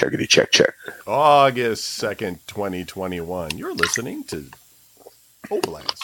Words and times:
Checkity 0.00 0.26
check 0.26 0.50
check. 0.50 0.72
August 1.06 2.00
2nd, 2.02 2.38
2021. 2.46 3.58
You're 3.58 3.74
listening 3.74 4.24
to 4.24 4.46
Oblast. 5.50 5.98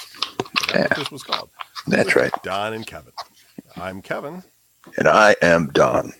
That's 0.66 0.74
Yeah. 0.74 0.80
what 0.82 0.96
this 0.98 1.10
was 1.10 1.22
called. 1.22 1.48
That's 1.86 2.08
With 2.14 2.16
right. 2.16 2.42
Don 2.42 2.74
and 2.74 2.86
Kevin. 2.86 3.12
I'm 3.74 4.02
Kevin. 4.02 4.42
And 4.98 5.08
I 5.08 5.34
am 5.40 5.68
Don. 5.68 6.08
All 6.08 6.12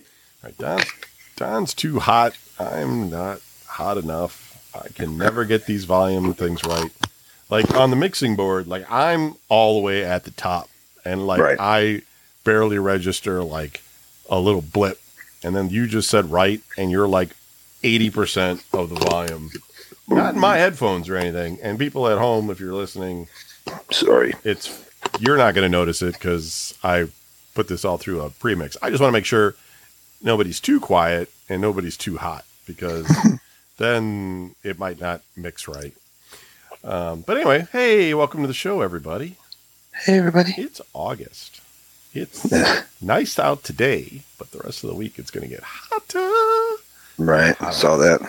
right, 0.43 0.57
Don, 0.57 0.81
Don's 1.35 1.75
too 1.75 1.99
hot. 1.99 2.33
I'm 2.59 3.11
not 3.11 3.41
hot 3.67 3.99
enough. 3.99 4.57
I 4.73 4.87
can 4.95 5.15
never 5.15 5.45
get 5.45 5.67
these 5.67 5.85
volume 5.85 6.33
things 6.33 6.63
right. 6.63 6.89
Like 7.47 7.75
on 7.75 7.91
the 7.91 7.95
mixing 7.95 8.35
board, 8.35 8.65
like 8.65 8.91
I'm 8.91 9.35
all 9.49 9.75
the 9.75 9.81
way 9.85 10.03
at 10.03 10.23
the 10.23 10.31
top, 10.31 10.67
and 11.05 11.27
like 11.27 11.39
Right. 11.41 11.57
I 11.59 12.01
barely 12.43 12.79
register 12.79 13.43
like 13.43 13.83
a 14.31 14.39
little 14.39 14.63
blip, 14.63 14.99
and 15.43 15.55
then 15.55 15.69
you 15.69 15.85
just 15.85 16.09
said 16.09 16.31
right, 16.31 16.61
and 16.75 16.89
you're 16.89 17.07
like 17.07 17.29
eighty 17.83 18.09
percent 18.09 18.63
of 18.73 18.89
the 18.89 18.95
volume. 18.95 19.51
Not 20.07 20.35
in 20.35 20.39
my 20.39 20.57
headphones 20.57 21.09
or 21.09 21.17
anything. 21.17 21.59
And 21.61 21.77
people 21.77 22.07
at 22.07 22.17
home, 22.17 22.49
if 22.49 22.59
you're 22.59 22.73
listening, 22.73 23.27
Sorry. 23.91 24.33
it's 24.43 24.83
you're 25.19 25.37
not 25.37 25.53
going 25.53 25.65
to 25.65 25.69
notice 25.69 26.01
it 26.01 26.13
because 26.13 26.73
I 26.83 27.07
put 27.55 27.67
this 27.67 27.83
all 27.83 27.97
through 27.97 28.21
a 28.21 28.29
premix. 28.29 28.77
I 28.81 28.89
just 28.89 29.01
want 29.01 29.09
to 29.11 29.17
make 29.17 29.25
sure 29.25 29.55
nobody's 30.21 30.59
too 30.59 30.79
quiet 30.79 31.29
and 31.49 31.61
nobody's 31.61 31.97
too 31.97 32.17
hot 32.17 32.45
because 32.65 33.07
then 33.77 34.55
it 34.63 34.79
might 34.79 34.99
not 34.99 35.21
mix 35.35 35.67
right. 35.67 35.93
Um, 36.83 37.21
but 37.21 37.37
anyway, 37.37 37.67
hey, 37.71 38.13
welcome 38.13 38.41
to 38.41 38.47
the 38.47 38.53
show, 38.53 38.81
everybody. 38.81 39.35
Hey, 40.05 40.19
everybody. 40.19 40.53
It's 40.57 40.79
August. 40.93 41.61
It's 42.13 42.47
nice 43.01 43.37
out 43.39 43.63
today, 43.63 44.21
but 44.37 44.51
the 44.51 44.59
rest 44.59 44.83
of 44.83 44.89
the 44.89 44.95
week 44.95 45.17
it's 45.19 45.31
going 45.31 45.47
to 45.49 45.53
get 45.55 45.63
hotter, 45.63 46.66
Right. 47.17 47.55
Saw 47.73 47.97
that. 47.97 48.21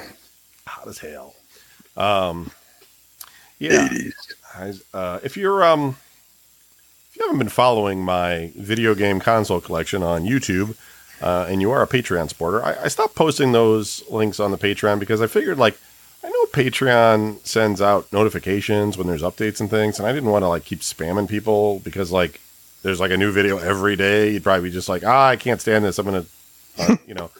hot 0.66 0.88
as 0.88 0.98
hell. 0.98 1.34
Um, 1.96 2.51
yeah. 3.59 3.88
80s. 3.88 4.13
I, 4.54 4.96
uh, 4.96 5.21
if 5.23 5.37
you're 5.37 5.63
um, 5.65 5.96
if 7.10 7.16
you 7.16 7.23
haven't 7.23 7.38
been 7.38 7.48
following 7.48 8.02
my 8.02 8.52
video 8.57 8.95
game 8.95 9.21
console 9.21 9.60
collection 9.60 10.02
on 10.02 10.24
YouTube, 10.24 10.76
uh, 11.21 11.46
and 11.48 11.60
you 11.60 11.71
are 11.71 11.82
a 11.82 11.87
Patreon 11.87 12.29
supporter, 12.29 12.65
I, 12.65 12.85
I 12.85 12.88
stopped 12.88 13.15
posting 13.15 13.52
those 13.52 14.02
links 14.09 14.40
on 14.40 14.51
the 14.51 14.59
Patreon 14.59 14.98
because 15.01 15.20
I 15.20 15.26
figured 15.26 15.59
like 15.59 15.79
I 16.24 16.29
know 16.29 16.46
Patreon 16.46 17.46
sends 17.46 17.80
out 17.80 18.13
notifications 18.13 18.96
when 18.96 19.07
there's 19.07 19.23
updates 19.23 19.60
and 19.60 19.70
things, 19.70 19.98
and 19.98 20.09
I 20.09 20.13
didn't 20.13 20.30
want 20.30 20.43
to 20.43 20.48
like 20.48 20.65
keep 20.65 20.80
spamming 20.80 21.29
people 21.29 21.80
because 21.80 22.10
like 22.10 22.41
there's 22.82 23.01
like 23.01 23.10
a 23.10 23.16
new 23.16 23.32
video 23.32 23.59
every 23.59 23.96
day. 23.96 24.32
You'd 24.32 24.43
probably 24.43 24.70
be 24.70 24.73
just 24.73 24.88
like, 24.88 25.04
ah, 25.04 25.29
I 25.29 25.37
can't 25.37 25.60
stand 25.60 25.85
this. 25.85 25.98
I'm 25.98 26.07
gonna, 26.07 26.24
uh, 26.79 26.96
you 27.07 27.15
know, 27.15 27.30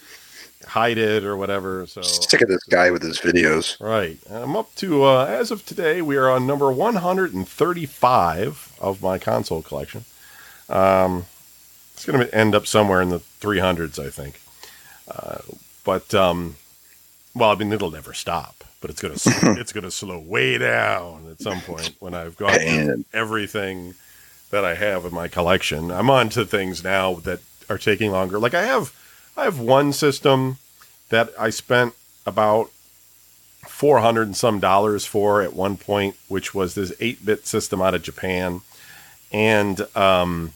hide 0.79 0.99
it 0.99 1.25
or 1.25 1.37
whatever. 1.37 1.87
So 1.87 2.03
Sick 2.03 2.41
of 2.41 2.49
this 2.49 2.63
guy 2.65 2.93
with 2.93 3.03
his 3.03 3.19
videos. 3.19 3.81
Right. 3.81 4.19
I'm 4.31 4.55
up 4.57 4.73
to, 4.77 5.03
uh, 5.05 5.25
as 5.25 5.51
of 5.51 5.67
today, 5.67 6.01
we 6.03 6.17
are 6.17 6.31
on 6.31 6.47
number 6.47 6.71
135 6.71 8.77
of 8.81 9.03
my 9.03 9.19
console 9.19 9.63
collection. 9.63 10.05
Um, 10.69 11.27
it's 11.95 12.07
going 12.07 12.21
to 12.21 12.33
end 12.33 12.55
up 12.55 12.65
somewhere 12.67 13.03
in 13.03 13.09
the 13.09 13.19
300s, 13.19 13.99
I 13.99 14.11
think. 14.11 14.41
Uh, 15.09 15.39
but, 15.85 16.15
um, 16.15 16.55
well, 17.35 17.51
I 17.51 17.57
mean, 17.57 17.73
it'll 17.73 17.91
never 17.91 18.13
stop, 18.13 18.63
but 18.81 18.91
it's 18.91 19.03
going 19.03 19.15
to, 19.17 19.61
it's 19.61 19.73
going 19.73 19.83
to 19.85 19.91
slow 19.91 20.21
way 20.21 20.59
down 20.59 21.27
at 21.29 21.41
some 21.41 21.61
point 21.61 21.97
when 21.99 22.15
I've 22.15 22.37
gone 22.37 23.05
everything 23.13 23.95
that 24.51 24.65
I 24.65 24.77
have 24.77 25.05
in 25.05 25.13
my 25.13 25.27
collection. 25.27 25.91
I'm 25.91 26.09
on 26.09 26.29
to 26.31 26.45
things 26.45 26.85
now 26.85 27.15
that 27.15 27.41
are 27.69 27.79
taking 27.79 28.13
longer. 28.13 28.39
Like 28.39 28.55
I 28.55 28.63
have, 28.63 28.95
I 29.37 29.43
have 29.43 29.59
one 29.59 29.93
system 29.93 30.59
that 31.11 31.31
I 31.39 31.51
spent 31.51 31.95
about 32.27 32.71
400 33.67 34.23
and 34.29 34.37
some 34.37 34.61
dollars 34.61 35.07
for 35.07 35.43
at 35.43 35.55
one 35.55 35.77
point, 35.77 36.17
which 36.29 36.55
was 36.55 36.75
this 36.75 36.93
8 37.01 37.25
bit 37.25 37.47
system 37.47 37.81
out 37.81 37.95
of 37.95 38.03
Japan. 38.03 38.61
And 39.33 39.87
um, 39.97 40.53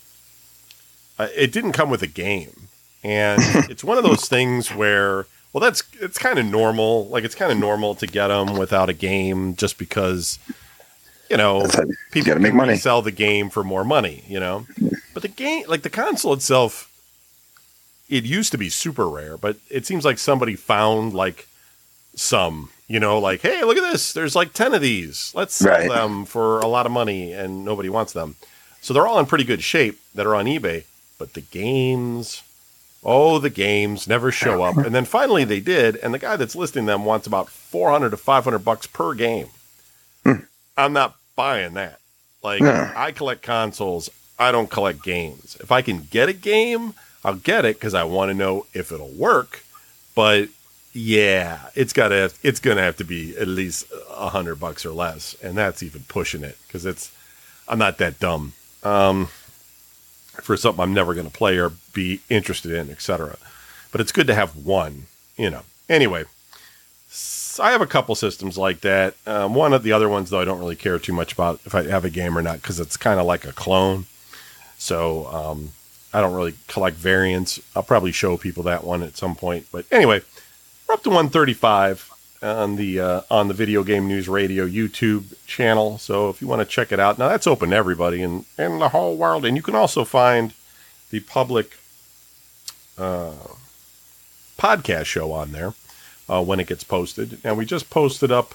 uh, 1.18 1.28
it 1.36 1.52
didn't 1.52 1.72
come 1.72 1.90
with 1.90 2.02
a 2.02 2.06
game. 2.06 2.68
And 3.04 3.40
it's 3.70 3.84
one 3.84 3.98
of 3.98 4.04
those 4.04 4.28
things 4.28 4.74
where, 4.74 5.26
well, 5.52 5.60
that's 5.60 5.82
it's 6.00 6.18
kind 6.18 6.38
of 6.38 6.46
normal. 6.46 7.08
Like 7.08 7.24
it's 7.24 7.34
kind 7.34 7.52
of 7.52 7.58
normal 7.58 7.94
to 7.96 8.06
get 8.06 8.28
them 8.28 8.56
without 8.56 8.88
a 8.88 8.94
game 8.94 9.56
just 9.56 9.78
because, 9.78 10.38
you 11.28 11.36
know, 11.36 11.62
you 11.64 11.94
people 12.10 12.28
gotta 12.28 12.40
make 12.40 12.54
money. 12.54 12.76
sell 12.76 13.02
the 13.02 13.12
game 13.12 13.50
for 13.50 13.62
more 13.62 13.84
money, 13.84 14.24
you 14.28 14.40
know. 14.40 14.66
But 15.14 15.22
the 15.22 15.28
game, 15.28 15.64
like 15.69 15.82
the 15.82 15.90
console 15.90 16.32
itself, 16.32 16.91
it 18.12 18.24
used 18.24 18.52
to 18.52 18.58
be 18.58 18.68
super 18.68 19.08
rare, 19.08 19.36
but 19.36 19.56
it 19.70 19.86
seems 19.86 20.04
like 20.04 20.18
somebody 20.18 20.54
found 20.54 21.14
like 21.14 21.46
some, 22.14 22.68
you 22.88 23.00
know, 23.00 23.18
like, 23.18 23.40
hey, 23.40 23.62
look 23.64 23.78
at 23.78 23.90
this. 23.90 24.12
There's 24.12 24.36
like 24.36 24.52
10 24.52 24.74
of 24.74 24.82
these. 24.82 25.32
Let's 25.34 25.54
sell 25.54 25.72
Right. 25.72 25.88
them 25.88 26.24
for 26.26 26.60
a 26.60 26.66
lot 26.66 26.84
of 26.86 26.92
money 26.92 27.32
and 27.32 27.64
nobody 27.64 27.88
wants 27.88 28.12
them. 28.12 28.36
So 28.82 28.92
they're 28.92 29.06
all 29.06 29.18
in 29.18 29.26
pretty 29.26 29.44
good 29.44 29.62
shape 29.62 29.98
that 30.14 30.26
are 30.26 30.34
on 30.34 30.44
eBay, 30.44 30.84
but 31.18 31.32
the 31.32 31.40
games, 31.40 32.42
oh, 33.02 33.38
the 33.38 33.48
games 33.50 34.06
never 34.06 34.30
show 34.30 34.62
up. 34.62 34.76
And 34.76 34.94
then 34.94 35.04
finally 35.06 35.44
they 35.44 35.60
did, 35.60 35.96
and 35.96 36.12
the 36.12 36.18
guy 36.18 36.36
that's 36.36 36.54
listing 36.56 36.84
them 36.86 37.04
wants 37.06 37.26
about 37.26 37.48
400 37.48 38.10
to 38.10 38.16
500 38.18 38.58
bucks 38.58 38.86
per 38.86 39.14
game. 39.14 39.48
Hmm. 40.24 40.44
I'm 40.76 40.92
not 40.92 41.16
buying 41.34 41.74
that. 41.74 41.98
Like, 42.42 42.60
No. 42.60 42.90
I 42.94 43.12
collect 43.12 43.40
consoles, 43.42 44.10
I 44.38 44.52
don't 44.52 44.68
collect 44.68 45.02
games. 45.02 45.56
If 45.60 45.70
I 45.72 45.80
can 45.80 46.08
get 46.10 46.28
a 46.28 46.32
game, 46.34 46.92
I'll 47.24 47.36
get 47.36 47.64
it 47.64 47.76
because 47.76 47.94
I 47.94 48.04
want 48.04 48.30
to 48.30 48.34
know 48.34 48.66
if 48.74 48.92
it'll 48.92 49.08
work. 49.08 49.64
But 50.14 50.48
yeah, 50.92 51.68
it's 51.74 51.92
gotta 51.92 52.32
it's 52.42 52.60
gonna 52.60 52.82
have 52.82 52.96
to 52.96 53.04
be 53.04 53.36
at 53.36 53.48
least 53.48 53.90
a 54.10 54.28
hundred 54.28 54.56
bucks 54.56 54.84
or 54.84 54.90
less, 54.92 55.34
and 55.42 55.56
that's 55.56 55.82
even 55.82 56.02
pushing 56.08 56.44
it 56.44 56.58
because 56.66 56.84
it's 56.84 57.10
I'm 57.68 57.78
not 57.78 57.98
that 57.98 58.18
dumb 58.18 58.52
um, 58.82 59.26
for 60.42 60.56
something 60.56 60.82
I'm 60.82 60.94
never 60.94 61.14
gonna 61.14 61.30
play 61.30 61.58
or 61.58 61.72
be 61.94 62.20
interested 62.28 62.72
in, 62.72 62.90
etc. 62.90 63.36
But 63.90 64.00
it's 64.00 64.12
good 64.12 64.26
to 64.26 64.34
have 64.34 64.56
one, 64.56 65.06
you 65.36 65.50
know. 65.50 65.62
Anyway, 65.88 66.24
I 67.60 67.72
have 67.72 67.80
a 67.80 67.86
couple 67.86 68.14
systems 68.14 68.56
like 68.56 68.80
that. 68.80 69.14
Um, 69.26 69.54
one 69.54 69.72
of 69.72 69.82
the 69.82 69.92
other 69.92 70.08
ones, 70.08 70.30
though, 70.30 70.40
I 70.40 70.44
don't 70.44 70.58
really 70.58 70.76
care 70.76 70.98
too 70.98 71.12
much 71.12 71.32
about 71.32 71.60
if 71.64 71.74
I 71.74 71.84
have 71.84 72.04
a 72.04 72.10
game 72.10 72.36
or 72.36 72.42
not 72.42 72.56
because 72.56 72.80
it's 72.80 72.96
kind 72.96 73.20
of 73.20 73.26
like 73.26 73.44
a 73.44 73.52
clone. 73.52 74.06
So 74.78 75.26
um, 75.26 75.72
I 76.12 76.20
don't 76.20 76.34
really 76.34 76.54
collect 76.68 76.96
variants. 76.96 77.60
I'll 77.74 77.82
probably 77.82 78.12
show 78.12 78.36
people 78.36 78.62
that 78.64 78.84
one 78.84 79.02
at 79.02 79.16
some 79.16 79.34
point. 79.34 79.66
But 79.72 79.86
anyway, 79.90 80.20
we're 80.86 80.94
up 80.94 81.02
to 81.04 81.08
135 81.08 82.10
on 82.42 82.76
the 82.76 83.00
uh, 83.00 83.20
on 83.30 83.48
the 83.48 83.54
Video 83.54 83.82
Game 83.84 84.08
News 84.08 84.28
Radio 84.28 84.66
YouTube 84.66 85.34
channel. 85.46 85.98
So 85.98 86.28
if 86.28 86.42
you 86.42 86.48
want 86.48 86.60
to 86.60 86.66
check 86.66 86.92
it 86.92 87.00
out, 87.00 87.18
now 87.18 87.28
that's 87.28 87.46
open 87.46 87.70
to 87.70 87.76
everybody 87.76 88.22
and 88.22 88.44
and 88.58 88.80
the 88.80 88.90
whole 88.90 89.16
world. 89.16 89.44
And 89.44 89.56
you 89.56 89.62
can 89.62 89.74
also 89.74 90.04
find 90.04 90.52
the 91.10 91.20
public 91.20 91.78
uh, 92.98 93.32
podcast 94.58 95.06
show 95.06 95.32
on 95.32 95.52
there 95.52 95.74
uh, 96.28 96.42
when 96.42 96.60
it 96.60 96.66
gets 96.66 96.84
posted. 96.84 97.38
And 97.44 97.56
we 97.56 97.64
just 97.64 97.90
posted 97.90 98.30
up 98.30 98.54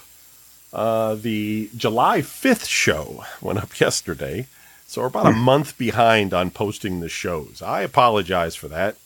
uh, 0.72 1.14
the 1.14 1.70
July 1.76 2.20
5th 2.20 2.68
show, 2.68 3.24
went 3.40 3.58
up 3.58 3.80
yesterday. 3.80 4.46
So 4.88 5.02
we're 5.02 5.08
about 5.08 5.26
a 5.26 5.32
month 5.32 5.76
behind 5.76 6.32
on 6.32 6.50
posting 6.50 7.00
the 7.00 7.10
shows. 7.10 7.60
I 7.60 7.82
apologize 7.82 8.56
for 8.56 8.68
that. 8.68 8.96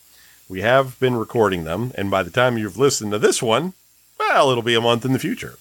We 0.48 0.60
have 0.60 0.96
been 1.00 1.16
recording 1.16 1.64
them, 1.64 1.90
and 1.96 2.08
by 2.08 2.22
the 2.22 2.30
time 2.30 2.56
you've 2.56 2.76
listened 2.76 3.10
to 3.10 3.18
this 3.18 3.42
one, 3.42 3.72
well, 4.16 4.52
it'll 4.52 4.62
be 4.62 4.76
a 4.76 4.80
month 4.80 5.04
in 5.04 5.12
the 5.12 5.18
future. 5.18 5.56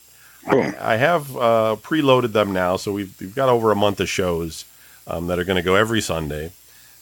Boom. 0.48 0.76
I 0.80 0.98
have 0.98 1.36
uh, 1.36 1.76
preloaded 1.81 2.34
them 2.34 2.54
now, 2.54 2.78
so 2.78 2.94
we've, 2.94 3.20
we've 3.20 3.34
got 3.34 3.50
over 3.50 3.72
a 3.72 3.76
month 3.76 4.00
of 4.00 4.10
shows 4.10 4.64
um, 5.08 5.26
that 5.26 5.40
are 5.40 5.44
going 5.44 5.56
to 5.56 5.64
go 5.64 5.74
every 5.74 6.02
Sunday. 6.02 6.52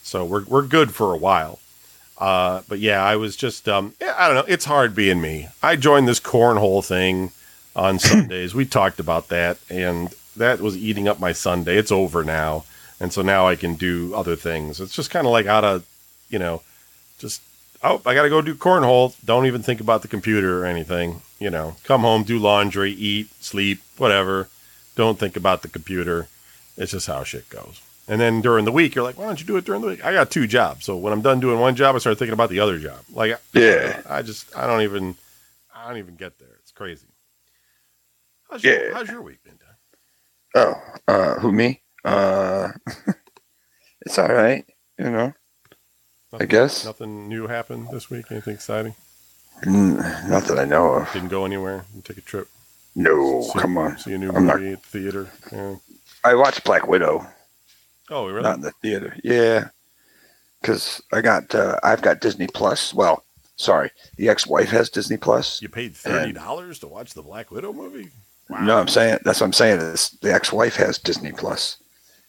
So 0.02 0.24
we're, 0.24 0.44
we're 0.44 0.66
good 0.66 0.94
for 0.94 1.12
a 1.12 1.18
while. 1.18 1.58
Uh, 2.16 2.62
but 2.70 2.78
yeah, 2.78 3.04
I 3.04 3.16
was 3.16 3.36
just, 3.36 3.68
um, 3.68 3.92
yeah, 4.00 4.14
I 4.16 4.28
don't 4.28 4.36
know. 4.36 4.52
It's 4.52 4.64
hard 4.64 4.94
being 4.94 5.20
me. 5.20 5.48
I 5.62 5.76
joined 5.76 6.08
this 6.08 6.20
cornhole 6.20 6.82
thing 6.82 7.32
on 7.76 7.98
Sundays. 7.98 8.54
we 8.54 8.64
talked 8.64 8.98
about 8.98 9.28
that, 9.28 9.58
and 9.68 10.14
that 10.38 10.62
was 10.62 10.74
eating 10.74 11.06
up 11.06 11.20
my 11.20 11.32
Sunday. 11.32 11.76
It's 11.76 11.92
over 11.92 12.24
now. 12.24 12.64
And 13.00 13.12
so 13.12 13.22
now 13.22 13.48
I 13.48 13.56
can 13.56 13.74
do 13.74 14.14
other 14.14 14.36
things. 14.36 14.78
It's 14.80 14.94
just 14.94 15.10
kind 15.10 15.26
of 15.26 15.32
like 15.32 15.46
out 15.46 15.64
of, 15.64 15.86
you 16.28 16.38
know, 16.38 16.62
just, 17.18 17.40
oh, 17.82 18.02
I 18.04 18.14
got 18.14 18.22
to 18.24 18.28
go 18.28 18.42
do 18.42 18.54
cornhole. 18.54 19.14
Don't 19.24 19.46
even 19.46 19.62
think 19.62 19.80
about 19.80 20.02
the 20.02 20.08
computer 20.08 20.62
or 20.62 20.66
anything. 20.66 21.22
You 21.38 21.48
know, 21.50 21.76
come 21.84 22.02
home, 22.02 22.24
do 22.24 22.38
laundry, 22.38 22.92
eat, 22.92 23.30
sleep, 23.42 23.80
whatever. 23.96 24.48
Don't 24.96 25.18
think 25.18 25.34
about 25.36 25.62
the 25.62 25.68
computer. 25.68 26.28
It's 26.76 26.92
just 26.92 27.06
how 27.06 27.24
shit 27.24 27.48
goes. 27.48 27.80
And 28.06 28.20
then 28.20 28.40
during 28.42 28.64
the 28.66 28.72
week, 28.72 28.94
you're 28.94 29.04
like, 29.04 29.16
why 29.16 29.24
don't 29.26 29.40
you 29.40 29.46
do 29.46 29.56
it 29.56 29.64
during 29.64 29.80
the 29.80 29.86
week? 29.88 30.04
I 30.04 30.12
got 30.12 30.30
two 30.30 30.46
jobs. 30.46 30.84
So 30.84 30.96
when 30.96 31.12
I'm 31.12 31.22
done 31.22 31.40
doing 31.40 31.58
one 31.60 31.76
job, 31.76 31.94
I 31.94 31.98
start 31.98 32.18
thinking 32.18 32.32
about 32.34 32.50
the 32.50 32.60
other 32.60 32.78
job. 32.78 32.98
Like, 33.12 33.40
Yeah. 33.54 34.02
I 34.08 34.20
just, 34.22 34.54
I 34.56 34.66
don't 34.66 34.82
even, 34.82 35.14
I 35.74 35.88
don't 35.88 35.98
even 35.98 36.16
get 36.16 36.38
there. 36.38 36.48
It's 36.60 36.72
crazy. 36.72 37.06
How's 38.50 38.62
your, 38.64 38.88
Yeah. 38.88 38.94
how's 38.94 39.08
your 39.08 39.22
week 39.22 39.38
been, 39.44 39.54
Don? 40.54 40.74
Oh, 40.76 41.12
uh, 41.12 41.34
who 41.40 41.52
me? 41.52 41.80
Uh, 42.04 42.68
it's 44.06 44.18
all 44.18 44.28
right. 44.32 44.64
You 44.98 45.10
know, 45.10 45.32
Nothing, 46.32 46.48
guess. 46.48 46.84
Nothing 46.84 47.28
new 47.28 47.46
happened 47.46 47.88
this 47.92 48.10
week? 48.10 48.26
Anything 48.30 48.54
exciting? 48.54 48.94
Mm, 49.64 50.28
not 50.28 50.44
that 50.44 50.58
I 50.58 50.64
know 50.64 50.94
of. 50.94 51.12
Didn't 51.12 51.28
go 51.28 51.44
anywhere. 51.44 51.84
Didn't 51.92 52.04
take 52.04 52.18
a 52.18 52.22
trip. 52.22 52.48
No, 52.94 53.42
See- 53.42 53.58
come 53.58 53.78
on. 53.78 53.98
See 53.98 54.12
a 54.14 54.18
new 54.18 54.30
I'm 54.32 54.46
not- 54.46 54.60
movie 54.60 54.72
at 54.72 54.82
the 54.82 54.88
theater. 54.88 55.30
Yeah. 55.52 55.76
I 56.24 56.34
watched 56.34 56.64
Black 56.64 56.86
Widow, 56.86 57.26
Oh, 58.10 58.26
really? 58.26 58.42
not 58.42 58.56
in 58.56 58.60
the 58.62 58.72
theater. 58.82 59.16
Yeah, 59.24 59.68
because 60.60 61.00
I 61.12 61.20
got 61.22 61.54
uh, 61.54 61.78
I've 61.82 62.02
got 62.02 62.20
Disney 62.20 62.46
Plus. 62.46 62.92
Well, 62.92 63.24
sorry, 63.56 63.90
the 64.16 64.28
ex-wife 64.28 64.68
has 64.70 64.90
Disney 64.90 65.16
Plus. 65.16 65.62
you 65.62 65.68
paid 65.70 65.96
thirty 65.96 66.32
dollars 66.32 66.78
to 66.80 66.88
watch 66.88 67.14
the 67.14 67.22
Black 67.22 67.50
Widow 67.50 67.72
movie? 67.72 68.10
No, 68.50 68.78
I'm 68.78 68.88
saying 68.88 69.20
that's 69.24 69.40
what 69.40 69.46
I'm 69.46 69.52
saying 69.54 69.80
is 69.80 70.10
the 70.20 70.32
ex-wife 70.34 70.76
has 70.76 70.98
Disney 70.98 71.32
Plus, 71.32 71.78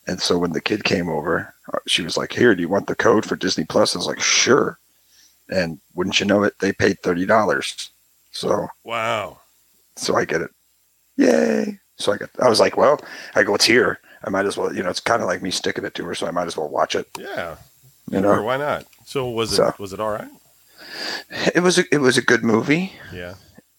and 0.07 0.21
so 0.21 0.38
when 0.38 0.53
the 0.53 0.62
kid 0.62 0.83
came 0.83 1.09
over, 1.09 1.53
uh, 1.74 1.80
she 1.88 2.01
was 2.01 2.18
like, 2.18 2.33
"Here, 2.33 2.56
do 2.56 2.62
you 2.62 2.69
want 2.69 2.88
the 2.88 2.95
code 2.95 3.25
for 3.25 3.36
Disney 3.36 3.65
Plus?" 3.65 3.95
I 3.95 4.00
was 4.00 4.07
like, 4.07 4.19
"Sure," 4.19 4.77
and 5.50 5.80
wouldn't 5.95 6.19
you 6.19 6.25
know 6.25 6.44
it, 6.44 6.57
they 6.59 6.71
paid 6.74 7.00
thirty 7.01 7.25
dollars. 7.25 7.89
So 8.31 8.68
Wow. 8.83 9.39
so 9.95 10.15
I 10.15 10.25
get 10.25 10.42
it. 10.42 10.51
Yay! 11.18 11.80
So 11.98 12.12
I 12.13 12.18
got. 12.18 12.30
I 12.42 12.50
was 12.50 12.59
like, 12.59 12.77
well, 12.77 13.00
I 13.36 13.44
go, 13.44 13.53
it's 13.56 13.65
here. 13.65 14.00
I 14.24 14.30
might 14.30 14.45
as 14.45 14.57
well. 14.57 14.74
You 14.74 14.83
know, 14.83 14.89
it's 14.89 15.00
kind 15.00 15.21
of 15.21 15.27
like 15.27 15.42
me 15.42 15.51
sticking 15.51 15.86
it 15.86 15.94
to 15.95 16.06
her, 16.06 16.15
so 16.15 16.27
I 16.27 16.31
might 16.31 16.48
as 16.48 16.56
well 16.57 16.69
watch 16.69 16.95
it. 16.95 17.07
Yeah. 17.18 17.57
You 18.09 18.19
Sure, 18.21 18.38
know, 18.38 18.44
why 18.44 18.57
not? 18.57 18.86
So 19.06 19.30
was 19.30 19.53
it 19.53 19.57
So- 19.57 19.74
was 19.77 19.94
it 19.94 20.00
all 20.00 20.12
right? 20.12 20.30
it 21.53 21.62
was 21.62 21.77
a, 21.77 21.83
it 21.94 22.00
was 22.00 22.18
a 22.18 22.21
good 22.21 22.44
movie 22.44 22.94
Yeah. 23.13 23.36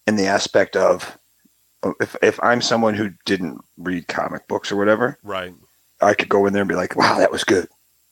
in 0.07 0.17
the 0.17 0.27
aspect 0.27 0.77
of 0.77 1.19
if 2.01 2.15
if 2.23 2.43
I'm 2.43 2.63
someone 2.63 2.95
who 2.95 3.11
didn't 3.25 3.61
read 3.77 4.07
comic 4.09 4.47
books 4.49 4.71
or 4.71 4.77
whatever, 4.77 5.19
Right. 5.23 5.53
I 6.03 6.15
could 6.15 6.29
go 6.29 6.47
in 6.47 6.53
there 6.53 6.63
and 6.63 6.69
be 6.69 6.75
like, 6.75 6.97
wow, 6.97 7.19
that 7.19 7.31
was 7.33 7.45
good. 7.45 7.69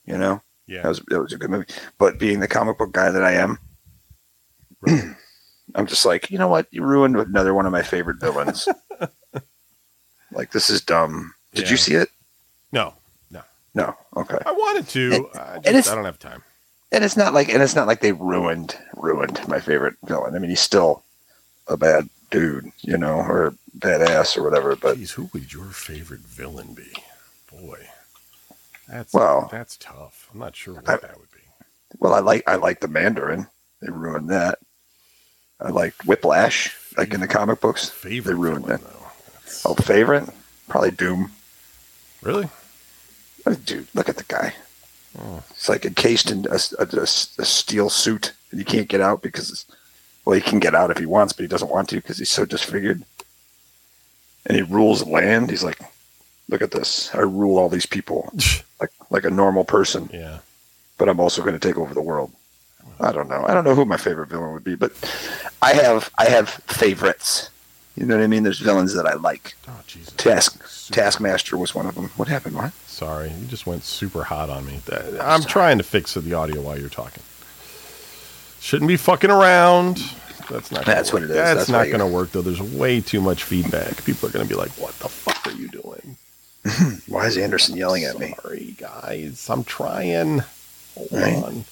You 0.07 0.17
know, 0.19 0.41
Yeah. 0.67 0.83
that 0.83 0.89
was 0.89 1.01
that 1.09 1.21
was 1.21 1.33
a 1.33 1.39
good 1.39 1.51
movie. 1.51 1.73
But 1.99 2.19
being 2.19 2.41
the 2.41 2.49
comic 2.49 2.79
book 2.79 2.93
guy 2.93 3.11
that 3.11 3.23
I 3.25 3.33
am, 3.33 3.59
Right. 4.81 5.05
I'm 5.75 5.87
just 5.87 6.05
like, 6.07 6.31
you 6.31 6.39
know 6.39 6.49
what? 6.49 6.67
You 6.71 6.83
ruined 6.83 7.17
another 7.17 7.55
one 7.55 7.65
of 7.67 7.73
my 7.73 7.83
favorite 7.83 8.19
villains. 8.21 8.67
like 10.33 10.53
this 10.53 10.71
is 10.71 10.81
dumb. 10.81 11.33
Did 11.55 11.65
Yeah. 11.67 11.71
you 11.71 11.77
see 11.77 11.95
it? 11.95 12.09
no. 12.73 12.95
No. 13.31 13.43
No. 13.75 13.97
Okay. 14.17 14.39
I 14.47 14.53
wanted 14.53 14.89
to. 14.89 15.13
And- 15.15 15.27
I, 15.35 15.55
and 15.55 15.65
just, 15.65 15.69
it's- 15.75 15.89
I 15.89 15.95
don't 15.95 16.05
have 16.05 16.19
time. 16.19 16.43
and 16.93 17.05
it's 17.05 17.17
not 17.17 17.35
like 17.35 17.49
and 17.49 17.63
it's 17.63 17.75
not 17.77 17.87
like 17.87 18.01
they 18.01 18.13
ruined 18.13 18.77
ruined 18.95 19.41
my 19.49 19.61
favorite 19.61 19.95
villain. 20.05 20.35
I 20.35 20.39
mean, 20.39 20.51
he's 20.51 20.61
still 20.61 21.05
a 21.69 21.77
bad 21.77 22.09
dude, 22.31 22.71
you 22.81 22.97
know, 22.97 23.17
or 23.21 23.55
badass 23.79 24.37
or 24.37 24.43
whatever. 24.43 24.75
But 24.77 24.97
Jeez, 24.99 25.11
who 25.13 25.31
would 25.33 25.53
your 25.53 25.67
favorite 25.67 26.21
villain 26.21 26.75
be? 26.75 26.93
Boy. 27.61 27.89
That's 28.89 29.13
Well, 29.13 29.49
that's 29.53 29.77
tough. 29.77 30.29
I'm 30.33 30.41
not 30.41 30.57
sure 30.57 30.75
what 30.75 30.89
I- 30.89 30.97
that 30.97 31.19
would 31.19 31.31
be. 31.31 31.39
well, 31.99 32.15
I 32.15 32.21
like 32.21 32.43
I 32.49 32.57
like 32.57 32.81
the 32.81 32.89
Mandarin. 32.89 33.47
They 33.81 33.91
ruined 33.91 34.29
that. 34.31 34.59
I 35.61 35.69
liked 35.71 36.07
Whiplash, 36.07 36.75
like 36.97 37.13
in 37.13 37.21
the 37.21 37.29
comic 37.29 37.61
books. 37.61 37.89
Favorite 37.89 38.33
they 38.35 38.39
ruined 38.41 38.67
villain, 38.67 38.81
that. 38.83 39.61
Oh, 39.65 39.75
favorite? 39.75 40.29
Probably 40.69 40.91
Doom. 40.91 41.33
Really? 42.23 42.49
Oh, 43.47 43.55
Dude, 43.55 43.89
look 43.95 44.09
at 44.09 44.17
the 44.17 44.25
guy. 44.25 44.55
Oh. 45.19 45.43
It's 45.51 45.69
like 45.69 45.85
encased 45.85 46.31
in 46.31 46.47
a, 46.47 46.59
a, 46.79 47.01
a- 47.03 47.07
steel 47.07 47.91
suit, 47.91 48.33
and 48.51 48.59
you 48.59 48.65
can't 48.65 48.89
get 48.89 49.01
out 49.01 49.23
because, 49.23 49.67
well, 50.25 50.35
he 50.35 50.41
can 50.41 50.61
get 50.61 50.75
out 50.75 50.91
if 50.91 50.99
he 50.99 51.07
wants, 51.07 51.33
but 51.33 51.43
he 51.43 51.49
doesn't 51.49 51.71
want 51.71 51.89
to 51.91 51.97
because 51.97 52.19
he's 52.19 52.31
so 52.31 52.45
disfigured. 52.45 53.03
And 54.47 54.57
he 54.57 54.63
rules 54.63 55.03
the 55.05 55.11
land. 55.11 55.51
He's 55.51 55.65
like, 55.65 55.79
look 56.51 56.63
at 56.63 56.73
this. 56.73 57.15
I 57.15 57.21
rule 57.21 57.59
all 57.59 57.69
these 57.69 57.87
people 57.87 58.33
like 58.81 58.91
like 59.11 59.25
a 59.25 59.31
normal 59.31 59.65
person, 59.65 60.11
yeah. 60.13 60.39
but 60.99 61.09
I'm 61.09 61.21
also 61.21 61.43
going 61.43 61.59
to 61.59 61.67
take 61.69 61.79
over 61.79 61.95
the 61.95 62.03
world. 62.03 62.33
I 62.99 63.13
don't 63.13 63.29
know. 63.29 63.45
I 63.47 63.55
don't 63.55 63.65
know 63.65 63.75
who 63.75 63.85
my 63.85 63.97
favorite 63.97 64.29
villain 64.29 64.53
would 64.53 64.65
be, 64.65 64.75
but 64.75 64.93
I 65.63 65.73
have 65.73 66.11
I 66.19 66.27
have 66.27 66.49
favorites. 66.49 67.51
You 67.97 68.07
know 68.07 68.17
what 68.17 68.25
I 68.25 68.29
mean? 68.29 68.43
There's 68.43 68.59
villains 68.61 68.95
that 68.95 69.07
I 69.07 69.15
like. 69.15 69.55
Oh 69.69 69.81
Jesus. 69.87 70.13
Task 70.15 70.67
Super- 70.67 70.95
Taskmaster 70.95 71.57
was 71.57 71.75
one 71.75 71.87
of 71.87 71.95
them. 71.95 72.11
What 72.17 72.29
happened? 72.29 72.57
What? 72.57 72.73
Sorry, 72.87 73.31
you 73.31 73.47
just 73.47 73.67
went 73.67 73.83
super 73.85 74.25
hot 74.25 74.51
on 74.51 74.67
me. 74.67 74.81
I'm 75.21 75.43
trying 75.43 75.79
to 75.79 75.85
fix 75.85 76.15
the 76.15 76.35
audio 76.35 76.61
while 76.61 76.79
you're 76.79 76.91
talking. 76.91 77.23
Shouldn't 78.61 78.89
be 78.89 78.99
fucking 78.99 79.31
around. 79.31 80.03
That's 80.51 80.71
not. 80.71 80.85
That's 80.85 81.13
what 81.13 81.23
it 81.23 81.31
is. 81.31 81.37
That's, 81.37 81.59
That's 81.61 81.69
not 81.71 81.87
going 81.87 82.01
to 82.01 82.07
work 82.07 82.33
though. 82.33 82.43
There's 82.43 82.61
way 82.61 83.01
too 83.01 83.21
much 83.21 83.45
feedback. 83.45 84.05
People 84.05 84.29
are 84.29 84.33
going 84.33 84.47
to 84.47 84.49
be 84.49 84.59
like, 84.59 84.71
"What 84.73 84.93
the 84.99 85.09
fuck 85.09 85.47
are 85.47 85.57
you 85.57 85.69
doing?" 85.69 86.17
Why 87.09 87.27
is 87.27 87.37
Anderson 87.39 87.77
yelling 87.77 88.05
at 88.05 88.19
me? 88.19 88.35
Sorry, 88.43 88.75
guys. 88.79 89.49
I'm 89.49 89.65
trying. 89.65 90.43
Hold 90.95 91.09
Right. 91.13 91.35
on. 91.43 91.65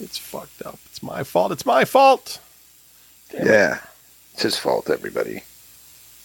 It's 0.00 0.18
fucked 0.18 0.62
up. 0.62 0.78
It's 0.86 1.02
my 1.02 1.22
fault. 1.22 1.52
It's 1.52 1.64
my 1.66 1.84
fault. 1.84 2.40
Damn 3.30 3.42
it. 3.42 3.50
Yeah, 3.50 3.78
it's 4.34 4.42
his 4.42 4.58
fault. 4.58 4.90
Everybody. 4.90 5.42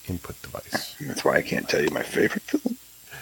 Input 0.07 0.41
device. 0.41 0.95
That's 1.01 1.23
why 1.23 1.35
I 1.35 1.41
can't 1.41 1.69
tell 1.69 1.81
you 1.83 1.89
my 1.91 2.01
favorite 2.03 2.43
villain. 2.43 2.77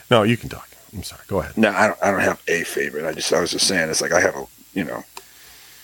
No, 0.09 0.23
you 0.23 0.37
can 0.37 0.49
talk. 0.49 0.69
I'm 0.93 1.03
sorry. 1.03 1.23
Go 1.27 1.39
ahead. 1.39 1.57
No, 1.57 1.69
I 1.71 1.87
don't. 1.87 1.99
I 2.01 2.11
don't 2.11 2.21
have 2.21 2.41
a 2.47 2.63
favorite. 2.63 3.05
I 3.05 3.11
just. 3.13 3.33
I 3.33 3.41
was 3.41 3.51
just 3.51 3.67
saying. 3.67 3.89
It's 3.89 4.01
like 4.01 4.13
I 4.13 4.21
have 4.21 4.35
a. 4.35 4.45
You 4.73 4.83
know, 4.85 5.03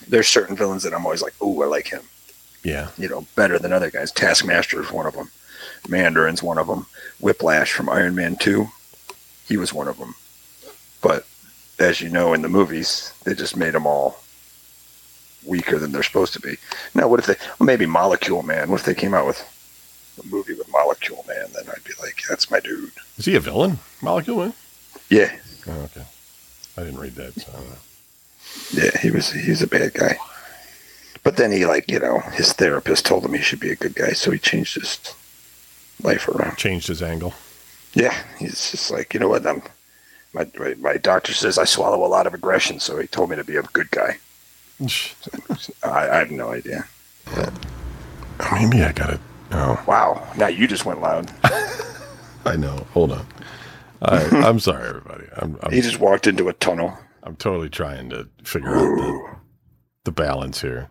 there's 0.08 0.28
certain 0.28 0.56
villains 0.56 0.82
that 0.84 0.94
I'm 0.94 1.04
always 1.04 1.22
like, 1.22 1.34
oh, 1.40 1.62
I 1.62 1.66
like 1.66 1.88
him. 1.88 2.02
Yeah. 2.62 2.88
You 2.96 3.08
know, 3.08 3.26
better 3.36 3.58
than 3.58 3.72
other 3.72 3.90
guys. 3.90 4.12
Taskmaster 4.12 4.80
is 4.80 4.92
one 4.92 5.06
of 5.06 5.14
them. 5.14 5.30
Mandarin's 5.88 6.42
one 6.42 6.58
of 6.58 6.66
them. 6.66 6.86
Whiplash 7.20 7.72
from 7.72 7.88
Iron 7.88 8.14
Man 8.14 8.36
Two, 8.36 8.68
he 9.48 9.56
was 9.56 9.72
one 9.72 9.88
of 9.88 9.98
them. 9.98 10.14
But 11.00 11.26
as 11.78 12.00
you 12.00 12.08
know, 12.08 12.32
in 12.34 12.42
the 12.42 12.48
movies, 12.48 13.12
they 13.24 13.34
just 13.34 13.56
made 13.56 13.74
them 13.74 13.86
all 13.86 14.18
weaker 15.44 15.78
than 15.78 15.90
they're 15.92 16.02
supposed 16.02 16.32
to 16.34 16.40
be. 16.40 16.56
Now, 16.94 17.08
what 17.08 17.18
if 17.20 17.26
they? 17.26 17.34
Well, 17.58 17.66
maybe 17.66 17.86
Molecule 17.86 18.42
Man. 18.42 18.70
What 18.70 18.80
if 18.80 18.86
they 18.86 18.94
came 18.94 19.14
out 19.14 19.26
with 19.26 19.40
a 20.22 20.26
movie 20.26 20.54
with 20.54 20.70
Molecule 20.70 21.24
Man? 21.28 21.46
Then 21.54 21.64
I'd 21.68 21.84
be 21.84 21.92
like, 22.00 22.22
that's 22.28 22.50
my 22.50 22.60
dude. 22.60 22.92
Is 23.18 23.24
he 23.24 23.34
a 23.36 23.40
villain? 23.40 23.78
Molecule 24.00 24.38
Man? 24.38 24.54
Yeah, 25.10 25.36
Oh, 25.68 25.80
okay. 25.82 26.04
I 26.76 26.84
didn't 26.84 27.00
read 27.00 27.14
that. 27.16 27.34
So 27.34 27.52
I 27.52 27.56
don't 27.56 27.68
know. 27.68 27.76
Yeah, 28.84 28.98
he 29.00 29.10
was 29.10 29.30
he 29.32 29.50
was 29.50 29.62
a 29.62 29.66
bad 29.66 29.94
guy. 29.94 30.16
But 31.22 31.36
then 31.36 31.52
he 31.52 31.66
like, 31.66 31.88
you 31.90 32.00
know, 32.00 32.18
his 32.32 32.52
therapist 32.52 33.06
told 33.06 33.24
him 33.24 33.32
he 33.34 33.42
should 33.42 33.60
be 33.60 33.70
a 33.70 33.76
good 33.76 33.94
guy, 33.94 34.10
so 34.12 34.30
he 34.32 34.38
changed 34.38 34.74
his 34.74 34.96
life 36.04 36.28
around. 36.28 36.56
Changed 36.56 36.88
his 36.88 37.02
angle. 37.02 37.34
Yeah, 37.94 38.16
he's 38.38 38.70
just 38.70 38.90
like, 38.90 39.12
you 39.14 39.20
know 39.20 39.28
what, 39.28 39.46
I'm 39.46 39.62
my 40.32 40.46
my, 40.58 40.74
my 40.74 40.96
doctor 40.96 41.32
says 41.32 41.58
I 41.58 41.64
swallow 41.64 42.04
a 42.04 42.08
lot 42.08 42.26
of 42.26 42.34
aggression, 42.34 42.80
so 42.80 42.98
he 42.98 43.06
told 43.06 43.30
me 43.30 43.36
to 43.36 43.44
be 43.44 43.56
a 43.56 43.62
good 43.62 43.90
guy. 43.90 44.18
I, 45.82 46.08
I 46.10 46.16
have 46.16 46.30
no 46.30 46.50
idea. 46.50 46.86
Maybe 48.52 48.82
I 48.82 48.92
got 48.92 49.10
it. 49.14 49.20
Oh, 49.52 49.82
Wow, 49.86 50.26
now 50.36 50.46
you 50.48 50.66
just 50.66 50.84
went 50.86 51.00
loud. 51.02 51.30
I 52.44 52.56
know. 52.56 52.86
Hold 52.92 53.12
on. 53.12 53.26
I, 54.00 54.24
I'm 54.46 54.58
sorry, 54.58 54.88
everybody. 54.88 55.24
I'm 55.36 55.58
I'm, 55.62 55.72
He 55.72 55.80
just 55.80 56.00
walked 56.00 56.26
into 56.26 56.48
a 56.48 56.52
tunnel. 56.54 56.96
I'm 57.22 57.36
totally 57.36 57.68
trying 57.68 58.10
to 58.10 58.28
figure 58.42 58.70
out 58.74 58.96
the, 58.96 59.36
the 60.04 60.12
balance 60.12 60.60
here. 60.60 60.88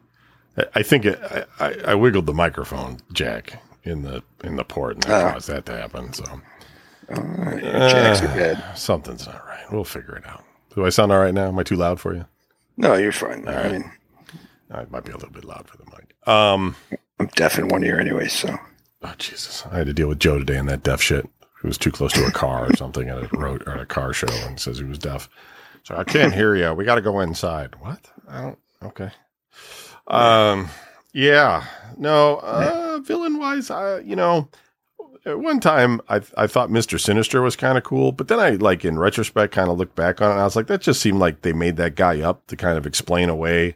I, 0.58 0.66
I 0.76 0.84
think 0.84 1.06
it, 1.06 1.20
I, 1.60 1.66
I, 1.66 1.76
I 1.88 1.96
wiggled 1.96 2.26
the 2.28 2.34
microphone 2.34 3.00
jack 3.12 3.62
in 3.84 4.02
the 4.04 4.24
in 4.44 4.56
the 4.56 4.64
port, 4.64 4.96
and 4.96 5.04
that 5.04 5.26
Ah. 5.26 5.32
caused 5.34 5.48
that 5.50 5.66
to 5.68 5.74
happen. 5.78 6.14
So 6.14 6.24
Uh, 7.10 7.22
your 7.52 7.90
jacks 7.90 8.22
are 8.22 8.28
dead. 8.28 8.64
something's 8.76 9.26
not 9.28 9.46
right. 9.48 9.64
We'll 9.72 9.84
figure 9.84 10.16
it 10.16 10.26
out. 10.26 10.44
Do 10.76 10.86
I 10.86 10.90
sound 10.90 11.12
all 11.12 11.20
right 11.20 11.34
now? 11.34 11.48
Am 11.48 11.60
I 11.60 11.64
too 11.64 11.76
loud 11.76 12.00
for 12.00 12.14
you? 12.14 12.26
No, 12.78 12.94
you're 12.96 13.12
fine. 13.12 13.48
All 13.48 13.54
I 13.54 13.62
right. 13.64 13.72
mean, 13.74 13.92
I 14.72 14.86
might 14.90 15.04
be 15.04 15.12
a 15.12 15.16
little 15.16 15.32
bit 15.32 15.44
loud 15.44 15.68
for 15.68 15.78
the 15.78 15.84
mic. 15.86 16.16
Um. 16.28 16.76
I'm 17.20 17.28
deaf 17.36 17.60
in 17.60 17.68
one 17.68 17.84
ear 17.84 18.00
anyway, 18.00 18.28
so 18.28 18.58
Oh 19.04 19.14
Jesus! 19.18 19.64
I 19.72 19.78
had 19.80 19.88
to 19.88 19.94
deal 19.94 20.08
with 20.08 20.20
Joe 20.20 20.38
today 20.40 20.58
and 20.58 20.70
that 20.70 20.84
deaf 20.84 21.02
shit. 21.02 21.28
He 21.62 21.68
was 21.68 21.78
too 21.78 21.92
close 21.92 22.14
to 22.14 22.26
a 22.26 22.32
car 22.32 22.68
or 22.68 22.76
something 22.78 23.10
at 23.10 23.18
a 23.18 23.28
road 23.38 23.64
or 23.68 23.74
at 23.74 23.82
a 23.82 23.86
car 23.86 24.14
show 24.14 24.28
and 24.48 24.60
says 24.60 24.78
he 24.80 24.84
was 24.84 24.98
deaf. 25.00 25.30
So 25.84 25.96
I 25.98 26.04
can't 26.04 26.34
hear 26.34 26.56
you. 26.56 26.74
We 26.74 26.86
got 26.86 26.96
to 26.96 27.02
go 27.02 27.20
inside. 27.20 27.76
What? 27.80 28.00
I 28.30 28.42
don't. 28.42 28.60
Okay. 28.84 29.12
Um. 30.08 30.70
Yeah. 31.14 31.64
No. 31.98 32.38
Uh. 32.38 33.00
Villain 33.04 33.40
wise, 33.40 33.72
I 33.72 34.00
you 34.00 34.16
know, 34.16 34.48
at 35.26 35.40
one 35.40 35.60
time 35.60 36.02
I 36.10 36.22
I 36.38 36.48
thought 36.48 36.70
Mister 36.70 36.98
Sinister 36.98 37.42
was 37.42 37.56
kind 37.56 37.78
of 37.78 37.84
cool, 37.84 38.12
but 38.12 38.28
then 38.28 38.40
I 38.40 38.52
like 38.52 38.86
in 38.86 39.00
retrospect 39.00 39.54
kind 39.54 39.70
of 39.70 39.78
looked 39.78 39.96
back 39.96 40.22
on 40.22 40.30
it. 40.30 40.34
and 40.34 40.42
I 40.42 40.44
was 40.44 40.56
like, 40.56 40.68
that 40.68 40.82
just 40.82 41.02
seemed 41.02 41.20
like 41.20 41.42
they 41.42 41.54
made 41.54 41.78
that 41.78 41.96
guy 41.96 42.22
up 42.22 42.46
to 42.48 42.56
kind 42.56 42.78
of 42.78 42.86
explain 42.86 43.30
away 43.30 43.76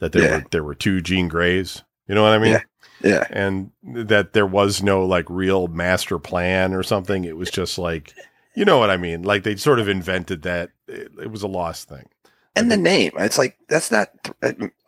that 0.00 0.12
there 0.12 0.22
Yeah. 0.22 0.36
were 0.38 0.44
there 0.50 0.64
were 0.64 0.74
two 0.74 1.00
Jean 1.00 1.28
Greys. 1.28 1.82
You 2.08 2.14
know 2.14 2.22
what 2.22 2.32
I 2.32 2.38
mean? 2.38 2.52
Yeah. 2.52 2.62
yeah, 3.02 3.24
and 3.30 3.70
that 3.82 4.32
there 4.32 4.46
was 4.46 4.82
no 4.82 5.04
like 5.04 5.24
real 5.28 5.68
master 5.68 6.18
plan 6.18 6.74
or 6.74 6.82
something. 6.82 7.24
It 7.24 7.36
was 7.36 7.50
just 7.50 7.78
like, 7.78 8.14
you 8.54 8.64
know 8.64 8.78
what 8.78 8.90
I 8.90 8.96
mean? 8.96 9.22
Like 9.22 9.42
they 9.42 9.56
sort 9.56 9.78
of 9.80 9.88
invented 9.88 10.42
that. 10.42 10.70
It, 10.86 11.12
it 11.22 11.30
was 11.30 11.42
a 11.42 11.48
lost 11.48 11.88
thing. 11.88 12.06
And 12.56 12.70
the 12.72 12.76
name. 12.76 13.12
It's 13.18 13.38
like 13.38 13.56
that's 13.68 13.90
not. 13.92 14.10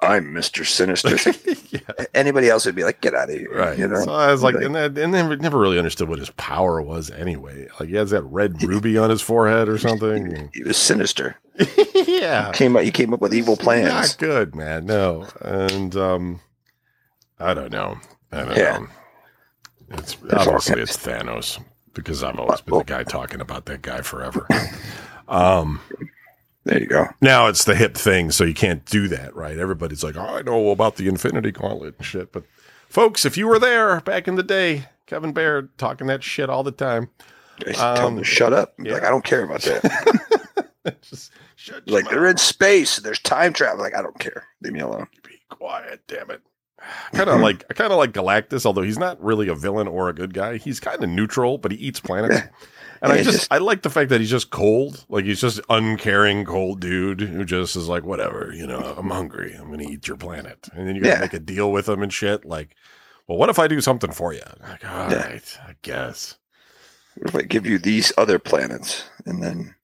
I'm 0.01 0.33
Mister 0.33 0.65
Sinister. 0.65 1.17
Yeah, 1.71 1.81
anybody 2.15 2.49
else 2.49 2.65
would 2.65 2.75
be 2.75 2.83
like, 2.83 3.03
get 3.03 3.15
out 3.15 3.29
of 3.29 3.37
here. 3.37 3.55
right. 3.55 3.79
You 3.79 3.87
know. 3.87 4.03
So 4.03 4.11
I 4.13 4.33
was 4.33 4.43
like, 4.43 4.55
Like- 4.55 4.65
and, 4.65 4.75
that, 4.75 4.97
and 4.97 5.13
then 5.13 5.29
never 5.39 5.59
really 5.59 5.77
understood 5.77 6.09
what 6.09 6.19
his 6.19 6.31
power 6.31 6.81
was 6.81 7.11
anyway. 7.11 7.69
Like 7.79 7.91
he 7.91 7.95
has 7.97 8.09
that 8.11 8.23
red 8.23 8.63
ruby 8.63 8.97
on 8.97 9.11
his 9.11 9.21
forehead 9.21 9.69
or 9.69 9.77
something. 9.77 10.49
He 10.55 10.63
was 10.63 10.79
sinister. 10.79 11.37
yeah, 11.95 12.51
Came 12.53 12.75
up. 12.77 12.83
He 12.85 12.91
came 12.91 13.13
up 13.13 13.21
with 13.21 13.35
evil 13.35 13.57
plans. 13.57 13.89
Not 13.89 14.17
good, 14.19 14.55
man. 14.55 14.87
No, 14.87 15.27
and 15.43 15.95
um, 15.97 16.41
I 17.39 17.53
don't 17.53 17.71
know. 17.71 17.99
I 18.33 18.45
don't 18.45 18.57
Yeah. 18.57 18.79
know. 18.79 18.87
It's 19.91 20.15
There's 20.15 20.47
obviously 20.47 20.81
it's 20.81 20.97
Thanos 20.97 21.63
because 21.93 22.23
I've 22.23 22.39
always 22.39 22.61
been 22.63 22.79
the 22.79 22.85
guy 22.85 23.03
talking 23.05 23.41
about 23.43 23.67
that 23.67 23.83
guy 23.83 24.01
forever. 24.01 24.47
Um, 25.31 25.79
There 26.69 26.79
you 26.81 26.87
go. 26.87 27.07
now 27.23 27.47
it's 27.47 27.65
the 27.65 27.75
hip 27.75 27.97
thing, 27.97 28.31
so 28.31 28.45
you 28.45 28.53
can't 28.55 28.85
do 28.85 29.09
that, 29.09 29.35
right? 29.35 29.59
Everybody's 29.59 30.05
like, 30.05 30.17
"Oh, 30.17 30.37
I 30.37 30.43
know 30.43 30.71
about 30.71 30.97
the 30.97 31.09
Infinity 31.09 31.51
Gauntlet 31.53 31.95
and 31.97 32.07
shit," 32.07 32.31
but 32.31 32.45
folks, 32.91 33.25
if 33.25 33.37
you 33.39 33.49
were 33.49 33.59
there 33.59 34.01
back 34.03 34.29
in 34.29 34.35
the 34.37 34.43
day, 34.43 34.85
Kevin 35.07 35.33
Baird 35.33 35.77
talking 35.79 36.07
that 36.09 36.23
shit 36.23 36.51
all 36.51 36.63
the 36.63 36.71
time. 36.71 37.09
They 37.65 37.73
tell 37.73 37.95
them 37.97 38.05
Um, 38.05 38.17
to 38.19 38.25
shut 38.25 38.53
up. 38.53 38.75
yeah. 38.79 38.93
Like 38.93 39.05
I 39.05 39.09
don't 39.09 39.25
care 39.25 39.43
about 39.45 39.63
that. 39.63 40.69
Just 41.03 41.33
shut 41.57 41.89
like 41.89 42.09
they're 42.09 42.27
in 42.27 42.37
space. 42.37 42.99
There's 42.99 43.19
time 43.19 43.53
travel. 43.53 43.81
Like 43.83 43.95
I 43.97 44.03
don't 44.03 44.19
care. 44.19 44.45
Leave 44.63 44.73
me 44.75 44.81
alone. 44.81 45.07
be 45.27 45.41
quiet, 45.49 46.03
damn 46.07 46.31
it. 46.31 46.43
Kind 47.15 47.29
of 47.31 47.41
like 47.43 47.65
I 47.71 47.75
kind 47.75 47.93
of 47.93 47.99
like 47.99 48.13
Galactus, 48.13 48.65
although 48.67 48.83
he's 48.83 48.99
not 48.99 49.21
really 49.23 49.49
a 49.49 49.55
villain 49.55 49.89
or 49.89 50.09
a 50.09 50.13
good 50.15 50.35
guy. 50.35 50.59
He's 50.59 50.81
kind 50.81 51.03
of 51.03 51.09
neutral, 51.11 51.59
but 51.59 51.73
he 51.73 51.79
eats 51.79 51.99
planets. 52.01 52.47
And 53.03 53.13
I 53.13 53.19
just, 53.23 53.31
just- 53.39 53.53
I 53.53 53.59
like 53.59 53.83
the 53.83 53.91
fact 53.91 54.11
that 54.11 54.21
he's 54.21 54.31
just 54.31 54.51
cold, 54.51 55.05
like 55.09 55.25
he's 55.25 55.41
just 55.41 55.61
uncaring, 55.69 56.45
cold 56.45 56.81
dude 56.81 57.21
who 57.21 57.45
just 57.45 57.77
is 57.77 57.89
like, 57.89 58.05
whatever, 58.05 58.53
you 58.55 58.67
know, 58.67 58.95
I'm 58.97 59.11
hungry, 59.11 59.55
I'm 59.55 59.71
gonna 59.71 59.85
eat 59.89 60.09
your 60.09 60.17
planet, 60.17 60.69
and 60.73 60.89
then 60.89 60.97
you 60.97 61.03
gotta 61.03 61.17
Yeah. 61.17 61.21
make 61.21 61.33
a 61.35 61.39
deal 61.39 61.71
with 61.71 61.89
him 61.89 62.03
and 62.03 62.13
shit. 62.13 62.45
Like, 62.45 62.75
well, 63.27 63.39
what 63.39 63.51
if 63.51 63.59
I 63.59 63.69
do 63.69 63.81
something 63.81 64.11
for 64.13 64.33
you? 64.33 64.43
Like, 64.61 64.85
all 64.85 65.11
Yeah. 65.11 65.27
right, 65.27 65.59
I 65.67 65.75
guess. 65.83 66.37
What 67.17 67.29
if 67.31 67.35
I 67.37 67.43
give 67.43 67.67
you 67.67 67.79
these 67.79 68.13
other 68.17 68.39
planets 68.39 69.05
and 69.27 69.43
then 69.43 69.75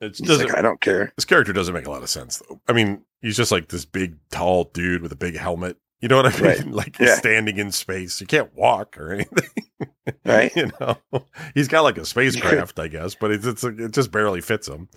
it's 0.00 0.20
like, 0.20 0.56
I 0.56 0.62
don't 0.62 0.80
care. 0.80 1.12
this 1.16 1.24
character 1.24 1.52
doesn't 1.52 1.74
make 1.74 1.86
a 1.86 1.90
lot 1.90 2.02
of 2.02 2.10
sense 2.10 2.38
though. 2.48 2.60
I 2.68 2.72
mean, 2.72 3.04
he's 3.20 3.36
just 3.36 3.52
like 3.52 3.68
this 3.68 3.84
big, 3.84 4.16
tall 4.30 4.64
dude 4.64 5.00
with 5.02 5.12
a 5.12 5.16
big 5.16 5.36
helmet. 5.36 5.76
You 6.02 6.08
know 6.08 6.16
what 6.16 6.26
I 6.26 6.30
mean? 6.36 6.42
Right. 6.42 6.66
Like 6.72 6.98
Yeah. 6.98 7.14
standing 7.14 7.56
in 7.58 7.72
space. 7.72 8.20
You 8.20 8.26
can't 8.26 8.54
walk 8.54 8.98
or 8.98 9.12
anything. 9.12 9.48
Right? 10.24 10.54
you 10.56 10.70
know, 10.80 10.96
he's 11.54 11.68
got 11.68 11.82
like 11.82 11.96
a 11.96 12.04
spacecraft, 12.04 12.78
I 12.80 12.88
guess, 12.88 13.14
but 13.14 13.30
it's, 13.30 13.46
it's 13.46 13.62
it 13.62 13.92
just 13.92 14.10
barely 14.10 14.40
fits 14.40 14.66
him. 14.68 14.88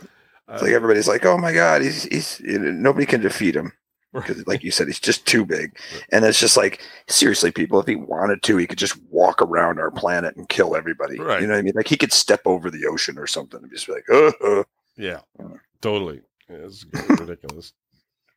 It's 0.50 0.62
like 0.64 0.72
everybody's 0.72 1.08
like, 1.08 1.26
oh 1.26 1.38
my 1.38 1.54
god, 1.54 1.82
he's 1.84 2.04
he's 2.04 2.40
you 2.40 2.58
know, 2.58 2.72
nobody 2.72 3.06
can 3.06 3.22
defeat 3.22 3.56
him 3.56 3.72
because, 4.14 4.46
like 4.48 4.64
you 4.64 4.72
said, 4.72 4.88
he's 4.88 5.00
just 5.00 5.26
too 5.28 5.46
big. 5.46 5.78
And 6.12 6.26
it's 6.26 6.40
just 6.40 6.58
like, 6.58 6.82
seriously, 7.08 7.52
people, 7.52 7.80
if 7.80 7.86
he 7.88 7.96
wanted 7.96 8.42
to, 8.44 8.58
he 8.58 8.66
could 8.68 8.78
just 8.80 8.98
walk 9.12 9.42
around 9.44 9.80
our 9.80 9.92
planet 9.92 10.36
and 10.38 10.50
kill 10.50 10.76
everybody. 10.76 11.20
Right. 11.20 11.42
You 11.42 11.48
know 11.48 11.54
what 11.54 11.60
I 11.60 11.64
mean? 11.64 11.74
Like 11.76 11.88
he 11.88 11.98
could 11.98 12.14
step 12.14 12.42
over 12.46 12.72
the 12.72 12.86
ocean 12.88 13.18
or 13.20 13.28
something 13.28 13.62
and 13.62 13.72
just 13.72 13.86
be 13.88 13.94
like, 13.94 14.10
uh, 14.12 14.32
uh. 14.44 14.64
Yeah, 14.98 15.20
Uh. 15.40 15.50
totally. 15.82 16.22
Yeah, 16.50 16.58
It's 16.58 16.86
ridiculous, 17.10 17.74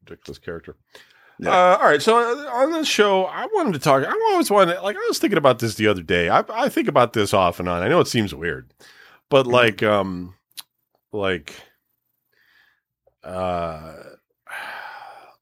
ridiculous 0.07 0.39
character. 0.39 0.77
Yeah. 1.41 1.51
Uh, 1.51 1.77
all 1.81 1.87
right, 1.87 2.03
so 2.03 2.17
uh, 2.19 2.51
on 2.51 2.73
this 2.73 2.89
show, 2.89 3.25
I 3.27 3.47
wanted 3.55 3.75
to 3.75 3.79
talk. 3.79 4.05
I 4.05 4.11
always 4.33 4.51
wanted, 4.51 4.81
like, 4.81 4.97
I 4.97 5.07
was 5.09 5.19
thinking 5.19 5.39
about 5.39 5.61
this 5.61 5.77
the 5.77 5.87
other 5.87 6.03
day. 6.03 6.29
I, 6.29 6.45
I 6.49 6.69
think 6.69 6.89
about 6.89 7.13
this 7.13 7.33
off 7.33 7.61
and 7.61 7.69
on. 7.69 7.83
I 7.83 7.89
know 7.89 8.01
it 8.01 8.09
seems 8.09 8.35
weird, 8.35 8.73
but 9.31 9.47
Mhm. 9.47 9.53
like, 9.53 9.83
um, 9.85 10.35
like, 11.13 11.55
uh, 13.25 13.95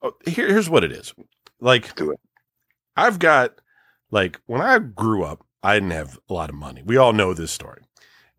oh, 0.03 0.13
here, 0.27 0.49
here's 0.49 0.69
what 0.69 0.85
it 0.85 0.93
is. 0.93 1.15
Like, 1.61 1.95
Do 1.97 2.11
it. 2.13 2.21
I've 2.97 3.19
got, 3.19 3.55
like, 4.11 4.41
when 4.47 4.61
I 4.61 4.79
grew 4.79 5.25
up, 5.25 5.45
I 5.63 5.75
didn't 5.75 5.91
have 5.93 6.19
a 6.29 6.35
lot 6.35 6.51
of 6.51 6.57
money. 6.57 6.83
We 6.85 6.97
all 6.97 7.13
know 7.13 7.35
this 7.35 7.53
story. 7.53 7.83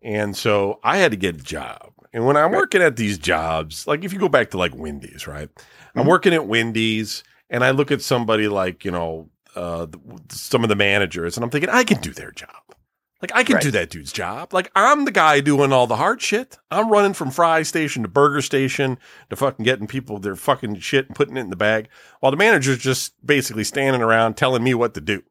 And 0.02 0.36
so 0.36 0.78
I 0.84 0.98
had 0.98 1.10
to 1.10 1.16
get 1.16 1.34
a 1.36 1.42
job. 1.42 1.92
And 2.12 2.24
when 2.24 2.36
I'm 2.36 2.52
working 2.52 2.80
at 2.82 2.96
these 2.96 3.18
jobs, 3.18 3.86
like 3.86 4.04
if 4.04 4.12
you 4.12 4.18
go 4.18 4.28
back 4.28 4.50
to 4.50 4.58
like 4.58 4.74
Wendy's, 4.74 5.26
right? 5.26 5.48
I'm 5.94 6.04
Mhm. 6.04 6.08
working 6.08 6.32
at 6.32 6.46
Wendy's 6.46 7.22
and 7.50 7.64
I 7.64 7.70
look 7.70 7.90
at 7.90 8.02
somebody 8.02 8.48
like, 8.48 8.84
you 8.84 8.90
know, 8.90 9.30
uh, 9.56 9.86
some 10.30 10.62
of 10.62 10.68
the 10.68 10.76
managers 10.76 11.36
and 11.36 11.44
I'm 11.44 11.50
thinking, 11.50 11.70
I 11.70 11.84
can 11.84 12.00
do 12.00 12.12
their 12.12 12.30
job. 12.30 12.50
Like 13.20 13.32
I 13.34 13.42
can 13.42 13.54
Right. 13.54 13.62
do 13.62 13.70
that 13.72 13.90
dude's 13.90 14.12
job. 14.12 14.54
Like 14.54 14.70
I'm 14.76 15.04
the 15.04 15.10
guy 15.10 15.40
doing 15.40 15.72
all 15.72 15.88
the 15.88 15.96
hard 15.96 16.22
shit. 16.22 16.56
I'm 16.70 16.88
running 16.88 17.14
from 17.14 17.32
fry 17.32 17.62
station 17.64 18.02
to 18.04 18.08
burger 18.08 18.40
station 18.42 18.96
to 19.30 19.34
fucking 19.36 19.64
getting 19.64 19.88
people 19.88 20.20
their 20.20 20.36
fucking 20.36 20.78
shit 20.78 21.06
and 21.08 21.16
putting 21.16 21.36
it 21.36 21.40
in 21.40 21.50
the 21.50 21.56
bag 21.56 21.88
while 22.20 22.30
the 22.30 22.36
manager's 22.36 22.78
just 22.78 23.14
basically 23.26 23.64
standing 23.64 24.02
around 24.02 24.36
telling 24.36 24.62
me 24.62 24.72
what 24.72 24.94
to 24.94 25.00
do. 25.00 25.24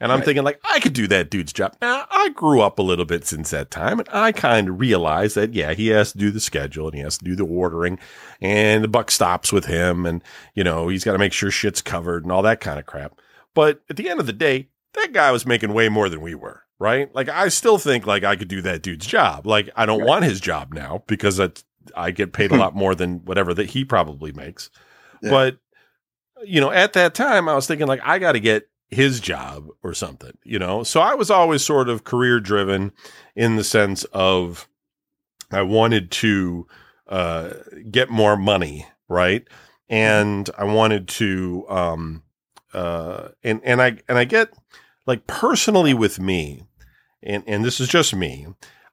And 0.00 0.10
I'm 0.10 0.18
Right. 0.20 0.24
thinking 0.24 0.44
like 0.44 0.60
I 0.64 0.80
could 0.80 0.94
do 0.94 1.06
that 1.08 1.30
dude's 1.30 1.52
job. 1.52 1.76
Now 1.82 2.06
I 2.10 2.30
grew 2.30 2.60
up 2.62 2.78
a 2.78 2.82
little 2.82 3.04
bit 3.04 3.26
since 3.26 3.50
that 3.50 3.70
time 3.70 3.98
and 3.98 4.08
I 4.10 4.32
kind 4.32 4.68
of 4.68 4.80
realized 4.80 5.34
that 5.36 5.52
yeah, 5.54 5.74
he 5.74 5.88
has 5.88 6.12
to 6.12 6.18
do 6.18 6.30
the 6.30 6.40
schedule 6.40 6.86
and 6.86 6.94
he 6.94 7.02
has 7.02 7.18
to 7.18 7.24
do 7.24 7.36
the 7.36 7.44
ordering 7.44 7.98
and 8.40 8.82
the 8.82 8.88
buck 8.88 9.10
stops 9.10 9.52
with 9.52 9.66
him 9.66 10.06
and 10.06 10.22
you 10.54 10.64
know, 10.64 10.88
he's 10.88 11.04
got 11.04 11.12
to 11.12 11.18
make 11.18 11.32
sure 11.34 11.50
shit's 11.50 11.82
covered 11.82 12.22
and 12.24 12.32
all 12.32 12.42
that 12.42 12.60
kind 12.60 12.78
of 12.78 12.86
crap. 12.86 13.18
But 13.54 13.82
at 13.90 13.96
the 13.96 14.08
end 14.08 14.20
of 14.20 14.26
the 14.26 14.32
day, 14.32 14.68
that 14.94 15.12
guy 15.12 15.30
was 15.32 15.44
making 15.46 15.74
way 15.74 15.88
more 15.88 16.08
than 16.08 16.20
we 16.20 16.34
were, 16.34 16.62
right? 16.78 17.14
Like 17.14 17.28
I 17.28 17.48
still 17.48 17.76
think 17.78 18.06
like 18.06 18.24
I 18.24 18.36
could 18.36 18.48
do 18.48 18.62
that 18.62 18.82
dude's 18.82 19.06
job. 19.06 19.46
Like 19.46 19.68
I 19.76 19.84
don't 19.86 20.00
Right. 20.00 20.08
want 20.08 20.24
his 20.24 20.40
job 20.40 20.72
now 20.72 21.02
because 21.06 21.36
that's, 21.36 21.62
I 21.94 22.10
get 22.10 22.32
paid 22.32 22.52
a 22.52 22.54
hmm. 22.54 22.60
lot 22.60 22.74
more 22.74 22.94
than 22.94 23.24
whatever 23.24 23.52
that 23.54 23.70
he 23.70 23.84
probably 23.84 24.32
makes. 24.32 24.70
Yeah. 25.22 25.30
But 25.30 25.58
you 26.42 26.60
know, 26.60 26.70
at 26.70 26.94
that 26.94 27.14
time 27.14 27.48
I 27.48 27.54
was 27.54 27.66
thinking 27.66 27.86
like 27.86 28.00
I 28.02 28.18
got 28.18 28.32
to 28.32 28.40
get 28.40 28.68
his 28.90 29.20
job 29.20 29.68
or 29.82 29.94
something, 29.94 30.36
you 30.44 30.58
know? 30.58 30.82
So 30.82 31.00
I 31.00 31.14
was 31.14 31.30
always 31.30 31.62
sort 31.62 31.88
of 31.88 32.04
career 32.04 32.40
driven 32.40 32.92
in 33.36 33.56
the 33.56 33.64
sense 33.64 34.04
of 34.12 34.68
I 35.52 35.62
wanted 35.62 36.10
to 36.12 36.66
uh, 37.08 37.50
get 37.90 38.10
more 38.10 38.36
money, 38.36 38.86
right? 39.08 39.46
And 39.88 40.48
I 40.56 40.64
wanted 40.64 41.08
to, 41.08 41.66
um, 41.68 42.22
uh, 42.72 43.28
and 43.42 43.60
and 43.64 43.82
I 43.82 43.98
and 44.08 44.16
I 44.16 44.24
get 44.24 44.52
like 45.06 45.26
personally 45.26 45.92
with 45.92 46.20
me, 46.20 46.62
and 47.20 47.42
and 47.48 47.64
this 47.64 47.80
is 47.80 47.88
just 47.88 48.14
me, 48.14 48.46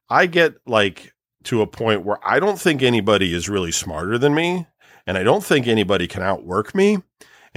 I 0.10 0.26
get 0.26 0.56
like 0.66 1.14
to 1.44 1.62
a 1.62 1.68
point 1.68 2.04
where 2.04 2.18
I 2.28 2.40
don't 2.40 2.60
think 2.60 2.82
anybody 2.82 3.36
is 3.36 3.48
really 3.48 3.72
smarter 3.72 4.18
than 4.18 4.34
me, 4.34 4.66
and 5.06 5.16
I 5.16 5.22
don't 5.22 5.44
think 5.44 5.68
anybody 5.68 6.08
can 6.08 6.24
outwork 6.24 6.74
me. 6.74 7.04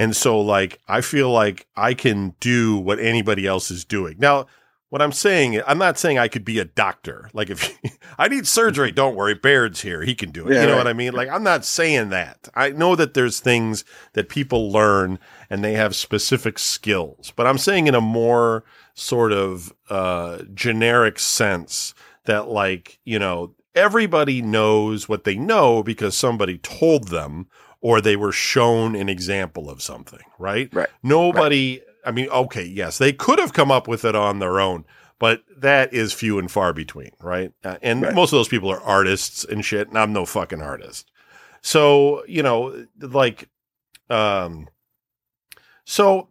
And 0.01 0.17
so, 0.17 0.41
like, 0.41 0.81
I 0.89 1.03
feel 1.03 1.31
like 1.31 1.67
I 1.77 1.93
can 1.93 2.35
do 2.41 2.79
what 2.79 2.99
anybody 2.99 3.47
else 3.47 3.71
is 3.71 3.85
doing. 3.85 4.17
Now, 4.19 4.47
what 4.89 5.03
I'm 5.03 5.13
saying, 5.13 5.61
I'm 5.67 5.77
not 5.77 5.99
saying 5.99 6.19
I 6.19 6.27
could 6.27 6.43
be 6.43 6.59
a 6.59 6.65
doctor. 6.65 7.29
Like, 7.35 7.51
if 7.51 7.79
I 8.19 8.29
need 8.29 8.47
surgery, 8.47 8.93
don't 8.93 9.15
worry, 9.15 9.35
Baird's 9.35 9.83
here. 9.83 10.01
He 10.01 10.15
can 10.15 10.31
do 10.31 10.49
it. 10.49 10.55
Yeah, 10.55 10.63
you 10.63 10.67
know 10.69 10.73
right. 10.73 10.79
what 10.79 10.87
I 10.87 10.95
mean? 10.95 11.13
Like, 11.13 11.29
I'm 11.29 11.43
not 11.43 11.67
saying 11.67 12.09
that. 12.09 12.49
I 12.55 12.71
know 12.71 12.97
that 12.97 13.13
there's 13.13 13.41
things 13.41 13.85
that 14.15 14.31
people 14.31 14.73
learn 14.73 15.19
and 15.51 15.63
they 15.63 15.75
have 15.75 15.95
specific 15.95 16.59
skills, 16.59 17.31
but 17.37 17.47
I'm 17.47 17.59
saying 17.59 17.87
in 17.87 17.95
a 17.95 18.01
more 18.01 18.65
sort 18.95 19.33
of 19.33 19.71
uh, 19.91 20.45
generic 20.55 21.19
sense 21.19 21.93
that, 22.25 22.49
like, 22.49 23.01
you 23.05 23.19
know, 23.19 23.55
everybody 23.75 24.41
knows 24.41 25.11
what 25.11 25.25
they 25.25 25.37
know 25.37 25.83
because 25.83 26.17
somebody 26.17 26.57
told 26.57 27.09
them 27.09 27.49
or 27.81 28.01
they 28.01 28.17
were 28.17 28.33
shown 28.33 28.95
an 28.95 29.09
example 29.09 29.71
of 29.71 29.83
something, 29.83 30.21
right? 30.39 30.69
Right. 30.75 30.89
Nobody, 31.03 31.81
I 32.05 32.11
mean, 32.11 32.29
okay, 32.29 32.65
yes, 32.65 32.99
they 32.99 33.13
could 33.13 33.39
have 33.39 33.53
come 33.53 33.71
up 33.71 33.89
with 33.89 34.05
it 34.05 34.15
on 34.15 34.39
their 34.39 34.61
own, 34.61 34.85
but 35.19 35.43
that 35.57 35.93
is 35.93 36.13
few 36.13 36.39
and 36.39 36.51
far 36.51 36.73
between, 36.73 37.11
right? 37.21 37.53
Uh, 37.65 37.77
and 37.83 38.03
Right. 38.03 38.15
most 38.15 38.33
of 38.33 38.39
those 38.39 38.49
people 38.49 38.71
are 38.71 38.83
artists 38.83 39.45
and 39.45 39.65
shit, 39.65 39.89
and 39.89 39.99
I'm 39.99 40.13
no 40.13 40.27
fucking 40.27 40.61
artist. 40.63 41.11
So, 41.63 42.25
you 42.27 42.43
know, 42.43 42.87
like, 43.01 43.49
um, 44.09 44.69
so 45.85 46.29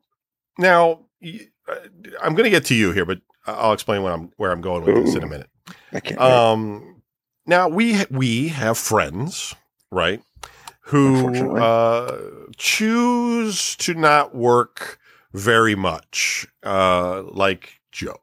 now 0.57 0.99
uh, 1.23 1.75
I'm 2.21 2.33
going 2.35 2.45
to 2.45 2.49
get 2.49 2.65
to 2.65 2.75
you 2.75 2.91
here, 2.91 3.05
but 3.05 3.19
I'll 3.45 3.73
explain 3.73 4.03
what 4.03 4.11
I'm, 4.11 4.31
where 4.37 4.51
I'm 4.51 4.61
going 4.61 4.83
with 4.83 5.05
this 5.05 5.15
in 5.15 5.23
a 5.23 5.27
minute. 5.27 5.49
I 5.93 5.99
can't. 5.99 6.19
Um, 6.21 7.01
now 7.45 7.67
we 7.67 8.05
we 8.11 8.49
have 8.49 8.77
friends, 8.77 9.55
right, 9.91 10.21
who 10.89 11.55
uh, 11.57 12.19
choose 12.57 13.75
to 13.77 13.93
not 13.93 14.33
work 14.35 14.99
very 15.33 15.75
much, 15.75 16.47
uh, 16.63 17.21
like 17.23 17.79
Joe, 17.91 18.17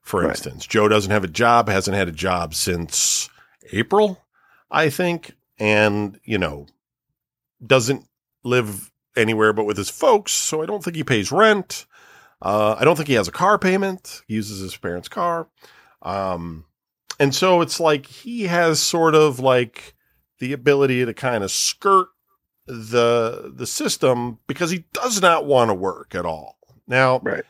for 0.00 0.20
Right. 0.22 0.30
instance. 0.30 0.66
Joe 0.66 0.86
doesn't 0.88 1.10
have 1.10 1.24
a 1.24 1.28
job, 1.28 1.68
hasn't 1.68 1.96
had 1.96 2.08
a 2.08 2.12
job 2.12 2.54
since 2.54 3.28
April, 3.72 4.24
I 4.70 4.90
think, 4.90 5.32
and 5.58 6.20
you 6.24 6.38
know, 6.38 6.66
doesn't 7.64 8.04
live 8.44 8.92
anywhere 9.16 9.52
but 9.52 9.64
with 9.64 9.76
his 9.76 9.90
folks, 9.90 10.30
so 10.32 10.62
I 10.62 10.66
don't 10.66 10.84
think 10.84 10.94
he 10.96 11.02
pays 11.04 11.32
rent. 11.32 11.86
Uh, 12.40 12.76
I 12.78 12.84
don't 12.84 12.94
think 12.94 13.08
he 13.08 13.14
has 13.14 13.26
a 13.26 13.32
car 13.32 13.58
payment. 13.58 14.22
He 14.28 14.34
uses 14.34 14.60
his 14.60 14.76
parents' 14.76 15.08
car. 15.08 15.48
Um, 16.02 16.64
and 17.18 17.34
so 17.34 17.60
it's 17.60 17.80
like 17.80 18.06
he 18.06 18.44
has 18.44 18.78
sort 18.78 19.16
of 19.16 19.40
like 19.40 19.96
the 20.38 20.52
ability 20.52 21.04
to 21.04 21.14
kind 21.14 21.42
of 21.44 21.50
skirt 21.50 22.08
the 22.66 23.50
the 23.54 23.66
system 23.66 24.38
because 24.46 24.70
he 24.70 24.84
does 24.92 25.22
not 25.22 25.46
want 25.46 25.70
to 25.70 25.74
work 25.74 26.14
at 26.14 26.26
all. 26.26 26.58
Now, 26.86 27.18
right. 27.20 27.44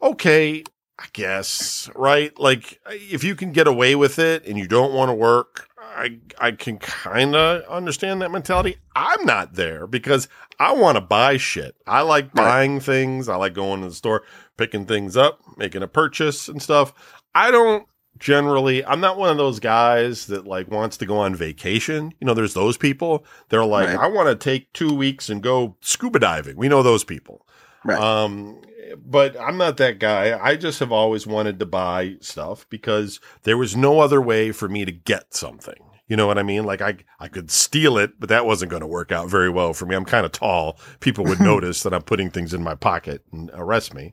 okay, 0.00 0.64
I 0.98 1.06
guess, 1.12 1.90
right? 1.94 2.36
Like 2.38 2.80
if 2.90 3.22
you 3.24 3.34
can 3.34 3.52
get 3.52 3.66
away 3.66 3.94
with 3.94 4.18
it 4.18 4.46
and 4.46 4.58
you 4.58 4.66
don't 4.66 4.92
want 4.94 5.10
to 5.10 5.14
work, 5.14 5.68
I 5.78 6.18
I 6.38 6.52
can 6.52 6.78
kind 6.78 7.34
of 7.34 7.62
understand 7.64 8.22
that 8.22 8.30
mentality. 8.30 8.76
I'm 8.96 9.24
not 9.26 9.54
there 9.54 9.86
because 9.86 10.28
I 10.58 10.72
want 10.72 10.96
to 10.96 11.00
buy 11.02 11.36
shit. 11.36 11.74
I 11.86 12.02
like 12.02 12.26
Right. 12.34 12.44
buying 12.44 12.80
things. 12.80 13.28
I 13.28 13.36
like 13.36 13.54
going 13.54 13.82
to 13.82 13.88
the 13.88 13.94
store, 13.94 14.22
picking 14.56 14.86
things 14.86 15.16
up, 15.16 15.40
making 15.56 15.82
a 15.82 15.88
purchase 15.88 16.48
and 16.48 16.62
stuff. 16.62 16.92
I 17.34 17.50
don't 17.50 17.86
generally 18.18 18.84
I'm 18.84 19.00
not 19.00 19.18
one 19.18 19.30
of 19.30 19.36
those 19.36 19.60
guys 19.60 20.26
that 20.26 20.46
like 20.46 20.70
wants 20.70 20.96
to 20.98 21.06
go 21.06 21.18
on 21.18 21.34
vacation. 21.34 22.12
You 22.20 22.26
know, 22.26 22.34
there's 22.34 22.54
those 22.54 22.76
people. 22.76 23.24
They're 23.48 23.64
like, 23.64 23.88
Right. 23.88 23.98
I 23.98 24.06
want 24.06 24.28
to 24.28 24.36
take 24.36 24.72
2 24.72 24.94
weeks 24.94 25.28
and 25.28 25.42
go 25.42 25.76
scuba 25.80 26.18
diving. 26.18 26.56
We 26.56 26.68
know 26.68 26.82
those 26.82 27.04
people. 27.04 27.46
Right. 27.84 28.00
Um 28.00 28.60
but 29.04 29.40
I'm 29.40 29.56
not 29.56 29.78
that 29.78 29.98
guy. 29.98 30.38
I 30.38 30.56
just 30.56 30.78
have 30.80 30.92
always 30.92 31.26
wanted 31.26 31.58
to 31.60 31.66
buy 31.66 32.16
stuff 32.20 32.66
because 32.68 33.20
there 33.44 33.56
was 33.56 33.74
no 33.74 34.00
other 34.00 34.20
way 34.20 34.52
for 34.52 34.68
me 34.68 34.84
to 34.84 34.92
get 34.92 35.34
something. 35.34 35.82
You 36.08 36.16
know 36.16 36.26
what 36.26 36.36
I 36.36 36.42
mean? 36.42 36.64
Like 36.64 36.82
I 36.82 36.96
I 37.18 37.28
could 37.28 37.50
steal 37.50 37.96
it, 37.96 38.20
but 38.20 38.28
that 38.28 38.44
wasn't 38.44 38.70
going 38.70 38.82
to 38.82 38.86
work 38.86 39.10
out 39.10 39.30
very 39.30 39.48
well 39.48 39.72
for 39.72 39.86
me. 39.86 39.96
I'm 39.96 40.04
kind 40.04 40.26
of 40.26 40.32
tall. 40.32 40.78
People 41.00 41.24
would 41.24 41.40
notice 41.52 41.82
that 41.84 41.94
I'm 41.94 42.02
putting 42.02 42.30
things 42.30 42.52
in 42.52 42.62
my 42.62 42.74
pocket 42.74 43.22
and 43.32 43.50
arrest 43.54 43.94
me. 43.94 44.12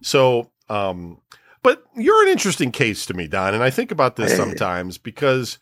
So, 0.00 0.50
um 0.68 1.18
but 1.62 1.82
you're 1.96 2.22
an 2.24 2.28
interesting 2.30 2.70
case 2.72 3.06
to 3.06 3.14
me, 3.14 3.26
Don, 3.26 3.54
and 3.54 3.62
I 3.62 3.70
think 3.70 3.90
about 3.90 4.16
this 4.16 4.30
sometimes 4.36 4.98
because 4.98 5.58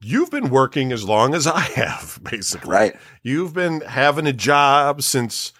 you've 0.00 0.30
been 0.30 0.50
working 0.50 0.92
as 0.92 1.04
long 1.04 1.34
as 1.34 1.46
I 1.46 1.60
have, 1.76 2.18
basically. 2.22 2.70
Right. 2.70 2.96
You've 3.22 3.54
been 3.54 3.80
having 3.82 4.26
a 4.26 4.32
job 4.32 5.02
since 5.02 5.52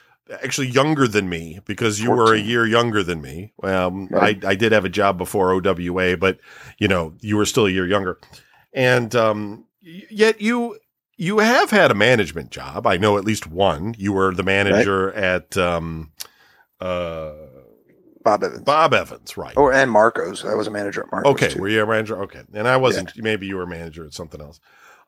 actually 0.43 0.67
younger 0.69 1.07
than 1.07 1.29
me 1.29 1.61
because 1.67 2.01
you 2.01 2.11
were 2.11 2.35
a 2.35 2.39
year 2.41 2.67
younger 2.67 3.03
than 3.05 3.21
me. 3.23 3.53
Um, 3.63 4.09
Right. 4.09 4.45
I, 4.45 4.51
I 4.51 4.55
did 4.57 4.73
have 4.73 4.85
a 4.85 4.89
job 4.89 5.17
before 5.19 5.53
OWA, 5.53 6.17
but 6.17 6.39
you 6.79 6.89
know, 6.89 7.15
you 7.21 7.37
were 7.37 7.47
still 7.47 7.67
a 7.67 7.71
year 7.71 7.87
younger. 7.87 8.19
And, 8.73 9.15
um, 9.15 9.67
y- 9.85 10.03
yet 10.11 10.41
you, 10.41 10.79
you 11.17 11.39
have 11.39 11.71
had 11.71 11.91
a 11.93 11.95
management 11.95 12.51
job. 12.51 12.87
I 12.89 12.97
know 12.97 13.17
at 13.17 13.25
least 13.25 13.47
one. 13.47 13.95
You 13.97 14.13
were 14.13 14.35
the 14.35 14.43
manager 14.43 15.13
at, 15.13 15.57
um, 15.57 16.11
uh, 16.81 17.33
Bob 18.27 18.45
Evans. 18.45 18.63
Bob 18.63 18.93
Evans, 18.93 19.37
right? 19.37 19.55
Oh, 19.57 19.71
and 19.71 19.91
Marcos. 19.91 20.45
I 20.45 20.55
was 20.55 20.67
a 20.67 20.71
manager 20.71 21.03
at 21.05 21.11
Marcos. 21.13 21.31
okay. 21.33 21.49
too. 21.49 21.61
Were 21.61 21.69
you 21.69 21.83
a 21.83 21.87
manager? 21.87 22.21
Okay. 22.25 22.43
And 22.53 22.69
I 22.69 22.77
wasn't, 22.77 23.13
maybe 23.17 23.47
you 23.47 23.57
were 23.57 23.63
a 23.63 23.67
manager 23.69 24.05
at 24.05 24.13
something 24.15 24.41
else. 24.41 24.61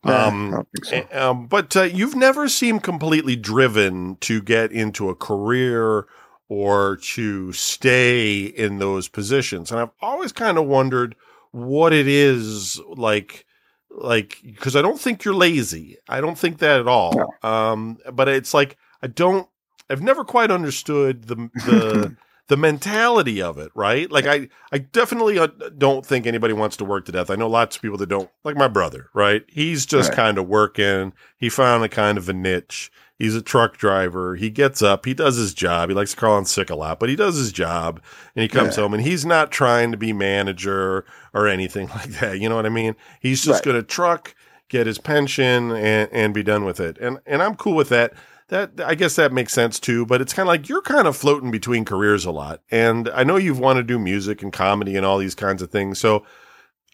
Nah, 0.04 0.28
Um, 0.28 0.48
I 0.48 0.56
don't 0.56 0.68
think 0.72 0.84
so. 0.84 1.06
A- 1.12 1.28
Um, 1.30 1.46
but 1.48 1.76
uh, 1.76 1.82
you've 1.82 2.14
never 2.14 2.48
seemed 2.48 2.82
completely 2.82 3.34
driven 3.36 4.16
to 4.20 4.40
get 4.40 4.70
into 4.72 5.10
a 5.10 5.14
career 5.14 6.06
or 6.48 6.96
to 6.96 7.52
stay 7.52 8.40
in 8.44 8.78
those 8.78 9.08
positions, 9.08 9.70
and 9.70 9.80
I've 9.80 9.90
always 10.00 10.32
kind 10.32 10.56
of 10.56 10.64
wondered 10.66 11.14
what 11.50 11.92
it 11.92 12.06
is 12.08 12.80
like. 12.88 13.44
Like, 13.90 14.38
because 14.44 14.76
I 14.76 14.82
don't 14.82 15.00
think 15.00 15.24
you're 15.24 15.34
lazy. 15.34 15.96
I 16.08 16.20
don't 16.20 16.38
think 16.38 16.58
that 16.58 16.78
at 16.78 16.86
all. 16.86 17.34
Um, 17.42 17.98
but 18.12 18.28
it's 18.28 18.54
like 18.54 18.76
I 19.02 19.08
don't. 19.08 19.48
I've 19.90 20.02
never 20.02 20.24
quite 20.24 20.50
understood 20.52 21.26
the 21.26 21.34
the 21.66 22.16
the 22.48 22.56
mentality 22.56 23.40
of 23.42 23.58
it, 23.58 23.70
right? 23.74 24.10
Like 24.10 24.26
I, 24.26 24.48
I 24.72 24.78
definitely 24.78 25.38
uh, 25.38 25.48
don't 25.76 26.04
think 26.04 26.26
anybody 26.26 26.54
wants 26.54 26.76
to 26.78 26.84
work 26.84 27.04
to 27.06 27.12
death. 27.12 27.30
I 27.30 27.36
know 27.36 27.48
lots 27.48 27.76
of 27.76 27.82
people 27.82 27.98
that 27.98 28.08
don't, 28.08 28.30
like 28.44 28.56
my 28.56 28.68
brother, 28.68 29.10
right? 29.14 29.44
He's 29.48 29.84
just 29.86 30.10
Right. 30.10 30.16
kind 30.16 30.38
of 30.38 30.48
working. 30.48 31.12
He 31.36 31.48
found 31.50 31.84
a 31.84 31.88
kind 31.88 32.16
of 32.18 32.28
a 32.28 32.32
niche. 32.32 32.90
He's 33.18 33.34
a 33.34 33.42
truck 33.42 33.76
driver. 33.76 34.36
He 34.36 34.48
gets 34.48 34.80
up, 34.80 35.04
he 35.04 35.12
does 35.12 35.36
his 35.36 35.52
job. 35.52 35.88
He 35.90 35.94
likes 35.94 36.12
to 36.12 36.16
call 36.16 36.38
in 36.38 36.44
sick 36.44 36.70
a 36.70 36.76
lot, 36.76 37.00
but 37.00 37.08
he 37.08 37.16
does 37.16 37.36
his 37.36 37.52
job 37.52 38.00
and 38.36 38.42
he 38.42 38.48
comes 38.48 38.76
Yeah. 38.76 38.84
home 38.84 38.94
and 38.94 39.02
he's 39.02 39.26
not 39.26 39.50
trying 39.50 39.90
to 39.90 39.96
be 39.98 40.12
manager 40.12 41.04
or 41.34 41.46
anything 41.48 41.88
like 41.94 42.10
that. 42.20 42.38
You 42.40 42.48
know 42.48 42.56
what 42.56 42.66
I 42.66 42.70
mean? 42.70 42.94
He's 43.20 43.42
just 43.44 43.58
Right. 43.66 43.72
going 43.72 43.76
to 43.76 43.82
truck, 43.82 44.34
get 44.68 44.86
his 44.86 44.98
pension 44.98 45.72
and, 45.72 46.08
and 46.12 46.32
be 46.32 46.42
done 46.42 46.64
with 46.64 46.78
it. 46.80 46.96
And, 46.98 47.18
and 47.26 47.42
I'm 47.42 47.56
cool 47.56 47.74
with 47.74 47.88
that 47.90 48.14
that 48.48 48.72
I 48.84 48.94
guess 48.94 49.16
that 49.16 49.32
makes 49.32 49.52
sense 49.52 49.78
too. 49.80 50.04
But 50.06 50.20
it's 50.20 50.32
kind 50.32 50.46
of 50.46 50.48
like 50.48 50.68
you're 50.68 50.82
kind 50.82 51.06
of 51.06 51.16
floating 51.16 51.50
between 51.50 51.84
careers 51.84 52.24
a 52.24 52.30
lot, 52.30 52.60
and 52.70 53.08
I 53.10 53.24
know 53.24 53.36
you've 53.36 53.58
wanted 53.60 53.80
to 53.82 53.86
do 53.86 53.98
music 53.98 54.42
and 54.42 54.52
comedy 54.52 54.96
and 54.96 55.04
all 55.06 55.18
these 55.18 55.34
kinds 55.34 55.62
of 55.62 55.70
things. 55.70 55.98
So, 55.98 56.24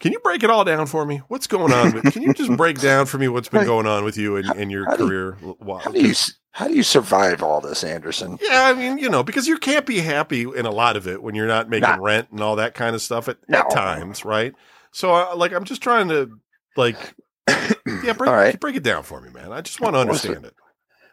can 0.01 0.13
you 0.13 0.19
break 0.21 0.43
it 0.43 0.51
all 0.51 0.65
down 0.65 0.87
for 0.87 1.05
me? 1.07 1.23
What's 1.29 1.47
going 1.47 1.73
on? 1.73 1.93
With, 1.95 2.13
can 2.13 2.23
you 2.23 2.35
just 2.35 2.53
break 2.57 2.81
down 2.81 3.07
for 3.07 3.19
me 3.19 3.29
what's 3.29 3.49
been 3.49 3.65
going 3.65 3.87
on 3.87 4.05
with 4.05 4.17
you 4.17 4.37
and, 4.37 4.47
and 4.51 4.71
your 4.71 4.85
How 4.87 4.97
do 4.97 5.05
you- 5.05 5.09
career? 5.09 5.37
How 5.81 5.91
do 5.91 6.01
you 6.01 6.15
how 6.53 6.69
do 6.69 6.75
you 6.75 6.85
survive 6.85 7.43
all 7.43 7.61
this, 7.61 7.83
Anderson? 7.83 8.39
Yeah, 8.41 8.67
I 8.67 8.75
mean, 8.75 8.99
you 8.99 9.09
know, 9.09 9.25
because 9.25 9.49
you 9.49 9.59
can't 9.59 9.85
be 9.87 9.99
happy 9.99 10.43
in 10.43 10.67
a 10.67 10.71
lot 10.71 10.97
of 10.97 11.09
it 11.09 11.21
when 11.21 11.35
you're 11.35 11.49
not 11.49 11.69
making 11.69 11.89
Nah. 11.89 11.97
rent 12.01 12.29
and 12.31 12.41
all 12.41 12.55
that 12.57 12.75
kind 12.75 12.95
of 12.95 13.03
stuff 13.03 13.29
at, 13.29 13.39
No. 13.49 13.59
at 13.59 13.71
times, 13.71 14.25
right? 14.25 14.55
So, 14.93 15.13
uh, 15.13 15.35
like, 15.35 15.53
I'm 15.53 15.65
just 15.65 15.83
trying 15.83 16.09
to, 16.11 16.31
like, 16.77 16.97
yeah, 17.49 18.13
break, 18.13 18.21
right. 18.21 18.61
break 18.61 18.77
it 18.77 18.85
down 18.85 19.03
for 19.03 19.21
me, 19.21 19.31
man. 19.31 19.53
I 19.53 19.63
just 19.63 19.81
want 19.81 19.97
to 19.97 19.99
understand 19.99 20.45
it. 20.45 20.55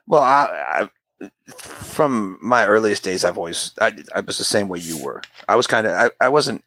Well, 0.07 0.21
I, 0.21 0.89
I 1.21 1.29
from 1.47 2.37
my 2.41 2.65
earliest 2.65 3.03
days, 3.03 3.23
I've 3.23 3.37
always 3.37 3.73
I, 3.79 3.93
I 4.15 4.21
was 4.21 4.37
the 4.37 4.43
same 4.43 4.67
way 4.67 4.79
you 4.79 5.03
were. 5.03 5.21
I 5.47 5.55
was 5.55 5.67
kind 5.67 5.87
of 5.87 5.93
I, 5.93 6.09
I 6.25 6.29
wasn't. 6.29 6.63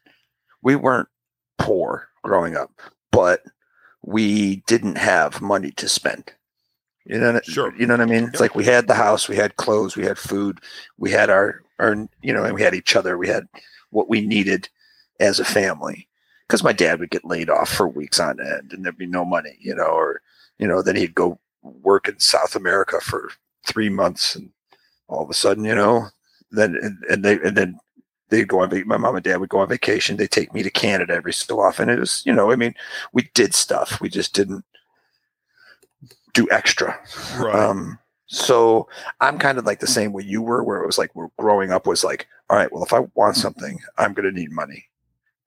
We 0.61 0.75
weren't 0.75 1.09
poor 1.57 2.07
growing 2.23 2.55
up, 2.55 2.71
but 3.11 3.43
we 4.01 4.57
didn't 4.67 4.97
have 4.97 5.41
money 5.41 5.71
to 5.71 5.89
spend. 5.89 6.33
You 7.05 7.19
know, 7.19 7.39
Sure. 7.43 7.73
You 7.77 7.85
know 7.85 7.93
what 7.93 8.01
I 8.01 8.05
mean? 8.05 8.25
It's 8.25 8.39
like 8.39 8.55
we 8.55 8.65
had 8.65 8.87
the 8.87 8.95
house, 8.95 9.29
we 9.29 9.35
had 9.35 9.57
clothes, 9.57 9.95
we 9.95 10.05
had 10.05 10.17
food, 10.17 10.59
we 10.97 11.11
had 11.11 11.29
our 11.29 11.61
our 11.79 11.95
you 12.21 12.33
know, 12.33 12.43
and 12.43 12.55
we 12.55 12.61
had 12.61 12.73
each 12.73 12.95
other. 12.95 13.17
We 13.17 13.27
had 13.27 13.47
what 13.91 14.09
we 14.09 14.21
needed 14.21 14.69
as 15.19 15.39
a 15.39 15.45
family. 15.45 16.07
Because 16.47 16.63
my 16.63 16.73
dad 16.73 16.99
would 16.99 17.09
get 17.09 17.25
laid 17.25 17.49
off 17.49 17.69
for 17.69 17.87
weeks 17.87 18.19
on 18.19 18.39
end, 18.39 18.71
and 18.71 18.85
there'd 18.85 18.97
be 18.99 19.07
no 19.07 19.25
money, 19.25 19.57
you 19.59 19.73
know, 19.73 19.87
or 19.87 20.21
you 20.59 20.67
know, 20.67 20.81
then 20.83 20.95
he'd 20.95 21.15
go 21.15 21.39
work 21.81 22.07
in 22.07 22.19
South 22.19 22.55
America 22.55 22.99
for 23.01 23.29
three 23.65 23.89
months, 23.89 24.35
and 24.35 24.49
all 25.07 25.23
of 25.23 25.29
a 25.29 25.33
sudden, 25.33 25.65
you 25.65 25.75
know, 25.75 26.07
then 26.51 26.75
and, 26.81 26.97
and 27.09 27.25
they 27.25 27.33
and 27.39 27.57
then 27.57 27.79
they'd 28.29 28.47
go 28.47 28.61
on. 28.61 28.87
My 28.87 28.97
mom 28.97 29.15
and 29.15 29.23
dad 29.23 29.37
would 29.37 29.49
go 29.49 29.59
on 29.59 29.69
vacation. 29.69 30.17
They 30.17 30.27
take 30.27 30.53
me 30.53 30.63
to 30.63 30.69
Canada 30.69 31.13
every 31.13 31.33
so 31.33 31.59
often. 31.59 31.89
It 31.89 31.99
was, 31.99 32.23
you 32.25 32.33
know, 32.33 32.51
I 32.51 32.55
mean, 32.55 32.73
we 33.13 33.29
did 33.33 33.53
stuff. 33.53 33.99
We 34.01 34.09
just 34.09 34.33
didn't 34.33 34.63
do 36.33 36.47
extra. 36.51 36.99
Right. 37.37 37.55
Um, 37.55 37.99
so 38.27 38.87
I'm 39.21 39.37
kind 39.37 39.57
of 39.57 39.65
like 39.65 39.79
the 39.79 39.87
same 39.87 40.11
way 40.11 40.23
you 40.23 40.41
were, 40.41 40.63
where 40.63 40.81
it 40.81 40.85
was 40.85 40.97
like 40.97 41.15
we're 41.15 41.29
growing 41.37 41.71
up 41.71 41.87
was 41.87 42.03
like, 42.03 42.27
all 42.49 42.57
right, 42.57 42.71
well, 42.71 42.83
if 42.83 42.93
I 42.93 43.01
want 43.15 43.35
something, 43.35 43.79
I'm 43.97 44.13
going 44.13 44.25
to 44.25 44.39
need 44.39 44.51
money. 44.51 44.85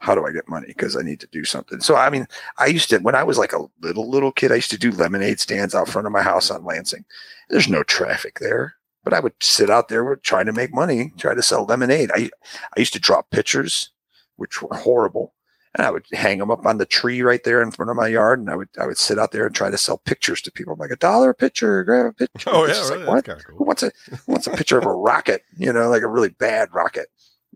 How 0.01 0.15
do 0.15 0.25
I 0.25 0.31
get 0.33 0.49
money? 0.49 0.69
Because 0.69 0.97
I 0.97 1.03
need 1.03 1.19
to 1.21 1.27
do 1.29 1.45
something. 1.45 1.81
So 1.81 1.97
I 1.97 2.09
mean, 2.11 2.27
I 2.59 2.67
used 2.67 2.89
to 2.91 2.99
when 2.99 3.15
I 3.17 3.25
was 3.25 3.37
like 3.39 3.53
a 3.53 3.65
little 3.81 4.09
little 4.09 4.33
kid, 4.33 4.53
I 4.53 4.57
used 4.57 4.71
to 4.71 4.79
do 4.79 4.93
lemonade 4.93 5.41
stands 5.41 5.75
out 5.75 5.89
front 5.89 6.07
of 6.07 6.13
my 6.13 6.23
house 6.23 6.51
on 6.51 6.65
Lansing. 6.65 7.05
There's 7.51 7.69
no 7.69 7.83
traffic 7.83 8.39
there, 8.39 8.75
but 9.05 9.13
I 9.13 9.21
would 9.21 9.33
sit 9.41 9.71
out 9.71 9.89
there 9.89 10.17
trying 10.17 10.47
to 10.47 10.53
make 10.53 10.73
money, 10.73 11.13
try 11.19 11.35
to 11.35 11.43
sell 11.43 11.65
lemonade. 11.65 12.11
I 12.15 12.31
I 12.77 12.81
used 12.81 12.93
to 12.93 13.01
draw 13.01 13.23
pictures, 13.23 13.91
which 14.37 14.63
were 14.63 14.77
horrible, 14.77 15.35
and 15.75 15.85
I 15.85 15.91
would 15.91 16.07
hang 16.13 16.39
them 16.39 16.51
up 16.53 16.65
on 16.65 16.79
the 16.79 16.87
tree 16.87 17.23
right 17.23 17.43
there 17.43 17.61
in 17.61 17.73
front 17.73 17.91
of 17.91 17.97
my 17.97 18.07
yard, 18.07 18.39
and 18.39 18.51
I 18.51 18.55
would 18.55 18.69
I 18.79 18.87
would 18.87 18.99
sit 18.99 19.19
out 19.19 19.33
there 19.33 19.47
and 19.47 19.55
try 19.55 19.69
to 19.69 19.79
sell 19.79 19.99
pictures 19.99 20.41
to 20.43 20.53
people. 20.53 20.75
I'm 20.75 20.79
like 20.79 20.93
a 20.93 20.97
dollar 20.97 21.31
a 21.31 21.35
picture, 21.35 21.83
grab 21.83 22.07
a 22.07 22.13
picture. 22.13 22.51
oh, 22.53 22.65
It's 22.65 22.79
yeah, 22.79 22.89
really? 22.95 22.99
like, 23.05 23.09
what? 23.09 23.25
Kind 23.25 23.41
of 23.41 23.47
Who 23.47 23.65
wants 23.65 23.83
a 23.83 23.91
who 24.11 24.33
wants 24.33 24.47
a 24.47 24.51
picture 24.53 24.79
of 24.79 24.85
a 24.87 24.93
rocket? 24.93 25.43
You 25.57 25.73
know, 25.73 25.89
like 25.89 26.03
a 26.03 26.09
really 26.09 26.29
bad 26.31 26.73
rocket. 26.73 27.09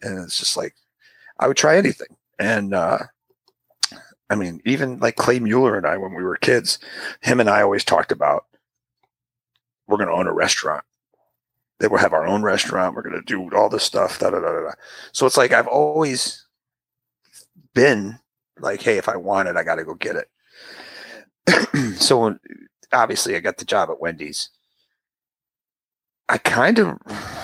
And 0.02 0.18
it's 0.24 0.38
just 0.40 0.56
like 0.56 0.74
I 1.38 1.46
would 1.46 1.56
try 1.56 1.76
anything. 1.76 2.08
And 2.42 2.74
uh 2.74 2.98
I 4.28 4.34
mean, 4.34 4.60
even 4.64 4.98
like 4.98 5.16
Clay 5.16 5.38
Mueller 5.38 5.76
and 5.76 5.86
I, 5.86 5.98
when 5.98 6.14
we 6.14 6.24
were 6.24 6.36
kids, 6.36 6.78
him 7.20 7.38
and 7.38 7.50
I 7.50 7.60
always 7.60 7.84
talked 7.84 8.10
about 8.10 8.46
we're 9.86 9.98
going 9.98 10.08
to 10.08 10.14
own 10.14 10.26
a 10.26 10.32
restaurant. 10.32 10.84
That 11.78 11.90
we'll 11.90 12.00
have 12.00 12.14
our 12.14 12.26
own 12.26 12.42
restaurant. 12.42 12.94
We're 12.94 13.02
going 13.02 13.20
to 13.20 13.22
do 13.22 13.54
all 13.54 13.68
this 13.68 13.82
stuff. 13.82 14.18
Da, 14.18 14.30
da, 14.30 14.40
da, 14.40 14.52
da. 14.52 14.70
So 15.12 15.26
it's 15.26 15.36
like 15.36 15.52
I've 15.52 15.66
always 15.66 16.46
been 17.74 18.18
like, 18.58 18.80
hey, 18.80 18.96
if 18.96 19.08
I 19.08 19.16
want 19.16 19.48
it, 19.48 19.56
I 19.56 19.64
got 19.64 19.74
to 19.74 19.84
go 19.84 19.94
get 19.94 20.16
it. 20.16 21.96
so 22.00 22.38
obviously, 22.92 23.36
I 23.36 23.40
got 23.40 23.58
the 23.58 23.64
job 23.64 23.90
at 23.90 24.00
Wendy's. 24.00 24.48
I 26.28 26.38
kind 26.38 26.78
of 26.78 26.98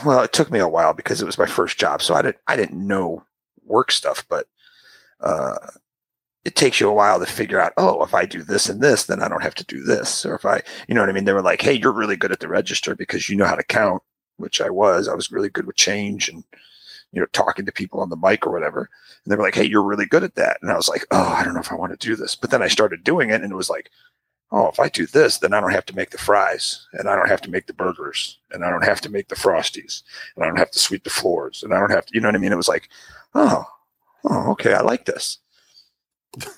well, 0.06 0.22
it 0.22 0.32
took 0.32 0.50
me 0.50 0.61
a 0.61 0.68
while 0.68 0.94
because 0.94 1.20
it 1.20 1.26
was 1.26 1.37
my 1.37 1.46
first 1.46 1.78
job, 1.78 2.00
so 2.00 2.14
I 2.14 2.22
didn't 2.22 2.38
I 2.46 2.56
didn't 2.56 2.87
know 2.87 3.24
work 3.66 3.92
stuff, 3.92 4.24
but 4.28 4.46
uh, 5.20 5.57
it 6.44 6.57
takes 6.57 6.81
you 6.81 6.88
a 6.88 6.94
while 6.94 7.20
to 7.20 7.26
figure 7.26 7.61
out. 7.61 7.72
Oh, 7.76 8.02
if 8.02 8.14
I 8.14 8.24
do 8.24 8.42
this 8.42 8.68
and 8.68 8.81
this, 8.81 9.04
then 9.04 9.22
I 9.22 9.28
don't 9.28 9.42
have 9.42 9.54
to 9.57 9.64
do 9.64 9.83
this, 9.83 10.24
or 10.24 10.35
if 10.35 10.46
I, 10.46 10.62
you 10.88 10.94
know 10.94 11.02
what 11.02 11.11
I 11.11 11.12
mean. 11.12 11.24
They 11.24 11.33
were 11.33 11.42
like, 11.42 11.61
"Hey, 11.61 11.74
you're 11.74 11.92
really 11.92 12.16
good 12.16 12.33
at 12.33 12.40
the 12.40 12.48
register 12.48 12.94
because 12.94 13.28
you 13.28 13.37
know 13.37 13.44
how 13.44 13.57
to 13.57 13.64
count," 13.64 14.02
which 14.37 14.61
I 14.61 14.70
was. 14.70 15.09
I 15.09 15.14
was 15.14 15.33
really 15.33 15.50
good 15.50 15.66
with 15.66 15.76
change 15.76 16.28
and 16.28 16.44
you 17.12 17.20
know 17.20 17.26
talking 17.33 17.66
to 17.66 17.72
people 17.72 18.00
on 18.00 18.11
the 18.11 18.16
mic 18.16 18.46
or 18.46 18.52
whatever. 18.52 18.88
And 19.24 19.33
they 19.33 19.37
were 19.37 19.42
like, 19.42 19.54
"Hey, 19.57 19.64
you're 19.64 19.83
really 19.83 20.07
good 20.07 20.24
at 20.24 20.37
that," 20.37 20.59
and 20.62 20.70
I 20.70 20.76
was 20.76 20.88
like, 20.88 21.04
"Oh, 21.11 21.35
I 21.37 21.44
don't 21.44 21.54
know 21.54 21.61
if 21.61 21.72
I 21.72 21.76
want 21.76 21.98
to 21.98 22.07
do 22.09 22.16
this." 22.16 22.35
But 22.37 22.50
then 22.50 22.62
I 22.62 22.68
started 22.68 23.04
doing 23.04 23.31
it, 23.31 23.42
and 23.42 23.52
it 23.52 23.57
was 23.57 23.70
like, 23.70 23.90
oh, 24.50 24.68
if 24.68 24.81
I 24.81 24.88
do 24.88 25.07
this, 25.07 25.38
then 25.38 25.52
I 25.52 25.61
don't 25.61 25.72
have 25.72 25.85
to 25.87 25.96
make 25.96 26.11
the 26.11 26.18
fries 26.18 26.87
and 26.94 27.09
I 27.09 27.16
don't 27.16 27.28
have 27.28 27.42
to 27.42 27.50
make 27.50 27.66
the 27.66 27.74
burgers 27.74 28.38
and 28.50 28.64
I 28.64 28.70
don't 28.70 28.85
have 28.85 29.00
to 29.02 29.11
make 29.11 29.28
the 29.28 29.35
frosties 29.35 30.02
and 30.35 30.44
I 30.44 30.48
don't 30.48 30.59
have 30.59 30.70
to 30.70 30.78
sweep 30.78 31.04
the 31.04 31.11
floors 31.11 31.62
and 31.62 31.74
I 31.74 31.78
don't 31.81 31.90
have 31.90 32.07
to, 32.07 32.14
you 32.14 32.20
know 32.20 32.28
what 32.28 32.35
I 32.35 32.38
mean? 32.38 32.52
It 32.52 32.57
was 32.57 32.68
like, 32.68 32.88
oh, 33.35 33.64
oh, 34.24 34.50
okay, 34.52 34.74
I 34.74 34.81
like 34.83 35.04
this. 35.04 35.38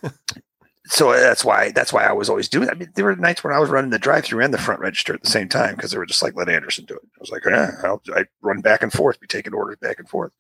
so 0.87 1.13
that's 1.13 1.45
why 1.45 1.71
that's 1.73 1.93
why 1.93 2.05
I 2.05 2.13
was 2.13 2.29
always 2.29 2.49
doing. 2.49 2.67
That. 2.67 2.77
I 2.77 2.79
mean, 2.79 2.91
there 2.95 3.05
were 3.05 3.17
nights 3.17 3.45
when 3.45 3.53
I 3.53 3.59
was 3.59 3.71
running 3.71 3.91
the 3.91 3.99
drive-through 3.99 4.43
and 4.45 4.53
the 4.53 4.59
front 4.59 4.81
register 4.81 5.15
at 5.15 5.23
the 5.23 5.31
same 5.31 5.49
time 5.49 5.77
because 5.77 5.91
they 5.93 5.99
were 5.99 6.07
just 6.07 6.23
like, 6.23 6.35
"Let 6.37 6.49
Anderson 6.49 6.85
do 6.87 6.95
it." 6.95 7.03
I 7.05 7.19
was 7.21 7.31
like, 7.31 7.43
"Yeah, 7.47 7.71
I'll, 7.85 8.03
I 8.15 8.25
run 8.43 8.61
back 8.61 8.83
and 8.83 8.93
forth, 8.93 9.21
be 9.21 9.27
taking 9.27 9.55
orders 9.55 9.77
back 9.81 9.99
and 9.99 10.09
forth." 10.09 10.33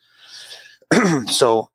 so 1.28 1.70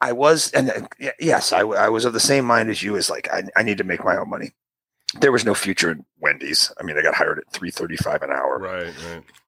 I 0.00 0.12
was, 0.12 0.50
and 0.52 0.70
uh, 0.70 1.10
yes, 1.20 1.52
I 1.52 1.62
was 1.62 2.04
of 2.04 2.12
the 2.12 2.20
same 2.20 2.44
mind 2.44 2.68
as 2.68 2.82
you. 2.82 2.96
As 2.96 3.08
like, 3.08 3.28
I, 3.32 3.44
I 3.56 3.62
need 3.62 3.78
to 3.78 3.84
make 3.84 4.04
my 4.04 4.16
own 4.16 4.28
money. 4.28 4.52
There 5.20 5.32
was 5.32 5.44
no 5.44 5.54
future 5.54 5.92
in 5.92 6.04
Wendy's. 6.20 6.72
I 6.80 6.82
mean, 6.82 6.98
I 6.98 7.02
got 7.02 7.14
hired 7.14 7.38
at 7.38 7.50
three 7.52 7.70
thirty-five 7.70 8.22
an 8.22 8.30
hour, 8.30 8.58
Right, 8.58 8.92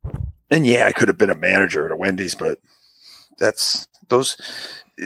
right. 0.04 0.14
and 0.50 0.64
yeah, 0.64 0.86
I 0.86 0.92
could 0.92 1.08
have 1.08 1.18
been 1.18 1.30
a 1.30 1.34
manager 1.34 1.84
at 1.84 1.90
a 1.92 1.96
Wendy's, 1.96 2.36
but 2.36 2.58
that's 3.38 3.86
those 4.08 4.36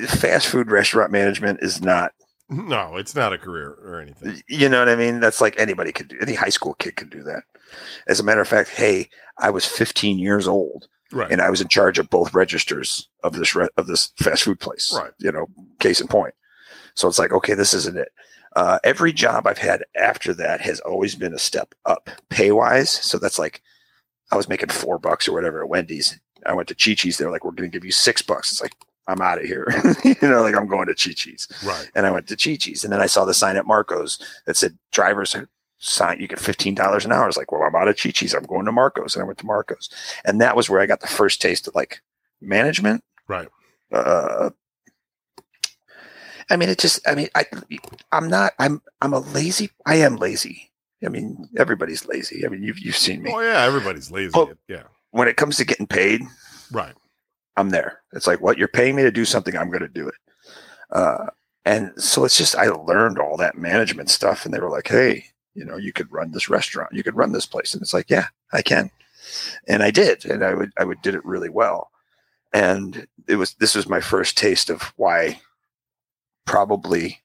fast 0.09 0.47
food 0.49 0.71
restaurant 0.71 1.11
management 1.13 1.61
is 1.63 1.81
not 1.83 2.13
No, 2.49 2.97
it's 2.97 3.15
not 3.15 3.33
a 3.33 3.39
career 3.39 3.77
or 3.83 4.01
anything. 4.01 4.43
You 4.49 4.69
know 4.69 4.79
what 4.81 4.89
I 4.89 4.97
mean? 4.97 5.21
That's 5.21 5.41
like 5.41 5.59
anybody 5.59 5.93
could 5.93 6.09
do. 6.09 6.19
Any 6.21 6.35
high 6.35 6.49
school 6.49 6.75
kid 6.75 6.97
could 6.97 7.11
do 7.11 7.23
that. 7.25 7.43
As 8.09 8.19
a 8.21 8.25
matter 8.25 8.41
of 8.41 8.49
fact, 8.49 8.71
hey, 8.71 9.09
I 9.39 9.51
was 9.51 9.65
15 9.67 10.19
years 10.19 10.47
old 10.49 10.89
Right. 11.13 11.31
and 11.33 11.41
I 11.41 11.51
was 11.51 11.61
in 11.61 11.67
charge 11.69 11.99
of 11.99 12.09
both 12.09 12.35
registers 12.35 13.09
of 13.25 13.33
this 13.33 13.55
re- 13.57 13.69
of 13.77 13.89
this 13.89 14.13
fast 14.19 14.45
food 14.45 14.61
place. 14.61 14.93
Right. 14.95 15.11
You 15.19 15.33
know, 15.33 15.47
case 15.81 16.01
in 16.01 16.07
point. 16.07 16.35
So 16.95 17.09
it's 17.09 17.19
like, 17.19 17.33
okay, 17.33 17.55
this 17.55 17.75
isn't 17.75 17.97
it. 17.99 18.13
Uh, 18.57 18.79
every 18.85 19.13
job 19.13 19.47
I've 19.47 19.59
had 19.59 19.85
after 19.97 20.35
that 20.35 20.61
has 20.61 20.79
always 20.81 21.15
been 21.15 21.33
a 21.35 21.39
step 21.39 21.75
up 21.87 22.11
pay 22.29 22.51
wise. 22.53 22.91
So 22.91 23.19
that's 23.19 23.39
like, 23.39 23.63
I 24.33 24.37
was 24.37 24.49
making 24.49 24.69
four 24.69 24.99
bucks 24.99 25.27
or 25.29 25.33
whatever 25.33 25.63
at 25.63 25.69
Wendy's. 25.69 26.19
I 26.47 26.53
went 26.53 26.69
to 26.69 26.75
Chi 26.75 26.95
Chi's. 26.95 27.19
They're 27.19 27.31
like, 27.31 27.45
we're 27.45 27.53
going 27.53 27.71
to 27.71 27.77
give 27.77 27.85
you 27.85 27.93
six 27.93 28.23
bucks. 28.23 28.53
It's 28.53 28.63
like, 28.63 28.75
I'm 29.07 29.21
out 29.21 29.39
of 29.39 29.45
here. 29.45 29.67
you 30.05 30.17
know, 30.23 30.43
like 30.43 30.55
I'm 30.55 30.67
going 30.67 30.87
to 30.87 30.95
Chi 30.95 31.13
Chi's 31.13 31.49
right. 31.65 31.91
and 31.95 32.07
I 32.07 32.11
went 32.11 32.29
to 32.29 32.37
Chi 32.37 32.57
Chi's. 32.57 32.85
And 32.85 32.93
then 32.93 33.01
I 33.01 33.07
saw 33.07 33.25
the 33.25 33.35
sign 33.35 33.57
at 33.57 33.67
Marco's 33.67 34.19
that 34.47 34.57
said 34.57 34.79
drivers 34.93 35.35
sign 35.81 36.21
you 36.21 36.29
get 36.29 36.39
fifteen 36.39 36.75
dollars 36.75 37.05
an 37.05 37.13
hour. 37.13 37.25
I 37.25 37.27
was 37.27 37.37
like, 37.37 37.51
well, 37.51 37.63
I'm 37.63 37.75
out 37.75 37.89
of 37.89 37.97
Chi 37.97 38.11
Chi's. 38.11 38.35
I'm 38.35 38.45
going 38.45 38.67
to 38.67 38.73
Marco's, 38.73 39.17
and 39.17 39.23
I 39.23 39.27
went 39.27 39.39
to 39.39 39.47
Marco's, 39.47 39.89
and 40.25 40.41
that 40.41 40.55
was 40.55 40.71
where 40.71 40.81
I 40.81 40.87
got 40.87 41.01
the 41.01 41.07
first 41.07 41.43
taste 41.43 41.67
of 41.67 41.75
like 41.75 42.01
management. 42.41 43.03
Right. 43.27 43.49
Uh, 43.91 44.51
I 46.51 46.57
mean, 46.57 46.69
it 46.69 46.79
just. 46.79 47.07
I 47.09 47.15
mean, 47.15 47.29
I. 47.35 47.47
I'm 48.13 48.29
not. 48.29 48.53
I'm. 48.59 48.83
I'm 49.03 49.13
a 49.13 49.21
lazy. 49.21 49.71
I 49.87 49.97
am 49.97 50.17
lazy. 50.17 50.71
I 51.05 51.09
mean, 51.09 51.49
everybody's 51.57 52.07
lazy. 52.07 52.45
I 52.45 52.49
mean, 52.49 52.63
you've 52.63 52.79
you've 52.79 52.97
seen 52.97 53.23
me. 53.23 53.33
Oh 53.35 53.41
yeah, 53.41 53.63
everybody's 53.63 54.11
lazy. 54.11 54.33
Oh. 54.35 54.53
yeah. 54.69 54.83
When 55.11 55.29
it 55.29 55.37
comes 55.37 55.57
to 55.57 55.65
getting 55.65 55.87
paid, 55.87 56.23
Right. 56.71 56.95
I'm 57.57 57.71
there. 57.71 58.01
It's 58.13 58.27
like, 58.27 58.41
what 58.41 58.59
you're 58.59 58.69
paying 58.69 58.97
me 58.97 59.03
to 59.03 59.11
do 59.11 59.25
something, 59.25 59.57
I'm 59.57 59.71
going 59.71 59.83
to 59.83 59.89
do 59.89 60.09
it. 60.09 60.15
Uh, 60.91 61.27
and 61.65 61.93
so 61.97 62.25
it's 62.25 62.39
just, 62.39 62.57
I 62.57 62.69
learned 62.69 63.19
all 63.19 63.37
that 63.37 63.59
management 63.59 64.09
stuff. 64.09 64.45
And 64.45 64.55
they 64.55 64.61
were 64.61 64.71
like, 64.71 64.89
hey, 64.89 65.27
you 65.55 65.65
know, 65.65 65.77
you 65.77 65.93
could 65.93 66.11
run 66.13 66.31
this 66.31 66.49
restaurant, 66.49 66.93
you 66.93 67.03
could 67.03 67.17
run 67.17 67.33
this 67.33 67.47
place. 67.47 67.75
And 67.75 67.83
it's 67.83 67.93
like, 67.93 68.09
yeah, 68.09 68.29
I 68.53 68.63
can. 68.63 68.91
And 69.69 69.83
I 69.83 69.91
did. 69.91 70.25
And 70.25 70.45
I 70.45 70.55
would, 70.55 70.73
I 70.79 70.85
would 70.85 71.03
did 71.03 71.15
it 71.15 71.25
really 71.25 71.51
well. 71.51 71.91
And 72.53 73.07
it 73.29 73.37
was, 73.37 73.55
this 73.55 73.75
was 73.75 73.89
my 73.89 74.01
first 74.01 74.39
taste 74.39 74.71
of 74.71 74.83
why 74.97 75.41
probably 76.47 77.21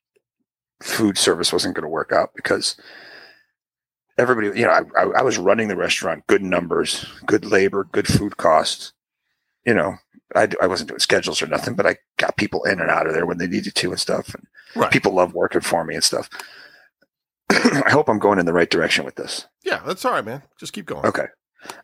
food 0.84 1.18
service 1.18 1.54
wasn't 1.54 1.76
going 1.76 1.84
to 1.84 1.90
work 1.90 2.12
out 2.12 2.32
because 2.36 2.76
everybody, 4.18 4.60
you 4.60 4.66
know, 4.66 4.72
I, 4.98 5.04
I, 5.04 5.22
was 5.22 5.38
running 5.38 5.68
the 5.68 5.76
restaurant, 5.76 6.26
good 6.28 6.42
numbers, 6.42 7.06
good 7.26 7.46
labor, 7.46 7.88
good 7.92 8.08
food 8.08 8.38
costs, 8.38 8.94
you 9.66 9.74
know, 9.74 9.96
I, 10.36 10.48
I 10.62 10.68
wasn't 10.68 10.90
doing 10.90 11.00
schedules 11.00 11.42
or 11.42 11.48
nothing, 11.48 11.76
but 11.76 11.86
I 11.86 11.98
got 12.18 12.38
people 12.38 12.64
in 12.64 12.80
and 12.80 12.90
out 12.90 13.08
of 13.08 13.14
there 13.14 13.26
when 13.26 13.38
they 13.38 13.48
needed 13.48 13.76
to 13.76 13.92
and 13.92 14.00
stuff. 14.00 14.34
And 14.34 14.46
Right. 14.76 14.92
people 14.92 15.14
love 15.14 15.34
working 15.34 15.62
for 15.62 15.86
me 15.86 15.96
and 15.96 16.04
stuff. 16.04 16.30
I 17.50 17.90
hope 17.90 18.10
I'm 18.10 18.20
going 18.20 18.40
in 18.40 18.46
the 18.46 18.52
right 18.54 18.70
direction 18.70 19.06
with 19.06 19.16
this. 19.16 19.48
Yeah, 19.64 19.82
that's 19.86 20.04
all 20.04 20.12
right, 20.12 20.26
man. 20.26 20.44
Just 20.60 20.74
keep 20.74 20.86
going. 20.86 21.06
Okay. 21.06 21.28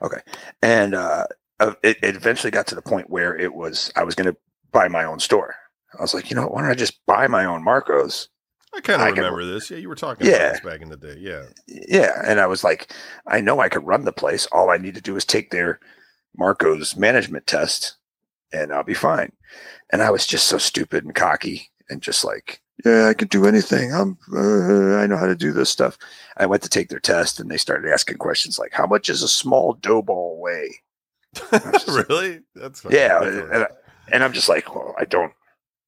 Okay. 0.01 0.19
And 0.61 0.93
uh, 0.93 1.25
uh, 1.61 1.73
it, 1.83 1.97
it 2.03 2.15
eventually 2.17 2.51
got 2.51 2.67
to 2.67 2.75
the 2.75 2.81
point 2.81 3.09
where 3.09 3.37
it 3.37 3.53
was, 3.53 3.93
I 3.95 4.03
was 4.03 4.15
going 4.15 4.29
to 4.29 4.37
buy 4.73 4.89
my 4.89 5.05
own 5.05 5.19
store. 5.19 5.55
I 5.97 6.01
was 6.01 6.13
like, 6.13 6.29
you 6.29 6.35
know, 6.35 6.47
why 6.47 6.61
don't 6.61 6.71
I 6.71 6.75
just 6.75 6.99
buy 7.05 7.27
my 7.27 7.45
own 7.45 7.63
Marcos? 7.63 8.27
I 8.73 8.79
kind 8.81 9.01
of 9.01 9.07
I 9.07 9.11
can- 9.11 9.23
remember 9.23 9.45
this. 9.45 9.69
Yeah, 9.69 9.77
you 9.77 9.89
were 9.89 9.95
talking 9.95 10.25
Yeah. 10.27 10.33
about 10.35 10.51
this 10.53 10.61
back 10.61 10.81
in 10.81 10.89
the 10.89 10.97
day. 10.97 11.15
Yeah. 11.19 11.43
Yeah. 11.67 12.21
And 12.25 12.39
I 12.39 12.47
was 12.47 12.63
like, 12.63 12.91
I 13.27 13.41
know 13.41 13.59
I 13.59 13.69
could 13.69 13.85
run 13.85 14.05
the 14.05 14.11
place. 14.13 14.45
All 14.47 14.69
I 14.69 14.77
need 14.77 14.95
to 14.95 15.01
do 15.01 15.15
is 15.15 15.25
take 15.25 15.51
their 15.51 15.79
Marcos 16.37 16.95
management 16.95 17.47
test 17.47 17.95
and 18.53 18.73
I'll 18.73 18.83
be 18.83 18.93
fine. 18.93 19.31
And 19.91 20.01
I 20.01 20.09
was 20.09 20.25
just 20.25 20.47
so 20.47 20.57
stupid 20.57 21.03
and 21.03 21.13
cocky 21.13 21.69
and 21.89 22.01
just 22.01 22.23
like, 22.23 22.61
yeah, 22.85 23.07
I 23.07 23.13
could 23.13 23.29
do 23.29 23.45
anything. 23.45 23.93
I'm, 23.93 24.17
uh, 24.33 24.95
I 24.97 25.05
know 25.05 25.17
how 25.17 25.27
to 25.27 25.35
do 25.35 25.51
this 25.51 25.69
stuff. 25.69 25.97
I 26.37 26.45
went 26.45 26.63
to 26.63 26.69
take 26.69 26.87
their 26.89 26.99
test 27.01 27.39
and 27.39 27.51
they 27.51 27.57
started 27.57 27.91
asking 27.91 28.17
questions 28.17 28.57
like, 28.57 28.71
how 28.71 28.87
much 28.87 29.09
is 29.09 29.21
a 29.21 29.27
small 29.27 29.73
dough 29.73 30.01
ball 30.01 30.39
weigh? 30.41 30.79
really? 31.87 32.39
That's 32.55 32.81
funny. 32.81 32.95
Yeah. 32.95 33.21
And, 33.23 33.63
I, 33.63 33.67
and 34.11 34.23
I'm 34.23 34.33
just 34.33 34.49
like, 34.49 34.73
well, 34.73 34.95
I 34.97 35.05
don't, 35.05 35.33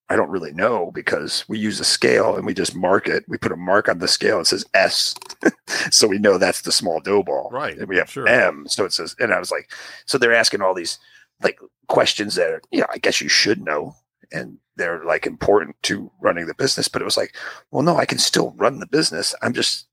I 0.10 0.16
don't 0.16 0.30
really 0.30 0.52
know 0.52 0.92
because 0.94 1.46
we 1.48 1.58
use 1.58 1.80
a 1.80 1.86
scale 1.86 2.36
and 2.36 2.46
we 2.46 2.54
just 2.54 2.76
mark 2.76 3.08
it. 3.08 3.24
We 3.28 3.38
put 3.38 3.52
a 3.52 3.58
mark 3.58 3.88
on 3.88 4.00
the 4.00 4.08
scale. 4.08 4.40
It 4.40 4.48
says 4.48 4.66
S. 4.74 5.16
so 5.92 6.08
we 6.08 6.20
know 6.20 6.38
that's 6.38 6.62
the 6.62 6.72
small 6.72 7.00
dough 7.00 7.24
ball. 7.24 7.50
Right, 7.52 7.78
And 7.78 7.88
we 7.88 7.98
have 7.98 8.10
sure. 8.12 8.28
M. 8.28 8.66
So 8.68 8.86
it 8.86 8.94
says, 8.94 9.16
and 9.20 9.34
I 9.34 9.40
was 9.40 9.52
like, 9.52 9.72
so 10.06 10.18
they're 10.18 10.34
asking 10.34 10.62
all 10.62 10.74
these 10.74 11.00
like 11.42 11.58
questions 11.88 12.36
that, 12.36 12.52
are, 12.52 12.62
you 12.72 12.82
know, 12.82 12.88
I 12.92 12.98
guess 12.98 13.22
you 13.22 13.30
should 13.30 13.64
know. 13.64 13.96
And 14.32 14.58
they're 14.76 15.04
like 15.06 15.26
important 15.26 15.76
to 15.84 16.12
running 16.20 16.48
the 16.48 16.56
business. 16.56 16.88
But 16.88 17.02
it 17.02 17.06
was 17.06 17.18
like, 17.18 17.36
well, 17.72 17.84
no, 17.84 17.96
I 17.96 18.06
can 18.06 18.18
still 18.18 18.54
run 18.58 18.80
the 18.80 18.88
business. 18.88 19.34
I'm 19.42 19.54
just, 19.54 19.88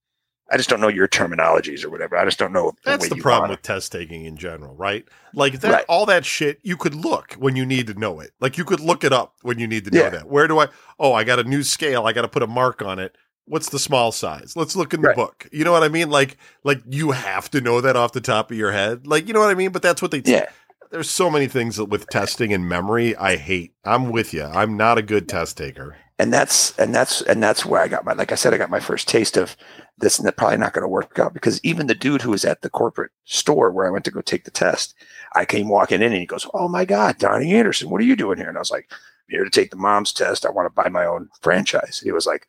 I 0.50 0.56
just 0.56 0.68
don't 0.68 0.80
know 0.80 0.88
your 0.88 1.06
terminologies 1.06 1.84
or 1.84 1.90
whatever. 1.90 2.16
I 2.16 2.24
just 2.24 2.38
don't 2.38 2.52
know. 2.52 2.72
That's 2.84 3.08
the 3.08 3.16
problem 3.16 3.50
with 3.50 3.62
test 3.62 3.92
taking 3.92 4.24
in 4.24 4.36
general, 4.36 4.74
right? 4.74 5.06
Like 5.32 5.60
that, 5.60 5.72
Right. 5.72 5.84
all 5.88 6.06
that 6.06 6.24
shit, 6.24 6.58
you 6.62 6.76
could 6.76 6.94
look 6.94 7.34
when 7.34 7.54
you 7.54 7.64
need 7.64 7.86
to 7.86 7.94
know 7.94 8.18
it. 8.20 8.32
Like 8.40 8.58
you 8.58 8.64
could 8.64 8.80
look 8.80 9.04
it 9.04 9.12
up 9.12 9.34
when 9.42 9.58
you 9.60 9.66
need 9.68 9.84
to 9.84 9.90
know 9.92 10.00
Yeah. 10.02 10.10
that. 10.10 10.28
Where 10.28 10.48
do 10.48 10.58
I? 10.58 10.66
Oh, 10.98 11.12
I 11.12 11.22
got 11.24 11.38
a 11.38 11.44
new 11.44 11.62
scale. 11.62 12.04
I 12.06 12.12
got 12.12 12.22
to 12.22 12.28
put 12.28 12.42
a 12.42 12.46
mark 12.48 12.82
on 12.82 12.98
it. 12.98 13.16
What's 13.46 13.68
the 13.70 13.78
small 13.78 14.12
size? 14.12 14.54
Let's 14.56 14.74
look 14.76 14.92
in 14.94 15.02
the 15.02 15.08
Right. 15.08 15.16
book. 15.16 15.48
You 15.52 15.64
know 15.64 15.72
what 15.72 15.82
I 15.84 15.88
mean? 15.88 16.10
Like, 16.10 16.36
like 16.64 16.82
you 16.88 17.12
have 17.12 17.50
to 17.52 17.60
know 17.60 17.80
that 17.80 17.96
off 17.96 18.12
the 18.12 18.20
top 18.20 18.50
of 18.50 18.56
your 18.56 18.72
head. 18.72 19.06
Like, 19.06 19.28
you 19.28 19.34
know 19.34 19.40
what 19.40 19.50
I 19.50 19.54
mean? 19.54 19.70
But 19.70 19.82
that's 19.82 20.02
what 20.02 20.10
they. 20.10 20.18
it. 20.18 20.28
Yeah. 20.28 20.46
There's 20.90 21.08
so 21.08 21.30
many 21.30 21.46
things 21.46 21.78
with 21.80 22.08
testing 22.08 22.52
and 22.52 22.68
memory 22.68 23.14
I 23.14 23.36
hate. 23.36 23.74
I'm 23.84 24.10
with 24.10 24.34
you. 24.34 24.42
I'm 24.42 24.76
not 24.76 24.98
a 24.98 25.02
good 25.02 25.28
test 25.28 25.56
taker. 25.56 25.96
And 26.20 26.35
that's 26.35 26.78
and 26.78 26.94
that's 26.94 27.22
and 27.22 27.42
that's 27.42 27.64
where 27.64 27.80
I 27.80 27.88
got 27.88 28.04
my 28.04 28.12
like 28.12 28.30
I 28.30 28.35
said 28.35 28.52
I 28.52 28.59
got 28.59 28.68
my 28.68 28.78
first 28.78 29.09
taste 29.09 29.38
of 29.38 29.56
this 29.96 30.18
and 30.18 30.37
probably 30.37 30.59
not 30.59 30.74
going 30.74 30.83
to 30.83 30.88
work 30.88 31.18
out 31.18 31.33
because 31.33 31.64
even 31.64 31.87
the 31.87 31.94
dude 31.94 32.20
who 32.20 32.30
was 32.30 32.44
at 32.44 32.61
the 32.61 32.68
corporate 32.68 33.11
store 33.24 33.70
where 33.70 33.87
I 33.87 33.90
went 33.90 34.04
to 34.04 34.11
go 34.11 34.20
take 34.20 34.44
the 34.44 34.50
test, 34.50 34.94
I 35.35 35.46
came 35.46 35.68
walking 35.68 36.02
in 36.02 36.12
and 36.12 36.20
he 36.20 36.26
goes, 36.26 36.46
"Oh 36.52 36.68
my 36.68 36.85
God, 36.85 37.16
Donnie 37.16 37.54
Anderson, 37.54 37.88
what 37.88 38.02
are 38.02 38.04
you 38.04 38.16
doing 38.16 38.37
here?" 38.37 38.48
And 38.48 38.59
I 38.59 38.61
was 38.61 38.70
like, 38.70 38.87
"I'm 38.90 38.98
"Here 39.30 39.44
to 39.44 39.50
take 39.50 39.70
the 39.70 39.78
mom's 39.78 40.12
test. 40.12 40.44
I 40.44 40.50
want 40.50 40.66
to 40.66 40.83
buy 40.83 40.90
my 40.90 41.06
own 41.06 41.30
franchise." 41.40 42.00
He 42.04 42.12
was 42.12 42.26
like. 42.26 42.46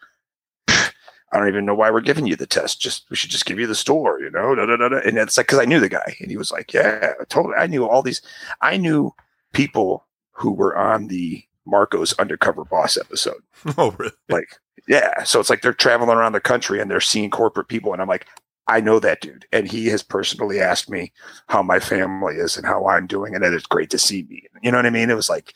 I 1.33 1.37
don't 1.37 1.47
even 1.47 1.65
know 1.65 1.75
why 1.75 1.89
we're 1.89 2.01
giving 2.01 2.27
you 2.27 2.35
the 2.35 2.45
test. 2.45 2.81
Just 2.81 3.09
we 3.09 3.15
should 3.15 3.29
just 3.29 3.45
give 3.45 3.57
you 3.57 3.65
the 3.65 3.73
store, 3.73 4.19
you 4.19 4.29
know. 4.29 4.53
Da, 4.53 4.65
da, 4.65 4.75
da. 4.75 4.97
And 4.97 5.17
it's 5.17 5.37
like 5.37 5.47
because 5.47 5.59
I 5.59 5.65
knew 5.65 5.79
the 5.79 5.87
guy, 5.87 6.17
and 6.19 6.29
he 6.29 6.35
was 6.35 6.51
like, 6.51 6.73
"Yeah, 6.73 7.13
totally." 7.29 7.55
I 7.55 7.67
knew 7.67 7.87
all 7.87 8.01
these. 8.01 8.21
I 8.59 8.75
knew 8.75 9.15
people 9.53 10.05
who 10.33 10.51
were 10.51 10.75
on 10.75 11.07
the 11.07 11.41
Marco's 11.65 12.13
Undercover 12.13 12.65
Boss 12.65 12.97
episode. 12.97 13.41
Oh, 13.77 13.91
really? 13.97 14.11
like 14.29 14.55
yeah. 14.87 15.23
So 15.23 15.39
it's 15.39 15.49
like 15.49 15.61
they're 15.61 15.73
traveling 15.73 16.17
around 16.17 16.33
the 16.33 16.39
country 16.41 16.79
and 16.79 16.89
they're 16.89 16.99
seeing 16.99 17.29
corporate 17.29 17.67
people 17.67 17.93
and 17.93 18.01
i'm 18.01 18.07
like 18.07 18.25
i 18.67 18.79
know 18.79 18.99
that 18.99 19.21
dude 19.21 19.45
and 19.51 19.67
he 19.69 19.87
has 19.87 20.01
personally 20.03 20.59
asked 20.59 20.89
me 20.89 21.11
how 21.47 21.61
my 21.61 21.79
family 21.79 22.35
is 22.35 22.57
and 22.57 22.65
how 22.65 22.87
i'm 22.87 23.07
doing 23.07 23.35
and 23.35 23.43
that 23.43 23.53
it's 23.53 23.65
great 23.65 23.89
to 23.91 23.99
see 23.99 24.23
me. 24.29 24.43
You 24.63 24.71
know 24.71 24.77
what 24.77 24.85
i 24.85 24.89
mean? 24.89 25.09
It 25.09 25.15
was 25.15 25.29
like 25.29 25.53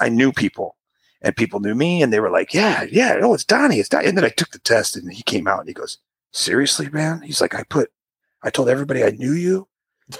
i 0.00 0.08
knew 0.08 0.32
people 0.32 0.76
and 1.22 1.36
people 1.36 1.60
knew 1.60 1.74
me 1.74 2.02
and 2.02 2.12
they 2.12 2.20
were 2.20 2.30
like 2.30 2.52
yeah 2.54 2.84
yeah 2.90 3.18
oh 3.22 3.34
it's 3.34 3.44
donnie 3.44 3.78
it's 3.78 3.88
donnie 3.88 4.06
and 4.08 4.16
then 4.16 4.24
i 4.24 4.28
took 4.28 4.50
the 4.50 4.58
test 4.60 4.96
and 4.96 5.12
he 5.12 5.22
came 5.22 5.46
out 5.46 5.60
and 5.60 5.68
he 5.68 5.74
goes 5.74 5.98
seriously 6.32 6.88
man? 6.90 7.22
He's 7.22 7.40
like 7.40 7.54
i 7.54 7.62
put 7.64 7.90
i 8.42 8.50
told 8.50 8.68
everybody 8.68 9.04
i 9.04 9.10
knew 9.10 9.32
you 9.32 9.68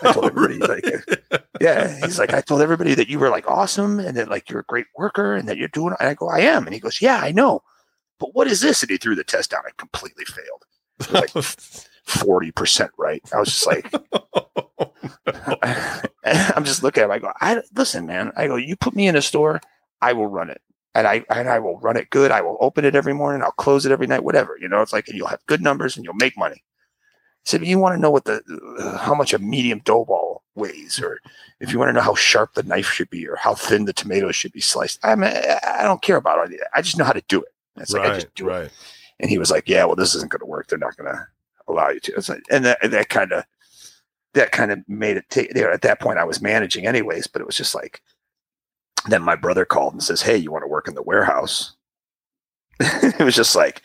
I 0.02 0.12
told 0.12 0.24
oh, 0.24 0.28
everybody 0.28 0.54
he's 0.54 0.68
like 0.68 0.84
yeah 1.60 1.98
he's 2.04 2.18
like 2.18 2.32
i 2.32 2.40
told 2.40 2.62
everybody 2.62 2.94
that 2.94 3.08
you 3.08 3.18
were 3.18 3.30
like 3.30 3.48
awesome 3.48 3.98
and 3.98 4.16
that 4.16 4.28
like 4.28 4.48
you're 4.48 4.60
a 4.60 4.64
great 4.64 4.86
worker 4.96 5.34
and 5.34 5.48
that 5.48 5.58
you're 5.58 5.68
doing 5.68 5.94
and 5.98 6.08
i 6.08 6.14
go 6.14 6.28
i 6.28 6.40
am 6.40 6.64
and 6.64 6.74
he 6.74 6.80
goes 6.80 7.00
yeah 7.00 7.20
i 7.22 7.30
know 7.32 7.62
but 8.18 8.34
what 8.34 8.46
is 8.46 8.60
this 8.60 8.82
and 8.82 8.90
he 8.90 8.96
threw 8.96 9.14
the 9.14 9.24
test 9.24 9.50
down 9.50 9.62
and 9.64 9.76
completely 9.76 10.24
failed 10.24 10.64
like 11.10 11.30
40% 12.08 12.88
right 12.98 13.22
i 13.32 13.38
was 13.38 13.48
just 13.48 13.66
like 13.66 13.92
i'm 16.56 16.64
just 16.64 16.82
looking 16.82 17.02
at 17.02 17.06
him 17.06 17.12
i 17.12 17.18
go 17.18 17.32
i 17.40 17.60
listen 17.76 18.06
man 18.06 18.32
i 18.36 18.46
go 18.46 18.56
you 18.56 18.76
put 18.76 18.94
me 18.94 19.06
in 19.06 19.16
a 19.16 19.22
store 19.22 19.60
i 20.00 20.12
will 20.12 20.26
run 20.26 20.50
it 20.50 20.60
and 20.94 21.06
I 21.06 21.24
and 21.30 21.48
I 21.48 21.58
will 21.58 21.78
run 21.78 21.96
it 21.96 22.10
good. 22.10 22.30
I 22.30 22.42
will 22.42 22.58
open 22.60 22.84
it 22.84 22.94
every 22.94 23.14
morning. 23.14 23.42
I'll 23.42 23.52
close 23.52 23.86
it 23.86 23.92
every 23.92 24.06
night. 24.06 24.24
Whatever 24.24 24.58
you 24.60 24.68
know, 24.68 24.82
it's 24.82 24.92
like 24.92 25.08
and 25.08 25.16
you'll 25.16 25.28
have 25.28 25.44
good 25.46 25.62
numbers 25.62 25.96
and 25.96 26.04
you'll 26.04 26.14
make 26.14 26.36
money. 26.36 26.62
So 27.44 27.56
if 27.56 27.66
you 27.66 27.78
want 27.78 27.94
to 27.94 28.00
know 28.00 28.10
what 28.10 28.24
the 28.24 28.42
uh, 28.78 28.98
how 28.98 29.14
much 29.14 29.34
a 29.34 29.38
medium 29.38 29.80
dough 29.84 30.04
ball 30.04 30.42
weighs, 30.54 31.00
or 31.00 31.20
if 31.60 31.72
you 31.72 31.78
want 31.78 31.88
to 31.88 31.92
know 31.92 32.00
how 32.00 32.14
sharp 32.14 32.54
the 32.54 32.62
knife 32.62 32.88
should 32.88 33.10
be, 33.10 33.26
or 33.26 33.36
how 33.36 33.54
thin 33.54 33.84
the 33.84 33.92
tomatoes 33.92 34.36
should 34.36 34.52
be 34.52 34.60
sliced, 34.60 35.00
I 35.02 35.14
mean, 35.16 35.32
I 35.32 35.82
don't 35.82 36.02
care 36.02 36.16
about 36.16 36.52
it. 36.52 36.60
I 36.74 36.82
just 36.82 36.98
know 36.98 37.04
how 37.04 37.12
to 37.12 37.24
do 37.28 37.42
it. 37.42 37.52
It's 37.76 37.92
like 37.92 38.08
I 38.08 38.14
just 38.14 38.34
do 38.34 38.48
it. 38.48 38.72
And 39.18 39.30
he 39.30 39.38
was 39.38 39.50
like, 39.50 39.68
"Yeah, 39.68 39.84
well, 39.84 39.96
this 39.96 40.14
isn't 40.14 40.30
going 40.30 40.40
to 40.40 40.46
work. 40.46 40.68
They're 40.68 40.78
not 40.78 40.96
going 40.96 41.12
to 41.12 41.26
allow 41.68 41.88
you 41.88 42.00
to." 42.00 42.22
Like, 42.28 42.44
and 42.50 42.64
that 42.64 42.78
that 42.82 43.08
kind 43.08 43.32
of 43.32 43.44
that 44.34 44.52
kind 44.52 44.70
of 44.70 44.80
made 44.88 45.16
it. 45.16 45.24
Take, 45.28 45.54
you 45.54 45.62
know, 45.62 45.72
at 45.72 45.82
that 45.82 46.00
point, 46.00 46.18
I 46.18 46.24
was 46.24 46.40
managing 46.40 46.86
anyways, 46.86 47.26
but 47.26 47.40
it 47.40 47.46
was 47.46 47.56
just 47.56 47.74
like. 47.74 48.02
Then 49.08 49.22
my 49.22 49.34
brother 49.34 49.64
called 49.64 49.94
and 49.94 50.02
says, 50.02 50.22
"Hey, 50.22 50.36
you 50.36 50.52
want 50.52 50.62
to 50.62 50.68
work 50.68 50.86
in 50.86 50.94
the 50.94 51.02
warehouse?" 51.02 51.72
it 52.80 53.18
was 53.18 53.34
just 53.34 53.56
like, 53.56 53.82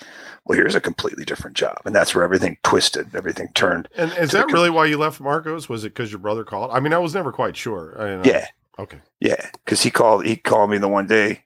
well, 0.47 0.57
here's 0.57 0.75
a 0.75 0.81
completely 0.81 1.25
different 1.25 1.57
job, 1.57 1.77
and 1.85 1.93
that's 1.95 2.15
where 2.15 2.23
everything 2.23 2.57
twisted, 2.63 3.13
everything 3.15 3.49
turned. 3.53 3.89
And 3.97 4.11
is 4.17 4.31
that 4.31 4.45
com- 4.45 4.53
really 4.53 4.69
why 4.69 4.85
you 4.85 4.97
left 4.97 5.19
Marcos? 5.19 5.67
Was 5.67 5.83
it 5.83 5.89
because 5.93 6.11
your 6.11 6.19
brother 6.19 6.43
called? 6.43 6.71
I 6.71 6.79
mean, 6.79 6.93
I 6.93 6.97
was 6.99 7.13
never 7.13 7.31
quite 7.31 7.57
sure. 7.57 7.95
I 7.99 8.15
know. 8.15 8.21
Yeah, 8.25 8.47
Okay. 8.79 8.99
yeah, 9.19 9.49
because 9.65 9.81
he 9.83 9.91
called. 9.91 10.25
He 10.25 10.35
called 10.37 10.69
me 10.69 10.77
the 10.77 10.87
one 10.87 11.07
day. 11.07 11.43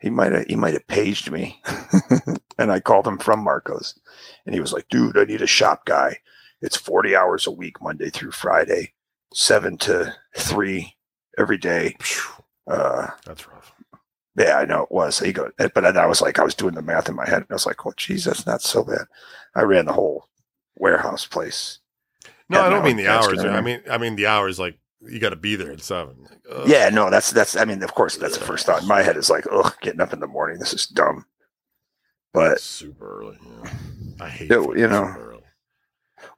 He 0.00 0.10
might 0.10 0.32
have. 0.32 0.46
He 0.46 0.56
might 0.56 0.74
have 0.74 0.86
paged 0.88 1.30
me, 1.30 1.60
and 2.58 2.70
I 2.72 2.80
called 2.80 3.06
him 3.06 3.18
from 3.18 3.42
Marcos, 3.44 3.98
and 4.44 4.54
he 4.54 4.60
was 4.60 4.72
like, 4.72 4.88
"Dude, 4.88 5.16
I 5.16 5.24
need 5.24 5.40
a 5.42 5.46
shop 5.46 5.84
guy. 5.86 6.18
It's 6.60 6.76
forty 6.76 7.14
hours 7.16 7.46
a 7.46 7.50
week, 7.50 7.80
Monday 7.80 8.10
through 8.10 8.32
Friday, 8.32 8.92
seven 9.32 9.78
to 9.78 10.14
three 10.36 10.96
every 11.38 11.58
day." 11.58 11.96
Uh, 12.66 13.06
That's 13.24 13.46
rough. 13.48 13.72
Yeah, 14.36 14.58
I 14.58 14.64
know 14.64 14.82
it 14.82 14.92
was. 14.92 15.18
He 15.18 15.32
goes, 15.32 15.52
eh, 15.58 15.68
but 15.74 15.82
then 15.82 15.96
I 15.96 16.06
was 16.06 16.20
like, 16.20 16.38
I 16.38 16.44
was 16.44 16.54
doing 16.54 16.74
the 16.74 16.82
math 16.82 17.08
in 17.08 17.16
my 17.16 17.26
head, 17.26 17.38
and 17.38 17.46
I 17.50 17.54
was 17.54 17.66
like, 17.66 17.86
"Oh, 17.86 17.92
geez, 17.96 18.24
that's 18.24 18.46
not 18.46 18.62
so 18.62 18.84
bad." 18.84 19.06
I 19.54 19.62
ran 19.62 19.86
the 19.86 19.92
whole 19.92 20.28
warehouse 20.76 21.26
place. 21.26 21.78
No, 22.48 22.60
I 22.60 22.68
don't 22.68 22.84
mean 22.84 22.96
the 22.96 23.08
hours. 23.08 23.44
I 23.44 23.60
mean, 23.60 23.80
I 23.90 23.98
mean 23.98 24.16
the 24.16 24.26
hours. 24.26 24.58
Like 24.58 24.78
you 25.00 25.18
got 25.18 25.30
to 25.30 25.36
be 25.36 25.56
there 25.56 25.72
at 25.72 25.80
seven. 25.80 26.28
Like. 26.48 26.68
Yeah, 26.68 26.90
no, 26.90 27.10
that's 27.10 27.30
that's. 27.30 27.56
I 27.56 27.64
mean, 27.64 27.82
of 27.82 27.94
course, 27.94 28.16
that's 28.16 28.38
the 28.38 28.44
first 28.44 28.66
thought 28.66 28.84
my 28.84 29.02
head 29.02 29.16
is 29.16 29.30
like, 29.30 29.46
"Oh, 29.50 29.72
getting 29.80 30.00
up 30.00 30.12
in 30.12 30.20
the 30.20 30.26
morning, 30.26 30.58
this 30.58 30.74
is 30.74 30.86
dumb." 30.86 31.24
But 32.32 32.60
super 32.60 33.20
early. 33.20 33.38
Yeah. 33.42 33.70
I 34.20 34.28
hate. 34.28 34.48
Fucking 34.48 34.78
you 34.78 34.86
know. 34.86 35.40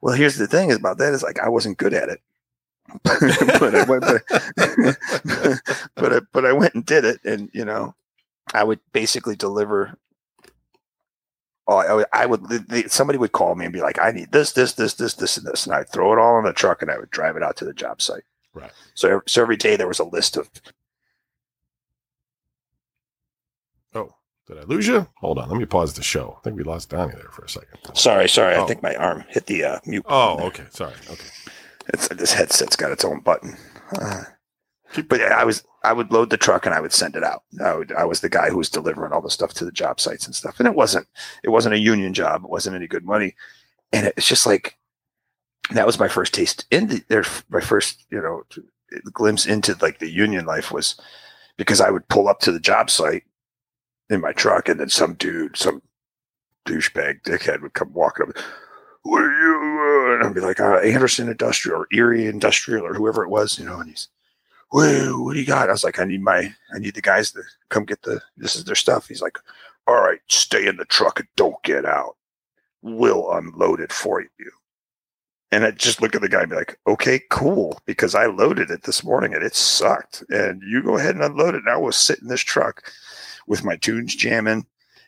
well, 0.01 0.15
here's 0.15 0.37
the 0.37 0.47
thing 0.47 0.69
is 0.69 0.77
about 0.77 0.97
that 0.99 1.13
is 1.13 1.23
like 1.23 1.39
I 1.39 1.49
wasn't 1.49 1.77
good 1.77 1.93
at 1.93 2.09
it, 2.09 2.21
but 3.03 3.75
I 3.75 3.83
went, 3.83 4.01
but, 4.01 4.21
but 5.95 6.13
I, 6.13 6.19
but 6.31 6.45
I 6.45 6.53
went 6.53 6.75
and 6.75 6.85
did 6.85 7.05
it, 7.05 7.23
and 7.23 7.49
you 7.53 7.65
know, 7.65 7.95
I 8.53 8.63
would 8.63 8.79
basically 8.93 9.35
deliver. 9.35 9.97
Oh, 11.67 11.77
I 11.77 11.93
would, 11.93 12.05
I 12.13 12.25
would 12.25 12.49
the, 12.49 12.59
the, 12.59 12.89
somebody 12.89 13.19
would 13.19 13.31
call 13.31 13.55
me 13.55 13.65
and 13.65 13.73
be 13.73 13.81
like, 13.81 13.99
"I 14.01 14.11
need 14.11 14.31
this, 14.31 14.53
this, 14.53 14.73
this, 14.73 14.95
this, 14.95 15.13
this, 15.13 15.37
and 15.37 15.45
this," 15.45 15.65
and 15.65 15.75
I'd 15.75 15.89
throw 15.89 16.11
it 16.13 16.19
all 16.19 16.39
in 16.39 16.45
the 16.45 16.53
truck 16.53 16.81
and 16.81 16.89
I 16.89 16.97
would 16.97 17.11
drive 17.11 17.35
it 17.35 17.43
out 17.43 17.57
to 17.57 17.65
the 17.65 17.73
job 17.73 18.01
site. 18.01 18.23
Right. 18.53 18.71
So, 18.95 19.21
so 19.27 19.41
every 19.41 19.57
day 19.57 19.75
there 19.75 19.87
was 19.87 19.99
a 19.99 20.03
list 20.03 20.35
of 20.35 20.49
Oh, 23.93 24.15
did 24.47 24.57
I 24.57 24.63
lose 24.63 24.87
you? 24.87 25.07
Hold 25.17 25.39
on. 25.39 25.49
Let 25.49 25.57
me 25.57 25.65
pause 25.65 25.93
the 25.93 26.03
show. 26.03 26.37
I 26.39 26.43
think 26.43 26.57
we 26.57 26.63
lost 26.63 26.89
Donnie 26.89 27.13
there 27.13 27.29
for 27.31 27.43
a 27.43 27.49
second. 27.49 27.77
Sorry, 27.93 28.29
sorry. 28.29 28.55
Oh. 28.55 28.63
I 28.63 28.67
think 28.67 28.83
my 28.83 28.95
arm 28.95 29.25
hit 29.29 29.45
the 29.45 29.63
uh, 29.63 29.79
mute. 29.85 30.05
Oh, 30.07 30.39
okay. 30.47 30.65
Sorry. 30.71 30.93
Okay. 31.09 31.27
It's 31.89 32.07
this 32.09 32.33
headset's 32.33 32.75
got 32.75 32.91
its 32.91 33.05
own 33.05 33.21
button. 33.21 33.57
Uh, 33.93 34.23
but 35.07 35.19
yeah, 35.19 35.35
I 35.37 35.43
was 35.43 35.63
I 35.83 35.93
would 35.93 36.11
load 36.11 36.29
the 36.29 36.37
truck 36.37 36.65
and 36.65 36.75
I 36.75 36.81
would 36.81 36.93
send 36.93 37.15
it 37.15 37.23
out. 37.23 37.43
I 37.63 37.75
would 37.75 37.91
I 37.93 38.05
was 38.05 38.21
the 38.21 38.29
guy 38.29 38.49
who 38.49 38.57
was 38.57 38.69
delivering 38.69 39.11
all 39.11 39.21
the 39.21 39.29
stuff 39.29 39.53
to 39.55 39.65
the 39.65 39.71
job 39.71 39.99
sites 39.99 40.25
and 40.25 40.35
stuff. 40.35 40.59
And 40.59 40.67
it 40.67 40.75
wasn't 40.75 41.07
it 41.43 41.49
wasn't 41.49 41.75
a 41.75 41.79
union 41.79 42.13
job. 42.13 42.43
It 42.43 42.49
wasn't 42.49 42.75
any 42.75 42.87
good 42.87 43.05
money. 43.05 43.35
And 43.91 44.07
it's 44.17 44.27
just 44.27 44.45
like 44.45 44.77
that 45.71 45.85
was 45.85 45.99
my 45.99 46.07
first 46.07 46.33
taste 46.33 46.65
in 46.71 46.87
the 46.87 47.03
there 47.07 47.23
my 47.49 47.61
first 47.61 48.05
you 48.09 48.21
know 48.21 48.43
glimpse 49.11 49.45
into 49.45 49.75
like 49.81 49.99
the 49.99 50.09
union 50.09 50.45
life 50.45 50.71
was 50.71 50.99
because 51.57 51.81
I 51.81 51.91
would 51.91 52.07
pull 52.07 52.27
up 52.27 52.39
to 52.41 52.51
the 52.51 52.59
job 52.59 52.89
site 52.89 53.23
in 54.09 54.21
my 54.21 54.33
truck 54.33 54.67
and 54.67 54.79
then 54.79 54.89
some 54.89 55.13
dude 55.13 55.57
some 55.57 55.81
douchebag 56.67 57.21
dickhead 57.23 57.61
would 57.61 57.73
come 57.73 57.93
walking 57.93 58.27
up 58.27 58.35
what 59.03 59.21
are 59.21 59.31
you? 59.31 59.68
And 60.15 60.23
I'd 60.23 60.33
be 60.33 60.41
like, 60.41 60.59
uh, 60.59 60.77
Anderson 60.77 61.29
Industrial 61.29 61.81
or 61.81 61.87
Erie 61.91 62.27
Industrial 62.27 62.85
or 62.85 62.93
whoever 62.93 63.23
it 63.23 63.29
was, 63.29 63.57
you 63.57 63.65
know, 63.65 63.79
and 63.79 63.89
he's, 63.89 64.07
Whoa, 64.71 65.23
what 65.23 65.33
do 65.33 65.39
you 65.39 65.47
got? 65.47 65.69
I 65.69 65.71
was 65.71 65.83
like, 65.83 65.99
I 65.99 66.05
need 66.05 66.21
my, 66.21 66.53
I 66.73 66.79
need 66.79 66.93
the 66.93 67.01
guys 67.01 67.31
to 67.31 67.41
come 67.69 67.85
get 67.85 68.03
the, 68.03 68.21
this 68.37 68.55
is 68.55 68.65
their 68.65 68.75
stuff. 68.75 69.07
He's 69.07 69.21
like, 69.21 69.39
all 69.87 69.95
right, 69.95 70.19
stay 70.27 70.67
in 70.67 70.77
the 70.77 70.85
truck 70.85 71.19
and 71.19 71.27
don't 71.35 71.61
get 71.63 71.85
out. 71.85 72.17
We'll 72.83 73.31
unload 73.31 73.79
it 73.79 73.91
for 73.91 74.21
you. 74.21 74.51
And 75.51 75.65
I 75.65 75.71
just 75.71 76.01
look 76.01 76.13
at 76.13 76.21
the 76.21 76.29
guy 76.29 76.41
and 76.41 76.51
be 76.51 76.55
like, 76.55 76.77
okay, 76.85 77.21
cool, 77.31 77.81
because 77.87 78.13
I 78.13 78.27
loaded 78.27 78.69
it 78.69 78.83
this 78.83 79.03
morning 79.03 79.33
and 79.33 79.43
it 79.43 79.55
sucked. 79.55 80.23
And 80.29 80.61
you 80.61 80.83
go 80.83 80.97
ahead 80.97 81.15
and 81.15 81.23
unload 81.23 81.55
it. 81.55 81.63
And 81.65 81.69
I 81.69 81.77
was 81.77 81.97
sitting 81.97 82.25
in 82.25 82.29
this 82.29 82.41
truck 82.41 82.91
with 83.47 83.65
my 83.65 83.75
tunes 83.75 84.15
jamming 84.15 84.67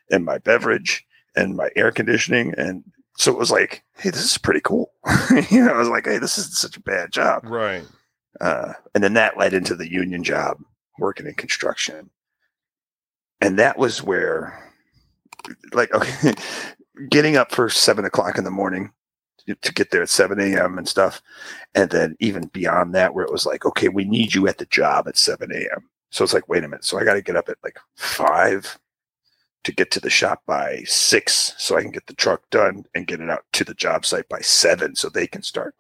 and 0.09 0.25
my 0.25 0.39
beverage 0.39 1.05
and 1.35 1.55
my 1.55 1.69
air 1.75 1.91
conditioning. 1.91 2.55
And 2.57 2.83
so 3.21 3.31
it 3.31 3.37
was 3.37 3.51
like, 3.51 3.83
hey, 3.97 4.09
this 4.09 4.23
is 4.23 4.37
pretty 4.39 4.61
cool. 4.61 4.91
you 5.51 5.63
know, 5.63 5.73
I 5.73 5.77
was 5.77 5.89
like, 5.89 6.05
hey, 6.05 6.17
this 6.17 6.39
isn't 6.39 6.55
such 6.55 6.75
a 6.75 6.81
bad 6.81 7.11
job. 7.11 7.43
Right. 7.45 7.83
Uh, 8.39 8.73
and 8.95 9.03
then 9.03 9.13
that 9.13 9.37
led 9.37 9.53
into 9.53 9.75
the 9.75 9.91
union 9.91 10.23
job, 10.23 10.57
working 10.97 11.27
in 11.27 11.35
construction. 11.35 12.09
And 13.39 13.59
that 13.59 13.77
was 13.77 14.01
where, 14.01 14.73
like, 15.71 15.93
okay, 15.93 16.33
getting 17.09 17.37
up 17.37 17.51
for 17.51 17.69
seven 17.69 18.05
o'clock 18.05 18.39
in 18.39 18.43
the 18.43 18.49
morning 18.49 18.91
to- 19.45 19.53
to 19.53 19.71
get 19.71 19.91
there 19.91 20.01
at 20.01 20.09
7 20.09 20.39
a.m. 20.39 20.79
and 20.79 20.87
stuff. 20.87 21.21
And 21.75 21.91
then 21.91 22.15
even 22.19 22.47
beyond 22.47 22.95
that, 22.95 23.13
where 23.13 23.23
it 23.23 23.31
was 23.31 23.45
like, 23.45 23.65
okay, 23.65 23.89
we 23.89 24.03
need 24.03 24.33
you 24.33 24.47
at 24.47 24.57
the 24.57 24.65
job 24.65 25.07
at 25.07 25.15
7 25.15 25.51
a.m. 25.51 25.87
So 26.09 26.23
it's 26.23 26.33
like, 26.33 26.49
wait 26.49 26.63
a 26.63 26.67
minute. 26.67 26.85
So 26.85 26.97
I 26.97 27.03
got 27.03 27.13
to 27.13 27.21
get 27.21 27.35
up 27.35 27.49
at 27.49 27.57
like 27.63 27.77
five 27.95 28.79
to 29.63 29.71
get 29.71 29.91
to 29.91 29.99
the 29.99 30.09
shop 30.09 30.41
by 30.45 30.83
six 30.85 31.53
so 31.57 31.77
I 31.77 31.81
can 31.81 31.91
get 31.91 32.07
the 32.07 32.13
truck 32.13 32.49
done 32.49 32.85
and 32.95 33.07
get 33.07 33.21
it 33.21 33.29
out 33.29 33.43
to 33.53 33.63
the 33.63 33.73
job 33.73 34.05
site 34.05 34.27
by 34.29 34.39
seven 34.39 34.95
so 34.95 35.09
they 35.09 35.27
can 35.27 35.43
start. 35.43 35.75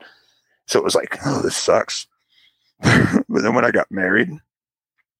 So 0.67 0.79
it 0.79 0.83
was 0.83 0.95
like, 0.95 1.17
oh, 1.25 1.41
this 1.41 1.57
sucks. 1.57 2.07
but 2.79 3.23
then 3.27 3.55
when 3.55 3.65
I 3.65 3.71
got 3.71 3.91
married, 3.91 4.29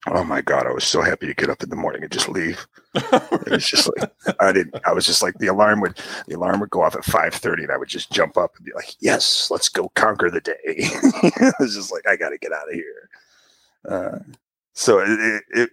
oh 0.08 0.24
my 0.24 0.40
God, 0.40 0.66
I 0.66 0.72
was 0.72 0.84
so 0.84 1.02
happy 1.02 1.26
to 1.26 1.34
get 1.34 1.50
up 1.50 1.62
in 1.62 1.70
the 1.70 1.76
morning 1.76 2.02
and 2.02 2.12
just 2.12 2.28
leave. 2.28 2.66
It 3.44 3.50
was 3.50 3.66
just 3.66 3.90
like 3.96 4.10
I 4.40 4.52
didn't 4.52 4.76
I 4.86 4.92
was 4.92 5.04
just 5.04 5.22
like 5.22 5.36
the 5.38 5.48
alarm 5.48 5.80
would 5.80 5.98
the 6.26 6.36
alarm 6.36 6.60
would 6.60 6.70
go 6.70 6.82
off 6.82 6.94
at 6.94 7.04
five 7.04 7.34
thirty 7.34 7.62
and 7.62 7.72
I 7.72 7.76
would 7.76 7.88
just 7.88 8.12
jump 8.12 8.36
up 8.36 8.54
and 8.56 8.64
be 8.64 8.72
like, 8.74 8.94
Yes, 9.00 9.50
let's 9.50 9.68
go 9.68 9.90
conquer 9.94 10.30
the 10.30 10.40
day. 10.40 10.54
it 10.64 11.54
was 11.58 11.74
just 11.74 11.90
like 11.90 12.06
I 12.06 12.16
gotta 12.16 12.38
get 12.38 12.52
out 12.52 12.68
of 12.68 12.74
here. 12.74 13.10
Uh, 13.88 14.18
so 14.74 15.00
it, 15.00 15.08
it, 15.08 15.42
it 15.50 15.70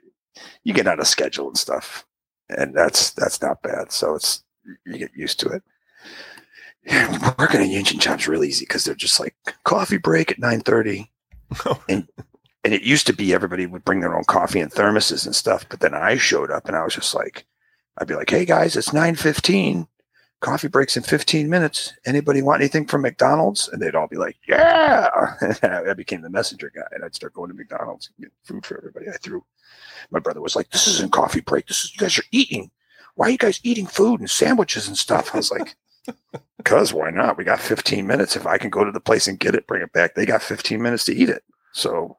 you 0.63 0.73
get 0.73 0.87
out 0.87 0.99
of 0.99 1.07
schedule 1.07 1.47
and 1.47 1.57
stuff. 1.57 2.05
And 2.49 2.73
that's 2.73 3.11
that's 3.11 3.41
not 3.41 3.61
bad. 3.61 3.91
So 3.91 4.15
it's 4.15 4.43
you 4.85 4.97
get 4.97 5.11
used 5.15 5.39
to 5.41 5.49
it. 5.49 5.63
Yeah, 6.85 7.33
working 7.37 7.61
a 7.61 7.65
union 7.65 7.99
job's 7.99 8.27
really 8.27 8.47
easy 8.47 8.65
because 8.65 8.83
they're 8.83 8.95
just 8.95 9.19
like 9.19 9.35
coffee 9.63 9.97
break 9.97 10.31
at 10.31 10.39
nine 10.39 10.61
thirty 10.61 11.11
and 11.89 12.07
and 12.63 12.73
it 12.73 12.81
used 12.81 13.07
to 13.07 13.13
be 13.13 13.33
everybody 13.33 13.65
would 13.65 13.85
bring 13.85 14.01
their 14.01 14.15
own 14.15 14.25
coffee 14.25 14.59
and 14.59 14.71
thermoses 14.71 15.25
and 15.25 15.35
stuff. 15.35 15.65
But 15.69 15.79
then 15.79 15.93
I 15.93 16.17
showed 16.17 16.51
up 16.51 16.67
and 16.67 16.75
I 16.75 16.83
was 16.83 16.95
just 16.95 17.15
like, 17.15 17.45
I'd 17.97 18.07
be 18.07 18.15
like, 18.15 18.29
hey 18.29 18.45
guys, 18.45 18.75
it's 18.75 18.93
915. 18.93 19.87
Coffee 20.41 20.69
breaks 20.69 20.95
in 20.95 21.03
15 21.03 21.49
minutes. 21.49 21.93
Anybody 22.05 22.41
want 22.41 22.61
anything 22.61 22.85
from 22.85 23.01
McDonald's? 23.01 23.67
And 23.67 23.81
they'd 23.81 23.95
all 23.95 24.07
be 24.07 24.15
like, 24.15 24.37
yeah. 24.47 25.09
I 25.63 25.93
became 25.93 26.21
the 26.21 26.29
messenger 26.29 26.71
guy 26.73 26.87
and 26.91 27.03
I'd 27.03 27.15
start 27.15 27.33
going 27.33 27.49
to 27.49 27.55
McDonald's 27.55 28.09
and 28.09 28.25
get 28.25 28.33
food 28.45 28.65
for 28.65 28.77
everybody. 28.77 29.07
I 29.09 29.17
threw. 29.17 29.43
My 30.11 30.19
brother 30.19 30.41
was 30.41 30.55
like, 30.55 30.69
this 30.69 30.87
isn't 30.87 31.11
coffee 31.11 31.41
break. 31.41 31.67
This 31.67 31.83
is, 31.83 31.93
you 31.93 31.99
guys 31.99 32.17
are 32.17 32.23
eating. 32.31 32.71
Why 33.15 33.27
are 33.27 33.31
you 33.31 33.37
guys 33.37 33.59
eating 33.63 33.85
food 33.85 34.21
and 34.21 34.29
sandwiches 34.29 34.87
and 34.87 34.97
stuff? 34.97 35.31
I 35.33 35.37
was 35.37 35.51
like, 35.51 35.75
because 36.57 36.93
why 36.93 37.09
not? 37.09 37.37
We 37.37 37.43
got 37.43 37.59
15 37.59 38.07
minutes. 38.07 38.37
If 38.37 38.47
I 38.47 38.57
can 38.57 38.69
go 38.69 38.85
to 38.85 38.91
the 38.91 39.01
place 39.01 39.27
and 39.27 39.39
get 39.39 39.55
it, 39.55 39.67
bring 39.67 39.81
it 39.81 39.91
back, 39.91 40.15
they 40.15 40.25
got 40.25 40.41
15 40.41 40.81
minutes 40.81 41.03
to 41.05 41.15
eat 41.15 41.29
it. 41.29 41.43
So, 41.73 42.15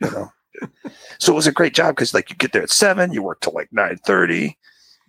you 0.00 0.10
know, 0.10 0.32
so 1.18 1.32
it 1.32 1.36
was 1.36 1.46
a 1.46 1.52
great 1.52 1.74
job 1.74 1.94
because 1.94 2.14
like 2.14 2.30
you 2.30 2.36
get 2.36 2.52
there 2.52 2.62
at 2.62 2.70
seven, 2.70 3.12
you 3.12 3.22
work 3.22 3.40
till 3.40 3.52
like 3.52 3.68
9 3.72 3.96
30, 4.04 4.58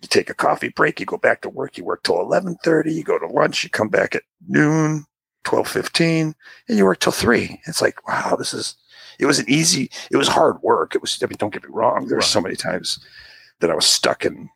you 0.02 0.08
take 0.08 0.28
a 0.28 0.34
coffee 0.34 0.68
break, 0.68 1.00
you 1.00 1.06
go 1.06 1.16
back 1.16 1.40
to 1.42 1.48
work, 1.48 1.78
you 1.78 1.84
work 1.84 2.02
till 2.02 2.16
11:30, 2.16 2.92
you 2.92 3.04
go 3.04 3.18
to 3.18 3.26
lunch, 3.26 3.64
you 3.64 3.70
come 3.70 3.88
back 3.88 4.14
at 4.14 4.24
noon, 4.48 5.06
12:15, 5.44 6.34
and 6.68 6.78
you 6.78 6.84
work 6.84 7.00
till 7.00 7.12
three. 7.12 7.60
It's 7.66 7.80
like, 7.80 8.06
wow, 8.06 8.36
this 8.36 8.52
is, 8.52 8.76
it 9.18 9.26
was 9.26 9.38
an 9.38 9.48
easy, 9.48 9.90
it 10.10 10.16
was 10.16 10.28
hard 10.28 10.60
work. 10.62 10.94
It 10.94 11.00
was, 11.00 11.18
I 11.22 11.26
mean, 11.26 11.36
don't 11.38 11.52
get 11.52 11.62
me 11.62 11.70
wrong. 11.72 12.06
There 12.06 12.16
were 12.16 12.22
so 12.22 12.40
many 12.40 12.56
times 12.56 12.98
that 13.60 13.70
I 13.70 13.74
was 13.74 13.86
stuck 13.86 14.24
in, 14.24 14.48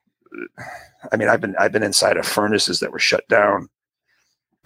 I 1.13 1.17
mean, 1.17 1.29
I've 1.29 1.41
been, 1.41 1.55
I've 1.59 1.73
been 1.73 1.83
inside 1.83 2.17
of 2.17 2.27
furnaces 2.27 2.81
that 2.81 2.93
were 2.93 2.99
shut 2.99 3.27
down 3.29 3.69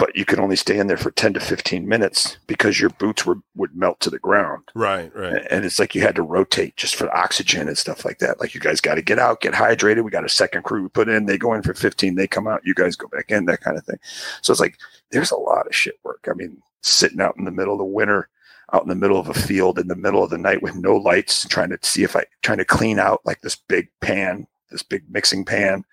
but 0.00 0.16
you 0.16 0.24
could 0.24 0.40
only 0.40 0.56
stay 0.56 0.78
in 0.78 0.86
there 0.86 0.96
for 0.96 1.10
10 1.10 1.34
to 1.34 1.40
15 1.40 1.86
minutes 1.86 2.38
because 2.46 2.80
your 2.80 2.88
boots 2.88 3.26
were 3.26 3.36
would 3.54 3.76
melt 3.76 4.00
to 4.00 4.08
the 4.08 4.18
ground. 4.18 4.64
Right. 4.74 5.14
Right. 5.14 5.46
and 5.50 5.66
it's 5.66 5.78
like 5.78 5.94
you 5.94 6.00
had 6.00 6.14
to 6.14 6.22
rotate 6.22 6.76
just 6.76 6.96
for 6.96 7.14
oxygen 7.14 7.68
and 7.68 7.76
stuff 7.76 8.04
like 8.06 8.18
that. 8.18 8.40
Like 8.40 8.54
you 8.54 8.60
guys 8.60 8.80
got 8.80 8.94
to 8.94 9.02
get 9.02 9.18
out 9.18 9.42
get 9.42 9.52
hydrated. 9.52 10.02
We 10.02 10.10
got 10.10 10.24
a 10.24 10.30
second 10.30 10.62
crew 10.62 10.82
we 10.82 10.88
put 10.88 11.10
in 11.10 11.26
they 11.26 11.36
go 11.36 11.52
in 11.52 11.62
for 11.62 11.74
15 11.74 12.14
they 12.14 12.26
come 12.26 12.48
out 12.48 12.62
you 12.64 12.74
guys 12.74 12.96
go 12.96 13.08
back 13.08 13.30
in 13.30 13.44
that 13.44 13.60
kind 13.60 13.76
of 13.76 13.84
thing. 13.84 13.98
So 14.40 14.52
it's 14.52 14.60
like 14.60 14.78
there's 15.10 15.30
a 15.30 15.36
lot 15.36 15.66
of 15.66 15.76
shit 15.76 16.00
work. 16.02 16.26
I 16.30 16.32
mean 16.32 16.62
sitting 16.80 17.20
out 17.20 17.36
in 17.36 17.44
the 17.44 17.50
middle 17.50 17.74
of 17.74 17.78
the 17.78 17.84
winter 17.84 18.30
out 18.72 18.82
in 18.82 18.88
the 18.88 18.94
middle 18.94 19.18
of 19.18 19.28
a 19.28 19.34
field 19.34 19.78
in 19.78 19.88
the 19.88 19.96
middle 19.96 20.24
of 20.24 20.30
the 20.30 20.38
night 20.38 20.62
with 20.62 20.76
no 20.76 20.96
lights 20.96 21.46
trying 21.48 21.68
to 21.68 21.78
see 21.82 22.04
if 22.04 22.16
i 22.16 22.24
trying 22.42 22.56
to 22.56 22.64
clean 22.64 22.98
out 22.98 23.20
like 23.24 23.40
this 23.42 23.56
big 23.56 23.88
pan 24.00 24.46
this 24.70 24.82
big 24.82 25.02
mixing 25.10 25.44
pan 25.44 25.84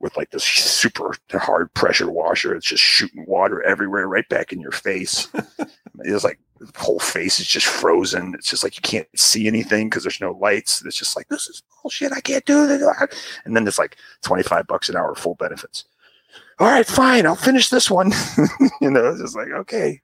with 0.00 0.16
like 0.16 0.30
this 0.30 0.44
super 0.44 1.14
hard 1.32 1.72
pressure 1.74 2.10
washer. 2.10 2.54
It's 2.54 2.66
just 2.66 2.82
shooting 2.82 3.24
water 3.26 3.62
everywhere, 3.62 4.06
right 4.08 4.28
back 4.28 4.52
in 4.52 4.60
your 4.60 4.72
face. 4.72 5.28
it's 6.00 6.24
like 6.24 6.38
the 6.60 6.70
whole 6.76 6.98
face 6.98 7.40
is 7.40 7.46
just 7.46 7.66
frozen. 7.66 8.34
It's 8.34 8.48
just 8.48 8.62
like 8.62 8.76
you 8.76 8.82
can't 8.82 9.08
see 9.16 9.46
anything 9.46 9.88
because 9.88 10.02
there's 10.02 10.20
no 10.20 10.32
lights. 10.32 10.84
It's 10.84 10.96
just 10.96 11.16
like 11.16 11.28
this 11.28 11.48
is 11.48 11.62
bullshit. 11.82 12.12
I 12.12 12.20
can't 12.20 12.44
do 12.44 12.66
this. 12.66 12.82
And 13.44 13.56
then 13.56 13.66
it's 13.66 13.78
like 13.78 13.96
25 14.22 14.66
bucks 14.66 14.88
an 14.88 14.96
hour 14.96 15.14
full 15.14 15.34
benefits. 15.34 15.84
All 16.58 16.68
right, 16.68 16.86
fine. 16.86 17.26
I'll 17.26 17.34
finish 17.34 17.68
this 17.68 17.90
one. 17.90 18.12
you 18.80 18.90
know, 18.90 19.08
it's 19.08 19.20
just 19.20 19.36
like 19.36 19.48
okay. 19.48 20.00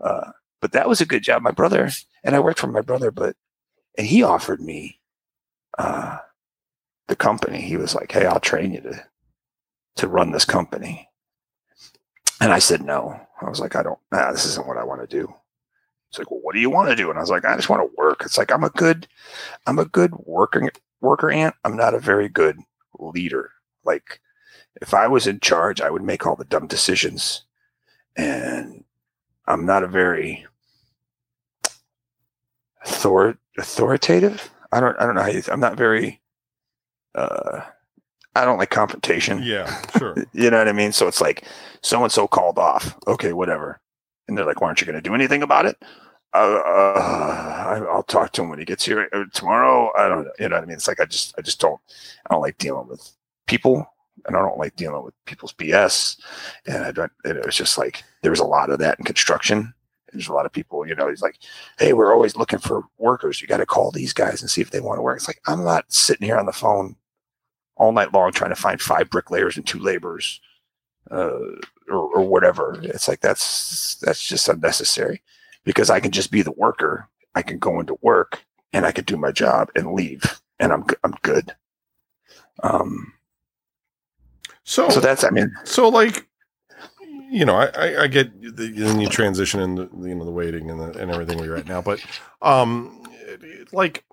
Uh, 0.00 0.30
but 0.60 0.72
that 0.72 0.88
was 0.88 1.00
a 1.00 1.06
good 1.06 1.22
job. 1.22 1.42
My 1.42 1.50
brother 1.50 1.90
and 2.22 2.34
I 2.34 2.40
worked 2.40 2.58
for 2.58 2.66
my 2.66 2.80
brother, 2.80 3.10
but 3.10 3.36
and 3.96 4.06
he 4.06 4.22
offered 4.22 4.60
me 4.60 5.00
uh, 5.78 6.18
the 7.06 7.16
company. 7.16 7.60
He 7.60 7.76
was 7.76 7.94
like, 7.94 8.10
"Hey, 8.10 8.26
I'll 8.26 8.40
train 8.40 8.72
you 8.72 8.80
to 8.80 9.04
to 9.96 10.08
run 10.08 10.32
this 10.32 10.44
company." 10.44 11.08
And 12.40 12.52
I 12.52 12.58
said 12.58 12.82
no. 12.82 13.20
I 13.40 13.48
was 13.48 13.60
like, 13.60 13.76
"I 13.76 13.82
don't. 13.82 13.98
Nah, 14.12 14.32
this 14.32 14.46
isn't 14.46 14.66
what 14.66 14.78
I 14.78 14.84
want 14.84 15.00
to 15.02 15.06
do." 15.06 15.32
It's 16.10 16.18
like, 16.18 16.30
"Well, 16.30 16.40
what 16.42 16.54
do 16.54 16.60
you 16.60 16.70
want 16.70 16.88
to 16.90 16.96
do?" 16.96 17.10
And 17.10 17.18
I 17.18 17.22
was 17.22 17.30
like, 17.30 17.44
"I 17.44 17.56
just 17.56 17.68
want 17.70 17.82
to 17.82 17.96
work." 17.96 18.22
It's 18.24 18.38
like 18.38 18.52
I'm 18.52 18.64
a 18.64 18.70
good, 18.70 19.08
I'm 19.66 19.78
a 19.78 19.84
good 19.86 20.12
worker 20.26 20.70
worker 21.00 21.30
ant. 21.30 21.54
I'm 21.64 21.76
not 21.76 21.94
a 21.94 22.00
very 22.00 22.28
good 22.28 22.58
leader. 22.98 23.50
Like, 23.84 24.20
if 24.80 24.94
I 24.94 25.08
was 25.08 25.26
in 25.26 25.40
charge, 25.40 25.80
I 25.80 25.90
would 25.90 26.02
make 26.02 26.26
all 26.26 26.36
the 26.36 26.44
dumb 26.44 26.66
decisions, 26.66 27.44
and 28.16 28.84
I'm 29.46 29.66
not 29.66 29.84
a 29.84 29.88
very 29.88 30.46
author- 32.86 33.38
authoritative. 33.58 34.50
I 34.72 34.80
don't 34.80 34.96
I 35.00 35.06
don't 35.06 35.14
know 35.14 35.22
how 35.22 35.28
you, 35.28 35.42
I'm 35.50 35.60
not 35.60 35.76
very 35.76 36.20
uh 37.14 37.62
I 38.36 38.44
don't 38.44 38.58
like 38.58 38.70
confrontation. 38.70 39.42
Yeah, 39.42 39.80
sure. 39.98 40.14
you 40.32 40.50
know 40.50 40.58
what 40.58 40.68
I 40.68 40.72
mean? 40.72 40.92
So 40.92 41.06
it's 41.06 41.20
like 41.20 41.44
so 41.82 42.02
and 42.02 42.12
so 42.12 42.26
called 42.26 42.58
off. 42.58 42.96
Okay, 43.06 43.32
whatever. 43.32 43.80
And 44.26 44.36
they're 44.36 44.44
like, 44.44 44.60
"Why 44.60 44.68
aren't 44.68 44.80
you 44.80 44.86
going 44.86 44.96
to 44.96 45.02
do 45.02 45.14
anything 45.14 45.42
about 45.42 45.66
it?" 45.66 45.76
Uh, 46.32 46.60
uh, 46.66 47.86
I'll 47.92 48.02
talk 48.02 48.32
to 48.32 48.42
him 48.42 48.48
when 48.48 48.58
he 48.58 48.64
gets 48.64 48.84
here 48.84 49.08
uh, 49.12 49.24
tomorrow. 49.32 49.92
I 49.96 50.08
don't 50.08 50.24
know. 50.24 50.32
You 50.38 50.48
know 50.48 50.56
what 50.56 50.64
I 50.64 50.66
mean? 50.66 50.76
It's 50.76 50.88
like 50.88 51.00
I 51.00 51.04
just 51.04 51.34
I 51.38 51.42
just 51.42 51.60
don't 51.60 51.80
I 52.28 52.34
don't 52.34 52.42
like 52.42 52.58
dealing 52.58 52.88
with 52.88 53.08
people 53.46 53.86
and 54.26 54.36
I 54.36 54.40
don't 54.40 54.58
like 54.58 54.74
dealing 54.76 55.04
with 55.04 55.14
people's 55.26 55.52
BS. 55.52 56.18
And 56.66 56.84
I 56.84 56.92
don't. 56.92 57.12
It 57.24 57.44
was 57.44 57.56
just 57.56 57.78
like 57.78 58.02
there 58.22 58.32
was 58.32 58.40
a 58.40 58.44
lot 58.44 58.70
of 58.70 58.78
that 58.80 58.98
in 58.98 59.04
construction 59.04 59.74
there's 60.14 60.28
a 60.28 60.32
lot 60.32 60.46
of 60.46 60.52
people, 60.52 60.86
you 60.86 60.94
know, 60.94 61.08
he's 61.08 61.22
like, 61.22 61.38
hey, 61.78 61.92
we're 61.92 62.14
always 62.14 62.36
looking 62.36 62.58
for 62.58 62.84
workers. 62.98 63.42
You 63.42 63.48
got 63.48 63.58
to 63.58 63.66
call 63.66 63.90
these 63.90 64.12
guys 64.12 64.40
and 64.40 64.50
see 64.50 64.60
if 64.60 64.70
they 64.70 64.80
want 64.80 64.98
to 64.98 65.02
work. 65.02 65.16
It's 65.16 65.28
like, 65.28 65.40
I'm 65.46 65.64
not 65.64 65.92
sitting 65.92 66.26
here 66.26 66.38
on 66.38 66.46
the 66.46 66.52
phone 66.52 66.96
all 67.76 67.92
night 67.92 68.12
long 68.12 68.32
trying 68.32 68.54
to 68.54 68.60
find 68.60 68.80
five 68.80 69.10
bricklayers 69.10 69.56
and 69.56 69.66
two 69.66 69.78
laborers 69.78 70.40
uh, 71.10 71.38
or, 71.88 72.16
or 72.16 72.22
whatever. 72.22 72.78
It's 72.82 73.08
like, 73.08 73.20
that's, 73.20 73.96
that's 73.96 74.26
just 74.26 74.48
unnecessary 74.48 75.22
because 75.64 75.90
I 75.90 76.00
can 76.00 76.10
just 76.10 76.30
be 76.30 76.42
the 76.42 76.52
worker. 76.52 77.08
I 77.34 77.42
can 77.42 77.58
go 77.58 77.80
into 77.80 77.98
work 78.00 78.44
and 78.72 78.86
I 78.86 78.92
can 78.92 79.04
do 79.04 79.16
my 79.16 79.32
job 79.32 79.70
and 79.74 79.92
leave 79.92 80.40
and 80.58 80.72
I'm, 80.72 80.84
I'm 81.02 81.14
good. 81.22 81.54
Um, 82.62 83.12
so, 84.62 84.88
so 84.88 85.00
that's, 85.00 85.24
I 85.24 85.30
mean, 85.30 85.52
so 85.64 85.88
like, 85.88 86.26
you 87.30 87.44
know, 87.44 87.56
I, 87.56 88.02
I, 88.02 88.06
get 88.06 88.40
the, 88.56 88.68
then 88.68 89.00
you 89.00 89.08
transition 89.08 89.60
in 89.60 89.74
the, 89.74 89.90
you 90.08 90.14
know, 90.14 90.24
the 90.24 90.30
waiting 90.30 90.70
and 90.70 90.78
the, 90.78 90.98
and 90.98 91.10
everything 91.10 91.40
you're 91.40 91.56
at 91.56 91.66
now, 91.66 91.82
but, 91.82 92.00
um, 92.42 93.02
like, 93.72 94.04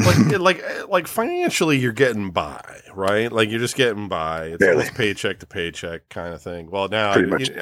like, 0.00 0.38
like, 0.38 0.88
like 0.88 1.06
financially 1.06 1.78
you're 1.78 1.92
getting 1.92 2.30
by, 2.30 2.80
right? 2.94 3.30
Like 3.30 3.50
you're 3.50 3.60
just 3.60 3.76
getting 3.76 4.08
by. 4.08 4.56
It's 4.58 4.90
paycheck 4.90 5.40
to 5.40 5.46
paycheck 5.46 6.08
kind 6.08 6.34
of 6.34 6.42
thing. 6.42 6.70
Well, 6.70 6.88
now, 6.88 7.12
Pretty 7.12 7.28
much. 7.28 7.48
you 7.48 7.54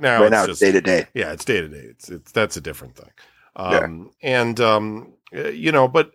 now 0.00 0.22
right 0.22 0.32
it's 0.32 0.32
now 0.32 0.46
day 0.46 0.72
to 0.72 0.80
day. 0.80 1.06
yeah, 1.14 1.32
it's 1.32 1.44
day 1.44 1.60
to 1.60 1.68
day. 1.68 1.76
It's, 1.90 2.08
it's, 2.08 2.32
that's 2.32 2.56
a 2.56 2.60
different 2.60 2.96
thing. 2.96 3.10
Yeah. 3.58 3.78
Um, 3.78 4.10
and, 4.22 4.60
um, 4.60 5.14
uh, 5.34 5.48
you 5.48 5.72
know, 5.72 5.88
but, 5.88 6.12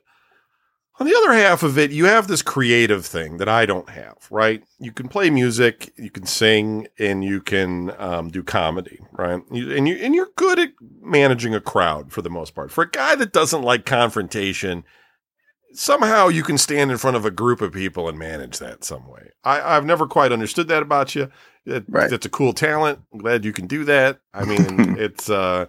on 0.99 1.07
the 1.07 1.15
other 1.15 1.33
half 1.33 1.63
of 1.63 1.79
it, 1.79 1.89
you 1.89 2.05
have 2.05 2.27
this 2.27 2.43
creative 2.43 3.03
thing 3.03 3.37
that 3.37 3.49
I 3.49 3.65
don't 3.65 3.89
have, 3.89 4.17
right? 4.29 4.63
You 4.77 4.91
can 4.91 5.07
play 5.07 5.31
music, 5.31 5.91
you 5.97 6.11
can 6.11 6.27
sing, 6.27 6.87
and 6.99 7.23
you 7.23 7.41
can 7.41 7.91
um, 7.97 8.29
do 8.29 8.43
comedy, 8.43 8.99
right? 9.13 9.41
You, 9.51 9.75
and 9.75 9.87
you 9.87 9.95
and 9.95 10.13
you're 10.13 10.29
good 10.35 10.59
at 10.59 10.69
managing 11.01 11.55
a 11.55 11.59
crowd 11.59 12.11
for 12.11 12.21
the 12.21 12.29
most 12.29 12.53
part. 12.53 12.71
For 12.71 12.83
a 12.83 12.89
guy 12.89 13.15
that 13.15 13.33
doesn't 13.33 13.63
like 13.63 13.87
confrontation, 13.87 14.83
somehow 15.73 16.27
you 16.27 16.43
can 16.43 16.57
stand 16.57 16.91
in 16.91 16.97
front 16.97 17.17
of 17.17 17.25
a 17.25 17.31
group 17.31 17.61
of 17.61 17.71
people 17.71 18.07
and 18.09 18.17
manage 18.17 18.59
that 18.59 18.83
some 18.83 19.07
way. 19.07 19.31
I, 19.43 19.75
I've 19.75 19.85
never 19.85 20.07
quite 20.07 20.31
understood 20.31 20.67
that 20.69 20.81
about 20.81 21.15
you. 21.15 21.31
It, 21.65 21.85
Right. 21.87 22.09
That's 22.09 22.25
a 22.25 22.29
cool 22.29 22.53
talent. 22.53 22.99
I'm 23.13 23.19
glad 23.19 23.45
you 23.45 23.53
can 23.53 23.67
do 23.67 23.83
that. 23.85 24.19
I 24.33 24.45
mean, 24.45 24.95
it's 24.99 25.29
uh, 25.29 25.67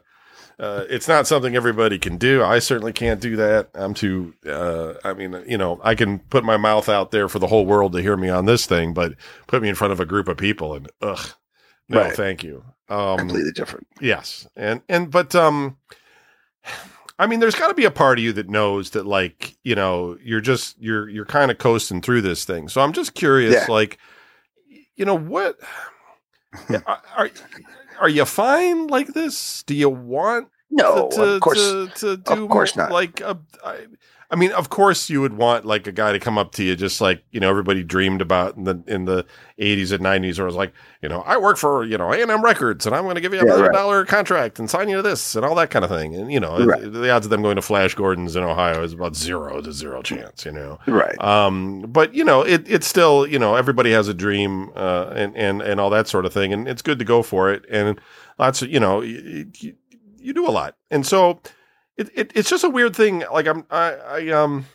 uh, 0.58 0.84
it's 0.88 1.08
not 1.08 1.26
something 1.26 1.54
everybody 1.56 1.98
can 1.98 2.16
do. 2.16 2.42
I 2.42 2.58
certainly 2.60 2.92
can't 2.92 3.20
do 3.20 3.36
that. 3.36 3.70
I'm 3.74 3.94
too. 3.94 4.34
Uh, 4.46 4.94
I 5.04 5.12
mean, 5.12 5.42
you 5.46 5.58
know, 5.58 5.80
I 5.82 5.94
can 5.94 6.18
put 6.20 6.44
my 6.44 6.56
mouth 6.56 6.88
out 6.88 7.10
there 7.10 7.28
for 7.28 7.38
the 7.38 7.46
whole 7.48 7.66
world 7.66 7.92
to 7.92 8.02
hear 8.02 8.16
me 8.16 8.28
on 8.28 8.46
this 8.46 8.64
thing, 8.66 8.94
but 8.94 9.14
put 9.48 9.60
me 9.62 9.68
in 9.68 9.74
front 9.74 9.92
of 9.92 10.00
a 10.00 10.06
group 10.06 10.28
of 10.28 10.36
people 10.36 10.74
and 10.74 10.88
ugh, 11.00 11.30
no, 11.88 12.00
Right. 12.02 12.14
thank 12.14 12.42
you. 12.42 12.64
Um, 12.88 13.18
Completely 13.18 13.52
different. 13.52 13.86
Yes, 14.00 14.46
and 14.56 14.82
and 14.88 15.10
but 15.10 15.34
um, 15.34 15.76
I 17.22 17.26
mean, 17.26 17.38
there's 17.40 17.54
got 17.54 17.68
to 17.68 17.74
be 17.74 17.84
a 17.84 17.90
part 17.90 18.18
of 18.18 18.24
you 18.24 18.32
that 18.32 18.48
knows 18.48 18.90
that, 18.90 19.06
like, 19.06 19.56
you 19.62 19.74
know, 19.74 20.16
you're 20.22 20.40
just 20.40 20.76
you're 20.80 21.08
you're 21.08 21.24
kind 21.24 21.50
of 21.50 21.58
coasting 21.58 22.02
through 22.02 22.22
this 22.22 22.44
thing. 22.44 22.68
So 22.68 22.80
I'm 22.80 22.92
just 22.92 23.14
curious, 23.14 23.54
Yeah. 23.54 23.66
like, 23.68 23.98
you 24.96 25.04
know, 25.04 25.14
what 25.16 25.56
are, 26.68 26.92
are 27.16 27.30
are 28.00 28.08
you 28.08 28.24
fine 28.24 28.88
like 28.88 29.08
this? 29.08 29.62
Do 29.62 29.74
you 29.74 29.88
want 29.88 30.48
No, 30.70 31.08
to, 31.10 31.22
of 31.34 31.40
course. 31.40 31.58
to, 31.58 31.88
to 31.96 32.16
do 32.16 32.44
of 32.44 32.48
course 32.50 32.76
more- 32.76 32.86
not. 32.86 32.92
Like, 32.92 33.20
a, 33.20 33.38
I, 33.64 33.86
I 34.32 34.34
mean, 34.34 34.50
of 34.52 34.70
course 34.70 35.10
you 35.10 35.20
would 35.20 35.34
want 35.34 35.66
like 35.66 35.86
a 35.86 35.92
guy 35.92 36.10
to 36.12 36.18
come 36.18 36.38
up 36.38 36.52
to 36.52 36.64
you, 36.64 36.74
just 36.74 37.02
like 37.02 37.22
you 37.32 37.38
know 37.38 37.50
everybody 37.50 37.84
dreamed 37.84 38.22
about 38.22 38.56
in 38.56 38.64
the 38.64 38.82
in 38.86 39.04
the 39.04 39.26
eighties 39.58 39.92
and 39.92 40.02
nineties, 40.02 40.38
where 40.38 40.46
it 40.46 40.48
was 40.48 40.56
like, 40.56 40.72
you 41.02 41.08
know, 41.10 41.20
I 41.20 41.36
work 41.36 41.58
for 41.58 41.84
you 41.84 41.98
know 41.98 42.10
A 42.12 42.22
and 42.22 42.30
M 42.30 42.42
Records, 42.42 42.86
and 42.86 42.96
I'm 42.96 43.02
going 43.04 43.16
to 43.16 43.20
give 43.20 43.34
you 43.34 43.40
a 43.40 43.42
Yeah, 43.42 43.48
million 43.50 43.66
right. 43.66 43.74
dollar 43.74 44.06
contract 44.06 44.58
and 44.58 44.70
sign 44.70 44.88
you 44.88 44.96
to 44.96 45.02
this 45.02 45.36
and 45.36 45.44
all 45.44 45.54
that 45.56 45.68
kind 45.70 45.84
of 45.84 45.90
thing. 45.90 46.14
And 46.16 46.32
you 46.32 46.40
know, 46.40 46.64
Right. 46.64 46.80
the 46.80 47.10
odds 47.10 47.26
of 47.26 47.30
them 47.30 47.42
going 47.42 47.56
to 47.56 47.62
Flash 47.62 47.94
Gordon's 47.94 48.34
in 48.34 48.42
Ohio 48.42 48.82
is 48.82 48.94
about 48.94 49.14
zero 49.14 49.60
to 49.60 49.70
zero 49.70 50.00
chance. 50.00 50.46
You 50.46 50.52
know, 50.52 50.78
right. 50.86 51.20
um, 51.22 51.82
but 51.82 52.14
you 52.14 52.24
know, 52.24 52.40
it, 52.40 52.64
it's 52.70 52.86
still, 52.86 53.26
you 53.26 53.38
know, 53.38 53.54
everybody 53.56 53.92
has 53.92 54.08
a 54.08 54.14
dream, 54.14 54.70
uh, 54.74 55.12
and, 55.14 55.36
and, 55.36 55.60
and 55.60 55.78
all 55.78 55.90
that 55.90 56.08
sort 56.08 56.24
of 56.24 56.32
thing. 56.32 56.54
And 56.54 56.66
it's 56.66 56.80
good 56.80 56.98
to 56.98 57.04
go 57.04 57.22
for 57.22 57.52
it. 57.52 57.66
And 57.70 58.00
lots 58.38 58.62
of, 58.62 58.70
you 58.70 58.80
know, 58.80 59.02
you, 59.02 59.50
you, 59.58 59.74
you 60.18 60.32
do 60.32 60.48
a 60.48 60.50
lot. 60.50 60.76
And 60.90 61.06
so 61.06 61.40
it, 61.96 62.10
it, 62.14 62.32
it's 62.34 62.50
just 62.50 62.64
a 62.64 62.70
weird 62.70 62.94
thing. 62.96 63.24
Like 63.32 63.46
I'm, 63.46 63.64
I, 63.70 63.92
I, 63.94 64.28
um, 64.30 64.66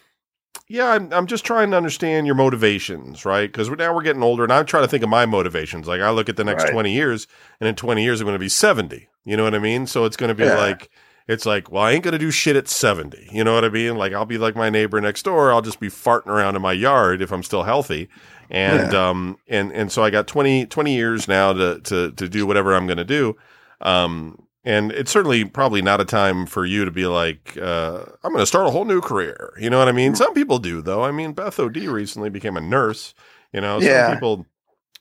yeah, 0.69 0.87
I'm, 0.89 1.11
I'm 1.13 1.27
just 1.27 1.45
trying 1.45 1.71
to 1.71 1.77
understand 1.77 2.25
your 2.25 2.35
motivations, 2.35 3.25
right? 3.25 3.49
Because 3.51 3.69
now 3.69 3.93
we're 3.93 4.01
getting 4.03 4.23
older, 4.23 4.43
and 4.43 4.51
I'm 4.51 4.65
trying 4.65 4.83
to 4.83 4.89
think 4.89 5.03
of 5.03 5.09
my 5.09 5.25
motivations. 5.25 5.87
Like 5.87 6.01
I 6.01 6.09
look 6.09 6.29
at 6.29 6.35
the 6.35 6.43
next 6.43 6.63
Right. 6.63 6.71
20 6.71 6.91
years, 6.93 7.27
and 7.59 7.67
in 7.67 7.75
20 7.75 8.03
years 8.03 8.19
I'm 8.19 8.25
going 8.25 8.35
to 8.35 8.39
be 8.39 8.49
70. 8.49 9.07
You 9.25 9.37
know 9.37 9.43
what 9.43 9.55
I 9.55 9.59
mean? 9.59 9.87
So 9.87 10.05
it's 10.05 10.17
going 10.17 10.29
to 10.29 10.35
be 10.35 10.45
Yeah. 10.45 10.55
like, 10.55 10.89
it's 11.27 11.45
like, 11.45 11.69
well, 11.71 11.83
I 11.83 11.91
ain't 11.91 12.03
going 12.03 12.13
to 12.13 12.17
do 12.17 12.31
shit 12.31 12.55
at 12.55 12.67
70. 12.67 13.29
You 13.31 13.43
know 13.43 13.53
what 13.53 13.65
I 13.65 13.69
mean? 13.69 13.97
Like 13.97 14.13
I'll 14.13 14.25
be 14.25 14.37
like 14.37 14.55
my 14.55 14.69
neighbor 14.69 14.99
next 15.01 15.23
door. 15.23 15.51
I'll 15.51 15.61
just 15.61 15.79
be 15.79 15.89
farting 15.89 16.27
around 16.27 16.55
in 16.55 16.61
my 16.61 16.71
yard 16.73 17.21
if 17.21 17.31
I'm 17.31 17.43
still 17.43 17.63
healthy. 17.63 18.07
And 18.49 18.93
um 18.93 19.37
and 19.49 19.73
and 19.73 19.91
so 19.91 20.03
I 20.05 20.09
got 20.09 20.25
20 20.27 20.65
20 20.67 20.95
years 20.95 21.27
now 21.27 21.51
to 21.51 21.81
to 21.81 22.11
to 22.13 22.29
do 22.29 22.45
whatever 22.47 22.73
I'm 22.73 22.87
going 22.87 22.97
to 22.97 23.03
do. 23.03 23.35
Um 23.81 24.46
and 24.67 24.91
it's 24.91 25.11
certainly 25.11 25.45
probably 25.45 25.81
not 25.81 26.01
a 26.01 26.05
time 26.05 26.45
for 26.45 26.65
you 26.65 26.83
to 26.85 26.91
be 26.91 27.05
like, 27.05 27.57
uh, 27.61 28.03
I'm 28.23 28.31
going 28.33 28.41
to 28.41 28.45
start 28.45 28.67
a 28.67 28.71
whole 28.71 28.85
new 28.85 28.99
career. 29.01 29.53
You 29.59 29.69
know 29.69 29.79
what 29.79 29.87
I 29.87 29.93
mean? 29.93 30.13
Some 30.15 30.33
people 30.33 30.59
do, 30.59 30.81
though. 30.81 31.03
I 31.03 31.11
mean, 31.11 31.31
Beth 31.33 31.59
O'D 31.59 31.77
recently 31.77 32.29
became 32.29 32.57
a 32.57 32.61
nurse. 32.61 33.13
You 33.53 33.61
know, 33.61 33.79
Yeah. 33.79 34.07
some 34.07 34.15
people 34.15 34.45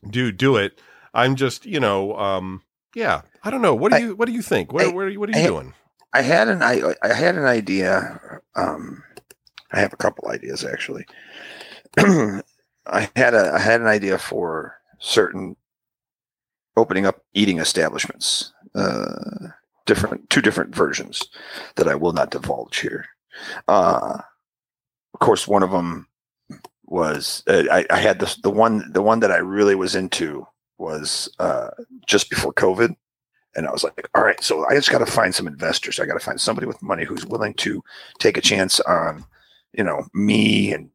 do 0.08 0.30
do 0.30 0.56
it. 0.56 0.80
I'm 1.12 1.34
just, 1.34 1.66
you 1.66 1.80
know, 1.80 2.16
um, 2.16 2.62
yeah. 2.94 3.22
I 3.42 3.50
don't 3.50 3.62
know. 3.62 3.74
What 3.74 3.90
do 3.90 3.96
I- 3.96 4.00
you 4.00 4.14
What 4.16 4.26
do 4.26 4.32
you 4.32 4.42
think? 4.42 4.72
What 4.72 4.84
I- 4.84 4.88
What 4.88 5.04
are 5.04 5.08
you, 5.10 5.20
what 5.20 5.28
are 5.30 5.38
you 5.38 5.44
I- 5.44 5.46
doing? 5.48 5.74
I 6.12 6.22
had 6.22 6.48
an 6.48 6.62
I 6.62 6.94
I 7.02 7.12
had 7.12 7.34
an 7.36 7.44
idea. 7.44 8.40
Um, 8.54 9.02
I 9.72 9.80
have 9.80 9.92
a 9.92 9.96
couple 9.98 10.28
ideas 10.30 10.64
actually. 10.64 11.04
I 11.98 13.10
had 13.16 13.34
a 13.34 13.52
I 13.54 13.58
had 13.58 13.80
an 13.80 13.86
idea 13.86 14.16
for 14.18 14.76
certain 14.98 15.56
opening 16.76 17.04
up 17.06 17.22
eating 17.34 17.58
establishments. 17.58 18.52
Uh, 18.74 19.48
different 19.86 20.28
two 20.30 20.42
different 20.42 20.74
versions 20.74 21.28
that 21.76 21.88
I 21.88 21.94
will 21.94 22.12
not 22.12 22.30
divulge 22.30 22.78
here. 22.78 23.06
Uh, 23.68 24.18
of 25.14 25.20
course, 25.20 25.48
one 25.48 25.62
of 25.62 25.70
them 25.70 26.06
was 26.84 27.42
uh, 27.46 27.64
I, 27.70 27.86
I 27.90 27.98
had 27.98 28.18
this 28.18 28.36
the 28.36 28.50
one 28.50 28.90
the 28.92 29.02
one 29.02 29.20
that 29.20 29.32
I 29.32 29.38
really 29.38 29.74
was 29.74 29.94
into 29.94 30.46
was 30.78 31.28
uh, 31.38 31.70
just 32.06 32.30
before 32.30 32.52
COVID. 32.52 32.94
And 33.54 33.66
I 33.66 33.72
was 33.72 33.82
like, 33.82 34.10
all 34.14 34.22
right, 34.22 34.42
so 34.44 34.66
I 34.68 34.74
just 34.74 34.90
got 34.90 34.98
to 34.98 35.06
find 35.06 35.34
some 35.34 35.46
investors. 35.46 35.98
I 35.98 36.04
got 36.04 36.12
to 36.12 36.24
find 36.24 36.38
somebody 36.38 36.66
with 36.66 36.82
money 36.82 37.04
who's 37.04 37.24
willing 37.24 37.54
to 37.54 37.82
take 38.18 38.36
a 38.36 38.42
chance 38.42 38.80
on, 38.80 39.24
you 39.72 39.82
know, 39.82 40.06
me 40.12 40.74
and 40.74 40.90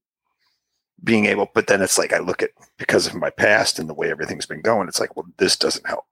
being 1.03 1.25
able, 1.25 1.49
but 1.55 1.67
then 1.67 1.81
it's 1.81 1.97
like 1.97 2.13
I 2.13 2.19
look 2.19 2.43
at 2.43 2.51
because 2.77 3.07
of 3.07 3.15
my 3.15 3.31
past 3.31 3.79
and 3.79 3.89
the 3.89 3.93
way 3.95 4.11
everything's 4.11 4.45
been 4.45 4.61
going, 4.61 4.87
it's 4.87 4.99
like, 4.99 5.15
well, 5.15 5.25
this 5.37 5.57
doesn't 5.57 5.87
help. 5.87 6.05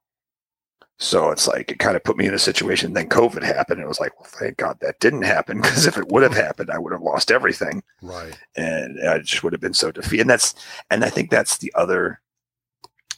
So 1.01 1.31
it's 1.31 1.47
like 1.47 1.71
it 1.71 1.79
kind 1.79 1.95
of 1.95 2.03
put 2.03 2.17
me 2.17 2.25
in 2.27 2.33
a 2.33 2.39
situation. 2.39 2.91
Then 2.93 3.07
COVID 3.07 3.41
happened, 3.41 3.77
and 3.79 3.85
it 3.85 3.87
was 3.87 4.01
like, 4.01 4.19
well, 4.19 4.29
thank 4.29 4.57
God 4.57 4.77
that 4.81 4.99
didn't 4.99 5.21
happen 5.21 5.61
because 5.61 5.85
if 5.85 5.97
it 5.97 6.09
would 6.09 6.23
have 6.23 6.33
happened, 6.35 6.69
I 6.69 6.77
would 6.77 6.91
have 6.91 7.01
lost 7.01 7.31
everything, 7.31 7.81
Right. 8.01 8.37
and 8.57 8.99
I 9.07 9.19
just 9.19 9.41
would 9.43 9.53
have 9.53 9.61
been 9.61 9.73
so 9.73 9.91
defeated. 9.91 10.21
And 10.21 10.29
that's 10.29 10.53
and 10.91 11.03
I 11.05 11.09
think 11.09 11.29
that's 11.29 11.57
the 11.57 11.71
other 11.75 12.19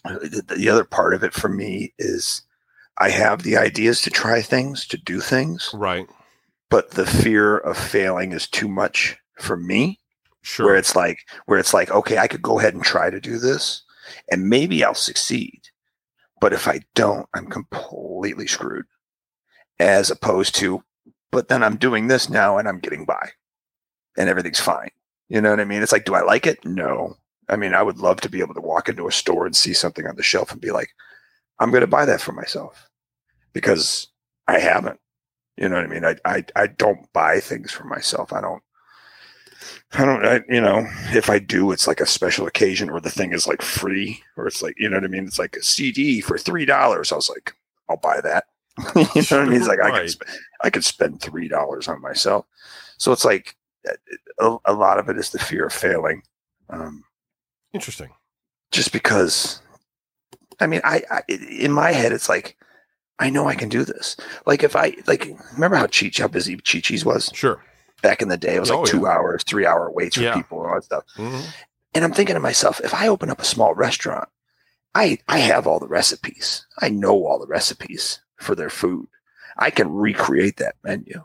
the, 0.03 0.43
the 0.57 0.69
other 0.69 0.84
part 0.84 1.13
of 1.13 1.23
it 1.23 1.34
for 1.34 1.49
me 1.49 1.93
is 1.99 2.43
I 2.97 3.09
have 3.09 3.43
the 3.43 3.57
ideas 3.57 4.01
to 4.03 4.09
try 4.09 4.41
things, 4.41 4.86
to 4.88 4.97
do 4.97 5.19
things, 5.19 5.71
Right. 5.73 6.07
but 6.69 6.91
the 6.91 7.05
fear 7.05 7.57
of 7.57 7.77
failing 7.77 8.32
is 8.32 8.47
too 8.47 8.67
much 8.67 9.17
for 9.39 9.57
me 9.57 9.99
Sure. 10.43 10.67
where 10.67 10.75
it's 10.75 10.95
like 10.95 11.19
where 11.45 11.59
it's 11.59 11.71
like 11.73 11.91
okay 11.91 12.17
i 12.17 12.27
could 12.27 12.41
go 12.41 12.57
ahead 12.59 12.73
and 12.73 12.84
try 12.84 13.11
to 13.11 13.19
do 13.21 13.38
this 13.38 13.84
and 14.32 14.49
maybe 14.49 14.84
i'll 14.84 14.95
succeed 14.95 15.61
but 16.41 16.51
if 16.51 16.67
i 16.67 16.81
don't 16.95 17.27
i'm 17.33 17.47
completely 17.47 18.47
screwed. 18.47 18.85
As 19.79 20.11
opposed 20.11 20.55
to 20.55 20.83
but 21.31 21.47
then 21.47 21.63
i'm 21.63 21.77
doing 21.77 22.07
this 22.07 22.29
now 22.29 22.57
and 22.57 22.67
i'm 22.67 22.79
getting 22.79 23.05
by. 23.05 23.29
And 24.17 24.27
everything's 24.27 24.59
fine. 24.59 24.89
You 25.29 25.39
know 25.39 25.51
what 25.51 25.61
i 25.61 25.65
mean? 25.65 25.81
It's 25.81 25.93
like 25.93 26.05
do 26.05 26.15
i 26.15 26.21
like 26.21 26.45
it? 26.45 26.65
No. 26.65 27.15
I 27.47 27.55
mean 27.55 27.73
i 27.73 27.81
would 27.81 27.99
love 27.99 28.19
to 28.21 28.29
be 28.29 28.41
able 28.41 28.55
to 28.55 28.61
walk 28.61 28.89
into 28.89 29.07
a 29.07 29.11
store 29.13 29.45
and 29.45 29.55
see 29.55 29.73
something 29.73 30.05
on 30.05 30.17
the 30.17 30.23
shelf 30.23 30.51
and 30.51 30.59
be 30.59 30.71
like 30.71 30.89
i'm 31.59 31.71
going 31.71 31.81
to 31.81 31.87
buy 31.87 32.05
that 32.05 32.19
for 32.21 32.33
myself. 32.33 32.89
Because 33.53 34.07
i 34.47 34.59
haven't. 34.59 34.99
You 35.57 35.69
know 35.69 35.75
what 35.75 35.85
i 35.85 35.87
mean? 35.87 36.03
I 36.05 36.15
i, 36.25 36.45
I 36.55 36.67
don't 36.67 37.11
buy 37.13 37.39
things 37.39 37.71
for 37.71 37.85
myself. 37.85 38.33
I 38.33 38.41
don't 38.41 38.63
I 39.93 40.05
don't, 40.05 40.26
I, 40.26 40.41
you 40.49 40.62
know, 40.62 40.88
if 41.14 41.30
I 41.30 41.39
do, 41.39 41.72
it's 41.72 41.88
like 41.88 41.99
a 42.01 42.05
special 42.05 42.47
occasion 42.47 42.89
or 42.89 42.99
the 42.99 43.09
thing 43.09 43.34
is 43.34 43.47
like 43.47 43.62
free 43.62 44.24
or 44.38 44.47
it's 44.47 44.62
like, 44.62 44.76
you 44.80 44.89
know 44.89 44.97
what 44.97 45.03
I 45.03 45.07
mean? 45.07 45.26
It's 45.26 45.39
like 45.39 45.55
a 45.57 45.64
CD 45.64 46.22
for 46.22 46.38
$3. 46.38 46.70
I 47.12 47.16
was 47.16 47.30
like, 47.30 47.53
I'll 47.89 47.97
buy 47.97 48.22
that. 48.22 48.45
you 48.95 49.01
know 49.03 49.05
what 49.14 49.32
I 49.34 49.45
mean? 49.45 49.53
It's 49.59 49.68
like, 49.68 49.80
I 49.80 49.89
Right. 49.89 50.01
could, 50.01 50.09
sp- 50.16 50.30
I 50.64 50.70
could 50.70 50.84
spend 50.86 51.20
$3 51.20 51.89
on 51.89 52.01
myself. 52.01 52.45
So 52.97 53.12
it's 53.12 53.26
like 53.26 53.55
a, 54.39 54.57
a 54.66 54.74
lot 54.74 54.97
of 54.99 55.09
it 55.09 55.18
is 55.18 55.30
the 55.30 55.39
fear 55.39 55.66
of 55.66 55.74
failing. 55.74 56.24
Um, 56.70 57.03
Interesting. 57.74 58.09
just 58.72 58.91
because, 58.93 59.62
I 60.59 60.68
mean, 60.68 60.82
I, 60.84 61.03
I, 61.12 61.22
in 61.30 61.72
my 61.72 61.91
head, 61.91 62.12
it's 62.14 62.30
like, 62.30 62.57
I 63.20 63.30
know 63.30 63.45
I 63.47 63.55
can 63.55 63.70
do 63.70 63.84
this. 63.84 64.16
Like 64.45 64.64
if 64.64 64.76
I, 64.76 64.95
like, 65.05 65.28
remember 65.53 65.76
how 65.78 65.86
Cheech, 65.88 66.20
how 66.20 66.28
busy 66.28 66.55
Chi 66.57 66.80
Chi's 66.80 67.05
was 67.05 67.30
Sure. 67.36 67.62
Back 68.01 68.21
in 68.21 68.27
the 68.29 68.37
day? 68.37 68.55
It 68.55 68.59
was 68.59 68.69
like 68.69 68.79
Oh, 68.79 68.85
two 68.85 69.01
yeah. 69.01 69.09
hours, 69.09 69.43
three 69.43 69.65
hour 69.65 69.89
waits 69.91 70.15
for 70.15 70.23
Yeah. 70.23 70.33
people 70.35 70.59
and 70.61 70.69
all 70.69 70.75
that 70.75 70.83
stuff. 70.83 71.03
Mhm. 71.17 71.43
And 71.93 72.03
I'm 72.05 72.13
thinking 72.13 72.35
to 72.35 72.39
myself, 72.39 72.79
if 72.83 72.93
I 72.93 73.07
open 73.07 73.29
up 73.29 73.39
a 73.41 73.45
small 73.45 73.73
restaurant, 73.73 74.29
I 74.95 75.19
I 75.27 75.39
have 75.39 75.67
all 75.67 75.79
the 75.79 75.87
recipes. 75.87 76.65
I 76.79 76.89
know 76.89 77.25
all 77.25 77.39
the 77.39 77.47
recipes 77.47 78.19
for 78.37 78.55
their 78.55 78.69
food. 78.69 79.07
I 79.57 79.69
can 79.69 79.91
recreate 79.93 80.57
that 80.57 80.75
menu. 80.83 81.23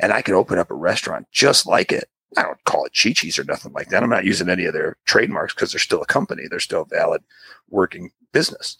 And 0.00 0.12
I 0.12 0.20
can 0.22 0.34
open 0.34 0.58
up 0.58 0.70
a 0.70 0.74
restaurant 0.74 1.28
just 1.30 1.64
like 1.66 1.92
it. 1.92 2.08
I 2.36 2.42
don't 2.42 2.62
call 2.64 2.84
it 2.84 2.92
Chi-Chi's 3.00 3.38
or 3.38 3.44
nothing 3.44 3.72
like 3.72 3.88
that. 3.90 4.02
I'm 4.02 4.10
not 4.10 4.24
using 4.24 4.48
any 4.48 4.64
of 4.64 4.72
their 4.72 4.96
trademarks 5.04 5.54
because 5.54 5.70
they're 5.72 5.78
still 5.78 6.02
a 6.02 6.06
company. 6.06 6.42
They're 6.50 6.58
still 6.60 6.82
a 6.82 6.86
valid 6.86 7.22
working 7.70 8.10
business. 8.32 8.76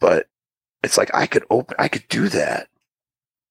But 0.00 0.26
it's 0.82 0.98
like 0.98 1.10
I 1.14 1.26
could 1.26 1.44
open 1.50 1.74
I 1.78 1.88
could 1.88 2.06
do 2.08 2.28
that, 2.28 2.68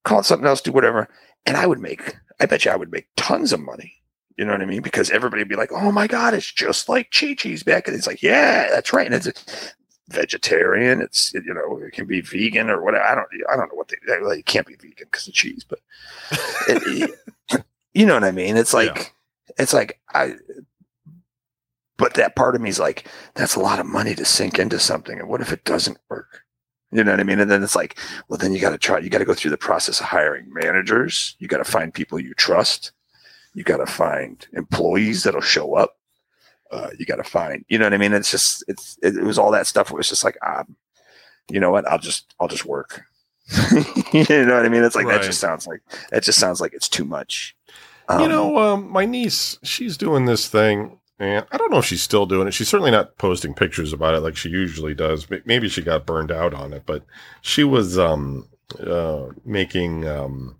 call 0.03 0.19
it 0.19 0.25
something 0.25 0.47
else, 0.47 0.61
do 0.61 0.71
whatever, 0.71 1.07
and 1.45 1.57
I 1.57 1.65
would 1.65 1.79
make 1.79 2.15
I 2.39 2.45
bet 2.45 2.65
you 2.65 2.71
I 2.71 2.75
would 2.75 2.91
make 2.91 3.07
tons 3.17 3.53
of 3.53 3.59
money. 3.59 3.95
You 4.37 4.45
know 4.45 4.53
what 4.53 4.61
I 4.61 4.65
mean? 4.65 4.81
Because 4.81 5.09
everybody 5.09 5.41
would 5.41 5.49
be 5.49 5.57
like, 5.57 5.71
"Oh 5.73 5.91
my 5.91 6.07
god, 6.07 6.33
it's 6.33 6.51
just 6.51 6.87
like 6.87 7.11
Chi 7.11 7.33
Chi's 7.33 7.63
back." 7.63 7.87
And 7.87 7.97
it's 7.97 8.07
like, 8.07 8.23
"Yeah, 8.23 8.69
that's 8.69 8.93
right." 8.93 9.05
And 9.05 9.13
it's 9.13 9.73
vegetarian. 10.09 11.01
It's 11.01 11.33
you 11.33 11.53
know, 11.53 11.77
it 11.77 11.91
can 11.91 12.05
be 12.05 12.21
vegan 12.21 12.69
or 12.69 12.81
whatever. 12.81 13.03
I 13.03 13.15
don't 13.15 13.27
I 13.51 13.55
don't 13.55 13.69
know 13.69 13.75
what 13.75 13.89
they 13.89 13.97
well, 14.21 14.31
it 14.31 14.45
can't 14.45 14.65
be 14.67 14.75
vegan 14.75 15.07
because 15.11 15.27
of 15.27 15.33
cheese, 15.33 15.65
but 15.67 15.79
it, 16.67 17.15
you 17.93 18.05
know 18.05 18.13
what 18.13 18.23
I 18.23 18.31
mean? 18.31 18.57
It's 18.57 18.73
like 18.73 19.13
it's 19.57 19.73
like 19.73 19.99
I. 20.13 20.35
But 21.97 22.13
that 22.13 22.37
part 22.37 22.55
of 22.55 22.61
me 22.61 22.69
is 22.69 22.79
like, 22.79 23.09
that's 23.33 23.55
a 23.55 23.59
lot 23.59 23.79
of 23.79 23.85
money 23.85 24.15
to 24.15 24.23
sink 24.23 24.57
into 24.57 24.79
something, 24.79 25.19
and 25.19 25.27
what 25.27 25.41
if 25.41 25.51
it 25.51 25.65
doesn't 25.65 25.97
work? 26.07 26.43
You 26.91 27.03
know 27.03 27.11
what 27.11 27.19
I 27.19 27.23
mean? 27.23 27.39
And 27.39 27.51
then 27.51 27.61
it's 27.63 27.75
like, 27.75 27.97
well, 28.27 28.37
then 28.37 28.51
you 28.53 28.59
got 28.59 28.71
to 28.71 28.77
try. 28.77 28.97
You 28.99 29.09
got 29.09 29.19
to 29.19 29.25
go 29.25 29.33
through 29.35 29.51
the 29.51 29.57
process 29.57 29.99
of 29.99 30.07
hiring 30.07 30.51
managers. 30.51 31.35
You 31.39 31.47
got 31.47 31.57
to 31.57 31.63
find 31.63 31.93
people 31.93 32.19
you 32.19 32.33
trust. 32.33 32.91
You 33.53 33.63
got 33.63 33.77
to 33.77 33.85
find 33.85 34.45
employees 34.53 35.23
that'll 35.23 35.41
show 35.41 35.75
up. 35.75 35.97
Uh, 36.71 36.89
you 36.99 37.05
got 37.05 37.15
to 37.15 37.23
find, 37.23 37.65
you 37.67 37.79
know 37.79 37.85
what 37.85 37.93
I 37.93 37.97
mean? 37.97 38.13
It's 38.13 38.29
just, 38.29 38.63
it's, 38.67 38.97
it, 39.01 39.17
it 39.17 39.23
was 39.23 39.39
all 39.39 39.49
that 39.51 39.65
stuff. 39.65 39.89
It 39.89 39.97
was 39.97 40.07
just 40.09 40.23
like, 40.23 40.37
ah, 40.43 40.63
you 41.49 41.59
know 41.59 41.71
what? 41.71 41.87
I'll 41.87 41.97
just, 41.97 42.33
I'll 42.39 42.47
just 42.47 42.65
work. 42.65 43.01
you 44.13 44.45
know 44.45 44.55
what 44.55 44.65
I 44.65 44.69
mean? 44.69 44.83
It's 44.83 44.95
like, 44.95 45.07
Right. 45.07 45.19
that 45.19 45.25
just 45.25 45.39
sounds 45.39 45.65
like, 45.65 45.81
that 46.11 46.21
just 46.21 46.37
sounds 46.39 46.61
like 46.61 46.73
it's 46.73 46.87
too 46.87 47.05
much. 47.05 47.55
you 48.09 48.15
Um, 48.17 48.29
know, 48.29 48.57
um, 48.59 48.89
my 48.91 49.05
niece, 49.05 49.57
she's 49.63 49.97
doing 49.97 50.25
this 50.25 50.47
thing, 50.47 50.98
and 51.19 51.45
I 51.51 51.57
don't 51.57 51.71
know 51.71 51.79
if 51.79 51.85
she's 51.85 52.01
still 52.01 52.25
doing 52.25 52.47
it. 52.47 52.53
She's 52.53 52.69
certainly 52.69 52.91
not 52.91 53.17
posting 53.17 53.53
pictures 53.53 53.93
about 53.93 54.13
it 54.15 54.21
like 54.21 54.35
she 54.37 54.49
usually 54.49 54.93
does. 54.93 55.27
Maybe 55.45 55.67
she 55.69 55.81
got 55.81 56.05
burned 56.05 56.31
out 56.31 56.53
on 56.53 56.73
it, 56.73 56.83
but 56.85 57.03
she 57.41 57.63
was 57.63 57.97
um, 57.99 58.47
uh, 58.79 59.27
making 59.45 60.07
um, 60.07 60.59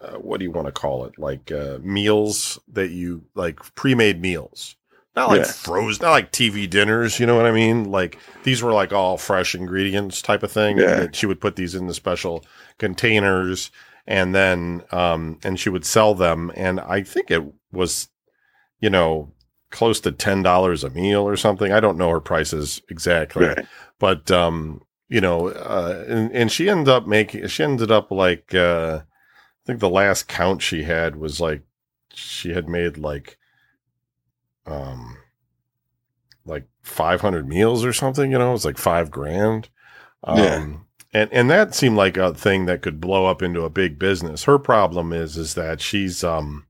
uh, 0.00 0.12
what 0.16 0.38
do 0.38 0.44
you 0.44 0.50
want 0.50 0.66
to 0.66 0.72
call 0.72 1.04
it? 1.04 1.18
Like 1.18 1.52
uh, 1.52 1.78
meals 1.82 2.58
that 2.72 2.90
you 2.90 3.22
like 3.34 3.60
pre-made 3.74 4.20
meals. 4.20 4.76
Not 5.16 5.28
like 5.28 5.40
Yeah. 5.40 5.52
frozen, 5.52 6.04
not 6.04 6.12
like 6.12 6.30
TV 6.32 6.70
dinners. 6.70 7.18
You 7.20 7.26
know 7.26 7.36
what 7.36 7.44
I 7.46 7.50
mean? 7.52 7.90
Like 7.90 8.16
these 8.44 8.62
were 8.62 8.72
like 8.72 8.92
all 8.92 9.18
fresh 9.18 9.54
ingredients 9.54 10.22
type 10.22 10.42
of 10.42 10.52
thing. 10.52 10.78
Yeah. 10.78 11.00
And 11.02 11.14
she 11.16 11.26
would 11.26 11.40
put 11.40 11.56
these 11.56 11.74
in 11.74 11.86
the 11.88 11.94
special 11.94 12.44
containers 12.78 13.70
and 14.06 14.34
then 14.34 14.82
um 14.92 15.38
and 15.44 15.60
she 15.60 15.68
would 15.68 15.84
sell 15.84 16.14
them 16.14 16.50
and 16.56 16.80
i 16.80 17.02
think 17.02 17.30
it 17.30 17.42
was 17.70 18.08
you 18.80 18.88
know 18.88 19.30
close 19.70 20.00
to 20.00 20.10
ten 20.12 20.42
dollars 20.42 20.82
a 20.84 20.90
meal 20.90 21.22
or 21.22 21.36
something 21.36 21.72
i 21.72 21.80
don't 21.80 21.98
know 21.98 22.10
her 22.10 22.20
prices 22.20 22.82
exactly 22.88 23.46
right. 23.46 23.66
but 23.98 24.30
um 24.30 24.82
you 25.08 25.20
know 25.20 25.48
uh 25.48 26.04
and, 26.08 26.32
and 26.32 26.50
she 26.52 26.68
ended 26.68 26.88
up 26.88 27.06
making 27.06 27.46
she 27.46 27.62
ended 27.62 27.90
up 27.90 28.10
like 28.10 28.54
uh 28.54 29.00
i 29.02 29.60
think 29.66 29.78
the 29.80 29.88
last 29.88 30.26
count 30.28 30.60
she 30.60 30.82
had 30.82 31.16
was 31.16 31.40
like 31.40 31.62
she 32.12 32.50
had 32.52 32.68
made 32.68 32.98
like 32.98 33.38
um 34.66 35.16
like 36.44 36.66
500 36.82 37.46
meals 37.48 37.84
or 37.84 37.92
something 37.92 38.30
you 38.30 38.38
know 38.38 38.48
it 38.50 38.52
was 38.52 38.64
like 38.64 38.78
five 38.78 39.10
grand 39.10 39.68
um 40.24 40.38
Yeah. 40.38 40.66
and 41.12 41.32
and 41.32 41.50
that 41.50 41.74
seemed 41.74 41.96
like 41.96 42.16
a 42.16 42.34
thing 42.34 42.66
that 42.66 42.82
could 42.82 43.00
blow 43.00 43.26
up 43.26 43.42
into 43.42 43.62
a 43.62 43.70
big 43.70 43.98
business 43.98 44.44
her 44.44 44.58
problem 44.58 45.12
is 45.12 45.36
is 45.36 45.54
that 45.54 45.80
she's 45.80 46.24
um 46.24 46.66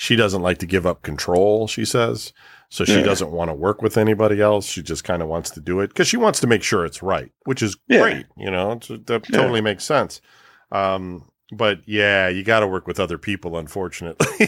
she 0.00 0.14
doesn't 0.14 0.42
like 0.42 0.58
to 0.58 0.66
give 0.66 0.86
up 0.86 1.02
control 1.02 1.66
she 1.66 1.84
says 1.84 2.32
so 2.68 2.84
she 2.84 2.98
Yeah. 2.98 3.02
doesn't 3.02 3.32
want 3.32 3.48
to 3.50 3.54
work 3.54 3.82
with 3.82 3.96
anybody 3.98 4.40
else 4.40 4.64
she 4.64 4.80
just 4.80 5.02
kind 5.02 5.22
of 5.22 5.28
wants 5.28 5.50
to 5.50 5.60
do 5.60 5.80
it 5.80 5.88
because 5.88 6.06
she 6.06 6.16
wants 6.16 6.38
to 6.40 6.46
make 6.46 6.62
sure 6.62 6.84
it's 6.84 7.02
right 7.02 7.32
which 7.46 7.62
is 7.64 7.76
Yeah. 7.88 8.00
great 8.02 8.26
you 8.36 8.48
know 8.50 8.76
that 8.76 9.24
Yeah. 9.28 9.38
totally 9.38 9.60
makes 9.60 9.82
sense 9.84 10.20
um 10.70 11.24
but 11.50 11.80
yeah 11.86 12.28
you 12.28 12.44
got 12.44 12.60
to 12.60 12.68
work 12.68 12.86
with 12.86 13.00
other 13.00 13.18
people 13.18 13.58
unfortunately 13.58 14.26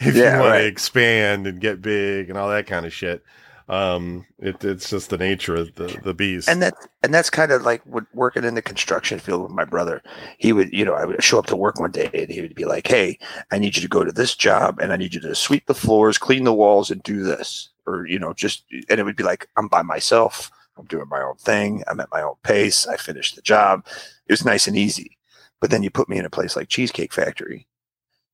if 0.00 0.16
you 0.16 0.22
want 0.24 0.38
right. 0.40 0.58
to 0.60 0.66
expand 0.66 1.46
and 1.46 1.60
get 1.60 1.82
big 1.82 2.30
and 2.30 2.38
all 2.38 2.48
that 2.48 2.66
kind 2.66 2.86
of 2.86 2.92
shit 2.92 3.22
um 3.68 4.24
it, 4.38 4.64
it's 4.64 4.88
just 4.88 5.10
the 5.10 5.18
nature 5.18 5.54
of 5.54 5.74
the 5.74 6.00
the 6.02 6.14
beast. 6.14 6.48
And 6.48 6.62
that 6.62 6.74
and 7.02 7.12
that's 7.12 7.28
kind 7.28 7.52
of 7.52 7.62
like 7.62 7.82
what 7.84 8.04
working 8.14 8.44
in 8.44 8.54
the 8.54 8.62
construction 8.62 9.18
field 9.18 9.42
with 9.42 9.50
my 9.50 9.64
brother 9.64 10.02
he 10.38 10.52
would 10.52 10.72
you 10.72 10.84
know 10.84 10.94
i 10.94 11.04
would 11.04 11.22
show 11.22 11.38
up 11.38 11.46
to 11.46 11.56
work 11.56 11.78
one 11.78 11.90
day 11.90 12.10
and 12.14 12.30
he 12.30 12.40
would 12.40 12.54
be 12.54 12.64
like 12.64 12.86
hey 12.86 13.18
i 13.50 13.58
need 13.58 13.76
you 13.76 13.82
to 13.82 13.88
go 13.88 14.04
to 14.04 14.12
this 14.12 14.34
job 14.34 14.78
and 14.78 14.92
i 14.92 14.96
need 14.96 15.14
you 15.14 15.20
to 15.20 15.34
sweep 15.34 15.66
the 15.66 15.74
floors 15.74 16.16
clean 16.16 16.44
the 16.44 16.54
walls 16.54 16.90
and 16.90 17.02
do 17.02 17.22
this. 17.22 17.70
Or 17.86 18.06
you 18.06 18.18
know 18.18 18.32
just 18.32 18.64
and 18.88 19.00
it 19.00 19.04
would 19.04 19.16
be 19.16 19.24
like 19.24 19.48
i'm 19.56 19.68
by 19.68 19.82
myself. 19.82 20.50
I'm 20.76 20.84
doing 20.84 21.08
my 21.08 21.20
own 21.20 21.34
thing. 21.36 21.82
I'm 21.88 21.98
at 21.98 22.10
my 22.12 22.22
own 22.22 22.36
pace. 22.44 22.86
I 22.86 22.96
finished 22.96 23.34
the 23.34 23.42
job. 23.42 23.84
It 24.28 24.32
was 24.32 24.44
nice 24.44 24.68
and 24.68 24.76
easy. 24.76 25.18
But 25.60 25.70
then 25.70 25.82
you 25.82 25.90
put 25.90 26.08
me 26.08 26.18
in 26.18 26.24
a 26.24 26.30
place 26.30 26.54
like 26.54 26.68
cheesecake 26.68 27.12
factory 27.12 27.66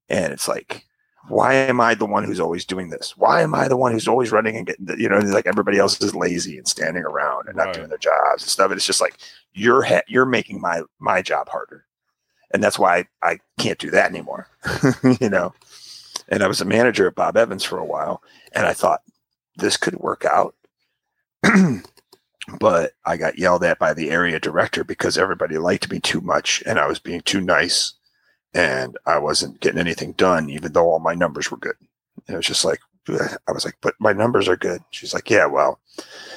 and 0.08 0.32
it's 0.32 0.48
like 0.48 0.84
why 1.28 1.54
am 1.54 1.80
I 1.80 1.94
the 1.94 2.04
one 2.06 2.24
who's 2.24 2.40
always 2.40 2.64
doing 2.64 2.90
this? 2.90 3.16
Why 3.16 3.42
am 3.42 3.54
I 3.54 3.66
the 3.68 3.76
one 3.76 3.92
who's 3.92 4.08
always 4.08 4.30
running 4.32 4.56
and 4.56 4.66
getting, 4.66 4.88
you 4.98 5.08
know, 5.08 5.18
like 5.18 5.46
everybody 5.46 5.78
else 5.78 6.00
is 6.00 6.14
lazy 6.14 6.58
and 6.58 6.68
standing 6.68 7.02
around 7.04 7.48
and 7.48 7.56
not 7.56 7.66
Right. 7.66 7.74
doing 7.74 7.88
their 7.88 7.98
jobs 7.98 8.42
and 8.42 8.50
stuff. 8.50 8.70
And 8.70 8.76
it's 8.76 8.86
just 8.86 9.00
like 9.00 9.16
you're 9.54 9.82
ha- 9.82 10.02
you're 10.06 10.26
making 10.26 10.60
my 10.60 10.82
my 10.98 11.22
job 11.22 11.48
harder, 11.48 11.86
and 12.52 12.62
that's 12.62 12.78
why 12.78 12.98
I, 12.98 13.06
I 13.30 13.38
can't 13.58 13.78
do 13.78 13.90
that 13.90 14.10
anymore. 14.10 14.48
you 15.20 15.30
know, 15.30 15.54
and 16.28 16.42
I 16.42 16.46
was 16.46 16.60
a 16.60 16.66
manager 16.66 17.06
at 17.06 17.14
Bob 17.14 17.36
Evans 17.36 17.64
for 17.64 17.78
a 17.78 17.84
while, 17.84 18.22
and 18.52 18.66
I 18.66 18.72
thought 18.74 19.02
this 19.56 19.76
could 19.76 19.94
work 19.96 20.24
out. 20.24 20.54
but 22.58 22.92
I 23.06 23.16
got 23.16 23.38
yelled 23.38 23.64
at 23.64 23.78
by 23.78 23.94
the 23.94 24.10
area 24.10 24.38
director 24.38 24.84
because 24.84 25.16
everybody 25.16 25.56
liked 25.58 25.90
me 25.90 26.00
too 26.00 26.20
much 26.20 26.62
and 26.66 26.78
I 26.78 26.86
was 26.86 26.98
being 26.98 27.22
too 27.22 27.40
nice 27.40 27.94
and 28.54 28.96
I 29.06 29.18
wasn't 29.18 29.60
getting 29.60 29.80
anything 29.80 30.12
done, 30.12 30.48
even 30.48 30.72
though 30.72 30.88
all 30.88 31.00
my 31.00 31.14
numbers 31.14 31.50
were 31.50 31.56
good. 31.56 31.76
It 32.28 32.36
was 32.36 32.46
just 32.46 32.64
like, 32.64 32.80
I 33.08 33.52
was 33.52 33.64
like, 33.64 33.76
but 33.82 33.94
my 33.98 34.12
numbers 34.12 34.48
are 34.48 34.56
good. 34.56 34.80
She's 34.90 35.12
like, 35.12 35.28
yeah, 35.28 35.44
well, 35.44 35.78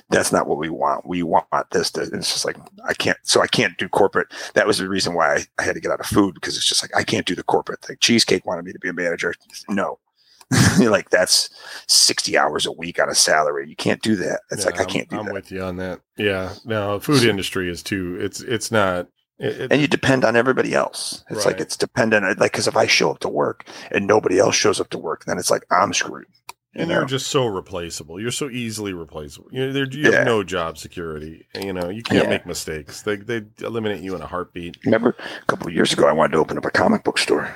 that's 0.10 0.32
not 0.32 0.48
what 0.48 0.58
we 0.58 0.70
want. 0.70 1.08
We 1.08 1.24
want 1.24 1.48
this. 1.72 1.92
To, 1.92 2.02
it's 2.02 2.34
just 2.34 2.46
like, 2.46 2.58
I 2.86 2.94
can't, 2.94 3.18
so 3.24 3.42
I 3.42 3.48
can't 3.48 3.78
do 3.78 3.88
corporate. 3.88 4.28
That 4.54 4.68
was 4.68 4.80
the 4.80 4.90
reason 4.90 5.14
why 5.14 5.36
I, 5.36 5.46
I 5.60 5.64
had 5.64 5.76
to 5.76 5.80
get 5.80 5.92
out 5.92 6.02
of 6.02 6.08
food 6.08 6.34
because 6.34 6.58
it's 6.58 6.68
just 6.68 6.84
like, 6.84 6.96
I 6.96 7.04
can't 7.04 7.26
do 7.26 7.36
the 7.36 7.44
corporate 7.44 7.82
thing. 7.82 7.98
Cheesecake 8.02 8.46
wanted 8.46 8.66
me 8.66 8.74
to 8.74 8.80
be 8.80 8.90
a 8.90 8.94
manager. 8.94 9.34
No, 9.70 10.00
like 10.80 11.10
that's 11.10 11.50
60 11.88 12.38
hours 12.38 12.66
a 12.66 12.72
week 12.72 13.00
on 13.00 13.10
a 13.10 13.16
salary. 13.16 13.70
You 13.70 13.76
can't 13.76 14.02
do 14.02 14.16
that. 14.18 14.42
It's 14.52 14.66
like, 14.66 14.80
I 14.80 14.86
can't 14.86 15.10
do 15.10 15.20
I'm, 15.20 15.28
I'm 15.28 15.34
with 15.34 15.52
you 15.52 15.62
on 15.62 15.78
that. 15.78 16.02
Yeah. 16.18 16.54
No, 16.66 17.00
food 17.00 17.24
industry 17.24 17.70
is 17.70 17.84
too. 17.84 18.18
It's 18.20 18.42
it's 18.42 18.72
not. 18.72 19.08
It, 19.40 19.62
it- 19.62 19.72
and 19.72 19.82
you 19.82 19.88
depend 19.88 20.26
on 20.26 20.36
everybody 20.36 20.74
else. 20.74 21.24
It's 21.30 21.46
like 21.46 21.60
it's 21.60 21.78
dependent. 21.78 22.40
Like 22.40 22.52
because 22.52 22.68
if 22.68 22.76
I 22.78 22.88
show 22.88 23.12
up 23.12 23.20
to 23.20 23.30
work 23.30 23.66
and 23.92 24.08
nobody 24.08 24.40
else 24.40 24.56
shows 24.56 24.80
up 24.80 24.90
to 24.90 24.98
work, 24.98 25.26
then 25.26 25.38
it's 25.38 25.52
like 25.52 25.64
I'm 25.72 25.94
screwed. 25.94 26.26
You 26.74 26.82
and 26.82 26.90
know? 26.90 26.98
you're 27.00 27.06
just 27.06 27.28
so 27.28 27.46
replaceable. 27.48 28.20
You're 28.20 28.30
so 28.30 28.50
easily 28.50 28.94
replaceable. 28.94 29.48
You, 29.52 29.72
there, 29.74 29.86
you 29.90 30.10
Yeah. 30.12 30.18
have 30.18 30.26
no 30.28 30.44
job 30.44 30.78
security. 30.78 31.48
You 31.60 31.74
know, 31.74 31.90
you 31.90 32.04
can't 32.04 32.24
Yeah. 32.26 32.30
make 32.30 32.46
mistakes. 32.46 33.02
They 33.04 33.16
they 33.18 33.44
eliminate 33.62 34.02
you 34.02 34.16
in 34.16 34.22
a 34.22 34.28
heartbeat. 34.28 34.78
Remember 34.86 35.16
a 35.42 35.46
couple 35.46 35.68
of 35.68 35.74
years 35.74 35.94
ago, 35.94 36.08
I 36.08 36.12
wanted 36.12 36.34
to 36.34 36.38
open 36.40 36.58
up 36.58 36.66
a 36.66 36.72
comic 36.72 37.04
book 37.04 37.18
store. 37.18 37.54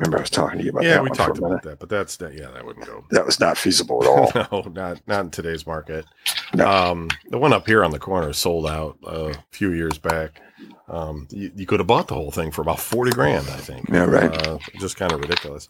Remember 0.00 0.18
I 0.18 0.22
was 0.22 0.30
talking 0.30 0.58
to 0.58 0.64
you 0.64 0.70
about 0.70 0.82
yeah, 0.82 0.94
that 0.94 1.02
we 1.04 1.10
talked 1.10 1.36
for 1.38 1.44
a 1.44 1.48
minute. 1.50 1.62
about 1.62 1.62
that, 1.70 1.78
but 1.78 1.88
that's 1.88 2.16
that. 2.16 2.34
Yeah, 2.34 2.50
that 2.50 2.64
wouldn't 2.66 2.84
go. 2.84 3.04
That 3.10 3.24
was 3.24 3.38
not 3.38 3.56
feasible 3.56 4.02
at 4.02 4.08
all. 4.50 4.62
no, 4.64 4.70
not 4.72 5.00
not 5.06 5.20
in 5.20 5.30
today's 5.30 5.68
market. 5.68 6.04
No. 6.52 6.68
Um, 6.68 7.10
the 7.28 7.38
one 7.38 7.52
up 7.52 7.66
here 7.68 7.84
on 7.84 7.92
the 7.92 8.00
corner 8.00 8.32
sold 8.32 8.66
out 8.66 8.98
a 9.06 9.34
few 9.50 9.70
years 9.72 9.98
back. 9.98 10.40
Um, 10.86 11.28
you, 11.30 11.50
you 11.56 11.64
could 11.66 11.80
have 11.80 11.86
bought 11.86 12.08
the 12.08 12.14
whole 12.14 12.30
thing 12.30 12.50
for 12.50 12.60
about 12.60 12.78
forty 12.78 13.10
grand, 13.10 13.48
I 13.48 13.56
think. 13.56 13.88
Yeah, 13.88 14.04
right. 14.04 14.46
Uh, 14.46 14.58
just 14.78 14.96
kind 14.96 15.12
of 15.12 15.20
ridiculous. 15.20 15.68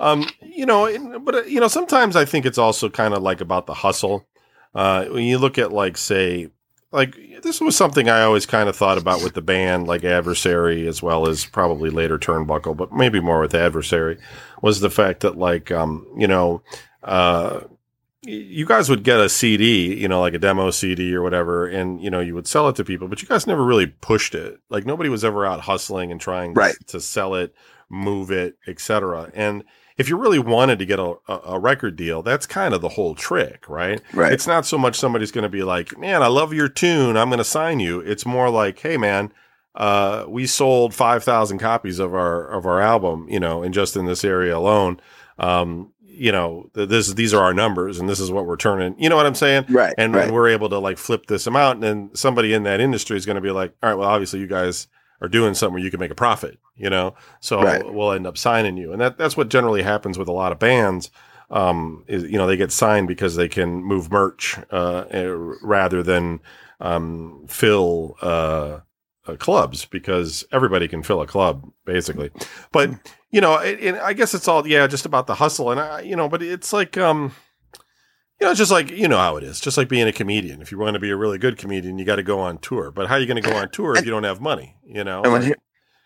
Um, 0.00 0.26
you 0.40 0.64
know, 0.64 1.18
but 1.18 1.34
uh, 1.34 1.42
you 1.42 1.60
know, 1.60 1.68
sometimes 1.68 2.16
I 2.16 2.24
think 2.24 2.46
it's 2.46 2.58
also 2.58 2.88
kind 2.88 3.12
of 3.12 3.22
like 3.22 3.40
about 3.40 3.66
the 3.66 3.74
hustle. 3.74 4.26
Uh, 4.74 5.04
when 5.04 5.24
you 5.24 5.38
look 5.38 5.58
at 5.58 5.70
like, 5.70 5.96
say, 5.96 6.50
like 6.92 7.14
this 7.42 7.60
was 7.60 7.76
something 7.76 8.08
I 8.08 8.22
always 8.22 8.46
kind 8.46 8.68
of 8.68 8.74
thought 8.76 8.98
about 8.98 9.22
with 9.22 9.34
the 9.34 9.42
band, 9.42 9.86
like 9.86 10.02
Adversary, 10.02 10.88
as 10.88 11.02
well 11.02 11.28
as 11.28 11.44
probably 11.44 11.90
later 11.90 12.18
Turnbuckle, 12.18 12.76
but 12.76 12.92
maybe 12.92 13.20
more 13.20 13.40
with 13.40 13.54
Adversary, 13.54 14.18
was 14.62 14.80
the 14.80 14.90
fact 14.90 15.20
that 15.20 15.36
like, 15.36 15.70
um, 15.70 16.06
you 16.16 16.26
know, 16.26 16.62
uh, 17.02 17.60
you 18.26 18.66
guys 18.66 18.88
would 18.90 19.02
get 19.02 19.20
a 19.20 19.28
CD, 19.28 19.94
you 19.94 20.08
know, 20.08 20.20
like 20.20 20.34
a 20.34 20.38
demo 20.38 20.70
CD 20.70 21.14
or 21.14 21.22
whatever, 21.22 21.66
and 21.66 22.02
you 22.02 22.10
know, 22.10 22.20
you 22.20 22.34
would 22.34 22.46
sell 22.46 22.68
it 22.68 22.76
to 22.76 22.84
people, 22.84 23.08
but 23.08 23.22
you 23.22 23.28
guys 23.28 23.46
never 23.46 23.64
really 23.64 23.86
pushed 23.86 24.34
it. 24.34 24.58
Like 24.68 24.86
nobody 24.86 25.08
was 25.08 25.24
ever 25.24 25.46
out 25.46 25.60
hustling 25.60 26.10
and 26.10 26.20
trying 26.20 26.54
Right. 26.54 26.74
to 26.88 27.00
sell 27.00 27.34
it, 27.34 27.54
move 27.88 28.30
it, 28.30 28.56
etc. 28.66 29.30
And 29.34 29.64
if 29.96 30.08
you 30.08 30.16
really 30.16 30.40
wanted 30.40 30.78
to 30.80 30.86
get 30.86 30.98
a, 30.98 31.14
a, 31.28 31.58
record 31.58 31.94
deal, 31.94 32.20
that's 32.22 32.46
kind 32.46 32.74
of 32.74 32.80
the 32.80 32.88
whole 32.88 33.14
trick, 33.14 33.68
right? 33.68 34.00
Right. 34.12 34.32
It's 34.32 34.46
not 34.46 34.66
so 34.66 34.76
much 34.76 34.96
somebody's 34.98 35.30
going 35.30 35.44
to 35.44 35.48
be 35.48 35.62
like, 35.62 35.96
"Man, 35.96 36.22
I 36.22 36.26
love 36.26 36.52
your 36.52 36.68
tune. 36.68 37.16
I'm 37.16 37.28
going 37.28 37.38
to 37.38 37.44
sign 37.44 37.78
you." 37.78 38.00
It's 38.00 38.26
more 38.26 38.50
like, 38.50 38.80
"Hey, 38.80 38.96
man, 38.96 39.32
uh, 39.74 40.24
we 40.28 40.46
sold 40.46 40.94
five 40.94 41.22
thousand 41.22 41.58
copies 41.58 41.98
of 42.00 42.14
our 42.14 42.48
of 42.48 42.66
our 42.66 42.80
album, 42.80 43.26
you 43.28 43.38
know, 43.38 43.62
and 43.62 43.72
just 43.72 43.96
in 43.96 44.04
this 44.06 44.24
area 44.24 44.56
alone, 44.56 45.00
um, 45.38 45.92
you 46.14 46.32
know, 46.32 46.70
this 46.74 47.12
these 47.14 47.34
are 47.34 47.42
our 47.42 47.54
numbers, 47.54 47.98
and 47.98 48.08
this 48.08 48.20
is 48.20 48.30
what 48.30 48.46
we're 48.46 48.56
turning. 48.56 48.94
You 48.98 49.08
know 49.08 49.16
what 49.16 49.26
I'm 49.26 49.34
saying? 49.34 49.66
right. 49.68 49.94
And, 49.98 50.14
right. 50.14 50.24
and 50.24 50.34
we're 50.34 50.48
able 50.48 50.68
to 50.70 50.78
like 50.78 50.98
flip 50.98 51.26
this 51.26 51.46
amount, 51.46 51.76
and 51.76 51.82
then 51.82 52.10
somebody 52.14 52.52
in 52.52 52.62
that 52.64 52.80
industry 52.80 53.16
is 53.16 53.26
going 53.26 53.36
to 53.36 53.42
be 53.42 53.50
like, 53.50 53.74
"All 53.82 53.90
right, 53.90 53.98
well, 53.98 54.08
obviously 54.08 54.40
you 54.40 54.46
guys." 54.46 54.88
Are 55.20 55.28
doing 55.28 55.54
something 55.54 55.74
where 55.74 55.82
you 55.82 55.92
can 55.92 56.00
make 56.00 56.10
a 56.10 56.14
profit, 56.14 56.58
you 56.76 56.90
know, 56.90 57.14
so 57.40 57.62
Right. 57.62 57.94
we'll 57.94 58.12
end 58.12 58.26
up 58.26 58.36
signing 58.36 58.76
you, 58.76 58.92
and 58.92 59.00
that 59.00 59.16
that's 59.16 59.36
what 59.38 59.48
generally 59.48 59.82
happens 59.82 60.18
with 60.18 60.28
a 60.28 60.32
lot 60.32 60.52
of 60.52 60.58
bands 60.58 61.08
um, 61.50 62.04
is 62.08 62.24
you 62.24 62.36
know 62.36 62.46
they 62.46 62.56
get 62.56 62.72
signed 62.72 63.08
because 63.08 63.36
they 63.36 63.48
can 63.48 63.82
move 63.82 64.10
merch 64.10 64.58
uh, 64.70 65.04
eh, 65.10 65.26
rather 65.62 66.02
than 66.02 66.40
um, 66.80 67.44
fill 67.48 68.16
uh, 68.22 68.80
uh, 69.26 69.36
clubs 69.38 69.84
because 69.86 70.44
everybody 70.52 70.88
can 70.88 71.02
fill 71.02 71.20
a 71.22 71.26
club 71.26 71.70
basically. 71.84 72.30
But 72.72 72.90
you 73.34 73.40
know, 73.40 73.56
it, 73.56 73.80
it, 73.80 73.94
I 73.96 74.12
guess 74.12 74.32
it's 74.32 74.46
all 74.46 74.64
yeah, 74.64 74.86
just 74.86 75.06
about 75.06 75.26
the 75.26 75.34
hustle, 75.34 75.72
and 75.72 75.80
I, 75.80 76.02
you 76.02 76.14
know, 76.14 76.28
but 76.28 76.40
it's 76.40 76.72
like 76.72 76.96
um, 76.96 77.32
you 78.40 78.46
know, 78.46 78.50
it's 78.52 78.58
just 78.58 78.70
like 78.70 78.92
you 78.92 79.08
know 79.08 79.18
how 79.18 79.36
it 79.36 79.42
is, 79.42 79.58
just 79.58 79.76
like 79.76 79.88
being 79.88 80.06
a 80.06 80.12
comedian. 80.12 80.62
If 80.62 80.70
you 80.70 80.78
want 80.78 80.94
to 80.94 81.00
be 81.00 81.10
a 81.10 81.16
really 81.16 81.38
good 81.38 81.58
comedian, 81.58 81.98
you 81.98 82.04
got 82.04 82.16
to 82.16 82.22
go 82.22 82.38
on 82.38 82.58
tour. 82.58 82.92
But 82.92 83.08
how 83.08 83.16
are 83.16 83.18
you 83.18 83.26
going 83.26 83.42
to 83.42 83.50
go 83.50 83.56
on 83.56 83.70
tour 83.70 83.96
if 83.96 84.04
you 84.04 84.12
don't 84.12 84.22
have 84.22 84.40
money? 84.40 84.76
You 84.86 85.02
know, 85.02 85.22
and 85.24 85.42
he- 85.42 85.54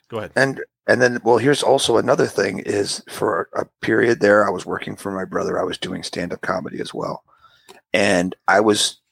go 0.09 0.16
ahead. 0.16 0.33
and 0.37 0.62
and 0.87 1.03
then 1.03 1.20
well 1.22 1.37
here's 1.37 1.62
also 1.62 1.99
another 1.99 2.26
thing 2.26 2.61
is 2.61 3.03
for 3.11 3.51
a 3.53 3.66
period 3.83 4.20
there 4.20 4.47
i 4.47 4.51
was 4.51 4.64
working 4.64 4.97
for 4.97 5.12
my 5.12 5.26
brother 5.26 5.61
i 5.61 5.62
was 5.62 5.76
doing 5.76 6.03
stand-up 6.03 6.41
comedy 6.41 6.81
as 6.81 6.95
well 6.95 7.24
and 7.93 8.35
i 8.49 8.59
was 8.59 9.03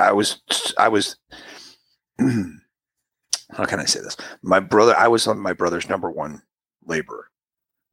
i 0.00 0.10
was 0.10 0.40
i 0.78 0.88
was 0.88 1.16
how 2.18 3.66
can 3.66 3.78
i 3.78 3.84
say 3.84 4.00
this 4.00 4.16
my 4.40 4.58
brother 4.58 4.96
i 4.96 5.06
was 5.06 5.26
on 5.26 5.38
my 5.38 5.52
brother's 5.52 5.90
number 5.90 6.10
one 6.10 6.40
laborer 6.86 7.28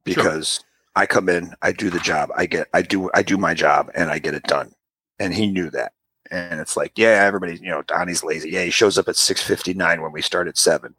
because 0.04 0.62
i 0.96 1.06
come 1.06 1.28
in 1.28 1.54
i 1.62 1.72
do 1.72 1.90
the 1.90 2.00
job 2.00 2.30
i 2.36 2.46
get 2.46 2.68
i 2.74 2.82
do 2.82 3.10
i 3.14 3.22
do 3.22 3.36
my 3.36 3.54
job 3.54 3.90
and 3.94 4.10
i 4.10 4.18
get 4.18 4.34
it 4.34 4.42
done 4.44 4.72
and 5.18 5.34
he 5.34 5.46
knew 5.46 5.70
that 5.70 5.92
and 6.30 6.60
it's 6.60 6.76
like 6.76 6.92
yeah 6.96 7.24
everybody's 7.24 7.60
you 7.60 7.68
know 7.68 7.82
donnie's 7.82 8.24
lazy 8.24 8.50
yeah 8.50 8.64
he 8.64 8.70
shows 8.70 8.98
up 8.98 9.08
at 9.08 9.14
6.59 9.14 10.02
when 10.02 10.12
we 10.12 10.22
start 10.22 10.48
at 10.48 10.58
7 10.58 10.94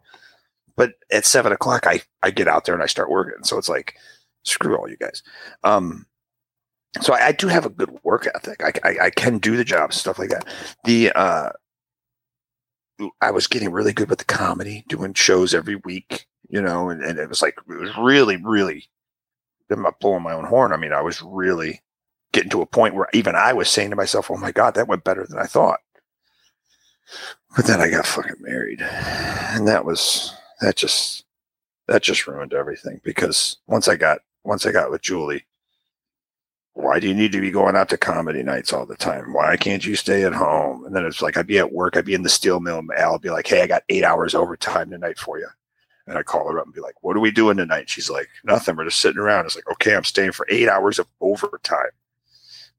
but 0.76 0.94
at 1.12 1.26
seven 1.26 1.52
o'clock 1.52 1.86
I, 1.88 2.02
I 2.24 2.32
get 2.32 2.48
out 2.48 2.66
there 2.66 2.74
and 2.74 2.84
I 2.84 2.88
start 2.88 3.10
working. 3.10 3.44
So 3.44 3.58
it's 3.58 3.70
like, 3.70 3.96
screw 4.44 4.76
all 4.78 4.90
you 4.90 4.98
guys. 4.98 5.22
Um, 5.64 6.08
so 7.02 7.14
I, 7.14 7.28
I 7.28 7.32
do 7.32 7.48
have 7.48 7.66
a 7.66 7.70
good 7.70 8.00
work 8.04 8.28
ethic. 8.34 8.64
I, 8.64 8.74
I, 8.84 9.06
I 9.06 9.10
can 9.12 9.38
do 9.38 9.56
the 9.56 9.64
job, 9.64 9.94
stuff 9.94 10.20
like 10.20 10.30
that. 10.30 10.46
The, 10.84 11.12
uh, 11.12 11.50
I 13.20 13.32
was 13.32 13.48
getting 13.48 13.72
really 13.72 13.94
good 13.94 14.10
with 14.10 14.20
the 14.20 14.26
comedy, 14.26 14.84
doing 14.88 15.14
shows 15.14 15.54
every 15.54 15.76
week, 15.76 16.28
you 16.52 16.62
know, 16.62 16.90
and, 16.90 17.02
and 17.02 17.18
it 17.18 17.30
was 17.30 17.42
like, 17.42 17.56
it 17.70 17.80
was 17.80 17.98
really, 17.98 18.36
really, 18.36 18.90
I'm 19.70 19.82
not 19.82 20.00
blowing 20.00 20.22
my 20.22 20.34
own 20.34 20.46
horn. 20.46 20.74
I 20.74 20.78
mean, 20.78 20.92
I 20.92 21.02
was 21.02 21.22
really 21.22 21.82
getting 22.34 22.50
to 22.52 22.62
a 22.62 22.66
point 22.66 22.94
where 22.94 23.08
even 23.14 23.36
I 23.36 23.54
was 23.54 23.70
saying 23.70 23.90
to 23.90 23.96
myself, 23.96 24.30
oh 24.30 24.38
my 24.38 24.52
God, 24.52 24.76
that 24.76 24.88
went 24.88 25.06
better 25.06 25.26
than 25.26 25.40
I 25.40 25.46
thought. 25.46 25.80
But 27.56 27.66
then 27.66 27.82
I 27.82 27.90
got 27.90 28.06
fucking 28.06 28.36
married. 28.40 28.82
And 28.82 29.68
that 29.68 29.86
was, 29.86 30.34
that 30.60 30.76
just 30.76 31.26
that 31.88 32.04
just 32.04 32.28
ruined 32.28 32.54
everything 32.54 33.02
because 33.04 33.58
once 33.68 33.88
I 33.88 33.96
got 33.96 34.20
once 34.44 34.66
I 34.66 34.72
got 34.72 34.92
with 34.92 35.02
Julie, 35.02 35.46
why 36.74 37.00
do 37.00 37.08
you 37.08 37.14
need 37.14 37.32
to 37.34 37.42
be 37.42 37.52
going 37.52 37.76
out 37.76 37.90
to 37.90 37.98
comedy 37.98 38.44
nights 38.44 38.72
all 38.72 38.86
the 38.86 38.96
time? 38.96 39.34
Why 39.34 39.58
can't 39.58 39.86
you 39.86 39.96
stay 39.96 40.24
at 40.24 40.34
home? 40.34 40.86
And 40.86 40.96
then 40.96 41.06
it's 41.06 41.22
like 41.22 41.38
I'd 41.38 41.48
be 41.48 41.60
at 41.60 41.74
work, 41.74 41.98
I'd 41.98 42.06
be 42.06 42.14
in 42.14 42.24
the 42.24 42.30
steel 42.30 42.60
mill, 42.60 42.80
and 42.80 42.90
would 43.12 43.22
be 43.22 43.30
like, 43.30 43.48
Hey, 43.48 43.62
I 43.62 43.68
got 43.68 43.84
eight 43.90 44.04
hours 44.04 44.34
overtime 44.34 44.90
tonight 44.90 45.20
for 45.20 45.38
you. 45.38 45.48
And 46.12 46.20
I 46.20 46.24
call 46.24 46.50
her 46.52 46.60
up 46.60 46.66
and 46.66 46.74
be 46.74 46.82
like, 46.82 46.96
What 47.02 47.16
are 47.18 47.22
we 47.22 47.32
doing 47.32 47.58
tonight? 47.58 47.90
She's 47.90 48.10
like, 48.10 48.30
Nothing. 48.44 48.76
We're 48.76 48.86
just 48.86 49.00
sitting 49.00 49.20
around. 49.20 49.46
It's 49.46 49.56
like, 49.56 49.70
okay, 49.72 49.96
I'm 49.96 50.04
staying 50.04 50.34
for 50.34 50.46
eight 50.50 50.70
hours 50.70 51.00
of 51.00 51.08
overtime. 51.20 51.90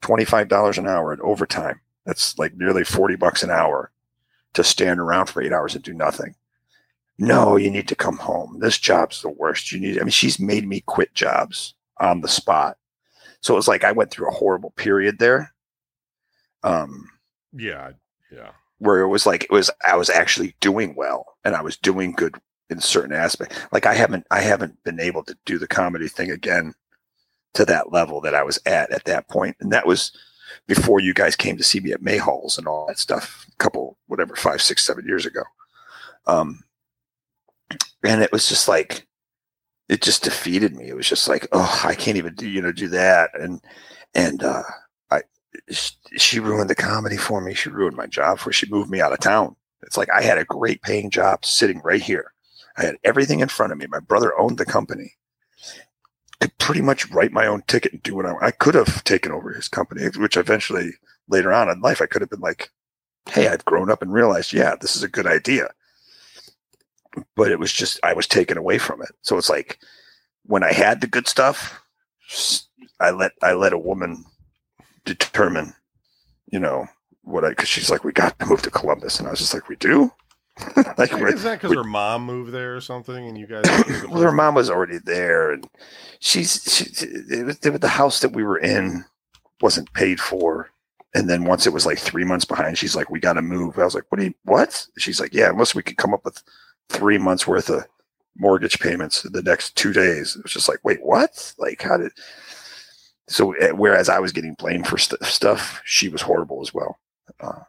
$25 0.03 0.79
an 0.79 0.89
hour 0.89 1.13
in 1.13 1.21
overtime. 1.21 1.81
That's 2.05 2.39
like 2.39 2.55
nearly 2.57 2.85
40 2.85 3.17
bucks 3.17 3.43
an 3.43 3.51
hour 3.51 3.91
to 4.55 4.63
stand 4.65 5.01
around 5.01 5.27
for 5.27 5.43
eight 5.43 5.53
hours 5.53 5.75
and 5.75 5.83
do 5.83 5.95
nothing 5.95 6.35
no, 7.19 7.57
you 7.57 7.71
need 7.71 7.89
to 7.89 7.95
come 7.95 8.17
home. 8.17 8.59
This 8.59 8.79
job's 8.79 9.23
the 9.23 9.29
worst. 9.29 9.71
You 9.71 9.79
need, 9.79 9.99
I 9.99 10.03
mean, 10.03 10.11
she's 10.11 10.41
made 10.41 10.67
me 10.67 10.81
quit 10.87 11.15
jobs 11.15 11.75
on 11.99 12.21
the 12.21 12.29
spot. 12.29 12.79
So 13.41 13.55
it 13.55 13.57
was 13.57 13.69
like 13.69 13.85
I 13.85 13.93
went 13.93 14.11
through 14.11 14.29
a 14.29 14.33
horrible 14.35 14.71
period 14.71 15.19
there. 15.19 15.53
Um, 16.65 17.09
Yeah, 17.53 17.93
yeah. 18.33 18.51
where 18.79 19.01
it 19.01 19.09
was 19.09 19.27
like 19.27 19.45
it 19.45 19.51
was 19.53 19.71
I 19.85 19.97
was 19.97 20.11
actually 20.11 20.57
doing 20.61 20.95
well 20.97 21.37
and 21.45 21.55
I 21.55 21.63
was 21.63 21.77
doing 21.77 22.13
good 22.13 22.35
in 22.73 22.81
certain 22.81 23.15
aspects. 23.15 23.57
Like 23.71 23.87
I 23.87 23.95
haven't 23.95 24.27
I 24.33 24.41
haven't 24.41 24.83
been 24.83 24.99
able 24.99 25.23
to 25.25 25.37
do 25.47 25.59
the 25.59 25.69
comedy 25.69 26.09
thing 26.09 26.33
again 26.33 26.75
to 27.55 27.65
that 27.67 27.93
level 27.93 28.21
that 28.23 28.35
I 28.35 28.43
was 28.43 28.59
at 28.67 28.91
at 28.91 29.05
that. 29.05 29.27
And 29.61 29.73
that 29.73 29.87
was 29.87 30.13
before 30.67 31.01
you 31.01 31.15
guys 31.15 31.37
came 31.37 31.57
to 31.57 31.65
see 31.65 31.81
me 31.81 31.93
at 31.93 32.03
Mahall's 32.03 32.59
and 32.59 32.67
all 32.67 32.87
that 32.87 32.99
stuff, 32.99 33.47
a 33.53 33.57
couple, 33.57 33.99
whatever, 34.07 34.37
five, 34.37 34.63
six, 34.63 34.85
seven 34.85 35.07
years 35.07 35.27
ago. 35.27 35.43
Um, 36.27 36.63
and 38.05 38.23
it 38.23 38.33
was 38.33 38.49
just 38.49 38.69
like, 38.69 39.07
it 39.89 40.03
just 40.03 40.25
defeated 40.25 40.75
me. 40.77 40.89
It 40.89 40.97
was 40.97 41.09
just 41.09 41.29
like, 41.29 41.49
oh, 41.53 41.83
I 41.85 41.95
can't 41.95 42.17
even 42.17 42.35
do, 42.35 42.49
you 42.49 42.63
know, 42.63 42.73
do 42.73 42.89
that. 42.89 43.31
And, 43.35 43.61
and, 44.15 44.43
uh, 44.43 44.63
I, 45.11 45.23
she 45.71 46.39
ruined 46.39 46.71
the 46.71 46.75
comedy 46.75 47.17
for 47.17 47.41
me. 47.41 47.55
She 47.55 47.69
ruined 47.69 47.97
my 47.97 48.07
job 48.07 48.39
for, 48.39 48.53
she 48.53 48.71
moved 48.71 48.91
me 48.91 49.01
out 49.01 49.13
of 49.13 49.21
town. 49.21 49.57
It's 49.83 49.97
like, 49.97 50.11
I 50.11 50.23
had 50.23 50.39
a 50.39 50.45
great 50.45 50.83
paying 50.83 51.11
job 51.11 51.45
sitting 51.45 51.81
right 51.83 52.03
here. 52.03 52.33
I 52.77 52.85
had 52.85 52.97
everything 53.05 53.41
in 53.41 53.49
front 53.49 53.73
of 53.73 53.79
me. 53.79 53.87
My 53.89 54.01
brother 54.01 54.39
owned 54.39 54.59
the 54.59 54.65
company 54.65 55.17
could 56.43 56.59
pretty 56.59 56.81
much 56.81 57.09
write 57.11 57.33
my 57.33 57.47
own 57.47 57.63
ticket 57.69 57.93
and 57.93 58.03
do 58.03 58.17
what 58.17 58.27
I, 58.27 58.35
I 58.47 58.51
could 58.51 58.75
have 58.75 59.05
taken 59.05 59.33
over 59.33 59.53
his 59.53 59.69
company, 59.69 60.05
which 60.17 60.37
eventually 60.37 60.91
later 61.29 61.53
on 61.53 61.69
in 61.69 61.81
life, 61.81 62.03
I 62.03 62.07
could 62.07 62.21
have 62.21 62.31
been 62.31 62.41
like, 62.41 62.71
Hey, 63.31 63.47
I've 63.47 63.65
grown 63.65 63.91
up 63.91 64.03
and 64.03 64.13
realized, 64.13 64.53
yeah, 64.53 64.75
this 64.81 64.97
is 64.97 65.05
a 65.05 65.09
good 65.09 65.27
idea. 65.27 65.69
But 67.37 67.53
it 67.53 67.61
was 67.61 67.73
just, 67.73 68.01
I 68.03 68.15
was 68.15 68.27
taken 68.27 68.59
away 68.59 68.79
from 68.79 69.01
it. 69.03 69.13
So 69.23 69.39
it's 69.39 69.49
like 69.49 69.79
when 70.45 70.65
I 70.65 70.73
had 70.73 71.01
the 71.01 71.07
good 71.07 71.29
stuff, 71.29 71.81
I 72.99 73.11
let, 73.11 73.33
I 73.43 73.53
let 73.53 73.73
a 73.73 73.79
woman 73.79 74.25
determine, 75.05 75.75
you 76.51 76.59
know, 76.59 76.87
what 77.23 77.45
I 77.45 77.51
because 77.51 77.69
she's 77.69 77.91
like, 77.91 78.03
we 78.03 78.13
got 78.13 78.37
to 78.41 78.47
move 78.47 78.63
to 78.63 78.71
Columbus, 78.71 79.21
and 79.21 79.29
I 79.29 79.31
was 79.31 79.39
just 79.39 79.55
like, 79.55 79.69
we 79.69 79.77
do. 79.77 80.13
like, 80.99 81.13
is 81.13 81.43
that 81.45 81.61
because 81.61 81.75
her 81.75 81.85
mom 81.85 82.25
moved 82.25 82.53
there 82.53 82.77
or 82.77 82.81
something, 82.81 83.27
and 83.27 83.39
you 83.39 83.47
guys? 83.47 83.65
well, 84.09 84.23
her 84.23 84.33
mom 84.33 84.55
was 84.55 84.69
already 84.69 84.99
there, 84.99 85.53
and 85.53 85.69
she's 86.21 86.63
she, 86.65 86.85
it 87.07 87.47
was, 87.47 87.59
it 87.59 87.71
was 87.71 87.81
the 87.81 87.89
house 87.89 88.21
that 88.21 88.33
we 88.33 88.45
were 88.45 88.59
in 88.59 89.05
wasn't 89.63 89.93
paid 89.95 90.21
for, 90.21 90.71
and 91.15 91.29
then 91.29 91.45
once 91.45 91.67
it 91.67 91.73
was 91.73 91.87
like 91.87 91.99
three 91.99 92.25
months 92.25 92.45
behind, 92.45 92.77
she's 92.77 92.95
like, 92.95 93.11
we 93.11 93.19
got 93.19 93.35
to 93.35 93.43
move. 93.43 93.79
I 93.79 93.85
was 93.85 93.95
like, 93.95 94.05
what 94.11 94.19
do 94.19 94.27
you 94.27 94.35
what? 94.45 94.87
She's 94.99 95.21
like, 95.21 95.33
yeah, 95.33 95.49
unless 95.49 95.75
we 95.75 95.83
could 95.83 95.97
come 95.97 96.13
up 96.13 96.25
with 96.25 96.43
three 96.91 97.19
months 97.19 97.47
worth 97.47 97.71
of 97.71 97.87
mortgage 98.37 98.79
payments 98.79 99.23
the 99.23 99.43
next 99.43 99.77
two 99.77 99.93
days. 99.93 100.37
It 100.37 100.43
was 100.43 100.53
just 100.53 100.69
like, 100.69 100.81
wait, 100.85 101.01
what? 101.03 101.55
Like, 101.59 101.83
how 101.83 101.97
did? 101.97 102.13
So 103.29 103.53
eh, 103.53 103.71
whereas 103.71 104.09
I 104.09 104.19
was 104.19 104.33
getting 104.33 104.55
blamed 104.55 104.87
for 104.87 104.99
st- 104.99 105.23
stuff, 105.25 105.81
she 105.85 106.09
was 106.09 106.23
horrible 106.23 106.61
as 106.61 106.75
well. 106.75 106.99
Uh, 107.41 107.61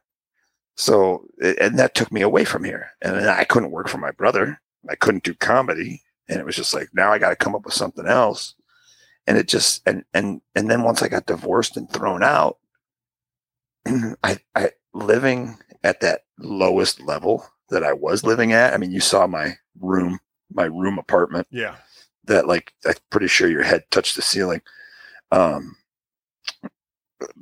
so 0.76 1.26
and 1.42 1.78
that 1.80 1.96
took 1.96 2.12
me 2.12 2.22
away 2.22 2.46
from 2.46 2.64
here, 2.64 2.92
and 3.02 3.30
I 3.30 3.44
couldn't 3.44 3.72
work 3.72 3.88
for 3.88 3.98
my 4.00 4.12
brother. 4.12 4.60
I 4.90 4.96
couldn't 4.96 5.24
do 5.24 5.34
comedy, 5.34 6.02
and 6.28 6.40
it 6.40 6.46
was 6.46 6.56
just 6.56 6.74
like 6.74 6.90
now 6.94 7.12
I 7.12 7.20
got 7.20 7.30
to 7.30 7.36
come 7.36 7.56
up 7.56 7.66
with 7.66 7.74
something 7.74 8.08
else. 8.08 8.56
And 9.26 9.38
it 9.38 9.48
just 9.48 9.82
and 9.88 10.04
and 10.14 10.42
and 10.56 10.70
then 10.70 10.84
once 10.84 11.02
I 11.02 11.08
got 11.08 11.26
divorced 11.26 11.78
and 11.78 11.90
thrown 11.90 12.24
out, 12.24 12.58
I 14.24 14.40
I 14.56 14.72
living 14.94 15.58
at 15.84 16.02
that 16.02 16.22
lowest 16.40 17.02
level 17.02 17.46
that 17.70 17.84
I 17.84 17.94
was 17.94 18.24
living 18.24 18.54
at. 18.54 18.74
I 18.74 18.78
mean, 18.78 18.92
you 18.92 19.00
saw 19.00 19.28
my 19.28 19.54
room, 19.80 20.20
my 20.52 20.66
room 20.66 20.98
apartment. 20.98 21.48
Yeah. 21.52 21.76
That 22.26 22.48
like 22.48 22.74
I'm 22.86 22.94
pretty 23.10 23.28
sure 23.28 23.50
your 23.50 23.64
head 23.64 23.84
touched 23.92 24.16
the 24.16 24.22
ceiling. 24.22 24.62
Um 25.32 25.76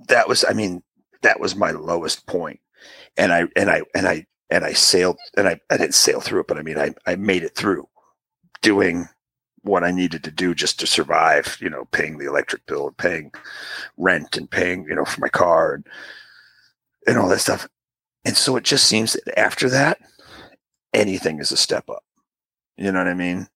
that 0.08 0.28
was 0.28 0.46
I 0.48 0.54
mean, 0.54 0.84
that 1.22 1.40
was 1.40 1.56
my 1.56 1.72
lowest 1.72 2.26
point. 2.28 2.60
And 3.18 3.32
I 3.34 3.46
and 3.56 3.70
I 3.70 3.82
and 3.94 4.08
I 4.08 4.26
and 4.50 4.66
I 4.66 4.74
sailed 4.74 5.18
and 5.38 5.48
I, 5.48 5.60
I 5.70 5.78
didn't 5.78 5.96
sail 5.96 6.22
through 6.22 6.42
it, 6.42 6.48
but 6.48 6.58
I 6.58 6.62
mean 6.62 6.78
I, 6.78 6.94
I 7.06 7.16
made 7.16 7.44
it 7.44 7.56
through 7.56 7.88
doing 8.62 9.08
what 9.64 9.84
I 9.84 9.92
needed 9.92 10.24
to 10.24 10.32
do 10.32 10.56
just 10.56 10.80
to 10.80 10.88
survive, 10.88 11.58
you 11.62 11.70
know, 11.70 11.86
paying 11.92 12.18
the 12.18 12.26
electric 12.26 12.66
bill 12.66 12.88
and 12.88 12.98
paying 12.98 13.32
rent 13.98 14.36
and 14.36 14.50
paying, 14.50 14.86
you 14.86 14.96
know, 14.96 15.06
for 15.06 15.22
my 15.22 15.30
car 15.30 15.76
and 15.76 15.88
and 17.08 17.18
all 17.18 17.30
that 17.30 17.40
stuff. 17.40 17.68
And 18.26 18.38
so 18.38 18.56
it 18.56 18.64
just 18.64 18.88
seems 18.88 19.14
that 19.14 19.40
after 19.40 19.70
that, 19.70 20.00
anything 20.94 21.40
is 21.40 21.52
a 21.52 21.58
step 21.58 21.90
up. 21.90 22.04
You 22.78 22.92
know 22.92 23.00
what 23.00 23.08
I 23.08 23.14
mean? 23.14 23.48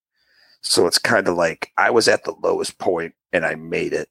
So 0.62 0.88
it's 0.88 0.98
kind 0.98 1.28
of 1.28 1.36
like 1.36 1.72
I 1.78 1.92
was 1.92 2.08
at 2.08 2.24
the 2.24 2.36
lowest 2.42 2.80
point 2.80 3.14
and 3.32 3.46
I 3.46 3.56
made 3.56 3.94
it 3.94 4.10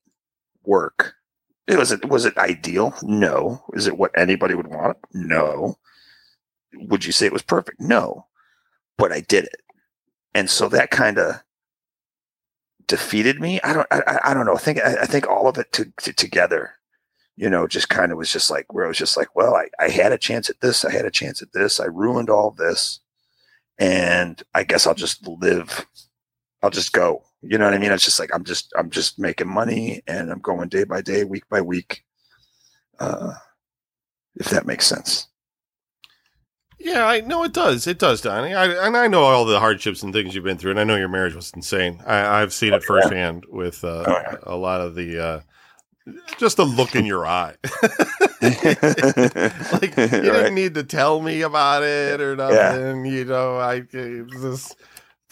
work. 0.65 1.15
It 1.67 1.79
was 1.79 1.93
it 1.93 2.09
was 2.09 2.25
it 2.25 2.37
ideal? 2.37 2.95
No. 3.03 3.65
Is 3.73 3.87
it 3.87 3.97
what 3.97 4.17
anybody 4.17 4.55
would 4.55 4.69
want? 4.69 4.99
No. 5.13 5.79
Would 6.75 7.05
you 7.05 7.13
say 7.13 7.27
it 7.27 7.33
was 7.33 7.43
perfect? 7.43 7.81
No. 7.81 8.27
But 8.99 9.13
I 9.13 9.21
did 9.21 9.45
it. 9.45 9.63
And 10.35 10.51
so 10.51 10.69
that 10.69 10.91
kind 10.91 11.19
of 11.19 11.43
defeated 12.87 13.41
me. 13.41 13.61
I 13.63 13.73
don't 13.73 13.87
I, 13.91 14.19
I 14.25 14.35
don't 14.35 14.47
know. 14.47 14.55
I 14.55 14.59
think 14.59 14.79
I, 14.79 15.03
I 15.03 15.07
think 15.07 15.27
all 15.27 15.49
of 15.49 15.59
it 15.59 15.73
to, 15.73 15.93
to, 16.03 16.13
together 16.13 16.75
you 17.37 17.51
know, 17.51 17.67
just 17.67 17.89
kind 17.89 18.13
of 18.13 18.19
was 18.19 18.33
just 18.33 18.51
like 18.51 18.73
where 18.73 18.85
I 18.85 18.89
was 18.89 18.99
just 18.99 19.17
like, 19.17 19.35
well, 19.35 19.55
I, 19.55 19.67
I 19.81 19.89
had 19.89 20.13
a 20.13 20.19
chance 20.19 20.49
at 20.49 20.61
this, 20.61 20.85
I 20.85 20.93
had 20.93 21.05
a 21.05 21.11
chance 21.11 21.43
at 21.43 21.53
this, 21.53 21.81
I 21.81 21.87
ruined 21.87 22.31
all 22.31 22.53
this, 22.53 23.01
and 23.79 24.41
I 24.55 24.63
guess 24.65 24.87
I'll 24.87 24.95
just 24.95 25.27
live, 25.27 25.87
I'll 26.65 26.71
just 26.71 26.95
go. 26.95 27.23
You 27.43 27.59
know 27.59 27.67
what 27.67 27.75
I 27.75 27.79
mean? 27.79 27.93
It's 27.93 28.07
just 28.07 28.19
like 28.19 28.31
I'm 28.35 28.43
just 28.43 28.73
I'm 28.75 28.89
just 28.89 29.19
making 29.19 29.49
money 29.49 30.03
and 30.07 30.31
I'm 30.31 30.41
going 30.41 30.71
day 30.71 30.85
by 30.85 31.03
day, 31.03 31.23
week 31.23 31.47
by 31.51 31.61
week. 31.61 32.05
Uh, 32.99 33.35
if 34.37 34.49
that 34.49 34.65
makes 34.65 34.87
sense. 34.87 35.29
Yeah, 36.79 37.07
I 37.07 37.21
know 37.21 37.45
it 37.45 37.53
does. 37.53 37.87
It 37.87 37.99
does, 37.99 38.23
Donnie. 38.23 38.55
I, 38.55 38.87
and 38.87 38.97
I 38.97 39.09
know 39.09 39.25
all 39.25 39.45
the 39.45 39.61
hardships 39.61 40.03
and 40.03 40.13
things 40.15 40.35
you've 40.35 40.45
been 40.45 40.57
through, 40.57 40.71
and 40.71 40.81
I 40.81 40.85
know 40.85 40.97
your 40.97 41.09
marriage 41.09 41.35
was 41.35 41.53
insane. 41.55 42.03
I, 42.07 42.41
have 42.41 42.55
seen 42.55 42.73
it 42.73 42.83
oh, 42.83 42.87
firsthand 42.87 43.45
with 43.51 43.85
uh, 43.85 44.05
oh, 44.07 44.11
yeah. 44.11 44.37
a 44.45 44.57
lot 44.57 44.81
of 44.81 44.95
the 44.95 45.23
uh, 45.23 45.41
just 46.39 46.59
a 46.59 46.65
look 46.65 46.95
in 46.95 47.05
your 47.05 47.27
eye. 47.27 47.57
like 48.43 49.97
you 49.97 50.09
didn't 50.09 50.55
need 50.55 50.75
to 50.75 50.83
tell 50.83 51.21
me 51.21 51.43
about 51.43 51.83
it 51.83 52.23
or 52.23 52.37
nothing. 52.37 53.05
Yeah. 53.05 53.13
You 53.13 53.25
know, 53.27 53.59
I 53.59 53.81
this 53.81 54.75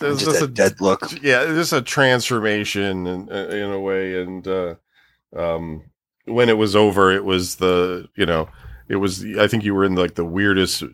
there's 0.03 0.19
just, 0.19 0.31
just 0.31 0.43
a, 0.43 0.45
a, 0.45 0.49
dead 0.49 0.81
look. 0.81 1.11
Yeah, 1.23 1.45
just 1.47 1.73
a 1.73 1.83
transformation 1.83 3.07
in, 3.07 3.29
in 3.31 3.71
a 3.71 3.81
way. 3.81 4.23
And 4.23 4.47
uh, 4.47 4.75
um, 5.35 5.85
when 6.27 6.49
it 6.49 6.59
was 6.59 6.77
over, 6.77 7.11
it 7.11 7.25
was 7.25 7.57
the 7.57 8.09
you 8.15 8.27
know 8.27 8.49
it 8.93 8.97
was 8.97 9.25
i 9.39 9.49
think 9.49 9.65
you 9.65 9.75
were 9.75 9.85
in 9.85 9.95
like 9.95 10.15
the 10.15 10.25
weirdest 10.25 10.83
uh, 10.83 10.87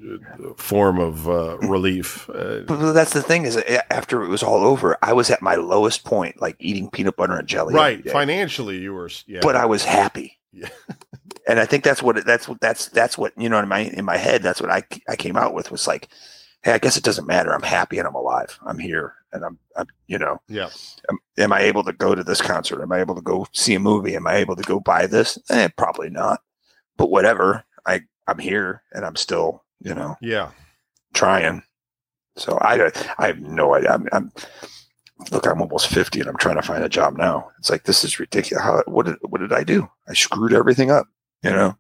form 0.56 0.98
of 0.98 1.28
uh, 1.28 1.59
relief 1.59 2.30
uh, 2.30 2.61
but 2.61 2.92
that's 2.92 3.12
the 3.12 3.22
thing 3.22 3.44
is 3.44 3.56
after 3.90 4.22
it 4.22 4.28
was 4.28 4.42
all 4.42 4.64
over 4.64 4.96
i 5.02 5.12
was 5.12 5.30
at 5.30 5.42
my 5.42 5.56
lowest 5.56 6.04
point 6.04 6.40
like 6.40 6.56
eating 6.61 6.88
peanut 6.90 7.16
butter 7.16 7.36
and 7.36 7.48
jelly 7.48 7.74
right 7.74 8.09
financially 8.11 8.78
you 8.78 8.94
were 8.94 9.11
yeah. 9.26 9.40
but 9.42 9.56
i 9.56 9.66
was 9.66 9.84
happy 9.84 10.38
yeah. 10.52 10.68
and 11.48 11.59
i 11.59 11.66
think 11.66 11.82
that's 11.82 12.02
what 12.02 12.24
that's 12.24 12.48
what 12.48 12.61
that's 12.61 12.88
that's 12.88 13.18
what 13.18 13.32
you 13.36 13.48
know 13.48 13.59
in 13.59 13.68
my 13.68 13.80
in 13.80 14.04
my 14.04 14.16
head 14.16 14.42
that's 14.42 14.61
what 14.61 14.70
i 14.70 14.82
i 15.09 15.16
came 15.16 15.36
out 15.36 15.52
with 15.52 15.70
was 15.70 15.86
like 15.86 16.09
hey 16.62 16.72
i 16.72 16.78
guess 16.78 16.96
it 16.96 17.04
doesn't 17.04 17.26
matter 17.26 17.52
i'm 17.54 17.62
happy 17.62 17.98
and 17.98 18.06
i'm 18.06 18.14
alive 18.14 18.59
i'm 18.66 18.78
here 18.78 19.14
and 19.32 19.44
i'm, 19.44 19.59
I'm 19.76 19.86
you 20.06 20.18
know 20.18 20.40
yeah 20.48 20.70
am, 21.11 21.18
am 21.38 21.52
i 21.52 21.61
able 21.61 21.84
to 21.84 21.92
go 21.92 22.14
to 22.14 22.24
this 22.24 22.40
concert 22.40 22.82
am 22.82 22.92
i 22.92 23.00
able 23.00 23.14
to 23.14 23.22
go 23.22 23.46
see 23.52 23.74
a 23.74 23.80
movie 23.80 24.16
am 24.16 24.26
i 24.26 24.36
able 24.36 24.56
to 24.56 24.62
go 24.62 24.80
buy 24.80 25.06
this 25.06 25.38
eh, 25.50 25.68
probably 25.76 26.11
not 26.11 26.40
but 26.98 27.11
whatever 27.11 27.64
I 27.86 28.02
I'm 28.26 28.38
here 28.38 28.82
and 28.92 29.06
I'm 29.06 29.16
still 29.16 29.64
you 29.80 29.94
know 29.94 30.16
yeah 30.20 30.50
trying. 31.14 31.62
So 32.36 32.59
I 32.61 32.90
I 33.18 33.26
have 33.28 33.40
no 33.40 33.74
idea. 33.74 33.92
I'm, 33.92 34.06
I'm 34.12 34.32
look. 35.32 35.46
I'm 35.46 35.62
almost 35.62 35.88
fifty 35.88 36.20
and 36.20 36.28
I'm 36.28 36.36
trying 36.36 36.56
to 36.56 36.62
find 36.62 36.84
a 36.84 36.88
job 36.88 37.16
now. 37.16 37.48
It's 37.59 37.70
like 37.70 37.84
this 37.84 38.04
is 38.04 38.20
ridiculous. 38.20 38.62
How 38.62 38.82
what 38.86 39.06
did 39.06 39.16
what 39.22 39.40
did 39.40 39.52
I 39.52 39.64
do? 39.64 39.88
I 40.09 40.14
screwed 40.14 40.52
everything 40.52 40.90
up. 40.90 41.06
You 41.42 41.50
know. 41.50 41.78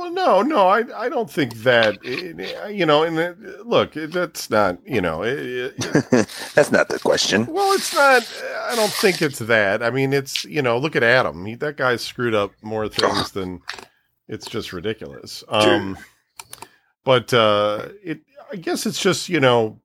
Well, 0.00 0.12
no, 0.12 0.40
no, 0.40 0.66
I, 0.66 0.84
I 0.96 1.10
don't 1.10 1.30
think 1.30 1.56
that, 1.56 1.98
eh, 2.06 2.32
eh, 2.38 2.68
you 2.68 2.86
know, 2.86 3.02
and 3.02 3.18
eh, 3.18 3.34
look, 3.66 3.92
that's 3.92 4.48
not, 4.48 4.78
you 4.86 5.02
know, 5.02 5.22
it, 5.22 5.38
it, 5.38 5.74
that's 6.54 6.72
not 6.72 6.88
the 6.88 6.98
question. 6.98 7.44
Well, 7.44 7.74
it's 7.74 7.92
not, 7.92 8.26
I 8.70 8.76
don't 8.76 8.90
think 8.90 9.20
it's 9.20 9.40
that. 9.40 9.82
I 9.82 9.90
mean, 9.90 10.14
it's, 10.14 10.46
you 10.46 10.62
know, 10.62 10.78
look 10.78 10.96
at 10.96 11.02
Adam. 11.02 11.44
He, 11.44 11.54
that 11.56 11.76
guy 11.76 11.96
screwed 11.96 12.34
up 12.34 12.52
more 12.62 12.88
things 12.88 13.32
than 13.32 13.60
it's 14.26 14.46
just 14.46 14.72
ridiculous. 14.72 15.44
Um, 15.48 15.98
but 17.04 17.34
uh, 17.34 17.88
it, 18.02 18.22
I 18.50 18.56
guess 18.56 18.86
it's 18.86 19.02
just 19.02 19.28
you 19.28 19.38
know, 19.38 19.82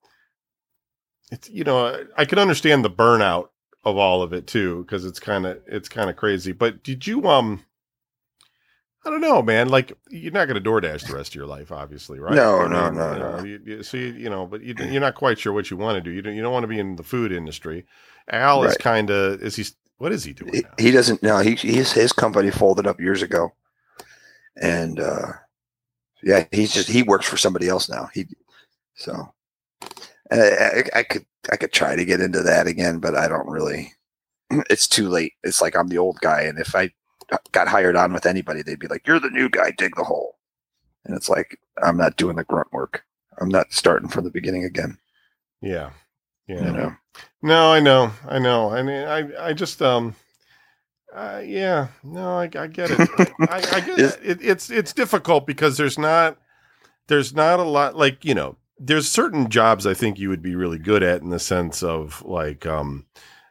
it's 1.30 1.50
you 1.50 1.66
know, 1.66 2.06
I 2.16 2.24
can 2.24 2.40
understand 2.40 2.86
the 2.86 2.90
burnout 2.90 3.50
of 3.84 3.98
all 3.98 4.22
of 4.22 4.32
it 4.32 4.48
too 4.48 4.84
because 4.84 5.04
it's 5.04 5.20
kind 5.20 5.46
of 5.46 5.60
it's 5.68 5.90
kind 5.90 6.10
of 6.10 6.16
crazy. 6.16 6.54
But 6.54 6.84
did 6.84 7.06
you 7.06 7.28
um? 7.28 7.66
I 9.06 9.10
don't 9.12 9.22
know, 9.22 9.42
man. 9.42 9.70
Like 9.70 9.94
you're 10.10 10.32
not 10.32 10.48
going 10.48 10.62
to 10.62 10.70
DoorDash 10.70 11.08
the 11.08 11.16
rest 11.16 11.32
of 11.32 11.36
your 11.36 11.46
life, 11.46 11.72
obviously, 11.72 12.20
right? 12.20 12.34
No, 12.34 12.60
I 12.60 12.64
mean, 12.64 12.72
no, 12.72 12.90
no, 12.90 13.38
no. 13.38 13.44
You, 13.44 13.62
you, 13.64 13.84
so 13.84 13.98
you, 13.98 14.14
you 14.14 14.30
know, 14.30 14.48
but 14.48 14.64
you, 14.64 14.76
are 14.78 15.00
not 15.00 15.16
quite 15.16 15.38
sure 15.38 15.54
what 15.54 15.70
you 15.70 15.78
want 15.78 15.96
to 15.96 16.02
do. 16.02 16.12
You 16.12 16.22
don't, 16.22 16.36
you 16.36 16.42
don't 16.42 16.54
want 16.54 16.64
to 16.64 16.68
be 16.68 16.80
in 16.80 16.96
the 16.96 17.04
food 17.04 17.32
industry. 17.32 17.86
Al 18.32 18.64
right. 18.64 18.72
is 18.72 18.78
kind 18.78 19.10
of 19.10 19.42
is 19.42 19.56
he? 19.56 19.66
What 19.98 20.12
is 20.12 20.24
he 20.24 20.34
doing? 20.34 20.54
He, 20.54 20.86
he, 20.86 20.92
doesn't. 20.92 21.22
No, 21.22 21.40
he 21.40 21.56
his 21.56 21.92
his 21.92 22.12
company 22.12 22.52
folded 22.52 22.88
up 22.88 23.00
years 23.00 23.22
ago 23.22 23.54
and 24.58 25.00
uh, 25.00 25.34
yeah, 26.24 26.46
he's 26.52 26.74
just 26.74 26.90
he 26.90 27.04
works 27.04 27.28
for 27.28 27.38
somebody 27.38 27.68
else 27.68 27.90
now. 27.90 28.10
He 28.14 28.28
so 28.96 29.34
I, 30.32 30.84
I, 30.94 31.04
could 31.04 31.26
I 31.52 31.58
could 31.58 31.74
try 31.74 31.96
to 31.96 32.06
get 32.06 32.22
into 32.22 32.42
that 32.42 32.68
again, 32.68 33.00
but 33.00 33.16
I 33.16 33.28
don't 33.28 33.48
really. 33.48 33.94
It's 34.70 34.88
too 34.88 35.10
late. 35.10 35.34
It's 35.44 35.60
like 35.62 35.76
I'm 35.76 35.88
the 35.88 35.98
old 35.98 36.20
guy, 36.22 36.42
and 36.42 36.60
if 36.60 36.76
I 36.76 36.92
got 37.52 37.68
hired 37.68 37.96
on 37.96 38.14
with 38.14 38.26
anybody, 38.26 38.62
they'd 38.62 38.80
be 38.80 38.88
like, 38.88 39.08
"You're 39.08 39.20
the 39.20 39.30
new 39.30 39.50
guy. 39.50 39.72
Dig 39.72 39.96
the 39.96 40.04
hole." 40.04 40.38
And 41.06 41.16
it's 41.16 41.30
like 41.30 41.60
I'm 41.84 41.98
not 41.98 42.18
doing 42.18 42.36
the 42.36 42.44
grunt 42.44 42.72
work. 42.72 43.04
I'm 43.40 43.50
not 43.50 43.74
starting 43.74 44.10
from 44.10 44.24
the 44.24 44.32
beginning 44.32 44.64
again. 44.64 44.98
Yeah, 45.62 45.92
yeah. 46.48 46.66
You 46.66 46.72
know. 46.72 46.96
No, 47.42 47.72
I 47.72 47.80
know, 47.80 48.12
I 48.28 48.40
know. 48.40 48.72
I 48.72 48.82
mean, 48.82 49.04
I 49.06 49.50
I 49.50 49.54
just 49.54 49.82
um 49.82 50.16
uh, 51.16 51.42
yeah, 51.46 51.88
no, 52.04 52.40
I, 52.40 52.44
I 52.44 52.68
get 52.68 52.92
it. 52.92 53.00
I, 53.40 53.58
I 53.58 53.80
get 53.80 54.00
it. 54.00 54.20
it. 54.22 54.40
It's 54.42 54.70
it's 54.70 54.92
difficult 54.92 55.48
because 55.48 55.78
there's 55.78 55.98
not 55.98 56.38
there's 57.08 57.34
not 57.34 57.60
a 57.60 57.64
lot 57.64 57.96
like 57.96 58.26
you 58.26 58.36
know 58.36 58.58
there's 58.78 59.10
certain 59.10 59.50
jobs 59.50 59.88
I 59.88 59.94
think 59.94 60.20
you 60.20 60.28
would 60.28 60.42
be 60.42 60.56
really 60.56 60.78
good 60.78 61.04
at 61.04 61.22
in 61.22 61.30
the 61.30 61.40
sense 61.40 61.82
of 61.84 62.22
like 62.26 62.66
um 62.66 63.06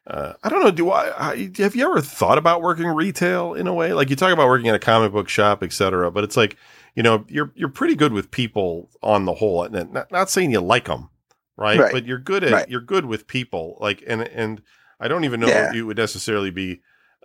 uh, 0.07 0.35
I 0.43 0.49
don't 0.51 0.63
know. 0.63 0.71
Do 0.71 0.91
I, 0.91 1.31
I, 1.31 1.51
have 1.57 1.75
you 1.75 1.87
ever 1.87 2.03
thought 2.03 2.37
about 2.37 2.61
working 2.61 2.87
retail 2.87 3.55
in 3.55 3.67
a 3.67 3.73
way? 3.73 3.95
Like 3.95 4.11
you 4.11 4.17
talk 4.17 4.33
about 4.33 4.49
working 4.49 4.69
at 4.69 4.75
a 4.75 4.81
comic 4.81 5.13
book 5.13 5.29
shop, 5.29 5.63
etc. 5.63 6.11
But 6.11 6.25
it's 6.25 6.37
like 6.37 6.57
you 6.95 7.03
know 7.03 7.25
you're 7.29 7.53
you're 7.55 7.71
pretty 7.71 7.95
good 7.95 8.13
with 8.13 8.31
people 8.31 8.91
on 9.03 9.25
the 9.25 9.35
whole. 9.35 9.63
And 9.63 9.93
not, 9.93 10.13
not 10.13 10.29
saying 10.29 10.51
you 10.51 10.61
like 10.61 10.87
them, 10.87 11.09
right? 11.57 11.79
right. 11.79 11.93
But 11.93 12.05
you're 12.05 12.19
good 12.19 12.45
at 12.45 12.53
right. 12.53 12.69
you're 12.69 12.83
good 12.83 13.07
with 13.07 13.27
people. 13.27 13.79
Like 13.81 14.05
and 14.07 14.23
and 14.23 14.63
I 15.01 15.09
don't 15.09 15.25
even 15.25 15.41
know 15.41 15.49
yeah. 15.49 15.69
if 15.69 15.75
you 15.75 15.87
would 15.87 15.97
necessarily 15.97 16.51
be 16.51 16.83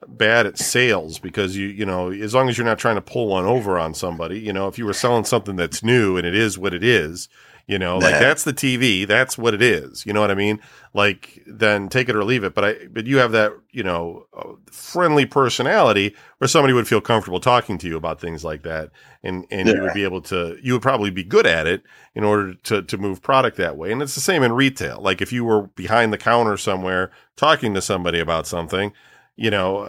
bad 0.08 0.46
at 0.46 0.58
sales 0.58 1.20
because 1.20 1.58
you 1.58 1.68
you 1.68 1.86
know 1.86 2.10
as 2.12 2.34
long 2.34 2.48
as 2.48 2.58
you're 2.58 2.66
not 2.66 2.80
trying 2.80 2.96
to 2.96 3.02
pull 3.02 3.28
one 3.28 3.44
over 3.44 3.78
on 3.78 3.94
somebody 3.94 4.40
you 4.40 4.54
know 4.54 4.70
if 4.70 4.78
you 4.78 4.86
were 4.86 4.94
selling 4.94 5.26
something 5.26 5.58
that's 5.58 5.84
new 5.84 6.16
and 6.16 6.26
it 6.26 6.34
is 6.34 6.58
what 6.58 6.74
it 6.74 6.86
is 6.86 7.28
you 7.70 7.78
know 7.78 8.00
like 8.00 8.14
that's 8.20 8.44
the 8.44 8.52
tv 8.52 9.06
that's 9.06 9.38
what 9.38 9.54
it 9.54 9.62
is. 9.62 10.04
You 10.04 10.12
know 10.12 10.22
what 10.22 10.32
i 10.32 10.36
mean? 10.36 10.60
Like 10.96 11.44
then 11.46 11.88
take 11.88 12.10
it 12.10 12.16
or 12.16 12.24
leave 12.24 12.44
it. 12.44 12.56
But 12.56 12.66
i 12.66 12.88
but 12.92 13.06
you 13.06 13.18
have 13.18 13.32
that 13.34 13.54
you 13.70 13.84
know 13.84 14.26
uh, 14.36 14.54
friendly 14.72 15.28
personality 15.28 16.16
where 16.40 16.48
somebody 16.48 16.74
would 16.74 16.88
feel 16.88 17.00
comfortable 17.00 17.40
talking 17.40 17.78
to 17.78 17.88
you 17.88 17.96
about 17.96 18.20
things 18.20 18.44
like 18.44 18.64
that. 18.64 18.90
And 19.22 19.46
and 19.52 19.70
you 19.70 19.80
would 19.82 19.94
be 19.94 20.04
able 20.04 20.22
to 20.24 20.58
you 20.64 20.74
would 20.74 20.82
probably 20.82 21.12
be 21.12 21.24
good 21.24 21.46
at 21.46 21.68
it 21.68 21.84
in 22.16 22.24
order 22.24 22.56
to 22.56 22.82
to 22.82 22.98
move 22.98 23.22
product 23.22 23.58
that 23.58 23.78
way. 23.78 23.92
And 23.92 24.02
it's 24.02 24.16
the 24.16 24.22
same 24.22 24.42
in 24.42 24.54
retail. 24.54 25.00
Like 25.00 25.22
if 25.22 25.32
you 25.32 25.46
were 25.46 25.68
behind 25.68 26.12
the 26.12 26.18
counter 26.18 26.58
somewhere 26.58 27.12
talking 27.36 27.76
to 27.76 27.82
somebody 27.84 28.20
about 28.20 28.48
something 28.48 28.94
you 29.42 29.50
know, 29.50 29.86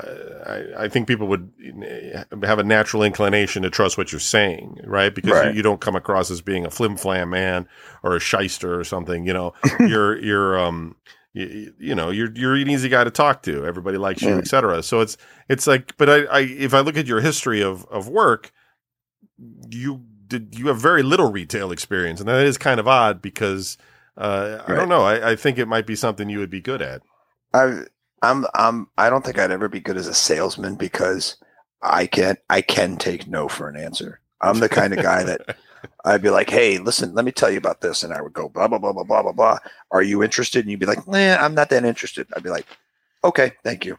I, 0.47 0.85
I 0.85 0.89
think 0.89 1.09
people 1.09 1.27
would 1.27 1.51
have 2.45 2.61
a 2.61 2.63
natural 2.63 3.03
inclination 3.03 3.65
to 3.65 3.71
trust 3.71 3.99
what 3.99 4.13
you're 4.13 4.21
saying, 4.21 4.79
right? 4.85 5.13
Because 5.13 5.33
Right. 5.33 5.47
you, 5.51 5.57
you 5.57 5.63
don't 5.63 5.81
come 5.81 5.97
across 5.97 6.31
as 6.31 6.41
being 6.41 6.65
a 6.65 6.71
flim 6.71 6.97
flam 6.97 7.31
man 7.31 7.67
or 8.05 8.15
a 8.15 8.21
shyster 8.21 8.79
or 8.79 8.85
something. 8.85 9.27
You 9.27 9.33
know, 9.33 9.53
you're 9.81 10.17
you're 10.23 10.57
um 10.61 10.95
you, 11.33 11.75
you 11.79 11.95
know 11.97 12.11
you're 12.11 12.31
you're 12.33 12.55
an 12.55 12.71
easy 12.71 12.89
guy 12.89 13.03
to 13.03 13.11
talk 13.11 13.43
to. 13.43 13.67
Everybody 13.67 13.99
likes 13.99 14.23
you, 14.23 14.37
Mm. 14.37 14.39
etc. 14.39 14.85
So 14.85 15.01
it's 15.01 15.17
it's 15.49 15.67
like, 15.67 15.97
but 15.97 16.09
I, 16.09 16.17
I 16.27 16.41
if 16.43 16.73
I 16.73 16.79
look 16.81 16.97
at 16.97 17.09
your 17.09 17.21
history 17.21 17.61
of 17.61 17.85
of 17.87 18.07
work, 18.09 18.53
you 19.69 20.05
did 20.29 20.57
you 20.57 20.69
have 20.69 20.81
very 20.81 21.03
little 21.03 21.31
retail 21.33 21.73
experience, 21.73 22.21
and 22.21 22.29
that 22.29 22.47
is 22.47 22.57
kind 22.57 22.79
of 22.79 22.87
odd 22.87 23.21
because 23.21 23.77
uh, 24.17 24.63
I 24.65 24.75
don't 24.75 24.89
know. 24.89 25.03
I, 25.03 25.33
I 25.33 25.37
think 25.37 25.59
it 25.59 25.67
might 25.67 25.87
be 25.87 25.97
something 25.97 26.29
you 26.29 26.39
would 26.39 26.51
be 26.51 26.61
good 26.61 26.81
at. 26.83 27.03
I, 27.53 27.83
I'm, 28.23 28.45
I'm, 28.55 28.89
I 28.99 29.09
don't 29.11 29.25
think 29.25 29.39
I'd 29.39 29.51
ever 29.51 29.69
be 29.69 29.81
good 29.81 29.97
as 29.97 30.07
a 30.07 30.15
salesman 30.15 30.75
because 30.77 31.37
I 31.83 32.07
can't. 32.07 32.39
I 32.51 32.61
can 32.61 32.97
take 32.97 33.27
no 33.27 33.49
for 33.49 33.69
an 33.69 33.77
answer. 33.77 34.21
I'm 34.43 34.59
the 34.61 34.69
kind 34.69 34.93
of 34.93 35.03
guy 35.03 35.23
that 35.25 35.57
I'd 36.05 36.23
be 36.23 36.29
like, 36.31 36.51
"Hey, 36.51 36.79
listen, 36.79 37.15
let 37.15 37.25
me 37.25 37.33
tell 37.33 37.51
you 37.51 37.57
about 37.59 37.81
this," 37.81 38.03
and 38.03 38.13
I 38.13 38.21
would 38.21 38.33
go 38.35 38.49
blah 38.49 38.69
blah 38.69 38.79
blah 38.79 38.93
blah 38.93 39.05
blah 39.05 39.23
blah 39.23 39.33
blah. 39.33 39.59
Are 39.91 40.03
you 40.03 40.23
interested? 40.23 40.61
And 40.61 40.71
you'd 40.71 40.81
be 40.81 40.87
like, 40.87 41.07
"Nah, 41.09 41.37
I'm 41.37 41.55
not 41.55 41.71
that 41.71 41.85
interested." 41.85 42.27
I'd 42.37 42.43
be 42.43 42.51
like, 42.51 42.67
"Okay, 43.25 43.53
thank 43.65 43.87
you." 43.87 43.99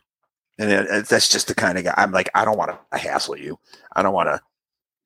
And 0.60 0.70
it, 0.72 0.86
it- 0.86 0.90
uh, 0.92 1.02
that's 1.10 1.30
just 1.30 1.48
the 1.48 1.56
kind 1.56 1.78
of 1.80 1.84
guy 1.86 1.94
I'm 1.98 2.12
like. 2.12 2.30
I 2.36 2.46
don't 2.46 2.58
want 2.58 2.72
to 2.92 2.98
hassle 2.98 3.38
you. 3.38 3.58
I 3.96 4.04
don't 4.04 4.14
want 4.14 4.30
to 4.30 4.40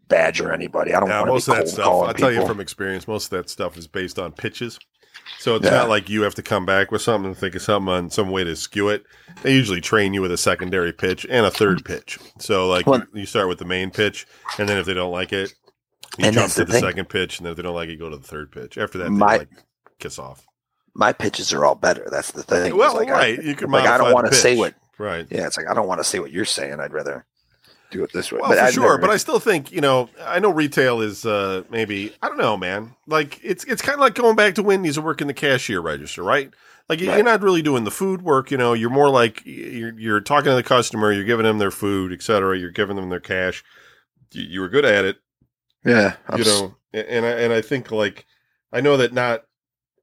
badger 0.09 0.51
anybody. 0.51 0.93
I 0.93 0.99
don't 0.99 1.09
Yeah, 1.09 1.19
want 1.21 1.27
to 1.29 1.33
most 1.33 1.47
of 1.47 1.55
that 1.55 1.69
stuff. 1.69 1.87
I'll 1.87 2.13
tell 2.13 2.31
you 2.31 2.45
from 2.45 2.59
experience, 2.59 3.07
most 3.07 3.25
of 3.25 3.29
that 3.37 3.49
stuff 3.49 3.77
is 3.77 3.87
based 3.87 4.19
on 4.19 4.33
pitches. 4.33 4.77
So 5.39 5.55
it's 5.55 5.65
Yeah. 5.65 5.71
not 5.71 5.89
like 5.89 6.09
you 6.09 6.23
have 6.23 6.35
to 6.35 6.41
come 6.43 6.65
back 6.65 6.91
with 6.91 7.01
something 7.01 7.27
and 7.31 7.37
think 7.37 7.53
of 7.55 7.61
something 7.61 7.93
on 7.93 8.09
some 8.09 8.29
way 8.31 8.43
to 8.43 8.55
skew 8.55 8.89
it. 8.89 9.05
They 9.43 9.53
usually 9.53 9.81
train 9.81 10.13
you 10.13 10.21
with 10.21 10.31
a 10.31 10.37
secondary 10.37 10.91
pitch 10.91 11.25
and 11.29 11.45
a 11.45 11.51
third 11.51 11.85
pitch. 11.85 12.17
So 12.39 12.67
like 12.67 12.87
Well- 12.87 13.03
you, 13.13 13.25
start 13.25 13.47
with 13.47 13.59
the 13.59 13.65
main 13.65 13.91
pitch, 13.91 14.25
and 14.57 14.67
then 14.67 14.77
if 14.77 14.85
they 14.85 14.93
don't 14.93 15.11
like 15.11 15.31
it, 15.33 15.53
you 16.17 16.31
jump 16.31 16.51
to 16.53 16.65
the 16.65 16.71
the, 16.73 16.79
second 16.79 17.09
pitch, 17.09 17.37
and 17.39 17.45
then 17.45 17.51
if 17.51 17.57
they 17.57 17.63
don't 17.63 17.75
like 17.75 17.89
it, 17.89 17.93
you 17.93 17.99
go 17.99 18.09
to 18.09 18.17
the 18.17 18.23
third 18.27 18.51
pitch. 18.51 18.77
After 18.77 18.97
that, 18.99 19.09
My- 19.11 19.33
they 19.33 19.39
like 19.39 19.49
kiss 19.99 20.17
off. 20.17 20.45
My 20.95 21.11
pitches 21.11 21.51
are 21.53 21.65
all 21.65 21.75
better. 21.75 22.07
That's 22.09 22.31
the 22.31 22.41
thing. 22.41 22.75
Well, 22.77 22.95
like, 22.95 23.09
I- 23.09 23.11
right, 23.11 23.43
you 23.43 23.53
can 23.55 23.69
like 23.69 23.85
I 23.87 23.97
don't 23.97 24.13
want 24.13 24.27
to 24.27 24.33
say 24.35 24.55
what. 24.57 24.73
Right. 24.97 25.27
Yeah, 25.29 25.45
it's 25.45 25.57
like 25.57 25.67
I 25.69 25.73
don't 25.73 25.87
want 25.87 25.99
to 25.99 26.05
say 26.05 26.19
what 26.19 26.31
you're 26.31 26.45
saying. 26.45 26.79
I'd 26.79 26.93
rather 26.93 27.25
do 27.91 28.03
it 28.03 28.11
this 28.13 28.31
way. 28.31 28.39
Well, 28.41 28.51
for 28.51 28.59
I've 28.59 28.73
sure, 28.73 28.83
never- 28.83 28.97
but 28.97 29.09
I 29.09 29.17
still 29.17 29.39
think 29.39 29.71
you 29.71 29.81
know. 29.81 30.09
I 30.23 30.39
know 30.39 30.49
retail 30.51 31.01
is 31.01 31.25
uh 31.25 31.63
maybe 31.69 32.13
I 32.21 32.27
don't 32.27 32.37
know, 32.37 32.57
man. 32.57 32.95
Like 33.07 33.39
it's 33.43 33.63
it's 33.65 33.81
kind 33.81 33.95
of 33.95 33.99
like 34.01 34.15
going 34.15 34.35
back 34.35 34.55
to 34.55 34.63
Wendy's 34.63 34.97
and 34.97 35.05
working 35.05 35.27
the 35.27 35.33
cashier 35.33 35.81
register, 35.81 36.23
right? 36.23 36.51
Like 36.89 36.99
you- 36.99 37.07
Right. 37.09 37.15
you're 37.15 37.25
not 37.25 37.41
really 37.41 37.61
doing 37.61 37.83
the 37.83 37.91
food 37.91 38.21
work. 38.21 38.51
You 38.51 38.57
know, 38.57 38.73
you're 38.73 38.89
more 38.89 39.09
like 39.09 39.41
you're 39.45 39.97
you're 39.99 40.21
talking 40.21 40.49
to 40.51 40.55
the 40.55 40.63
customer, 40.63 41.11
you're 41.11 41.23
giving 41.23 41.45
them 41.45 41.57
their 41.57 41.71
food, 41.71 42.11
et 42.13 42.21
cetera. 42.21 42.57
You're 42.57 42.69
giving 42.71 42.95
them 42.95 43.09
their 43.09 43.19
cash. 43.19 43.63
You, 44.31 44.43
you 44.43 44.61
were 44.61 44.69
good 44.69 44.85
at 44.85 45.05
it, 45.05 45.17
yeah, 45.85 46.15
I'm 46.27 46.39
you 46.39 46.45
know. 46.45 46.75
And 46.93 47.25
I 47.25 47.29
and 47.31 47.53
I 47.53 47.61
think 47.61 47.91
like 47.91 48.25
I 48.71 48.81
know 48.81 48.97
that 48.97 49.13
not. 49.13 49.43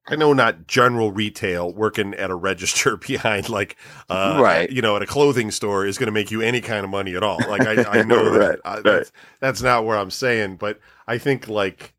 I 0.08 0.16
know 0.16 0.32
not 0.32 0.66
general 0.66 1.12
retail 1.12 1.72
working 1.72 2.12
at 2.14 2.30
a 2.30 2.34
register 2.34 2.96
behind 3.08 3.48
like 3.48 3.76
uh 4.10 4.38
Right. 4.42 4.70
you 4.70 4.82
know 4.82 4.96
at 4.96 5.02
a 5.02 5.06
clothing 5.06 5.50
store 5.50 5.86
is 5.86 5.96
going 5.98 6.06
to 6.08 6.12
make 6.12 6.30
you 6.30 6.42
any 6.42 6.60
kind 6.60 6.84
of 6.84 6.90
money 6.90 7.14
at 7.14 7.22
all. 7.22 7.38
Like 7.48 7.62
I, 7.62 8.00
I 8.00 8.02
know 8.04 8.30
that 8.30 8.48
Right, 8.48 8.58
uh, 8.64 8.74
right. 8.74 8.84
that's 8.84 9.12
that's 9.40 9.62
not 9.62 9.84
where 9.84 9.96
I'm 9.96 10.10
saying, 10.10 10.56
but 10.56 10.80
I 11.06 11.18
think 11.18 11.48
like 11.48 11.94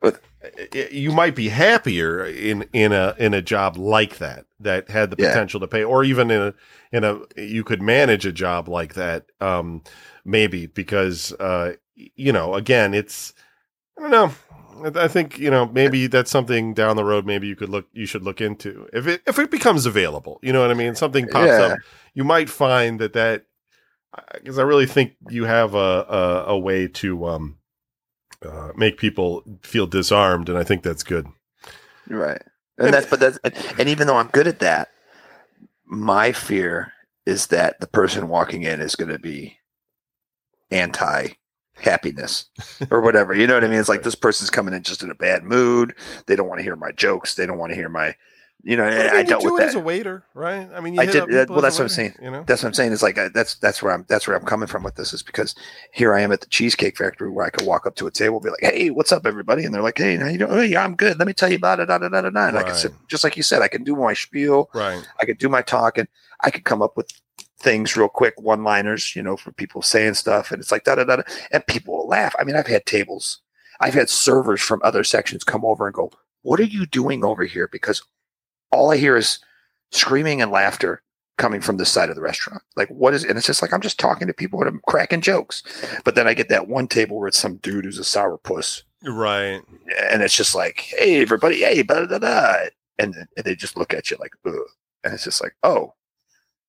But- 0.00 0.20
you 0.92 1.10
might 1.10 1.34
be 1.34 1.48
happier 1.48 2.24
in 2.24 2.64
in 2.72 2.92
a 2.92 3.14
in 3.18 3.34
a 3.34 3.42
job 3.42 3.76
like 3.76 4.18
that 4.18 4.46
that 4.60 4.88
had 4.88 5.10
the 5.10 5.16
Yeah. 5.18 5.28
potential 5.30 5.58
to 5.60 5.66
pay, 5.68 5.82
or 5.82 6.04
even 6.04 6.30
in 6.30 6.40
a 6.40 6.54
in 6.92 7.02
a 7.04 7.20
you 7.36 7.64
could 7.64 7.82
manage 7.82 8.24
a 8.24 8.30
job 8.32 8.68
like 8.68 8.94
that, 8.94 9.26
um, 9.40 9.82
maybe 10.24 10.66
because 10.66 11.32
uh, 11.40 11.72
you 11.96 12.32
know, 12.32 12.54
again, 12.54 12.94
it's 12.94 13.34
I 13.98 14.02
don't 14.02 14.10
know. 14.12 14.32
I 14.96 15.08
think 15.08 15.38
you 15.38 15.50
know 15.50 15.66
maybe 15.66 16.06
that's 16.06 16.30
something 16.30 16.74
down 16.74 16.96
the 16.96 17.04
road. 17.04 17.26
Maybe 17.26 17.46
you 17.46 17.56
could 17.56 17.68
look. 17.68 17.86
You 17.92 18.06
should 18.06 18.22
look 18.22 18.40
into 18.40 18.88
if 18.92 19.06
it 19.06 19.22
if 19.26 19.38
it 19.38 19.50
becomes 19.50 19.86
available. 19.86 20.38
You 20.42 20.52
know 20.52 20.60
what 20.60 20.70
I 20.70 20.74
mean? 20.74 20.94
Something 20.94 21.26
pops 21.28 21.46
Yeah. 21.46 21.66
up. 21.66 21.78
You 22.14 22.24
might 22.24 22.48
find 22.48 23.00
that 23.00 23.12
that 23.14 23.44
because 24.34 24.58
I 24.58 24.62
really 24.62 24.86
think 24.86 25.14
you 25.28 25.44
have 25.44 25.74
a 25.74 26.04
a, 26.08 26.44
a 26.48 26.58
way 26.58 26.88
to 26.88 27.26
um 27.26 27.58
uh, 28.44 28.70
make 28.76 28.98
people 28.98 29.42
feel 29.62 29.86
disarmed, 29.86 30.48
and 30.48 30.56
I 30.58 30.64
think 30.64 30.82
that's 30.82 31.02
good. 31.02 31.26
right. 32.08 32.42
And 32.78 32.94
that's 32.94 33.06
but 33.06 33.18
that's 33.20 33.38
and 33.78 33.88
even 33.88 34.06
though 34.06 34.16
I'm 34.16 34.28
good 34.28 34.46
at 34.46 34.60
that, 34.60 34.88
my 35.84 36.32
fear 36.32 36.92
is 37.26 37.48
that 37.48 37.80
the 37.80 37.86
person 37.88 38.28
walking 38.28 38.62
in 38.62 38.80
is 38.80 38.94
going 38.94 39.10
to 39.10 39.18
be 39.18 39.58
anti 40.70 41.28
happiness 41.80 42.46
or 42.90 43.00
whatever. 43.00 43.34
You 43.34 43.46
know 43.46 43.54
what 43.54 43.64
I 43.64 43.68
mean? 43.68 43.78
It's 43.78 43.88
like 43.88 44.02
this 44.02 44.14
person's 44.14 44.50
coming 44.50 44.74
in 44.74 44.82
just 44.82 45.02
in 45.02 45.10
a 45.10 45.14
bad 45.14 45.44
mood. 45.44 45.94
They 46.26 46.36
don't 46.36 46.48
want 46.48 46.58
to 46.58 46.64
hear 46.64 46.76
my 46.76 46.92
jokes. 46.92 47.34
They 47.34 47.46
don't 47.46 47.58
want 47.58 47.70
to 47.70 47.76
hear 47.76 47.88
my, 47.88 48.14
you 48.62 48.76
know. 48.76 48.84
and 48.84 48.94
eh, 48.94 49.10
I 49.18 49.22
dealt 49.22 49.42
do 49.42 49.52
with 49.52 49.60
that. 49.60 49.68
as 49.68 49.74
a 49.74 49.80
waiter, 49.80 50.24
right? 50.34 50.68
I 50.74 50.80
mean, 50.80 50.94
you 50.94 51.00
I 51.00 51.06
did- 51.06 51.28
that- 51.30 51.48
well, 51.50 51.60
that's 51.60 51.78
what 51.78 51.84
I'm 51.84 51.88
saying. 51.88 52.14
You 52.20 52.30
know, 52.30 52.44
That's 52.46 52.62
what 52.62 52.68
I'm 52.68 52.74
saying. 52.74 52.92
Is 52.92 53.02
like 53.02 53.16
I, 53.18 53.28
that's 53.28 53.54
that's 53.56 53.82
where 53.82 53.92
I'm 53.92 54.04
that's 54.08 54.26
where 54.26 54.36
I'm 54.36 54.44
coming 54.44 54.66
from 54.66 54.82
with 54.82 54.96
this 54.96 55.12
is 55.12 55.22
because 55.22 55.54
here 55.92 56.14
I 56.14 56.20
am 56.20 56.32
at 56.32 56.40
the 56.40 56.46
Cheesecake 56.48 56.96
Factory 56.96 57.30
where 57.30 57.46
I 57.46 57.50
could 57.50 57.66
walk 57.66 57.86
up 57.86 57.94
to 57.96 58.06
a 58.06 58.10
table, 58.10 58.36
and 58.36 58.44
be 58.44 58.50
like, 58.50 58.60
"Hey, 58.74 58.90
what's 58.90 59.12
up, 59.12 59.26
everybody?" 59.26 59.64
And 59.64 59.72
they're 59.74 59.82
like, 59.82 59.98
"Hey, 59.98 60.16
how 60.16 60.26
you 60.28 60.38
doing? 60.38 60.72
Yeah, 60.72 60.84
I'm 60.84 60.96
good. 60.96 61.18
Let 61.18 61.26
me 61.28 61.32
tell 61.34 61.50
you 61.50 61.56
about 61.56 61.80
it." 61.80 61.86
Da, 61.86 61.98
da, 61.98 62.08
da, 62.08 62.20
da, 62.22 62.30
da. 62.30 62.48
And 62.48 62.58
I 62.58 62.62
can 62.62 62.74
sit, 62.74 62.92
just 63.08 63.24
like 63.24 63.36
you 63.36 63.42
said, 63.42 63.62
I 63.62 63.68
can 63.68 63.84
do 63.84 63.94
my 63.96 64.14
spiel. 64.14 64.70
right? 64.74 65.06
I 65.20 65.24
could 65.24 65.38
do 65.38 65.48
my 65.48 65.62
talk, 65.62 65.98
and 65.98 66.08
I 66.40 66.50
could 66.50 66.64
come 66.64 66.82
up 66.82 66.96
with 66.96 67.10
things 67.60 67.96
real 67.96 68.08
quick, 68.08 68.34
one-liners, 68.40 69.16
you 69.16 69.22
know, 69.22 69.36
for 69.36 69.50
people 69.50 69.82
saying 69.82 70.14
stuff, 70.14 70.52
and 70.52 70.60
it's 70.60 70.70
like 70.70 70.84
da 70.84 70.94
da 70.94 71.02
da, 71.04 71.16
da 71.16 71.22
and 71.50 71.66
people 71.66 71.96
will 71.96 72.06
laugh. 72.08 72.34
I 72.38 72.44
mean, 72.44 72.54
I've 72.54 72.68
had 72.68 72.86
tables, 72.86 73.40
I've 73.80 73.94
had 73.94 74.08
servers 74.10 74.60
from 74.60 74.80
other 74.84 75.02
sections 75.04 75.42
come 75.44 75.64
over 75.64 75.86
and 75.86 75.94
go, 75.94 76.10
"What 76.42 76.60
are 76.60 76.64
you 76.64 76.86
doing 76.86 77.24
over 77.24 77.44
here?" 77.44 77.68
Because 77.70 78.02
all 78.72 78.90
I 78.90 78.96
hear 78.96 79.16
is 79.16 79.38
screaming 79.92 80.42
and 80.42 80.50
laughter 80.50 81.02
coming 81.38 81.60
from 81.60 81.76
this 81.76 81.88
side 81.90 82.08
of 82.10 82.16
the 82.16 82.20
restaurant. 82.22 82.62
Like, 82.76 82.88
what 82.88 83.14
is? 83.14 83.24
And 83.24 83.38
it's 83.38 83.46
just 83.46 83.62
like 83.62 83.72
I'm 83.72 83.80
just 83.80 83.98
talking 83.98 84.26
to 84.26 84.34
people 84.34 84.60
and 84.60 84.68
I'm 84.68 84.80
cracking 84.88 85.20
jokes. 85.20 85.62
But 86.04 86.14
then 86.14 86.26
I 86.26 86.34
get 86.34 86.48
that 86.48 86.68
one 86.68 86.88
table 86.88 87.16
where 87.18 87.28
it's 87.28 87.38
some 87.38 87.56
dude 87.56 87.84
who's 87.84 87.98
a 87.98 88.02
sourpuss, 88.02 88.82
Right. 89.04 89.62
and 90.10 90.22
it's 90.22 90.34
just 90.36 90.54
like, 90.54 90.80
"Hey, 90.80 91.22
everybody, 91.22 91.60
hey, 91.60 91.82
da 91.84 92.06
da 92.06 92.18
da," 92.18 92.54
and, 92.98 93.14
and 93.36 93.44
they 93.44 93.54
just 93.54 93.76
look 93.76 93.94
at 93.94 94.10
you 94.10 94.16
like, 94.18 94.32
Ugh. 94.46 94.54
and 95.04 95.14
it's 95.14 95.22
just 95.24 95.40
like, 95.40 95.54
"Oh, 95.62 95.94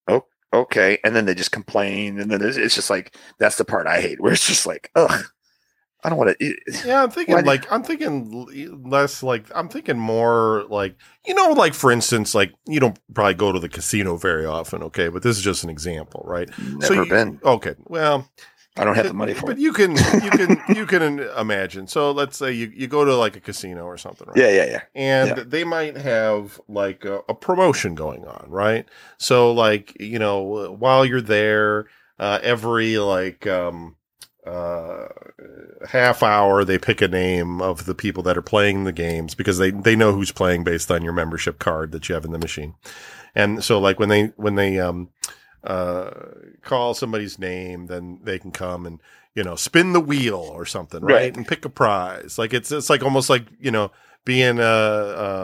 oh, 0.08 0.24
okay," 0.54 1.00
and 1.04 1.16
then 1.16 1.26
they 1.26 1.34
just 1.34 1.52
complain, 1.52 2.20
and 2.20 2.30
then 2.30 2.42
it's, 2.44 2.56
it's 2.58 2.76
just 2.76 2.92
like 2.92 3.16
that's 3.40 3.58
the 3.58 3.66
part 3.66 3.88
I 3.88 4.02
hate, 4.02 4.22
where 4.22 4.34
it's 4.34 4.46
just 4.48 4.68
like, 4.68 4.92
"Ugh, 4.96 5.26
I 6.04 6.10
don't 6.10 6.18
want 6.18 6.38
to." 6.40 6.56
Yeah, 6.86 7.04
I'm 7.04 7.12
thinking 7.12 7.44
like 7.46 7.72
I'm 7.72 7.84
thinking 7.84 8.82
less 8.86 9.22
like 9.24 9.46
I'm 9.54 9.70
thinking 9.70 9.98
more 10.00 10.64
like 10.70 10.96
you 11.26 11.34
know 11.34 11.52
like 11.52 11.74
for 11.74 11.92
instance 11.92 12.34
like 12.34 12.54
you 12.68 12.80
don't 12.80 12.98
probably 13.14 13.34
go 13.34 13.52
to 13.52 13.60
the 13.60 13.70
casino 13.70 14.16
very 14.18 14.46
often, 14.46 14.82
okay, 14.84 15.10
but 15.10 15.24
this 15.24 15.38
is 15.38 15.44
just 15.44 15.64
an 15.64 15.70
example, 15.70 16.24
right? 16.26 16.50
Never 16.78 17.04
you- 17.04 17.10
been. 17.10 17.40
Okay, 17.44 17.76
well, 17.86 18.30
I 18.78 18.86
don't 18.86 18.96
have 18.96 19.08
the 19.08 19.14
money 19.14 19.34
for 19.34 19.48
but 19.48 19.52
it. 19.52 19.56
But 19.56 19.60
you 19.66 19.74
can 19.74 19.92
you 20.24 20.30
can 20.32 20.76
you 20.76 20.86
can 20.86 21.20
imagine. 21.38 21.86
So 21.88 22.12
let's 22.12 22.38
say 22.38 22.54
you 22.54 22.72
you 22.74 22.88
go 22.88 23.04
to 23.04 23.14
like 23.16 23.36
a 23.36 23.42
casino 23.42 23.84
or 23.84 23.98
something, 23.98 24.26
right? 24.28 24.38
Yeah, 24.38 24.50
yeah, 24.52 24.66
yeah. 24.66 24.82
and 24.96 25.38
Yeah. 25.38 25.44
they 25.46 25.66
might 25.66 25.98
have 25.98 26.62
like 26.70 27.04
a, 27.04 27.22
a 27.28 27.34
promotion 27.34 27.94
going 27.96 28.24
on, 28.26 28.46
right? 28.50 28.86
So 29.18 29.52
like 29.52 30.00
you 30.00 30.18
know 30.20 30.42
while 30.80 31.04
you're 31.04 31.20
there, 31.20 31.88
uh, 32.20 32.40
every 32.42 32.98
like 33.00 33.46
um, 33.48 33.96
uh, 34.50 35.08
half 35.88 36.24
hour 36.24 36.64
they 36.66 36.78
pick 36.78 37.02
a 37.02 37.08
name 37.08 37.62
of 37.62 37.86
the 37.86 37.96
people 37.96 38.24
that 38.24 38.38
are 38.38 38.42
playing 38.42 38.84
the 38.84 38.92
games 38.92 39.36
because 39.36 39.58
they 39.58 39.72
they 39.72 39.96
know 39.96 40.12
who's 40.14 40.32
playing 40.32 40.64
based 40.64 40.90
on 40.92 41.04
your 41.04 41.14
membership 41.14 41.60
card 41.60 41.92
that 41.92 42.10
you 42.10 42.16
have 42.16 42.26
in 42.26 42.32
the 42.32 42.38
machine, 42.40 42.74
and 43.36 43.64
so 43.64 43.80
like 43.80 44.00
when 44.00 44.10
they 44.10 44.26
when 44.36 44.56
they 44.56 44.80
um 44.80 45.10
uh 45.64 46.10
call 46.62 46.94
somebody's 46.94 47.38
name 47.38 47.88
then 47.88 48.20
they 48.24 48.40
can 48.40 48.50
come 48.52 48.86
and 48.86 49.02
you 49.36 49.44
know 49.44 49.56
spin 49.56 49.92
the 49.94 50.00
wheel 50.00 50.38
or 50.54 50.66
something 50.66 51.02
right, 51.02 51.14
Right. 51.14 51.36
and 51.38 51.46
pick 51.48 51.66
a 51.66 51.70
prize 51.70 52.38
like 52.38 52.54
it's 52.54 52.72
it's 52.72 52.90
like 52.90 53.04
almost 53.04 53.30
like 53.30 53.46
you 53.60 53.70
know 53.70 53.92
being 54.24 54.58
a 54.60 54.66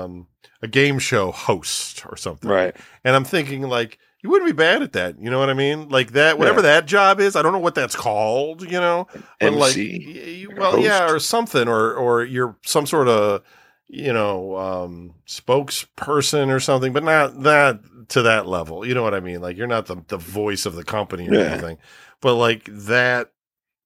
um 0.06 0.28
a 0.62 0.68
game 0.70 0.99
show 0.99 1.32
host 1.32 2.06
or 2.06 2.16
something 2.16 2.49
Right. 2.49 2.74
and 3.03 3.14
i'm 3.14 3.26
thinking 3.26 3.64
like 3.64 3.99
you 4.26 4.32
wouldn't 4.32 4.49
be 4.49 4.55
bad 4.55 4.82
at 4.82 4.93
that. 4.93 5.21
You 5.21 5.30
know 5.30 5.38
what 5.38 5.51
I 5.51 5.53
mean? 5.53 5.88
Like 5.89 6.13
that, 6.13 6.39
whatever 6.39 6.57
Yeah. 6.61 6.63
that 6.63 6.88
job 6.88 7.19
is. 7.19 7.36
I 7.36 7.43
don't 7.43 7.53
know 7.53 7.59
what 7.59 7.76
that's 7.76 7.95
called. 7.95 8.63
You 8.63 8.80
know, 8.80 9.07
but 9.39 9.53
like, 9.53 9.78
MC, 9.78 10.47
or 10.49 10.55
well, 10.55 10.80
yeah, 10.80 11.07
or 11.11 11.19
something, 11.19 11.67
or 11.67 11.93
or 11.93 12.23
you're 12.23 12.55
some 12.65 12.88
sort 12.88 13.07
of 13.07 13.43
you 13.88 14.11
know 14.11 14.57
um 14.57 15.13
spokesperson 15.28 16.51
or 16.51 16.59
something, 16.59 16.91
but 16.91 17.03
not 17.03 17.43
that 17.43 17.82
to 18.09 18.23
that 18.23 18.47
level. 18.47 18.84
You 18.84 18.95
know 18.95 19.03
what 19.03 19.13
I 19.13 19.19
mean? 19.19 19.41
Like 19.41 19.57
you're 19.57 19.67
not 19.67 19.86
the 19.86 19.97
the 20.07 20.17
voice 20.17 20.65
of 20.65 20.73
the 20.73 20.84
company 20.84 21.30
or 21.30 21.34
Yeah. 21.36 21.41
anything, 21.51 21.78
but 22.19 22.34
like 22.34 22.65
that 22.65 23.32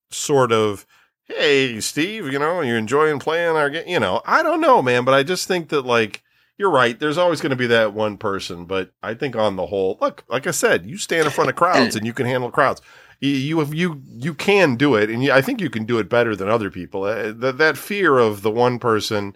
sort 0.10 0.54
of. 0.54 0.86
Hey, 1.26 1.80
Steve, 1.82 2.32
you 2.32 2.40
know, 2.40 2.62
you're 2.62 2.78
enjoying 2.78 3.20
playing 3.20 3.56
our 3.56 3.70
game? 3.70 3.88
You 3.88 4.00
know, 4.00 4.20
I 4.26 4.42
don't 4.42 4.62
know, 4.62 4.82
man, 4.82 5.06
but 5.06 5.14
I 5.14 5.22
just 5.22 5.48
think 5.48 5.70
that 5.70 5.86
like 5.86 6.24
you're 6.60 6.70
right. 6.70 7.00
There's 7.00 7.18
always 7.18 7.40
going 7.40 7.52
to 7.52 7.56
be 7.56 7.68
that 7.68 7.94
one 7.94 8.18
person, 8.18 8.66
but 8.66 8.92
I 9.02 9.14
think 9.14 9.36
on 9.36 9.56
the 9.56 9.68
whole, 9.68 9.98
look, 10.02 10.26
like 10.28 10.46
I 10.46 10.52
said, 10.52 10.86
you 10.86 10.98
stand 10.98 11.26
in 11.26 11.32
front 11.32 11.50
of 11.50 11.56
crowds 11.56 11.96
and 11.96 12.06
you 12.06 12.14
can 12.14 12.26
handle 12.26 12.52
crowds. 12.52 12.82
You 13.22 13.32
you 13.32 13.66
you, 13.74 14.02
you 14.08 14.34
can 14.34 14.76
do 14.76 14.96
it, 14.96 15.10
and 15.10 15.30
I 15.32 15.42
think 15.42 15.62
you 15.62 15.70
can 15.70 15.86
do 15.86 15.98
it 16.00 16.10
better 16.10 16.36
than 16.36 16.50
other 16.50 16.70
people. 16.70 17.04
Uh, 17.04 17.32
that 17.32 17.58
that 17.58 17.78
fear 17.78 18.18
of 18.18 18.44
the 18.44 18.52
one 18.52 18.78
person, 18.78 19.36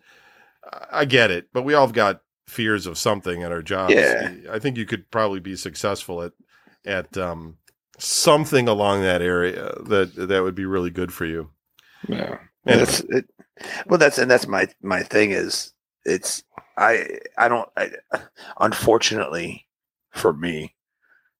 I 0.91 1.05
get 1.05 1.31
it, 1.31 1.47
but 1.53 1.63
we 1.63 1.73
all 1.73 1.87
have 1.87 1.95
got 1.95 2.21
fears 2.45 2.85
of 2.85 2.97
something 2.97 3.41
at 3.41 3.51
our 3.51 3.61
jobs. 3.61 3.93
Yeah. 3.93 4.33
I 4.51 4.59
think 4.59 4.77
you 4.77 4.85
could 4.85 5.09
probably 5.09 5.39
be 5.39 5.55
successful 5.55 6.21
at 6.21 6.33
at 6.85 7.17
um, 7.17 7.57
something 7.97 8.67
along 8.67 9.01
that 9.01 9.21
area 9.21 9.73
that 9.85 10.13
that 10.15 10.43
would 10.43 10.55
be 10.55 10.65
really 10.65 10.91
good 10.91 11.13
for 11.13 11.25
you. 11.25 11.49
Yeah. 12.07 12.37
Anyway. 12.65 12.85
That's 12.85 12.99
it. 13.01 13.25
Well, 13.87 13.97
that's 13.97 14.17
and 14.17 14.31
that's 14.31 14.47
my 14.47 14.67
my 14.81 15.03
thing 15.03 15.31
is 15.31 15.72
it's 16.05 16.43
I 16.77 17.19
I 17.37 17.47
don't 17.47 17.69
I, 17.77 17.91
unfortunately 18.59 19.67
for 20.11 20.33
me 20.33 20.75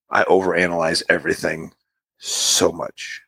I 0.09 0.23
overanalyze 0.25 1.03
everything 1.09 1.73
so 2.19 2.71
much. 2.71 3.21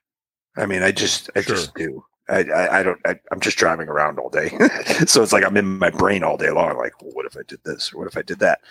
I 0.58 0.66
mean, 0.66 0.84
I 0.84 0.92
just 0.92 1.30
I 1.36 1.42
Sure. 1.42 1.56
just 1.56 1.76
do. 1.76 2.06
I, 2.30 2.44
I, 2.44 2.80
I 2.80 2.84
don't 2.84 3.00
I, 3.06 3.20
I'm 3.32 3.40
just 3.40 3.58
driving 3.58 3.88
around 3.90 4.18
all 4.20 4.30
day, 4.30 4.50
so 5.08 5.22
it's 5.22 5.34
like 5.34 5.46
I'm 5.46 5.58
in 5.58 5.78
my 5.80 5.90
brain 5.90 6.24
all 6.24 6.38
day 6.38 6.50
long. 6.52 6.78
Like, 6.78 7.02
well, 7.02 7.12
what 7.14 7.26
if 7.26 7.38
I 7.38 7.42
did 7.48 7.60
this? 7.66 7.92
Or 7.94 8.00
what 8.00 8.08
if 8.08 8.18
I 8.18 8.22
did 8.22 8.40
that? 8.40 8.62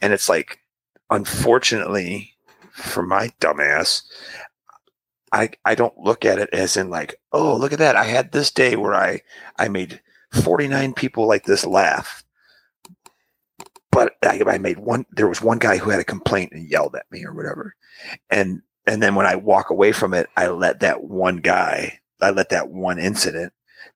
And 0.00 0.12
it's 0.12 0.28
like, 0.28 0.58
unfortunately, 1.10 2.34
for 2.72 3.02
my 3.02 3.28
dumbass, 3.40 4.02
I 5.32 5.50
I 5.64 5.74
don't 5.74 5.96
look 5.98 6.24
at 6.24 6.38
it 6.38 6.50
as 6.52 6.76
in 6.76 6.90
like, 6.90 7.14
oh, 7.32 7.56
look 7.56 7.72
at 7.72 7.78
that. 7.78 7.96
I 7.96 8.04
had 8.04 8.32
this 8.32 8.50
day 8.50 8.76
where 8.76 8.94
I 8.94 9.20
I 9.58 9.68
made 9.68 10.00
49 10.32 10.94
people 10.94 11.26
like 11.26 11.44
this 11.44 11.64
laugh. 11.64 12.24
But 13.92 14.14
I, 14.22 14.42
I 14.46 14.58
made 14.58 14.78
one 14.78 15.04
there 15.10 15.28
was 15.28 15.42
one 15.42 15.58
guy 15.58 15.78
who 15.78 15.90
had 15.90 16.00
a 16.00 16.04
complaint 16.04 16.52
and 16.52 16.70
yelled 16.70 16.94
at 16.94 17.10
me 17.10 17.24
or 17.24 17.34
whatever. 17.34 17.74
And 18.30 18.62
and 18.86 19.02
then 19.02 19.14
when 19.14 19.26
I 19.26 19.36
walk 19.36 19.70
away 19.70 19.92
from 19.92 20.14
it, 20.14 20.28
I 20.36 20.48
let 20.48 20.80
that 20.80 21.04
one 21.04 21.38
guy, 21.38 21.98
I 22.20 22.30
let 22.30 22.50
that 22.50 22.68
one 22.68 22.98
incident 22.98 23.52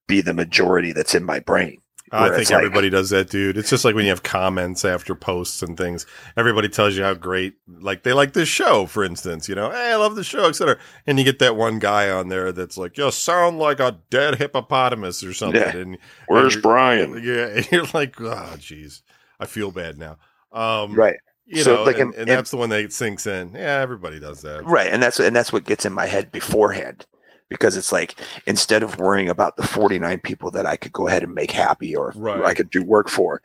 be 0.06 0.20
the 0.20 0.34
majority 0.34 0.92
that's 0.92 1.14
in 1.14 1.24
my 1.24 1.38
brain. 1.38 1.80
I 2.12 2.28
think 2.28 2.50
like- 2.50 2.58
everybody 2.58 2.90
does 2.90 3.10
that, 3.10 3.30
dude. 3.30 3.56
It's 3.56 3.70
just 3.70 3.84
like 3.84 3.94
when 3.94 4.04
you 4.04 4.10
have 4.10 4.22
comments 4.22 4.84
after 4.84 5.14
posts 5.14 5.62
and 5.62 5.76
things. 5.76 6.06
Everybody 6.36 6.68
tells 6.68 6.96
you 6.96 7.02
how 7.02 7.14
great, 7.14 7.54
like 7.66 8.02
they 8.02 8.12
like 8.12 8.34
this 8.34 8.48
show, 8.48 8.86
for 8.86 9.02
instance. 9.02 9.48
You 9.48 9.54
know, 9.54 9.70
hey, 9.70 9.92
I 9.92 9.96
love 9.96 10.14
the 10.14 10.22
show, 10.24 10.46
etc. 10.48 10.78
And 11.06 11.18
you 11.18 11.24
get 11.24 11.38
that 11.40 11.56
one 11.56 11.78
guy 11.78 12.10
on 12.10 12.28
there 12.28 12.52
that's 12.52 12.76
like, 12.76 12.96
"You 12.98 13.10
sound 13.10 13.58
like 13.58 13.80
a 13.80 13.98
dead 14.10 14.36
hippopotamus" 14.36 15.24
or 15.24 15.32
something. 15.34 15.60
Yeah. 15.60 15.76
And 15.76 15.98
Where's 16.28 16.54
and- 16.54 16.62
Brian? 16.62 17.12
yeah, 17.24 17.46
and 17.46 17.72
you're 17.72 17.86
like, 17.94 18.20
"Oh, 18.20 18.52
jeez, 18.58 19.02
I 19.40 19.46
feel 19.46 19.70
bad 19.72 19.98
now." 19.98 20.18
Um, 20.52 20.94
Right. 20.94 21.16
You 21.46 21.62
So, 21.62 21.74
know, 21.76 21.82
like, 21.84 21.98
and, 21.98 22.14
in- 22.14 22.20
and 22.20 22.30
that's 22.30 22.50
the 22.50 22.56
one 22.56 22.70
that 22.70 22.90
sinks 22.92 23.26
in. 23.26 23.52
Yeah, 23.54 23.80
everybody 23.80 24.18
does 24.18 24.40
that. 24.42 24.64
Right. 24.64 24.86
And 24.90 25.02
that's 25.02 25.18
and 25.20 25.34
that's 25.36 25.52
what 25.52 25.64
gets 25.64 25.84
in 25.84 25.92
my 25.92 26.06
head 26.06 26.32
beforehand. 26.32 27.06
Because 27.54 27.76
it's 27.76 27.92
like 27.92 28.18
instead 28.46 28.82
of 28.82 28.98
worrying 28.98 29.28
about 29.28 29.56
the 29.56 29.66
49 29.66 30.20
people 30.20 30.50
that 30.52 30.66
I 30.66 30.76
could 30.76 30.92
go 30.92 31.08
ahead 31.08 31.22
and 31.22 31.34
make 31.34 31.50
happy 31.50 31.94
or 31.96 32.12
Right. 32.16 32.44
I 32.44 32.54
could 32.54 32.70
do 32.70 32.82
work 32.82 33.08
for, 33.08 33.40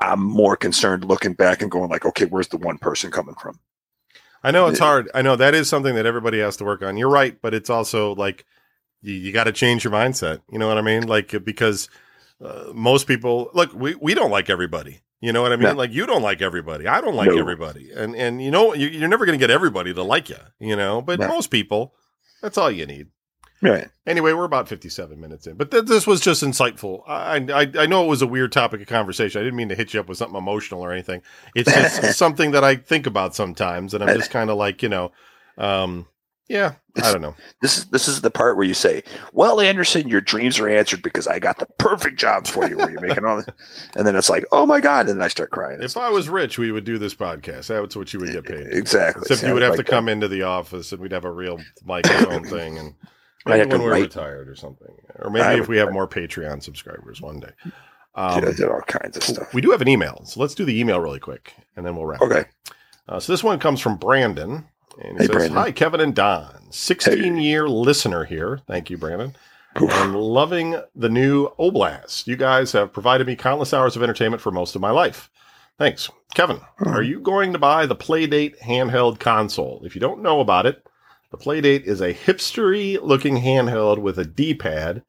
I'm 0.00 0.22
more 0.22 0.56
concerned 0.56 1.04
looking 1.04 1.34
back 1.34 1.62
and 1.62 1.70
going 1.70 1.90
like, 1.90 2.04
okay, 2.04 2.26
where's 2.26 2.48
the 2.48 2.58
one 2.58 2.78
person 2.78 3.10
coming 3.10 3.34
from? 3.34 3.58
I 4.42 4.50
know 4.50 4.66
it's 4.66 4.78
hard. 4.78 5.10
I 5.14 5.22
know 5.22 5.36
that 5.36 5.54
is 5.54 5.70
something 5.70 5.94
that 5.94 6.04
everybody 6.04 6.38
has 6.40 6.56
to 6.58 6.64
work 6.64 6.82
on. 6.82 6.98
You're 6.98 7.08
right, 7.08 7.40
but 7.40 7.54
it's 7.54 7.70
also 7.70 8.14
like 8.14 8.44
you, 9.00 9.14
you 9.14 9.32
got 9.32 9.44
to 9.44 9.52
change 9.52 9.84
your 9.84 9.92
mindset. 9.92 10.42
You 10.50 10.58
know 10.58 10.68
what 10.68 10.76
I 10.76 10.82
mean? 10.82 11.06
Like 11.06 11.42
because 11.44 11.88
uh, 12.44 12.64
most 12.74 13.06
people 13.06 13.50
look, 13.54 13.72
we 13.72 13.94
we 13.94 14.12
don't 14.12 14.30
like 14.30 14.50
everybody. 14.50 15.00
You 15.22 15.32
know 15.32 15.40
what 15.40 15.52
I 15.52 15.56
mean? 15.56 15.68
No. 15.68 15.74
Like 15.74 15.92
you 15.92 16.04
don't 16.04 16.20
like 16.20 16.42
everybody. 16.42 16.86
I 16.86 17.00
don't 17.00 17.14
like 17.14 17.30
No. 17.30 17.38
everybody. 17.38 17.90
And 17.90 18.14
and 18.14 18.42
you 18.44 18.50
know 18.50 18.74
you, 18.74 18.88
you're 18.88 19.08
never 19.08 19.24
going 19.24 19.38
to 19.38 19.42
get 19.42 19.50
everybody 19.50 19.94
to 19.94 20.02
like 20.02 20.28
you. 20.28 20.36
You 20.60 20.76
know, 20.76 21.00
but 21.00 21.18
No. 21.18 21.28
most 21.28 21.50
people, 21.50 21.94
that's 22.44 22.58
all 22.58 22.70
you 22.70 22.84
need. 22.84 23.08
Right. 23.62 23.88
Anyway, 24.06 24.34
we're 24.34 24.44
about 24.44 24.68
57 24.68 25.18
minutes 25.18 25.46
in, 25.46 25.56
but 25.56 25.70
th- 25.70 25.86
this 25.86 26.06
was 26.06 26.20
just 26.20 26.42
insightful. 26.44 27.02
I, 27.06 27.36
I 27.36 27.82
I 27.82 27.86
know 27.86 28.04
it 28.04 28.08
was 28.08 28.20
a 28.20 28.26
weird 28.26 28.52
topic 28.52 28.82
of 28.82 28.86
conversation. 28.86 29.40
I 29.40 29.44
didn't 29.44 29.56
mean 29.56 29.70
to 29.70 29.74
hit 29.74 29.94
you 29.94 30.00
up 30.00 30.08
with 30.08 30.18
something 30.18 30.36
emotional 30.36 30.82
or 30.82 30.92
anything. 30.92 31.22
It's 31.54 31.72
just 31.72 32.18
something 32.18 32.50
that 32.50 32.62
I 32.62 32.76
think 32.76 33.06
about 33.06 33.34
sometimes, 33.34 33.94
and 33.94 34.04
I'm 34.04 34.14
just 34.14 34.30
kind 34.30 34.50
of 34.50 34.58
like, 34.58 34.82
you 34.82 34.90
know, 34.90 35.12
um, 35.56 36.06
yeah, 36.48 36.74
I 37.02 37.10
don't 37.10 37.22
know. 37.22 37.34
This 37.62 37.78
is 37.78 37.86
this 37.86 38.06
is 38.06 38.20
the 38.20 38.30
part 38.30 38.56
where 38.56 38.66
you 38.66 38.74
say, 38.74 39.02
"Well, 39.32 39.60
Anderson, 39.60 40.08
your 40.08 40.20
dreams 40.20 40.58
are 40.58 40.68
answered 40.68 41.02
because 41.02 41.26
I 41.26 41.38
got 41.38 41.58
the 41.58 41.66
perfect 41.78 42.18
job 42.18 42.46
for 42.46 42.68
you." 42.68 42.76
Where 42.76 42.90
you're 42.90 43.00
making 43.00 43.24
all, 43.24 43.38
this. 43.38 43.46
and 43.96 44.06
then 44.06 44.14
it's 44.14 44.28
like, 44.28 44.44
"Oh 44.52 44.66
my 44.66 44.80
god!" 44.80 45.08
And 45.08 45.18
then 45.18 45.24
I 45.24 45.28
start 45.28 45.50
crying. 45.50 45.82
If 45.82 45.96
I 45.96 46.10
was 46.10 46.28
rich, 46.28 46.58
we 46.58 46.70
would 46.70 46.84
do 46.84 46.98
this 46.98 47.14
podcast. 47.14 47.68
That's 47.68 47.96
what 47.96 48.12
you 48.12 48.20
would 48.20 48.32
get 48.32 48.44
paid. 48.44 48.66
exactly. 48.70 49.22
Except 49.22 49.42
you 49.42 49.54
would 49.54 49.62
have 49.62 49.76
like 49.76 49.86
to 49.86 49.90
come 49.90 50.08
into 50.08 50.28
the 50.28 50.42
office, 50.42 50.92
and 50.92 51.00
we'd 51.00 51.12
have 51.12 51.24
a 51.24 51.32
real 51.32 51.58
microphone 51.84 52.44
thing, 52.44 52.76
and 52.78 52.94
maybe 53.46 53.70
when 53.70 53.82
we're 53.82 53.92
write- 53.92 54.02
retired 54.02 54.48
or 54.48 54.56
something, 54.56 54.94
or 55.18 55.30
maybe 55.30 55.44
I 55.44 55.54
if 55.54 55.68
we 55.68 55.78
have 55.78 55.92
more 55.92 56.06
Patreon 56.06 56.62
subscribers 56.62 57.22
one 57.22 57.40
day. 57.40 57.52
that. 57.64 57.72
Um, 58.16 58.44
I 58.44 58.52
did 58.52 58.68
all 58.68 58.80
kinds 58.82 59.16
of 59.16 59.22
stuff. 59.24 59.54
we 59.54 59.60
do 59.60 59.70
have 59.70 59.80
an 59.80 59.88
email, 59.88 60.22
so 60.24 60.40
let's 60.40 60.54
do 60.54 60.64
the 60.64 60.78
email 60.78 61.00
really 61.00 61.20
quick, 61.20 61.54
and 61.74 61.84
then 61.84 61.96
we'll 61.96 62.06
wrap. 62.06 62.20
Okay. 62.20 62.44
Uh, 63.08 63.18
so 63.18 63.32
this 63.32 63.42
one 63.42 63.58
comes 63.58 63.80
from 63.80 63.96
Brandon. 63.96 64.66
And 65.02 65.18
he 65.18 65.24
Hey, 65.24 65.26
says, 65.26 65.36
Brandon. 65.36 65.56
Hi, 65.56 65.72
Kevin 65.72 66.00
and 66.00 66.14
Don. 66.14 66.70
16 66.70 67.36
year 67.38 67.68
listener 67.68 68.24
here. 68.24 68.60
Thank 68.66 68.90
you, 68.90 68.98
Brandon. 68.98 69.34
Oof. 69.80 69.90
I'm 69.92 70.14
loving 70.14 70.76
the 70.94 71.08
new 71.08 71.48
Oblast. 71.58 72.26
You 72.26 72.36
guys 72.36 72.72
have 72.72 72.92
provided 72.92 73.26
me 73.26 73.34
countless 73.34 73.74
hours 73.74 73.96
of 73.96 74.02
entertainment 74.02 74.40
for 74.40 74.52
most 74.52 74.74
of 74.74 74.80
my 74.80 74.90
life. 74.90 75.30
Thanks. 75.78 76.10
Kevin, 76.34 76.60
hmm. 76.78 76.88
are 76.88 77.02
you 77.02 77.20
going 77.20 77.52
to 77.52 77.58
buy 77.58 77.86
the 77.86 77.96
Playdate 77.96 78.58
handheld 78.60 79.18
console? 79.18 79.82
If 79.84 79.94
you 79.94 80.00
don't 80.00 80.22
know 80.22 80.40
about 80.40 80.66
it, 80.66 80.86
the 81.30 81.38
Playdate 81.38 81.82
is 81.82 82.00
a 82.00 82.14
hipstery 82.14 82.98
looking 83.02 83.38
handheld 83.38 83.98
with 83.98 84.18
a 84.18 84.24
D 84.24 84.54
pad, 84.54 85.02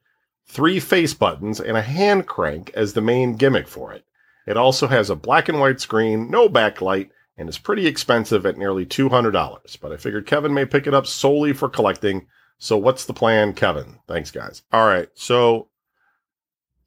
three 0.48 0.80
face 0.80 1.14
buttons, 1.14 1.60
and 1.60 1.78
a 1.78 1.84
hand 1.84 2.26
crank 2.26 2.72
as 2.74 2.94
the 2.94 3.02
main 3.02 3.36
gimmick 3.36 3.68
for 3.68 3.94
it. 3.94 4.06
It 4.48 4.58
also 4.58 4.88
has 4.88 5.10
a 5.10 5.16
black 5.16 5.50
and 5.50 5.60
white 5.60 5.80
screen, 5.80 6.32
no 6.32 6.50
backlight, 6.50 7.10
and 7.38 7.50
is 7.50 7.58
pretty 7.58 7.88
expensive 7.88 8.46
at 8.46 8.58
nearly 8.58 8.86
$200. 8.86 9.80
But 9.82 9.92
I 9.92 9.98
figured 9.98 10.26
Kevin 10.26 10.54
may 10.54 10.66
pick 10.66 10.88
it 10.88 10.94
up 10.94 11.08
solely 11.08 11.54
for 11.54 11.70
collecting. 11.70 12.28
So 12.58 12.78
what's 12.78 13.06
the 13.06 13.14
plan, 13.14 13.54
Kevin? 13.54 14.00
Thanks, 14.08 14.32
guys. 14.32 14.64
All 14.72 14.88
right. 14.88 15.10
So 15.14 15.70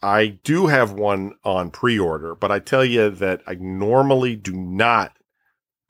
I 0.03 0.39
do 0.45 0.67
have 0.67 0.93
one 0.93 1.35
on 1.45 1.71
pre 1.71 1.99
order, 1.99 2.35
but 2.35 2.51
I 2.51 2.61
tell 2.61 2.85
you 2.85 3.11
that 3.11 3.43
I 3.47 3.55
normally 3.55 4.37
do 4.37 4.53
not 4.53 5.13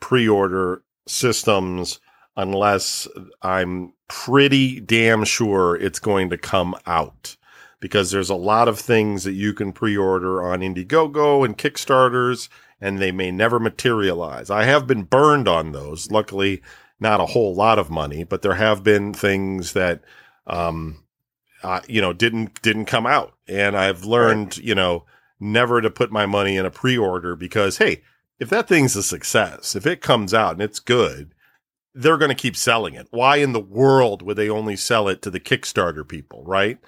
pre 0.00 0.28
order 0.28 0.82
systems 1.06 2.00
unless 2.36 3.08
I'm 3.42 3.92
pretty 4.08 4.80
damn 4.80 5.24
sure 5.24 5.76
it's 5.76 5.98
going 5.98 6.30
to 6.30 6.38
come 6.38 6.74
out. 6.86 7.36
Because 7.80 8.10
there's 8.10 8.30
a 8.30 8.34
lot 8.34 8.66
of 8.66 8.80
things 8.80 9.22
that 9.22 9.34
you 9.34 9.52
can 9.52 9.72
pre 9.72 9.96
order 9.96 10.42
on 10.42 10.60
Indiegogo 10.60 11.44
and 11.44 11.56
Kickstarters, 11.56 12.48
and 12.80 12.98
they 12.98 13.12
may 13.12 13.30
never 13.30 13.58
materialize. 13.58 14.50
I 14.50 14.64
have 14.64 14.86
been 14.86 15.02
burned 15.04 15.48
on 15.48 15.72
those. 15.72 16.10
Luckily, 16.10 16.62
not 17.00 17.20
a 17.20 17.26
whole 17.26 17.54
lot 17.54 17.78
of 17.78 17.90
money, 17.90 18.24
but 18.24 18.42
there 18.42 18.54
have 18.54 18.82
been 18.82 19.12
things 19.12 19.72
that, 19.72 20.02
um, 20.46 21.04
uh, 21.62 21.80
you 21.88 22.00
know, 22.00 22.12
didn't 22.12 22.60
didn't 22.62 22.86
come 22.86 23.06
out, 23.06 23.34
and 23.46 23.76
I've 23.76 24.04
learned, 24.04 24.58
you 24.58 24.74
know, 24.74 25.04
never 25.40 25.80
to 25.80 25.90
put 25.90 26.10
my 26.12 26.26
money 26.26 26.56
in 26.56 26.66
a 26.66 26.70
pre-order 26.70 27.36
because, 27.36 27.78
hey, 27.78 28.02
if 28.38 28.48
that 28.50 28.68
thing's 28.68 28.96
a 28.96 29.02
success, 29.02 29.74
if 29.74 29.86
it 29.86 30.00
comes 30.00 30.32
out 30.32 30.52
and 30.52 30.62
it's 30.62 30.78
good, 30.78 31.34
they're 31.94 32.18
going 32.18 32.30
to 32.30 32.34
keep 32.34 32.56
selling 32.56 32.94
it. 32.94 33.08
Why 33.10 33.36
in 33.36 33.52
the 33.52 33.60
world 33.60 34.22
would 34.22 34.36
they 34.36 34.48
only 34.48 34.76
sell 34.76 35.08
it 35.08 35.22
to 35.22 35.30
the 35.30 35.40
Kickstarter 35.40 36.06
people, 36.06 36.44
right? 36.44 36.78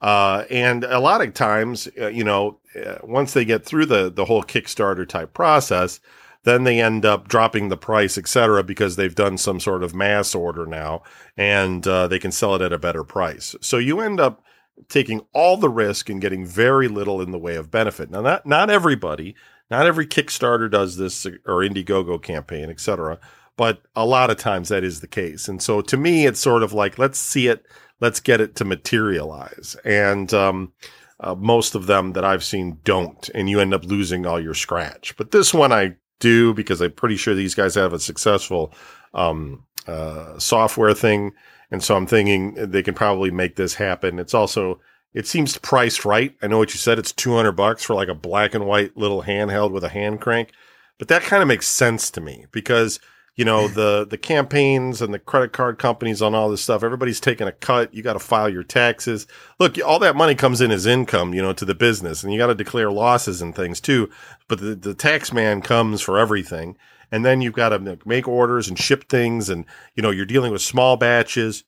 Uh, 0.00 0.44
and 0.50 0.84
a 0.84 1.00
lot 1.00 1.20
of 1.20 1.34
times, 1.34 1.88
uh, 2.00 2.06
you 2.06 2.22
know, 2.24 2.58
uh, 2.76 2.98
once 3.02 3.32
they 3.32 3.44
get 3.44 3.64
through 3.64 3.86
the 3.86 4.10
the 4.10 4.26
whole 4.26 4.44
Kickstarter 4.44 5.06
type 5.08 5.34
process, 5.34 6.00
then 6.44 6.64
they 6.64 6.80
end 6.80 7.04
up 7.04 7.26
dropping 7.28 7.68
the 7.68 7.76
price, 7.76 8.16
et 8.16 8.28
cetera, 8.28 8.62
because 8.62 8.94
they've 8.94 9.14
done 9.14 9.36
some 9.36 9.58
sort 9.60 9.82
of 9.82 9.94
mass 9.94 10.34
order 10.34 10.66
now 10.66 11.02
and 11.36 11.86
uh, 11.86 12.06
they 12.06 12.18
can 12.18 12.32
sell 12.32 12.54
it 12.54 12.62
at 12.62 12.72
a 12.72 12.78
better 12.78 13.02
price. 13.04 13.56
So 13.60 13.78
you 13.78 14.00
end 14.00 14.20
up 14.20 14.44
taking 14.88 15.22
all 15.32 15.56
the 15.56 15.68
risk 15.68 16.08
and 16.08 16.20
getting 16.20 16.46
very 16.46 16.86
little 16.86 17.20
in 17.20 17.32
the 17.32 17.38
way 17.38 17.56
of 17.56 17.70
benefit. 17.70 18.08
Now, 18.10 18.20
not 18.20 18.46
not 18.46 18.70
everybody, 18.70 19.34
not 19.68 19.86
every 19.86 20.06
Kickstarter 20.06 20.70
does 20.70 20.96
this 20.96 21.26
or 21.26 21.62
Indiegogo 21.64 22.22
campaign, 22.22 22.70
et 22.70 22.78
cetera. 22.78 23.18
but 23.58 23.82
a 23.96 24.06
lot 24.06 24.30
of 24.30 24.38
times 24.38 24.68
that 24.68 24.84
is 24.84 25.00
the 25.00 25.08
case. 25.08 25.48
And 25.48 25.60
so 25.60 25.82
to 25.82 25.96
me, 25.98 26.26
it's 26.26 26.38
sort 26.40 26.62
of 26.62 26.72
like, 26.72 26.96
let's 26.96 27.18
see 27.18 27.48
it, 27.48 27.66
let's 28.00 28.20
get 28.20 28.40
it 28.40 28.56
to 28.56 28.64
materialize. 28.64 29.76
And, 29.84 30.32
um, 30.32 30.72
uh, 31.20 31.34
most 31.34 31.74
of 31.74 31.86
them 31.86 32.12
that 32.12 32.24
I've 32.24 32.44
seen 32.44 32.78
don't, 32.84 33.28
and 33.34 33.50
you 33.50 33.60
end 33.60 33.74
up 33.74 33.84
losing 33.84 34.24
all 34.24 34.40
your 34.40 34.54
scratch. 34.54 35.16
But 35.16 35.32
this 35.32 35.52
one 35.52 35.72
I 35.72 35.96
do 36.20 36.54
because 36.54 36.80
I'm 36.80 36.92
pretty 36.92 37.16
sure 37.16 37.34
these 37.34 37.54
guys 37.54 37.74
have 37.74 37.92
a 37.92 38.00
successful 38.00 38.72
um, 39.14 39.64
uh, 39.86 40.38
software 40.38 40.94
thing, 40.94 41.32
and 41.70 41.82
so 41.82 41.96
I'm 41.96 42.06
thinking 42.06 42.54
they 42.54 42.82
can 42.82 42.94
probably 42.94 43.30
make 43.30 43.56
this 43.56 43.74
happen. 43.74 44.18
It's 44.18 44.34
also 44.34 44.80
it 45.14 45.26
seems 45.26 45.58
priced 45.58 46.04
right. 46.04 46.34
I 46.42 46.46
know 46.46 46.58
what 46.58 46.72
you 46.72 46.78
said; 46.78 46.98
it's 46.98 47.12
200 47.12 47.52
bucks 47.52 47.82
for 47.84 47.94
like 47.94 48.08
a 48.08 48.14
black 48.14 48.54
and 48.54 48.66
white 48.66 48.96
little 48.96 49.22
handheld 49.22 49.72
with 49.72 49.84
a 49.84 49.88
hand 49.88 50.20
crank, 50.20 50.52
but 50.98 51.08
that 51.08 51.22
kind 51.22 51.42
of 51.42 51.48
makes 51.48 51.66
sense 51.66 52.10
to 52.12 52.20
me 52.20 52.46
because 52.52 53.00
you 53.38 53.44
know 53.44 53.68
the 53.68 54.04
the 54.04 54.18
campaigns 54.18 55.00
and 55.00 55.14
the 55.14 55.18
credit 55.18 55.52
card 55.52 55.78
companies 55.78 56.20
on 56.20 56.34
all 56.34 56.50
this 56.50 56.60
stuff 56.60 56.82
everybody's 56.82 57.20
taking 57.20 57.46
a 57.46 57.52
cut. 57.52 57.94
You 57.94 58.02
got 58.02 58.14
to 58.14 58.18
file 58.18 58.48
your 58.48 58.64
taxes. 58.64 59.28
Look 59.60 59.78
all 59.82 60.00
that 60.00 60.16
money 60.16 60.34
comes 60.34 60.60
in 60.60 60.72
as 60.72 60.84
income 60.84 61.32
you 61.32 61.40
know 61.40 61.52
to 61.52 61.64
the 61.64 61.74
business 61.74 62.22
and 62.22 62.32
you 62.32 62.38
got 62.38 62.48
to 62.48 62.54
declare 62.56 62.90
losses 62.90 63.40
and 63.40 63.54
things 63.54 63.80
too. 63.80 64.10
But 64.48 64.58
the, 64.58 64.74
the 64.74 64.92
tax 64.92 65.32
man 65.32 65.62
comes 65.62 66.02
for 66.02 66.18
everything 66.18 66.76
and 67.12 67.24
then 67.24 67.40
you've 67.40 67.54
got 67.54 67.68
to 67.68 67.98
make 68.04 68.26
orders 68.26 68.68
and 68.68 68.76
ship 68.76 69.08
things 69.08 69.48
and 69.48 69.64
you 69.94 70.02
know 70.02 70.10
you're 70.10 70.26
dealing 70.26 70.50
with 70.50 70.60
small 70.60 70.96
batches. 70.96 71.62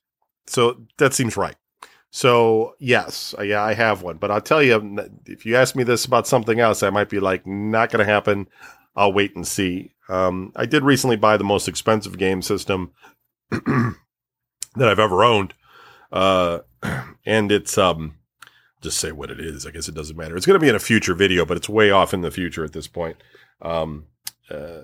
So 0.47 0.81
that 0.97 1.13
seems 1.13 1.37
right. 1.37 1.55
So 2.09 2.75
yes 2.79 3.33
yeah 3.41 3.63
i 3.63 3.73
have 3.73 4.01
one. 4.01 4.17
But 4.17 4.29
i'll 4.29 4.41
tell 4.41 4.61
you 4.61 5.09
if 5.25 5.45
you 5.45 5.55
ask 5.55 5.73
me 5.73 5.83
this 5.85 6.03
about 6.03 6.27
something 6.27 6.59
else 6.59 6.83
i 6.83 6.89
might 6.89 7.07
be 7.07 7.21
like 7.21 7.47
not 7.47 7.91
going 7.91 8.05
to 8.05 8.11
happen. 8.11 8.47
I'll 8.93 9.13
wait 9.13 9.37
and 9.37 9.47
see. 9.47 9.93
Um, 10.09 10.51
I 10.55 10.65
did 10.65 10.83
recently 10.83 11.15
buy 11.15 11.37
the 11.37 11.43
most 11.43 11.67
expensive 11.67 12.17
game 12.17 12.41
system 12.41 12.91
that 13.49 13.95
I've 14.79 14.99
ever 14.99 15.23
owned, 15.23 15.53
uh, 16.11 16.59
and 17.25 17.51
it's 17.51 17.77
um, 17.77 18.15
just 18.81 18.99
say 18.99 19.11
what 19.11 19.31
it 19.31 19.39
is. 19.39 19.65
I 19.65 19.71
guess 19.71 19.87
it 19.87 19.95
doesn't 19.95 20.17
matter. 20.17 20.35
It's 20.35 20.45
going 20.45 20.59
to 20.59 20.63
be 20.63 20.69
in 20.69 20.75
a 20.75 20.79
future 20.79 21.13
video, 21.13 21.45
but 21.45 21.57
it's 21.57 21.69
way 21.69 21.91
off 21.91 22.13
in 22.13 22.21
the 22.21 22.31
future 22.31 22.65
at 22.65 22.73
this 22.73 22.87
point. 22.87 23.17
Um, 23.61 24.05
uh, 24.49 24.83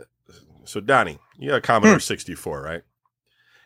so 0.63 0.79
Donnie, 0.79 1.19
you 1.37 1.49
got 1.49 1.57
a 1.57 1.61
Commodore 1.61 1.95
hmm. 1.95 1.99
64, 1.99 2.61
right? 2.61 2.83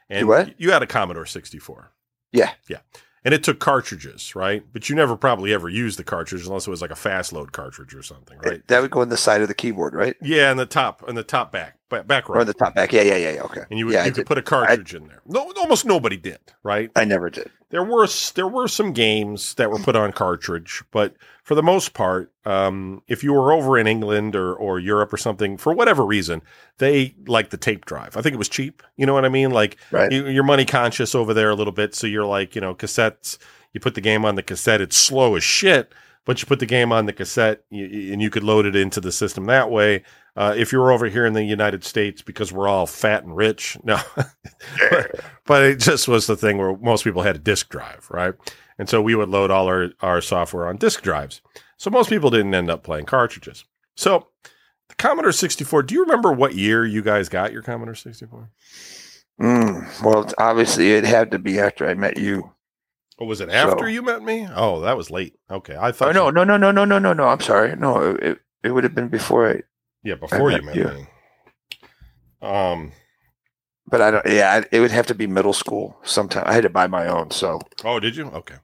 And 0.09 0.27
what? 0.27 0.59
You 0.59 0.71
had 0.71 0.83
a 0.83 0.87
Commodore 0.87 1.25
64. 1.25 1.91
Yeah. 2.31 2.51
Yeah 2.67 2.79
and 3.23 3.33
it 3.33 3.43
took 3.43 3.59
cartridges, 3.59 4.35
right? 4.35 4.63
But 4.73 4.89
you 4.89 4.95
never 4.95 5.15
probably 5.15 5.53
ever 5.53 5.69
used 5.69 5.99
the 5.99 6.03
cartridge 6.03 6.45
unless 6.45 6.67
it 6.67 6.71
was 6.71 6.81
like 6.81 6.91
a 6.91 6.95
fast 6.95 7.33
load 7.33 7.51
cartridge 7.51 7.93
or 7.93 8.03
something, 8.03 8.37
right? 8.39 8.65
That 8.67 8.81
would 8.81 8.91
go 8.91 9.01
in 9.01 9.09
the 9.09 9.17
side 9.17 9.41
of 9.41 9.47
the 9.47 9.53
keyboard, 9.53 9.93
right? 9.93 10.15
Yeah, 10.21 10.51
in 10.51 10.57
the 10.57 10.65
top, 10.65 11.07
in 11.07 11.15
the 11.15 11.23
top 11.23 11.51
back, 11.51 11.77
back 11.91 12.29
row. 12.29 12.41
Or 12.41 12.45
the 12.45 12.53
top 12.53 12.75
back. 12.75 12.91
Yeah, 12.91 13.03
yeah, 13.03 13.17
yeah. 13.17 13.41
Okay. 13.43 13.61
And 13.69 13.77
you 13.77 13.91
yeah, 13.91 14.05
you 14.05 14.11
could 14.11 14.25
put 14.25 14.37
a 14.37 14.41
cartridge 14.41 14.93
I, 14.93 14.97
in 14.97 15.07
there. 15.07 15.21
No, 15.27 15.51
almost 15.57 15.85
nobody 15.85 16.17
did, 16.17 16.39
right? 16.63 16.91
I 16.95 17.05
never 17.05 17.29
did. 17.29 17.49
There 17.69 17.83
were 17.83 18.07
there 18.35 18.47
were 18.47 18.67
some 18.67 18.93
games 18.93 19.53
that 19.55 19.69
were 19.69 19.79
put 19.79 19.95
on 19.95 20.11
cartridge, 20.11 20.83
but 20.91 21.15
for 21.43 21.55
the 21.55 21.63
most 21.63 21.93
part, 21.93 22.31
um, 22.45 23.01
if 23.07 23.23
you 23.23 23.33
were 23.33 23.53
over 23.53 23.77
in 23.77 23.87
England 23.87 24.35
or 24.35 24.53
or 24.53 24.79
Europe 24.79 25.13
or 25.13 25.17
something, 25.17 25.57
for 25.57 25.73
whatever 25.73 26.05
reason, 26.05 26.41
they 26.79 27.15
like 27.27 27.49
the 27.49 27.57
tape 27.57 27.85
drive. 27.85 28.17
I 28.17 28.21
think 28.21 28.33
it 28.33 28.39
was 28.39 28.49
cheap. 28.49 28.83
You 28.97 29.05
know 29.05 29.13
what 29.13 29.25
I 29.25 29.29
mean? 29.29 29.51
Like 29.51 29.77
right. 29.91 30.11
you, 30.11 30.27
you're 30.27 30.43
money 30.43 30.65
conscious 30.65 31.15
over 31.15 31.33
there 31.33 31.49
a 31.49 31.55
little 31.55 31.73
bit, 31.73 31.95
so 31.95 32.07
you're 32.07 32.25
like, 32.25 32.55
you 32.55 32.61
know, 32.61 32.75
cassettes 32.75 33.37
you 33.73 33.79
put 33.79 33.95
the 33.95 34.01
game 34.01 34.25
on 34.25 34.35
the 34.35 34.43
cassette, 34.43 34.81
it's 34.81 34.97
slow 34.97 35.35
as 35.35 35.43
shit, 35.43 35.93
but 36.25 36.41
you 36.41 36.47
put 36.47 36.59
the 36.59 36.65
game 36.65 36.91
on 36.91 37.05
the 37.05 37.13
cassette 37.13 37.63
and 37.71 38.21
you 38.21 38.29
could 38.29 38.43
load 38.43 38.65
it 38.65 38.75
into 38.75 38.99
the 38.99 39.11
system 39.11 39.45
that 39.45 39.71
way. 39.71 40.03
Uh, 40.35 40.53
if 40.55 40.71
you're 40.71 40.91
over 40.91 41.07
here 41.07 41.25
in 41.25 41.33
the 41.33 41.43
United 41.43 41.83
States, 41.83 42.21
because 42.21 42.53
we're 42.53 42.67
all 42.67 42.85
fat 42.85 43.23
and 43.23 43.35
rich, 43.35 43.77
no, 43.83 43.99
but, 44.15 45.19
but, 45.45 45.63
it 45.63 45.79
just 45.79 46.07
was 46.07 46.27
the 46.27 46.37
thing 46.37 46.57
where 46.57 46.77
most 46.77 47.03
people 47.03 47.21
had 47.21 47.35
a 47.35 47.39
disk 47.39 47.69
drive, 47.69 48.07
right? 48.09 48.33
And 48.77 48.87
so 48.87 49.01
we 49.01 49.13
would 49.13 49.29
load 49.29 49.51
all 49.51 49.67
our, 49.67 49.89
our 49.99 50.21
software 50.21 50.67
on 50.67 50.77
disk 50.77 51.01
drives. 51.01 51.41
So 51.77 51.89
most 51.89 52.09
people 52.09 52.29
didn't 52.29 52.55
end 52.55 52.69
up 52.69 52.83
playing 52.83 53.05
cartridges. 53.05 53.65
So 53.95 54.27
the 54.87 54.95
Commodore 54.95 55.31
64, 55.33 55.83
do 55.83 55.95
you 55.95 56.01
remember 56.01 56.31
what 56.31 56.55
year 56.55 56.85
you 56.85 57.01
guys 57.01 57.27
got 57.27 57.51
your 57.51 57.61
Commodore 57.61 57.95
64? 57.95 58.49
Mm, 59.41 60.03
well, 60.03 60.29
obviously 60.37 60.93
it 60.93 61.03
had 61.03 61.31
to 61.31 61.39
be 61.39 61.59
after 61.59 61.87
I 61.87 61.93
met 61.93 62.17
you. 62.17 62.53
Oh, 63.19 63.25
was 63.25 63.41
it 63.41 63.49
after 63.49 63.85
so, 63.85 63.85
you 63.85 64.01
met 64.01 64.23
me? 64.23 64.47
Oh, 64.55 64.81
that 64.81 64.97
was 64.97 65.11
late. 65.11 65.35
Okay, 65.49 65.75
I 65.79 65.91
thought. 65.91 66.09
Oh, 66.09 66.11
no, 66.11 66.25
you... 66.27 66.31
no, 66.31 66.43
no, 66.43 66.57
no, 66.57 66.71
no, 66.71 66.85
no, 66.85 66.99
no, 66.99 67.13
no. 67.13 67.27
I'm 67.27 67.39
sorry. 67.39 67.75
No, 67.75 68.15
it 68.19 68.39
it 68.63 68.71
would 68.71 68.83
have 68.83 68.95
been 68.95 69.09
before 69.09 69.49
I. 69.49 69.61
Yeah, 70.03 70.15
before 70.15 70.51
you 70.51 70.61
met, 70.61 70.75
you. 70.75 70.85
me. 70.85 71.07
Um, 72.41 72.91
but 73.91 74.01
I 74.01 74.09
don't. 74.09 74.25
Yeah, 74.25 74.63
it 74.71 74.79
would 74.79 74.91
have 74.91 75.05
to 75.07 75.15
be 75.15 75.27
middle 75.27 75.53
school. 75.53 75.97
Sometime 76.03 76.43
I 76.47 76.53
had 76.53 76.63
to 76.63 76.69
buy 76.69 76.87
my 76.87 77.07
own. 77.07 77.29
So. 77.29 77.59
Oh, 77.83 77.99
did 77.99 78.15
you? 78.15 78.27
Okay. 78.27 78.55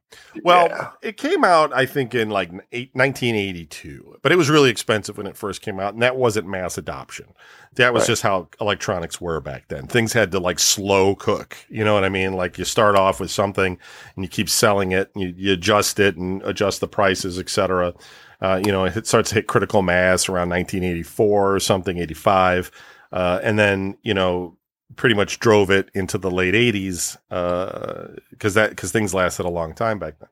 Well, 0.43 0.67
yeah. 0.69 0.91
it 1.01 1.17
came 1.17 1.43
out 1.43 1.73
I 1.73 1.85
think 1.85 2.15
in 2.15 2.29
like 2.29 2.49
1982, 2.51 4.19
but 4.23 4.31
it 4.31 4.37
was 4.37 4.49
really 4.49 4.69
expensive 4.69 5.17
when 5.17 5.27
it 5.27 5.35
first 5.35 5.61
came 5.61 5.79
out, 5.79 5.93
and 5.93 6.01
that 6.01 6.15
wasn't 6.15 6.47
mass 6.47 6.77
adoption. 6.77 7.27
That 7.75 7.93
was 7.93 8.03
right. 8.03 8.07
just 8.07 8.21
how 8.21 8.47
electronics 8.61 9.19
were 9.19 9.41
back 9.41 9.67
then. 9.67 9.87
Things 9.87 10.13
had 10.13 10.31
to 10.31 10.39
like 10.39 10.59
slow 10.59 11.13
cook. 11.15 11.57
You 11.67 11.83
know 11.83 11.93
what 11.93 12.05
I 12.05 12.09
mean? 12.09 12.33
Like 12.33 12.57
you 12.57 12.63
start 12.63 12.95
off 12.95 13.19
with 13.19 13.29
something 13.29 13.77
and 14.15 14.25
you 14.25 14.29
keep 14.29 14.49
selling 14.49 14.93
it, 14.93 15.11
and 15.13 15.23
you, 15.23 15.33
you 15.35 15.53
adjust 15.53 15.99
it 15.99 16.15
and 16.15 16.41
adjust 16.43 16.79
the 16.79 16.87
prices, 16.87 17.37
etc. 17.37 17.93
Uh, 18.41 18.61
you 18.63 18.71
know, 18.71 18.85
it 18.85 19.07
starts 19.07 19.29
to 19.29 19.35
hit 19.35 19.47
critical 19.47 19.81
mass 19.81 20.29
around 20.29 20.49
1984 20.49 21.55
or 21.55 21.59
something, 21.59 21.97
85. 21.97 22.71
Uh, 23.11 23.39
and 23.41 23.57
then, 23.57 23.97
you 24.03 24.13
know, 24.13 24.57
pretty 24.95 25.15
much 25.15 25.39
drove 25.39 25.69
it 25.69 25.89
into 25.93 26.17
the 26.17 26.31
late 26.31 26.53
80s 26.53 27.17
because 28.31 28.57
uh, 28.57 28.61
that 28.61 28.69
because 28.71 28.91
things 28.91 29.13
lasted 29.13 29.45
a 29.45 29.49
long 29.49 29.73
time 29.73 29.99
back 29.99 30.19
then. 30.19 30.29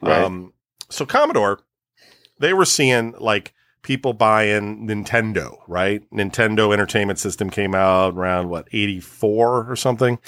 Right. 0.00 0.24
Um, 0.24 0.52
so 0.90 1.06
Commodore, 1.06 1.60
they 2.38 2.52
were 2.52 2.64
seeing 2.64 3.14
like 3.18 3.54
people 3.82 4.14
buying 4.14 4.86
Nintendo, 4.88 5.58
right? 5.68 6.02
Nintendo 6.10 6.72
Entertainment 6.72 7.18
System 7.18 7.50
came 7.50 7.74
out 7.74 8.14
around 8.14 8.48
what 8.48 8.68
84 8.72 9.70
or 9.70 9.76
something. 9.76 10.18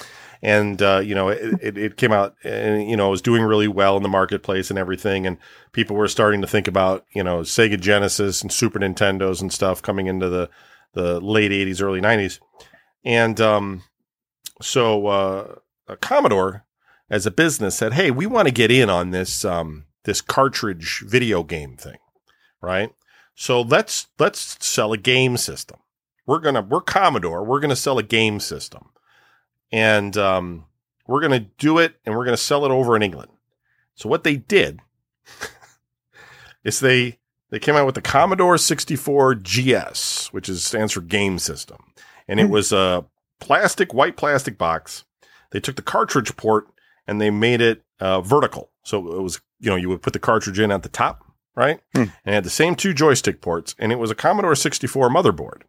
And, 0.41 0.81
uh, 0.81 1.01
you 1.03 1.15
know, 1.15 1.29
it, 1.29 1.59
it, 1.61 1.77
it, 1.77 1.97
came 1.97 2.11
out 2.11 2.35
and, 2.43 2.87
you 2.87 2.95
know, 2.95 3.07
it 3.07 3.11
was 3.11 3.21
doing 3.21 3.41
really 3.41 3.67
well 3.67 3.97
in 3.97 4.03
the 4.03 4.09
marketplace 4.09 4.69
and 4.69 4.77
everything. 4.77 5.25
And 5.25 5.37
people 5.71 5.95
were 5.95 6.07
starting 6.07 6.41
to 6.41 6.47
think 6.47 6.67
about, 6.67 7.05
you 7.13 7.23
know, 7.23 7.39
Sega 7.39 7.79
Genesis 7.79 8.41
and 8.41 8.51
Super 8.51 8.79
Nintendos 8.79 9.41
and 9.41 9.51
stuff 9.51 9.81
coming 9.81 10.07
into 10.07 10.29
the, 10.29 10.49
the 10.93 11.19
late 11.19 11.51
80s, 11.51 11.81
early 11.81 12.01
90s. 12.01 12.39
And 13.03 13.39
um, 13.39 13.83
so 14.61 15.07
uh, 15.07 15.55
Commodore, 16.01 16.65
as 17.09 17.25
a 17.25 17.31
business, 17.31 17.77
said, 17.77 17.93
"Hey, 17.93 18.11
we 18.11 18.25
want 18.25 18.47
to 18.47 18.53
get 18.53 18.71
in 18.71 18.89
on 18.89 19.11
this 19.11 19.45
um, 19.45 19.85
this 20.03 20.21
cartridge 20.21 21.03
video 21.07 21.43
game 21.43 21.77
thing, 21.77 21.97
right? 22.61 22.91
So 23.35 23.61
let's 23.61 24.07
let's 24.19 24.57
sell 24.65 24.93
a 24.93 24.97
game 24.97 25.37
system. 25.37 25.79
We're 26.25 26.39
gonna 26.39 26.61
we're 26.61 26.81
Commodore. 26.81 27.43
We're 27.45 27.59
gonna 27.59 27.75
sell 27.75 27.97
a 27.97 28.03
game 28.03 28.39
system, 28.39 28.89
and 29.71 30.15
um, 30.17 30.65
we're 31.05 31.21
gonna 31.21 31.47
do 31.57 31.77
it, 31.77 31.95
and 32.05 32.15
we're 32.15 32.25
gonna 32.25 32.37
sell 32.37 32.65
it 32.65 32.71
over 32.71 32.95
in 32.95 33.03
England. 33.03 33.31
So 33.95 34.09
what 34.09 34.23
they 34.23 34.35
did 34.35 34.79
is 36.63 36.79
they 36.79 37.19
they 37.49 37.59
came 37.59 37.75
out 37.75 37.85
with 37.85 37.95
the 37.95 38.01
Commodore 38.01 38.57
64 38.57 39.35
GS, 39.35 40.27
which 40.33 40.49
is 40.49 40.63
stands 40.63 40.93
for 40.93 41.01
Game 41.01 41.39
System 41.39 41.77
and 42.27 42.39
it 42.39 42.45
hmm. 42.45 42.51
was 42.51 42.71
a 42.71 43.05
plastic, 43.39 43.93
white 43.93 44.17
plastic 44.17 44.57
box. 44.57 45.05
They 45.51 45.59
took 45.59 45.75
the 45.75 45.81
cartridge 45.81 46.35
port 46.35 46.67
and 47.07 47.21
they 47.21 47.29
made 47.29 47.61
it 47.61 47.83
uh, 47.99 48.21
vertical. 48.21 48.71
So 48.83 48.99
it 49.17 49.21
was, 49.21 49.41
you 49.59 49.69
know, 49.69 49.75
you 49.75 49.89
would 49.89 50.01
put 50.01 50.13
the 50.13 50.19
cartridge 50.19 50.59
in 50.59 50.71
at 50.71 50.83
the 50.83 50.89
top, 50.89 51.23
right? 51.55 51.79
Hmm. 51.93 52.01
And 52.01 52.11
it 52.25 52.33
had 52.33 52.43
the 52.43 52.49
same 52.49 52.75
two 52.75 52.93
joystick 52.93 53.41
ports, 53.41 53.75
and 53.79 53.91
it 53.91 53.99
was 53.99 54.11
a 54.11 54.15
Commodore 54.15 54.55
64 54.55 55.09
motherboard. 55.09 55.61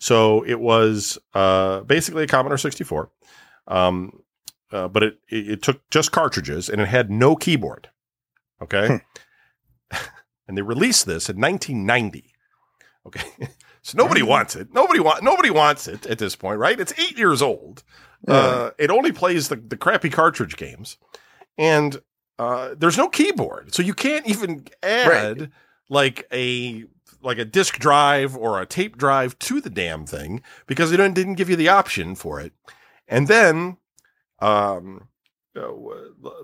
So 0.00 0.44
it 0.44 0.58
was 0.58 1.18
uh, 1.34 1.80
basically 1.82 2.24
a 2.24 2.26
Commodore 2.26 2.58
64, 2.58 3.10
um, 3.68 4.22
uh, 4.72 4.88
but 4.88 5.02
it, 5.04 5.18
it, 5.28 5.48
it 5.48 5.62
took 5.62 5.88
just 5.90 6.10
cartridges 6.10 6.68
and 6.68 6.80
it 6.80 6.88
had 6.88 7.10
no 7.10 7.36
keyboard. 7.36 7.90
Okay, 8.60 9.00
hmm. 9.92 9.96
and 10.48 10.58
they 10.58 10.62
released 10.62 11.06
this 11.06 11.28
in 11.28 11.40
1990. 11.40 12.34
Okay, 13.06 13.22
So 13.82 13.96
nobody 13.96 14.22
wants 14.22 14.56
it. 14.56 14.72
Nobody 14.74 15.00
want 15.00 15.22
nobody 15.22 15.50
wants 15.50 15.88
it 15.88 16.06
at 16.06 16.18
this 16.18 16.36
point, 16.36 16.58
right? 16.58 16.78
It's 16.78 16.98
eight 16.98 17.16
years 17.16 17.40
old. 17.40 17.82
Yeah. 18.28 18.34
Uh, 18.34 18.70
it 18.78 18.90
only 18.90 19.12
plays 19.12 19.48
the, 19.48 19.56
the 19.56 19.76
crappy 19.76 20.10
cartridge 20.10 20.56
games, 20.56 20.98
and 21.56 22.00
uh, 22.38 22.74
there's 22.76 22.98
no 22.98 23.08
keyboard, 23.08 23.74
so 23.74 23.82
you 23.82 23.94
can't 23.94 24.26
even 24.26 24.66
add 24.82 25.40
right. 25.40 25.50
like 25.88 26.26
a 26.30 26.84
like 27.22 27.38
a 27.38 27.44
disk 27.44 27.78
drive 27.78 28.36
or 28.36 28.60
a 28.60 28.66
tape 28.66 28.96
drive 28.96 29.38
to 29.40 29.60
the 29.60 29.70
damn 29.70 30.06
thing 30.06 30.42
because 30.66 30.92
it 30.92 30.96
didn't 30.96 31.34
give 31.34 31.50
you 31.50 31.56
the 31.56 31.68
option 31.68 32.14
for 32.14 32.40
it. 32.40 32.52
And 33.08 33.28
then, 33.28 33.76
um, 34.38 35.08
uh, 35.56 35.72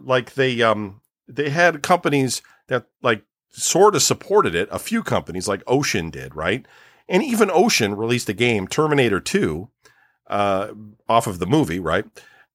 like 0.00 0.34
they 0.34 0.62
um 0.62 1.00
they 1.28 1.50
had 1.50 1.82
companies 1.82 2.42
that 2.68 2.86
like 3.02 3.22
sort 3.50 3.94
of 3.94 4.02
supported 4.02 4.54
it. 4.54 4.68
A 4.70 4.78
few 4.78 5.02
companies 5.02 5.48
like 5.48 5.62
Ocean 5.66 6.10
did, 6.10 6.34
right? 6.34 6.66
And 7.08 7.22
even 7.22 7.50
Ocean 7.52 7.94
released 7.96 8.28
a 8.28 8.32
game, 8.32 8.66
Terminator 8.66 9.20
2, 9.20 9.68
uh, 10.28 10.68
off 11.08 11.26
of 11.28 11.38
the 11.38 11.46
movie, 11.46 11.78
right? 11.78 12.04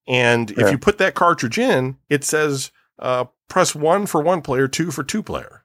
And 0.07 0.51
if 0.51 0.69
you 0.71 0.77
put 0.77 0.97
that 0.97 1.15
cartridge 1.15 1.57
in, 1.57 1.97
it 2.09 2.25
says 2.25 2.71
uh, 2.99 3.25
press 3.47 3.73
one 3.73 4.05
for 4.05 4.21
one 4.21 4.41
player, 4.41 4.67
two 4.67 4.91
for 4.91 5.03
two 5.03 5.23
player. 5.23 5.63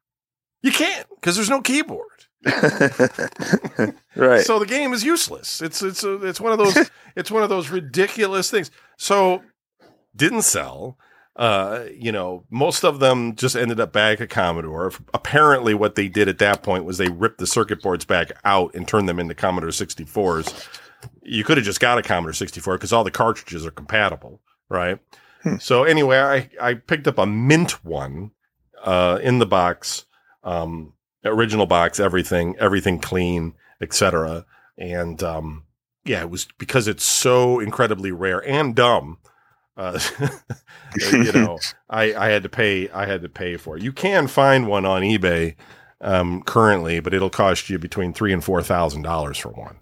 You 0.62 0.70
can't 0.70 1.06
because 1.16 1.36
there's 1.36 1.50
no 1.50 1.60
keyboard. 1.60 2.15
right. 4.16 4.44
So 4.44 4.58
the 4.58 4.66
game 4.66 4.92
is 4.92 5.04
useless. 5.04 5.60
It's 5.60 5.82
it's 5.82 6.04
a, 6.04 6.24
it's 6.26 6.40
one 6.40 6.52
of 6.52 6.58
those 6.58 6.90
it's 7.16 7.30
one 7.30 7.42
of 7.42 7.48
those 7.48 7.70
ridiculous 7.70 8.50
things. 8.50 8.70
So 8.96 9.42
didn't 10.14 10.42
sell. 10.42 10.98
Uh, 11.36 11.84
you 11.94 12.10
know, 12.10 12.44
most 12.48 12.82
of 12.82 12.98
them 12.98 13.36
just 13.36 13.56
ended 13.56 13.78
up 13.78 13.92
back 13.92 14.22
at 14.22 14.30
Commodore. 14.30 14.90
Apparently, 15.12 15.74
what 15.74 15.94
they 15.94 16.08
did 16.08 16.28
at 16.28 16.38
that 16.38 16.62
point 16.62 16.84
was 16.86 16.96
they 16.96 17.08
ripped 17.08 17.38
the 17.38 17.46
circuit 17.46 17.82
boards 17.82 18.06
back 18.06 18.32
out 18.44 18.74
and 18.74 18.88
turned 18.88 19.06
them 19.06 19.18
into 19.18 19.34
Commodore 19.34 19.68
64s. 19.68 20.66
You 21.22 21.44
could 21.44 21.58
have 21.58 21.66
just 21.66 21.80
got 21.80 21.98
a 21.98 22.02
Commodore 22.02 22.32
64 22.32 22.78
because 22.78 22.92
all 22.92 23.04
the 23.04 23.10
cartridges 23.10 23.66
are 23.66 23.70
compatible, 23.70 24.40
right? 24.70 24.98
Hmm. 25.42 25.56
So 25.58 25.84
anyway, 25.84 26.18
I 26.18 26.48
I 26.70 26.74
picked 26.74 27.06
up 27.06 27.18
a 27.18 27.26
mint 27.26 27.84
one 27.84 28.30
uh, 28.82 29.18
in 29.22 29.38
the 29.38 29.46
box, 29.46 30.06
um, 30.42 30.94
original 31.26 31.66
box, 31.66 32.00
everything, 32.00 32.56
everything 32.58 32.98
clean, 32.98 33.54
etc. 33.80 34.44
And 34.78 35.22
um, 35.22 35.64
yeah, 36.04 36.20
it 36.20 36.30
was 36.30 36.46
because 36.58 36.88
it's 36.88 37.04
so 37.04 37.60
incredibly 37.60 38.12
rare 38.12 38.46
and 38.48 38.74
dumb. 38.74 39.18
Uh, 39.76 39.98
you 41.12 41.32
know, 41.32 41.58
I, 41.90 42.14
I 42.14 42.28
had 42.28 42.42
to 42.44 42.48
pay. 42.48 42.88
I 42.90 43.06
had 43.06 43.22
to 43.22 43.28
pay 43.28 43.56
for 43.56 43.76
it. 43.76 43.82
You 43.82 43.92
can 43.92 44.26
find 44.26 44.66
one 44.66 44.86
on 44.86 45.02
eBay 45.02 45.56
um, 46.00 46.42
currently, 46.42 47.00
but 47.00 47.12
it'll 47.12 47.30
cost 47.30 47.68
you 47.68 47.78
between 47.78 48.12
three 48.12 48.32
and 48.32 48.42
four 48.42 48.62
thousand 48.62 49.02
dollars 49.02 49.38
for 49.38 49.50
one. 49.50 49.76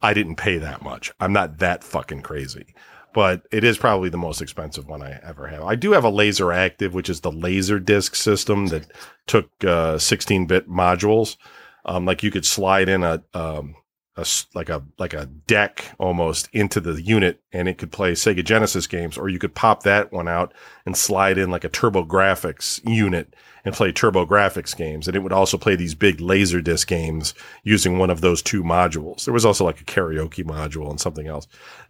I 0.00 0.14
didn't 0.14 0.36
pay 0.36 0.58
that 0.58 0.82
much. 0.82 1.12
I'm 1.20 1.32
not 1.32 1.58
that 1.58 1.84
fucking 1.84 2.22
crazy, 2.22 2.74
but 3.14 3.46
it 3.50 3.64
is 3.64 3.78
probably 3.78 4.08
the 4.08 4.18
most 4.18 4.40
expensive 4.40 4.88
one 4.88 5.02
I 5.02 5.20
ever 5.22 5.46
have. 5.48 5.62
I 5.62 5.74
do 5.74 5.92
have 5.92 6.04
a 6.04 6.10
LaserActive, 6.10 6.92
which 6.92 7.10
is 7.10 7.20
the 7.20 7.32
laser 7.32 7.78
disc 7.78 8.14
system 8.14 8.66
that 8.68 8.90
took 9.26 9.50
uh, 9.62 9.96
16-bit 9.96 10.68
modules. 10.68 11.36
Um, 11.84 12.04
like 12.04 12.22
you 12.22 12.30
could 12.30 12.46
slide 12.46 12.88
in 12.88 13.02
a 13.02 13.22
um, 13.34 13.74
a 14.16 14.26
like 14.54 14.68
a 14.68 14.82
like 14.98 15.14
a 15.14 15.26
deck 15.26 15.84
almost 15.98 16.48
into 16.52 16.80
the 16.80 17.00
unit, 17.00 17.40
and 17.52 17.68
it 17.68 17.78
could 17.78 17.90
play 17.90 18.12
Sega 18.12 18.44
Genesis 18.44 18.86
games, 18.86 19.16
or 19.16 19.28
you 19.28 19.38
could 19.38 19.54
pop 19.54 19.82
that 19.84 20.12
one 20.12 20.28
out 20.28 20.52
and 20.84 20.96
slide 20.96 21.38
in 21.38 21.50
like 21.50 21.64
a 21.64 21.70
TurboGrafx 21.70 22.86
unit 22.86 23.34
and 23.64 23.74
play 23.74 23.92
TurboGrafx 23.92 24.76
games, 24.76 25.06
and 25.06 25.16
it 25.16 25.20
would 25.20 25.32
also 25.32 25.56
play 25.56 25.76
these 25.76 25.94
big 25.94 26.20
laser 26.20 26.60
disc 26.60 26.88
games 26.88 27.32
using 27.62 27.98
one 27.98 28.10
of 28.10 28.20
those 28.20 28.42
two 28.42 28.62
modules. 28.62 29.24
There 29.24 29.34
was 29.34 29.46
also 29.46 29.64
like 29.64 29.80
a 29.80 29.84
karaoke 29.84 30.44
module 30.44 30.90
and 30.90 31.00
something 31.00 31.26
else 31.26 31.46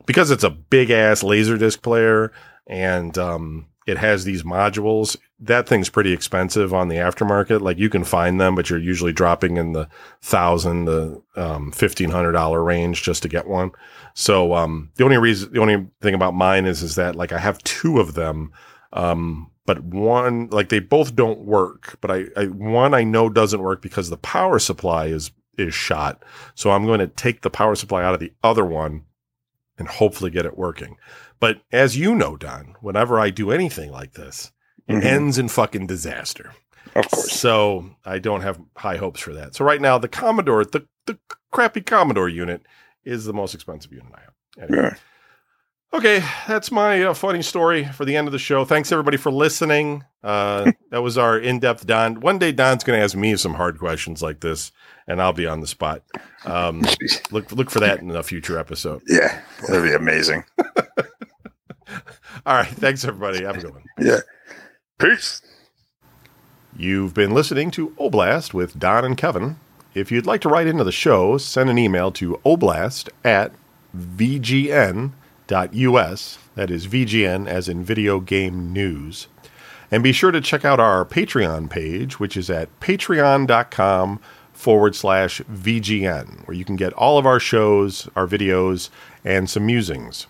because 0.07 0.31
it's 0.31 0.45
a 0.45 0.51
big 0.51 0.91
ass 0.91 1.23
laser 1.23 1.57
disc 1.57 1.83
player 1.83 2.33
and 2.66 3.16
um, 3.18 3.66
it 3.87 3.99
has 3.99 4.24
these 4.24 4.43
modules. 4.43 5.16
That 5.41 5.68
thing's 5.68 5.89
pretty 5.89 6.12
expensive 6.12 6.72
on 6.72 6.89
the 6.89 6.97
aftermarket. 6.97 7.61
Like 7.61 7.78
you 7.78 7.89
can 7.89 8.05
find 8.05 8.41
them, 8.41 8.55
but 8.55 8.70
you're 8.70 8.78
usually 8.78 9.12
dropping 9.12 9.57
in 9.57 9.72
the 9.72 9.89
thousand 10.20 10.87
to 10.87 11.22
um, 11.37 11.72
fifteen 11.72 12.11
hundred 12.11 12.33
dollar 12.33 12.62
range 12.62 13.03
just 13.03 13.22
to 13.22 13.28
get 13.28 13.47
one. 13.47 13.72
So 14.14 14.55
um, 14.55 14.91
the 14.97 15.05
only 15.05 15.16
reason, 15.16 15.53
the 15.53 15.61
only 15.61 15.87
thing 16.01 16.14
about 16.14 16.35
mine 16.35 16.66
is, 16.66 16.83
is 16.83 16.95
that 16.97 17.16
like 17.16 17.33
I 17.33 17.39
have 17.39 17.59
two 17.64 17.99
of 17.99 18.14
them. 18.14 18.53
Um, 18.93 19.51
but 19.64 19.83
one, 19.83 20.49
like 20.49 20.68
they 20.68 20.80
both 20.80 21.14
don't 21.14 21.41
work, 21.41 21.97
but 22.01 22.11
I, 22.11 22.24
I, 22.37 22.47
one 22.47 22.95
I 22.95 23.05
know 23.05 23.28
doesn't 23.28 23.62
work 23.62 23.80
because 23.80 24.11
the 24.11 24.16
power 24.16 24.59
supply 24.59 25.07
is, 25.07 25.30
is 25.57 25.72
shot. 25.72 26.22
So 26.55 26.72
I'm 26.72 26.85
going 26.85 26.99
to 26.99 27.07
take 27.07 27.43
the 27.43 27.51
power 27.51 27.74
supply 27.74 28.03
out 28.03 28.14
of 28.14 28.20
the 28.20 28.33
other 28.43 28.64
one 28.64 29.05
and 29.78 29.89
hopefully 29.89 30.30
get 30.30 30.47
it 30.47 30.59
working. 30.59 30.97
But 31.43 31.61
as 31.72 31.97
you 31.97 32.14
know, 32.14 32.36
Don, 32.36 32.76
whenever 32.82 33.18
I 33.18 33.30
do 33.30 33.51
anything 33.51 33.90
like 33.90 34.12
this, 34.12 34.53
it 34.86 34.93
Mhm. 34.95 35.05
ends 35.05 35.38
in 35.38 35.49
fucking 35.49 35.88
disaster. 35.88 36.53
Of 36.95 37.11
course. 37.11 37.32
So 37.32 37.90
I 38.05 38.20
don't 38.20 38.43
have 38.43 38.61
high 38.76 38.97
hopes 38.97 39.18
for 39.18 39.32
that. 39.32 39.57
So 39.57 39.64
right 39.64 39.80
now, 39.80 39.99
the 39.99 40.07
Commodore, 40.07 40.64
the, 40.64 40.86
the 41.07 41.18
crappy 41.51 41.80
Commodore 41.80 42.28
unit 42.28 42.62
is 43.05 43.24
the 43.24 43.32
most 43.32 43.55
expensive 43.57 43.90
unit 43.93 44.12
I 44.14 44.20
have. 44.20 44.70
Anyway. 44.70 44.90
Yeah. 44.93 44.97
Okay, 45.99 46.24
that's 46.47 46.70
my 46.70 47.03
uh, 47.03 47.12
funny 47.12 47.43
story 47.43 47.86
for 47.86 48.05
the 48.05 48.14
end 48.14 48.28
of 48.28 48.32
the 48.32 48.38
show. 48.38 48.64
Thanks 48.64 48.93
everybody 48.93 49.16
for 49.16 49.32
listening. 49.32 50.05
Uh, 50.22 50.70
that 50.93 51.03
was 51.03 51.18
our 51.18 51.36
in-depth 51.36 51.88
Don. 51.88 52.20
One 52.20 52.38
day 52.38 52.53
Don's 52.53 52.84
going 52.84 52.99
to 53.01 53.05
ask 53.05 53.16
me 53.16 53.36
some 53.36 53.55
hard 53.55 53.80
questions 53.80 54.22
like 54.22 54.40
this, 54.40 54.70
and 55.09 55.20
I'll 55.20 55.32
be 55.32 55.47
on 55.49 55.61
the 55.61 55.66
spot. 55.66 56.03
Um, 56.45 56.82
look 57.32 57.51
look 57.51 57.68
for 57.68 57.80
that 57.80 57.99
in 58.01 58.14
a 58.14 58.22
future 58.22 58.59
episode. 58.61 59.03
Yeah. 59.09 59.43
That'd 59.66 59.82
be 59.82 59.93
amazing. 59.93 60.45
All 62.47 62.57
right, 62.57 62.68
thanks 62.68 63.05
everybody. 63.05 63.45
Have 63.45 63.59
a 63.59 63.61
good 63.61 63.72
one. 63.72 63.84
Yeah. 63.99 64.20
Peace. 64.99 65.43
You've 66.76 67.12
been 67.14 67.34
listening 67.34 67.70
to 67.72 67.90
Oblast 67.90 68.55
with 68.55 68.78
Don 68.78 69.05
and 69.05 69.16
Kevin. 69.16 69.57
If 69.95 70.11
you'd 70.11 70.26
like 70.26 70.40
to 70.43 70.49
write 70.49 70.66
into 70.66 70.84
the 70.84 70.93
show, 70.93 71.36
send 71.36 71.68
an 71.68 71.78
email 71.78 72.11
to 72.12 72.40
oblast 72.47 73.11
at 73.24 73.53
vgn.us. 73.97 75.12
That 76.55 76.70
is 76.70 76.86
VGN 76.86 77.47
as 77.47 77.68
in 77.68 77.84
video 77.84 78.20
game 78.20 78.72
news. 78.72 79.26
And 79.90 80.03
be 80.03 80.12
sure 80.12 80.30
to 80.30 80.40
check 80.40 80.64
out 80.64 80.80
our 80.80 81.05
Patreon 81.05 81.68
page, 81.68 82.18
which 82.18 82.38
is 82.38 82.49
at 82.49 82.68
patreon.com 82.80 84.20
forward 84.55 84.95
slash 84.95 85.43
VGN, 85.43 86.47
where 86.47 86.57
you 86.57 86.64
can 86.64 86.76
get 86.76 86.95
all 86.95 87.18
of 87.18 87.26
our 87.26 87.40
shows, 87.40 88.09
our 88.16 88.26
videos, 88.26 88.88
and 89.24 89.51
some 89.51 89.66
musings. 89.66 90.26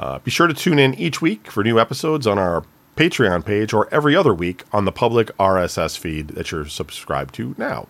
Uh, 0.00 0.18
be 0.20 0.30
sure 0.30 0.46
to 0.46 0.54
tune 0.54 0.78
in 0.78 0.94
each 0.94 1.20
week 1.20 1.50
for 1.50 1.62
new 1.62 1.78
episodes 1.78 2.26
on 2.26 2.38
our 2.38 2.64
Patreon 2.96 3.44
page 3.44 3.74
or 3.74 3.86
every 3.92 4.16
other 4.16 4.32
week 4.32 4.64
on 4.72 4.86
the 4.86 4.92
public 4.92 5.28
RSS 5.36 5.98
feed 5.98 6.28
that 6.28 6.50
you're 6.50 6.64
subscribed 6.66 7.34
to 7.34 7.54
now. 7.58 7.86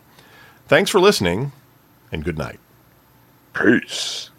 Thanks 0.67 0.91
for 0.91 0.99
listening, 0.99 1.53
and 2.11 2.25
good 2.25 2.37
night. 2.37 2.59
Peace. 3.55 4.30